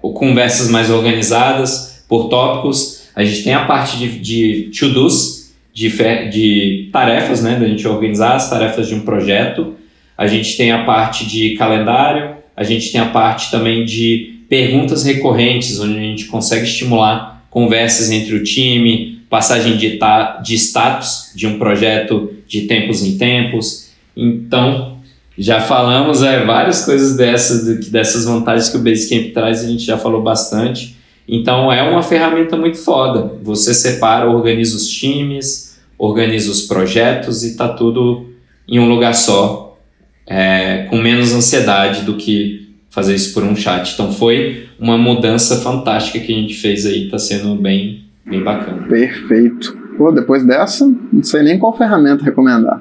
conversas 0.00 0.70
mais 0.70 0.90
organizadas 0.90 2.02
por 2.08 2.28
tópicos. 2.28 3.08
A 3.14 3.22
gente 3.22 3.44
tem 3.44 3.52
a 3.52 3.66
parte 3.66 3.98
de, 3.98 4.18
de 4.18 4.70
to-dos, 4.78 5.52
de, 5.72 5.88
de 6.30 6.88
tarefas, 6.92 7.42
né, 7.42 7.58
da 7.58 7.66
gente 7.66 7.86
organizar 7.86 8.36
as 8.36 8.48
tarefas 8.48 8.88
de 8.88 8.94
um 8.94 9.00
projeto. 9.00 9.74
A 10.16 10.26
gente 10.26 10.56
tem 10.56 10.72
a 10.72 10.84
parte 10.84 11.26
de 11.26 11.54
calendário, 11.56 12.36
a 12.56 12.64
gente 12.64 12.92
tem 12.92 13.00
a 13.00 13.08
parte 13.08 13.50
também 13.50 13.84
de 13.84 14.40
perguntas 14.48 15.04
recorrentes, 15.04 15.78
onde 15.78 15.96
a 15.96 16.02
gente 16.02 16.24
consegue 16.26 16.64
estimular 16.64 17.46
conversas 17.50 18.10
entre 18.10 18.34
o 18.34 18.42
time, 18.42 19.20
passagem 19.30 19.76
de, 19.76 19.98
de 20.42 20.54
status 20.56 21.32
de 21.34 21.46
um 21.46 21.58
projeto 21.58 22.32
de 22.46 22.62
tempos 22.62 23.02
em 23.02 23.16
tempos. 23.16 23.90
Então, 24.16 24.98
já 25.38 25.60
falamos 25.60 26.22
é, 26.22 26.44
várias 26.44 26.84
coisas 26.84 27.16
dessas, 27.16 27.88
dessas 27.88 28.24
vantagens 28.24 28.68
que 28.68 28.76
o 28.76 28.80
Basecamp 28.80 29.32
traz, 29.32 29.64
a 29.64 29.68
gente 29.68 29.84
já 29.84 29.96
falou 29.96 30.22
bastante. 30.22 30.96
Então 31.26 31.72
é 31.72 31.80
uma 31.82 32.02
ferramenta 32.02 32.56
muito 32.56 32.76
foda. 32.76 33.32
Você 33.42 33.72
separa, 33.72 34.28
organiza 34.28 34.76
os 34.76 34.88
times, 34.88 35.78
organiza 35.96 36.50
os 36.50 36.62
projetos 36.62 37.44
e 37.44 37.56
tá 37.56 37.68
tudo 37.68 38.30
em 38.68 38.78
um 38.80 38.88
lugar 38.88 39.14
só, 39.14 39.69
é, 40.30 40.86
com 40.88 40.96
menos 40.96 41.34
ansiedade 41.34 42.04
do 42.04 42.14
que 42.14 42.70
fazer 42.88 43.16
isso 43.16 43.34
por 43.34 43.42
um 43.42 43.56
chat. 43.56 43.92
Então 43.92 44.12
foi 44.12 44.68
uma 44.78 44.96
mudança 44.96 45.56
fantástica 45.56 46.24
que 46.24 46.32
a 46.32 46.36
gente 46.36 46.54
fez 46.54 46.86
aí, 46.86 47.08
tá 47.10 47.18
sendo 47.18 47.56
bem, 47.56 48.04
bem 48.24 48.42
bacana. 48.42 48.86
Perfeito. 48.86 49.76
Pô, 49.98 50.12
depois 50.12 50.46
dessa, 50.46 50.86
não 51.12 51.22
sei 51.24 51.42
nem 51.42 51.58
qual 51.58 51.76
ferramenta 51.76 52.24
recomendar. 52.24 52.80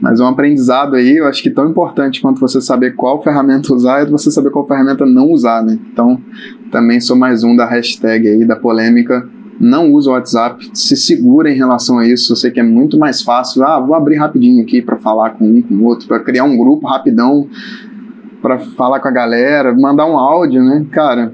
Mas 0.00 0.20
um 0.20 0.26
aprendizado 0.26 0.96
aí, 0.96 1.16
eu 1.16 1.26
acho 1.26 1.42
que 1.42 1.48
tão 1.48 1.70
importante 1.70 2.20
quanto 2.20 2.40
você 2.40 2.60
saber 2.60 2.94
qual 2.94 3.22
ferramenta 3.22 3.72
usar 3.72 4.02
é 4.02 4.06
você 4.06 4.30
saber 4.30 4.50
qual 4.50 4.66
ferramenta 4.66 5.06
não 5.06 5.30
usar, 5.30 5.64
né? 5.64 5.78
Então, 5.92 6.20
também 6.70 7.00
sou 7.00 7.16
mais 7.16 7.42
um 7.44 7.54
da 7.56 7.64
hashtag 7.64 8.28
aí, 8.28 8.44
da 8.44 8.56
polêmica. 8.56 9.26
Não 9.60 9.92
usa 9.92 10.10
o 10.10 10.12
WhatsApp, 10.14 10.70
se 10.74 10.96
segura 10.96 11.50
em 11.50 11.56
relação 11.56 11.98
a 11.98 12.06
isso. 12.06 12.32
Eu 12.32 12.36
sei 12.36 12.50
que 12.50 12.60
é 12.60 12.62
muito 12.62 12.98
mais 12.98 13.22
fácil. 13.22 13.64
Ah, 13.64 13.78
vou 13.78 13.94
abrir 13.94 14.16
rapidinho 14.16 14.62
aqui 14.62 14.82
para 14.82 14.96
falar 14.96 15.30
com 15.30 15.46
um, 15.46 15.62
com 15.62 15.74
o 15.74 15.84
outro, 15.84 16.08
para 16.08 16.20
criar 16.20 16.44
um 16.44 16.56
grupo 16.56 16.86
rapidão, 16.86 17.48
para 18.40 18.58
falar 18.58 19.00
com 19.00 19.08
a 19.08 19.12
galera, 19.12 19.74
mandar 19.74 20.06
um 20.06 20.18
áudio, 20.18 20.62
né? 20.62 20.84
Cara, 20.90 21.32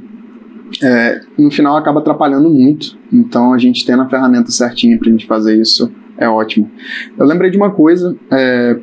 é, 0.82 1.20
no 1.38 1.50
final 1.50 1.76
acaba 1.76 2.00
atrapalhando 2.00 2.50
muito. 2.50 2.98
Então, 3.12 3.52
a 3.52 3.58
gente 3.58 3.86
tendo 3.86 4.02
a 4.02 4.08
ferramenta 4.08 4.50
certinha 4.50 4.98
para 4.98 5.08
a 5.08 5.12
gente 5.12 5.26
fazer 5.26 5.58
isso 5.58 5.90
é 6.18 6.28
ótimo. 6.28 6.68
Eu 7.16 7.24
lembrei 7.24 7.50
de 7.50 7.56
uma 7.56 7.70
coisa, 7.70 8.16
é, 8.30 8.76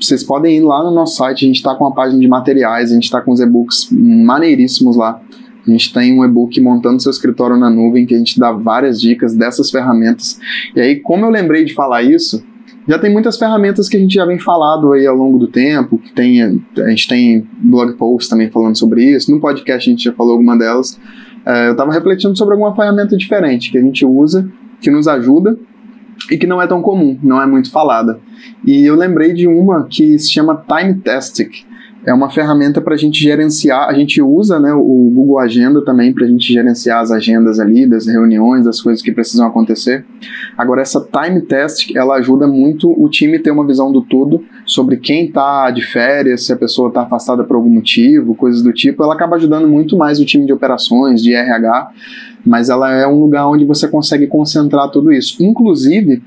vocês 0.00 0.24
podem 0.24 0.56
ir 0.56 0.60
lá 0.60 0.82
no 0.82 0.90
nosso 0.90 1.16
site, 1.16 1.44
a 1.44 1.48
gente 1.48 1.56
está 1.56 1.74
com 1.74 1.84
uma 1.84 1.94
página 1.94 2.18
de 2.18 2.26
materiais, 2.26 2.90
a 2.90 2.94
gente 2.94 3.04
está 3.04 3.20
com 3.20 3.30
os 3.30 3.40
e-books 3.40 3.88
maneiríssimos 3.92 4.96
lá. 4.96 5.20
A 5.68 5.72
gente 5.72 5.92
tem 5.92 6.18
um 6.18 6.24
e-book 6.24 6.58
montando 6.60 7.02
seu 7.02 7.10
escritório 7.10 7.56
na 7.56 7.68
nuvem, 7.68 8.06
que 8.06 8.14
a 8.14 8.18
gente 8.18 8.40
dá 8.40 8.50
várias 8.50 9.00
dicas 9.00 9.34
dessas 9.34 9.70
ferramentas. 9.70 10.40
E 10.74 10.80
aí, 10.80 10.96
como 10.96 11.26
eu 11.26 11.30
lembrei 11.30 11.64
de 11.64 11.74
falar 11.74 12.02
isso, 12.02 12.42
já 12.88 12.98
tem 12.98 13.12
muitas 13.12 13.36
ferramentas 13.36 13.86
que 13.86 13.98
a 13.98 14.00
gente 14.00 14.14
já 14.14 14.24
vem 14.24 14.38
falado 14.38 14.94
aí 14.94 15.06
ao 15.06 15.14
longo 15.14 15.38
do 15.38 15.46
tempo, 15.46 15.98
que 15.98 16.10
tem, 16.10 16.42
a 16.42 16.88
gente 16.88 17.06
tem 17.06 17.46
blog 17.58 17.92
posts 17.98 18.30
também 18.30 18.50
falando 18.50 18.78
sobre 18.78 19.04
isso, 19.04 19.30
no 19.30 19.38
podcast 19.38 19.88
a 19.88 19.92
gente 19.92 20.04
já 20.04 20.12
falou 20.14 20.32
alguma 20.32 20.56
delas. 20.56 20.98
É, 21.44 21.68
eu 21.68 21.72
estava 21.72 21.92
refletindo 21.92 22.36
sobre 22.36 22.54
alguma 22.54 22.74
ferramenta 22.74 23.14
diferente 23.14 23.70
que 23.70 23.76
a 23.76 23.82
gente 23.82 24.06
usa, 24.06 24.50
que 24.80 24.90
nos 24.90 25.06
ajuda 25.06 25.58
e 26.30 26.38
que 26.38 26.46
não 26.46 26.62
é 26.62 26.66
tão 26.66 26.80
comum, 26.80 27.18
não 27.22 27.40
é 27.42 27.46
muito 27.46 27.70
falada. 27.70 28.20
E 28.64 28.84
eu 28.86 28.96
lembrei 28.96 29.34
de 29.34 29.46
uma 29.46 29.84
que 29.84 30.18
se 30.18 30.32
chama 30.32 30.64
Timetastic. 30.66 31.67
É 32.08 32.14
uma 32.14 32.30
ferramenta 32.30 32.80
para 32.80 32.94
a 32.94 32.96
gente 32.96 33.22
gerenciar, 33.22 33.86
a 33.86 33.92
gente 33.92 34.22
usa 34.22 34.58
né, 34.58 34.72
o 34.72 35.12
Google 35.14 35.38
Agenda 35.38 35.84
também 35.84 36.10
para 36.10 36.24
a 36.24 36.26
gente 36.26 36.50
gerenciar 36.50 37.02
as 37.02 37.10
agendas 37.10 37.60
ali, 37.60 37.86
das 37.86 38.06
reuniões, 38.06 38.64
das 38.64 38.80
coisas 38.80 39.02
que 39.02 39.12
precisam 39.12 39.46
acontecer. 39.46 40.06
Agora, 40.56 40.80
essa 40.80 41.06
Timetastic, 41.06 41.94
ela 41.94 42.14
ajuda 42.14 42.46
muito 42.46 42.90
o 42.90 43.10
time 43.10 43.38
ter 43.38 43.50
uma 43.50 43.66
visão 43.66 43.92
do 43.92 44.00
todo 44.00 44.42
sobre 44.64 44.96
quem 44.96 45.26
está 45.26 45.70
de 45.70 45.82
férias, 45.82 46.46
se 46.46 46.52
a 46.54 46.56
pessoa 46.56 46.88
está 46.88 47.02
afastada 47.02 47.44
por 47.44 47.56
algum 47.56 47.68
motivo, 47.68 48.34
coisas 48.34 48.62
do 48.62 48.72
tipo. 48.72 49.02
Ela 49.02 49.12
acaba 49.12 49.36
ajudando 49.36 49.68
muito 49.68 49.94
mais 49.94 50.18
o 50.18 50.24
time 50.24 50.46
de 50.46 50.52
operações, 50.54 51.22
de 51.22 51.34
RH, 51.34 51.90
mas 52.42 52.70
ela 52.70 52.90
é 52.90 53.06
um 53.06 53.20
lugar 53.20 53.46
onde 53.46 53.66
você 53.66 53.86
consegue 53.86 54.26
concentrar 54.26 54.90
tudo 54.90 55.12
isso. 55.12 55.44
Inclusive, 55.44 56.22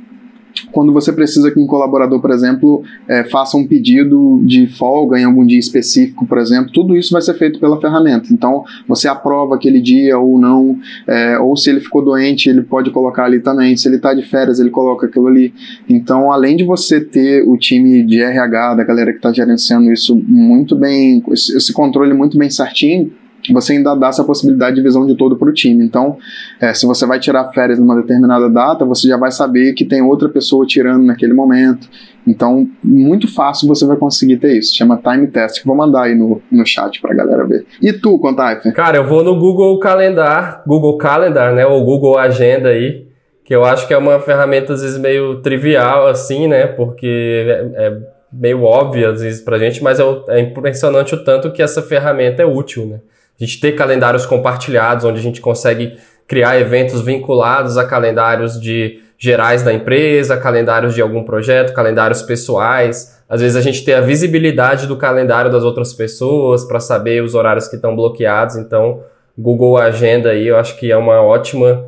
quando 0.71 0.93
você 0.93 1.11
precisa 1.11 1.51
que 1.51 1.59
um 1.59 1.67
colaborador, 1.67 2.19
por 2.21 2.31
exemplo, 2.31 2.83
é, 3.07 3.23
faça 3.23 3.57
um 3.57 3.65
pedido 3.65 4.41
de 4.43 4.67
folga 4.67 5.19
em 5.19 5.23
algum 5.23 5.45
dia 5.45 5.59
específico, 5.59 6.25
por 6.25 6.37
exemplo, 6.37 6.71
tudo 6.71 6.95
isso 6.95 7.11
vai 7.11 7.21
ser 7.21 7.33
feito 7.35 7.59
pela 7.59 7.79
ferramenta. 7.79 8.31
Então, 8.31 8.63
você 8.87 9.07
aprova 9.07 9.55
aquele 9.55 9.81
dia 9.81 10.17
ou 10.17 10.39
não, 10.39 10.77
é, 11.07 11.37
ou 11.39 11.55
se 11.57 11.69
ele 11.69 11.79
ficou 11.79 12.03
doente, 12.03 12.49
ele 12.49 12.61
pode 12.61 12.91
colocar 12.91 13.25
ali 13.25 13.39
também. 13.39 13.75
Se 13.75 13.87
ele 13.87 13.97
está 13.97 14.13
de 14.13 14.23
férias, 14.23 14.59
ele 14.59 14.69
coloca 14.69 15.05
aquilo 15.05 15.27
ali. 15.27 15.53
Então, 15.89 16.31
além 16.31 16.55
de 16.55 16.63
você 16.63 17.01
ter 17.01 17.43
o 17.47 17.57
time 17.57 18.03
de 18.03 18.21
RH, 18.21 18.75
da 18.75 18.83
galera 18.83 19.11
que 19.11 19.17
está 19.17 19.31
gerenciando 19.31 19.91
isso 19.91 20.15
muito 20.27 20.75
bem, 20.75 21.23
esse 21.31 21.73
controle 21.73 22.13
muito 22.13 22.37
bem 22.37 22.49
certinho, 22.49 23.11
você 23.49 23.73
ainda 23.73 23.95
dá 23.95 24.07
essa 24.07 24.23
possibilidade 24.23 24.75
de 24.75 24.81
visão 24.81 25.05
de 25.05 25.15
todo 25.15 25.35
para 25.35 25.49
o 25.49 25.53
time. 25.53 25.83
Então, 25.83 26.17
é, 26.59 26.73
se 26.73 26.85
você 26.85 27.05
vai 27.05 27.19
tirar 27.19 27.51
férias 27.51 27.79
numa 27.79 27.95
determinada 27.95 28.49
data, 28.49 28.85
você 28.85 29.07
já 29.07 29.17
vai 29.17 29.31
saber 29.31 29.73
que 29.73 29.85
tem 29.85 30.01
outra 30.01 30.29
pessoa 30.29 30.65
tirando 30.65 31.03
naquele 31.03 31.33
momento. 31.33 31.89
Então, 32.27 32.67
muito 32.83 33.33
fácil 33.33 33.67
você 33.67 33.85
vai 33.85 33.97
conseguir 33.97 34.37
ter 34.37 34.57
isso. 34.57 34.75
Chama 34.75 35.01
Time 35.01 35.27
Test. 35.27 35.63
Vou 35.65 35.75
mandar 35.75 36.03
aí 36.03 36.15
no, 36.15 36.41
no 36.51 36.65
chat 36.65 37.01
para 37.01 37.13
a 37.13 37.15
galera 37.15 37.45
ver. 37.45 37.65
E 37.81 37.91
tu, 37.93 38.19
Contaife? 38.19 38.71
Cara, 38.71 38.97
eu 38.97 39.07
vou 39.07 39.23
no 39.23 39.39
Google 39.39 39.79
Calendar, 39.79 40.61
Google 40.67 40.97
Calendar, 40.97 41.55
né? 41.55 41.65
Ou 41.65 41.83
Google 41.83 42.17
Agenda 42.17 42.69
aí, 42.69 43.07
que 43.43 43.55
eu 43.55 43.65
acho 43.65 43.87
que 43.87 43.93
é 43.93 43.97
uma 43.97 44.19
ferramenta 44.19 44.73
às 44.73 44.81
vezes 44.81 44.99
meio 44.99 45.41
trivial, 45.41 46.07
assim, 46.07 46.47
né? 46.47 46.67
Porque 46.67 47.45
é, 47.47 47.87
é 47.87 47.97
meio 48.31 48.63
óbvia 48.63 49.09
às 49.09 49.21
vezes 49.21 49.41
pra 49.41 49.57
gente, 49.57 49.83
mas 49.83 49.99
é, 49.99 50.03
é 50.29 50.39
impressionante 50.39 51.13
o 51.15 51.23
tanto 51.23 51.51
que 51.51 51.61
essa 51.61 51.81
ferramenta 51.81 52.41
é 52.41 52.45
útil, 52.45 52.85
né? 52.85 52.99
A 53.41 53.45
gente 53.45 53.59
ter 53.59 53.71
calendários 53.71 54.25
compartilhados, 54.25 55.03
onde 55.03 55.19
a 55.19 55.23
gente 55.23 55.41
consegue 55.41 55.97
criar 56.27 56.59
eventos 56.59 57.01
vinculados 57.01 57.75
a 57.75 57.83
calendários 57.83 58.61
de 58.61 59.01
gerais 59.17 59.63
da 59.63 59.73
empresa, 59.73 60.37
calendários 60.37 60.93
de 60.93 61.01
algum 61.01 61.23
projeto, 61.23 61.73
calendários 61.73 62.21
pessoais. 62.21 63.19
Às 63.27 63.41
vezes 63.41 63.57
a 63.57 63.61
gente 63.61 63.83
tem 63.83 63.95
a 63.95 64.01
visibilidade 64.01 64.85
do 64.85 64.95
calendário 64.95 65.51
das 65.51 65.63
outras 65.63 65.91
pessoas 65.91 66.65
para 66.65 66.79
saber 66.79 67.23
os 67.23 67.33
horários 67.33 67.67
que 67.67 67.75
estão 67.75 67.95
bloqueados. 67.95 68.57
Então, 68.57 69.03
Google 69.37 69.77
Agenda 69.77 70.29
aí, 70.29 70.47
eu 70.47 70.57
acho 70.57 70.77
que 70.77 70.91
é 70.91 70.97
uma 70.97 71.21
ótima 71.21 71.85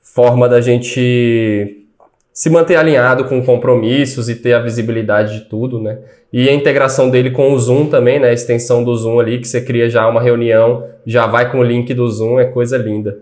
forma 0.00 0.48
da 0.48 0.60
gente 0.60 1.84
se 2.32 2.50
manter 2.50 2.76
alinhado 2.76 3.26
com 3.26 3.44
compromissos 3.44 4.28
e 4.28 4.34
ter 4.34 4.54
a 4.54 4.58
visibilidade 4.58 5.38
de 5.38 5.48
tudo, 5.48 5.80
né? 5.80 5.98
E 6.36 6.48
a 6.48 6.52
integração 6.52 7.10
dele 7.10 7.30
com 7.30 7.52
o 7.52 7.58
Zoom 7.60 7.86
também, 7.86 8.18
né? 8.18 8.30
A 8.30 8.32
extensão 8.32 8.82
do 8.82 8.92
Zoom 8.96 9.20
ali, 9.20 9.38
que 9.38 9.46
você 9.46 9.60
cria 9.60 9.88
já 9.88 10.08
uma 10.08 10.20
reunião, 10.20 10.82
já 11.06 11.28
vai 11.28 11.48
com 11.48 11.60
o 11.60 11.62
link 11.62 11.94
do 11.94 12.10
Zoom, 12.10 12.40
é 12.40 12.44
coisa 12.44 12.76
linda. 12.76 13.16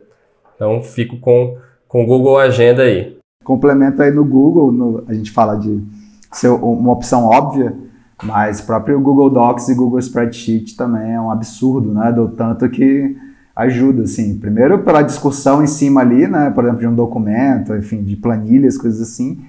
Então, 0.56 0.82
fico 0.82 1.18
com 1.18 1.58
com 1.86 2.04
o 2.04 2.06
Google 2.06 2.38
Agenda 2.38 2.84
aí. 2.84 3.18
Complemento 3.44 4.00
aí 4.00 4.10
no 4.10 4.24
Google, 4.24 4.72
no, 4.72 5.04
a 5.06 5.12
gente 5.12 5.30
fala 5.30 5.56
de 5.56 5.78
ser 6.32 6.48
uma 6.48 6.90
opção 6.90 7.26
óbvia, 7.26 7.76
mas 8.22 8.62
próprio 8.62 8.98
Google 8.98 9.28
Docs 9.28 9.68
e 9.68 9.74
Google 9.74 9.98
Spreadsheet 9.98 10.74
também 10.74 11.12
é 11.12 11.20
um 11.20 11.30
absurdo, 11.30 11.92
né? 11.92 12.10
Do 12.10 12.28
tanto 12.28 12.66
que 12.70 13.14
ajuda, 13.54 14.04
assim. 14.04 14.38
Primeiro 14.38 14.78
pela 14.78 15.02
discussão 15.02 15.62
em 15.62 15.66
cima 15.66 16.00
ali, 16.00 16.26
né? 16.26 16.50
Por 16.50 16.64
exemplo, 16.64 16.80
de 16.80 16.86
um 16.86 16.94
documento, 16.94 17.76
enfim, 17.76 18.02
de 18.02 18.16
planilhas, 18.16 18.78
coisas 18.78 19.02
assim. 19.02 19.44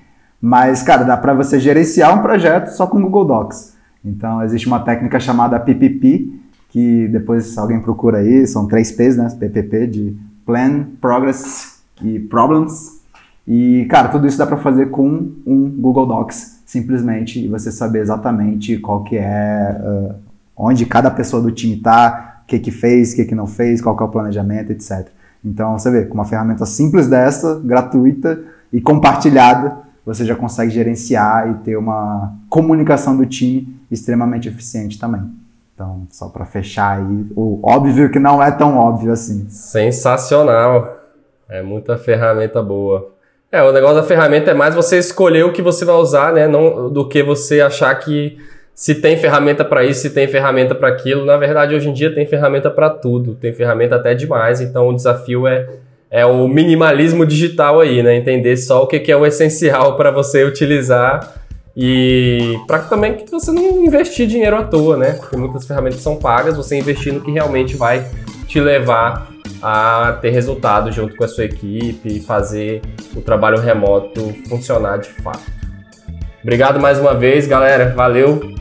Mas, 0.46 0.84
cara, 0.84 1.06
dá 1.06 1.16
para 1.16 1.34
você 1.34 1.58
gerenciar 1.58 2.20
um 2.20 2.22
projeto 2.22 2.68
só 2.68 2.86
com 2.86 3.02
Google 3.02 3.24
Docs. 3.24 3.78
Então, 4.04 4.44
existe 4.44 4.68
uma 4.68 4.82
técnica 4.82 5.18
chamada 5.18 5.58
PPP, 5.58 6.34
que 6.68 7.08
depois 7.08 7.58
alguém 7.58 7.80
procura 7.80 8.18
aí, 8.18 8.46
são 8.46 8.68
três 8.68 8.92
P's, 8.92 9.16
né? 9.16 9.34
PPP, 9.40 9.88
de 9.88 10.18
Plan, 10.46 10.84
Progress 11.00 11.82
e 12.02 12.20
Problems. 12.20 13.02
E, 13.48 13.88
cara, 13.90 14.10
tudo 14.10 14.28
isso 14.28 14.38
dá 14.38 14.46
para 14.46 14.58
fazer 14.58 14.90
com 14.90 15.32
um 15.46 15.70
Google 15.80 16.06
Docs, 16.06 16.60
simplesmente, 16.66 17.40
e 17.40 17.48
você 17.48 17.72
saber 17.72 18.00
exatamente 18.00 18.76
qual 18.76 19.02
que 19.06 19.16
é, 19.16 19.82
uh, 19.82 20.16
onde 20.58 20.86
cada 20.86 21.10
pessoa 21.10 21.42
do 21.42 21.54
time 21.54 21.76
está, 21.78 22.42
o 22.44 22.48
que 22.48 22.60
que 22.60 22.72
fez, 22.72 23.14
o 23.14 23.16
que 23.16 23.24
que 23.24 23.36
não 23.36 23.48
fez, 23.48 23.82
qual 23.82 23.96
que 23.96 24.04
é 24.04 24.06
o 24.06 24.10
planejamento, 24.10 24.74
etc. 24.74 25.08
Então, 25.46 25.80
você 25.80 25.90
vê, 25.90 26.04
com 26.04 26.16
uma 26.16 26.26
ferramenta 26.26 26.66
simples 26.66 27.08
dessa, 27.08 27.62
gratuita 27.64 28.42
e 28.74 28.82
compartilhada, 28.82 29.84
você 30.06 30.26
já 30.26 30.36
consegue 30.36 30.72
gerenciar 30.72 31.50
e 31.50 31.54
ter 31.64 31.78
uma 31.78 32.34
comunicação 32.50 33.16
do 33.16 33.26
time 33.26 33.80
extremamente 33.90 34.48
eficiente 34.50 35.00
também. 35.00 35.22
Então, 35.74 36.06
só 36.10 36.28
para 36.30 36.46
fechar 36.46 37.00
aí, 37.00 37.26
o 37.36 37.60
óbvio 37.64 38.12
que 38.12 38.20
não 38.20 38.42
é 38.42 38.52
tão 38.52 38.78
óbvio 38.78 39.12
assim. 39.12 39.48
Sensacional. 39.50 41.00
É 41.50 41.62
muita 41.62 41.98
ferramenta 41.98 42.62
boa. 42.62 43.12
É, 43.52 43.62
o 43.62 43.72
negócio 43.72 43.98
da 43.98 44.04
ferramenta 44.04 44.52
é 44.52 44.54
mais 44.54 44.74
você 44.74 44.98
escolher 44.98 45.46
o 45.46 45.52
que 45.52 45.62
você 45.62 45.86
vai 45.86 45.96
usar, 45.96 46.34
né? 46.34 46.48
Não 46.48 46.90
do 46.92 47.08
que 47.08 47.22
você 47.22 47.62
achar 47.62 47.94
que 47.96 48.38
se 48.74 48.96
tem 48.96 49.18
ferramenta 49.18 49.64
para 49.64 49.84
isso, 49.84 50.02
se 50.02 50.10
tem 50.10 50.28
ferramenta 50.28 50.74
para 50.74 50.88
aquilo. 50.88 51.26
Na 51.26 51.38
verdade, 51.38 51.76
hoje 51.76 51.90
em 51.90 51.94
dia 51.94 52.14
tem 52.14 52.26
ferramenta 52.26 52.72
para 52.72 52.90
tudo, 52.90 53.36
tem 53.36 53.54
ferramenta 53.54 53.96
até 53.96 54.16
demais. 54.16 54.62
Então, 54.62 54.90
o 54.90 54.96
desafio 54.96 55.46
é, 55.46 55.70
é 56.14 56.24
o 56.24 56.48
minimalismo 56.48 57.26
digital 57.26 57.80
aí, 57.80 58.04
né? 58.04 58.16
Entender 58.16 58.56
só 58.56 58.84
o 58.84 58.88
que, 58.88 59.12
é 59.12 59.18
o 59.18 59.26
essencial 59.26 59.98
para 59.98 60.12
você 60.12 60.44
utilizar 60.44 61.34
e 61.76 62.56
para 62.68 62.78
também 62.84 63.16
que 63.16 63.32
você 63.32 63.52
não 63.52 63.84
investir 63.84 64.28
dinheiro 64.28 64.56
à 64.56 64.64
toa, 64.64 64.96
né? 64.96 65.14
Porque 65.14 65.36
muitas 65.36 65.66
ferramentas 65.66 66.02
são 66.02 66.18
pagas, 66.18 66.56
você 66.56 66.78
investir 66.78 67.12
no 67.12 67.20
que 67.20 67.32
realmente 67.32 67.76
vai 67.76 68.08
te 68.46 68.60
levar 68.60 69.28
a 69.60 70.20
ter 70.22 70.30
resultado 70.30 70.92
junto 70.92 71.16
com 71.16 71.24
a 71.24 71.28
sua 71.28 71.46
equipe 71.46 72.18
e 72.18 72.20
fazer 72.20 72.84
o 73.16 73.22
trabalho 73.22 73.60
remoto 73.60 74.36
funcionar 74.48 74.98
de 74.98 75.10
fato. 75.10 75.52
Obrigado 76.44 76.80
mais 76.80 77.00
uma 77.00 77.16
vez, 77.16 77.48
galera. 77.48 77.92
Valeu. 77.96 78.54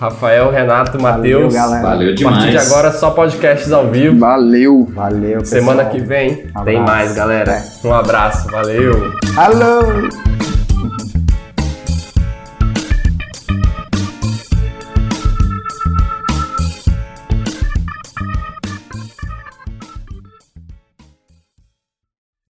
Rafael, 0.00 0.50
Renato, 0.50 1.00
Matheus. 1.00 1.54
Valeu, 1.54 1.82
Valeu 1.82 2.14
demais. 2.14 2.36
A 2.36 2.40
partir 2.40 2.50
de 2.52 2.58
agora, 2.58 2.92
só 2.92 3.10
podcasts 3.10 3.72
ao 3.72 3.88
vivo. 3.88 4.18
Valeu. 4.18 4.88
Valeu, 4.92 5.44
Semana 5.44 5.86
que 5.86 6.00
vem 6.00 6.46
um 6.56 6.64
tem 6.64 6.80
mais, 6.80 7.14
galera. 7.14 7.60
Um 7.84 7.92
abraço. 7.92 8.48
Valeu. 8.50 9.12
Alô. 9.36 10.37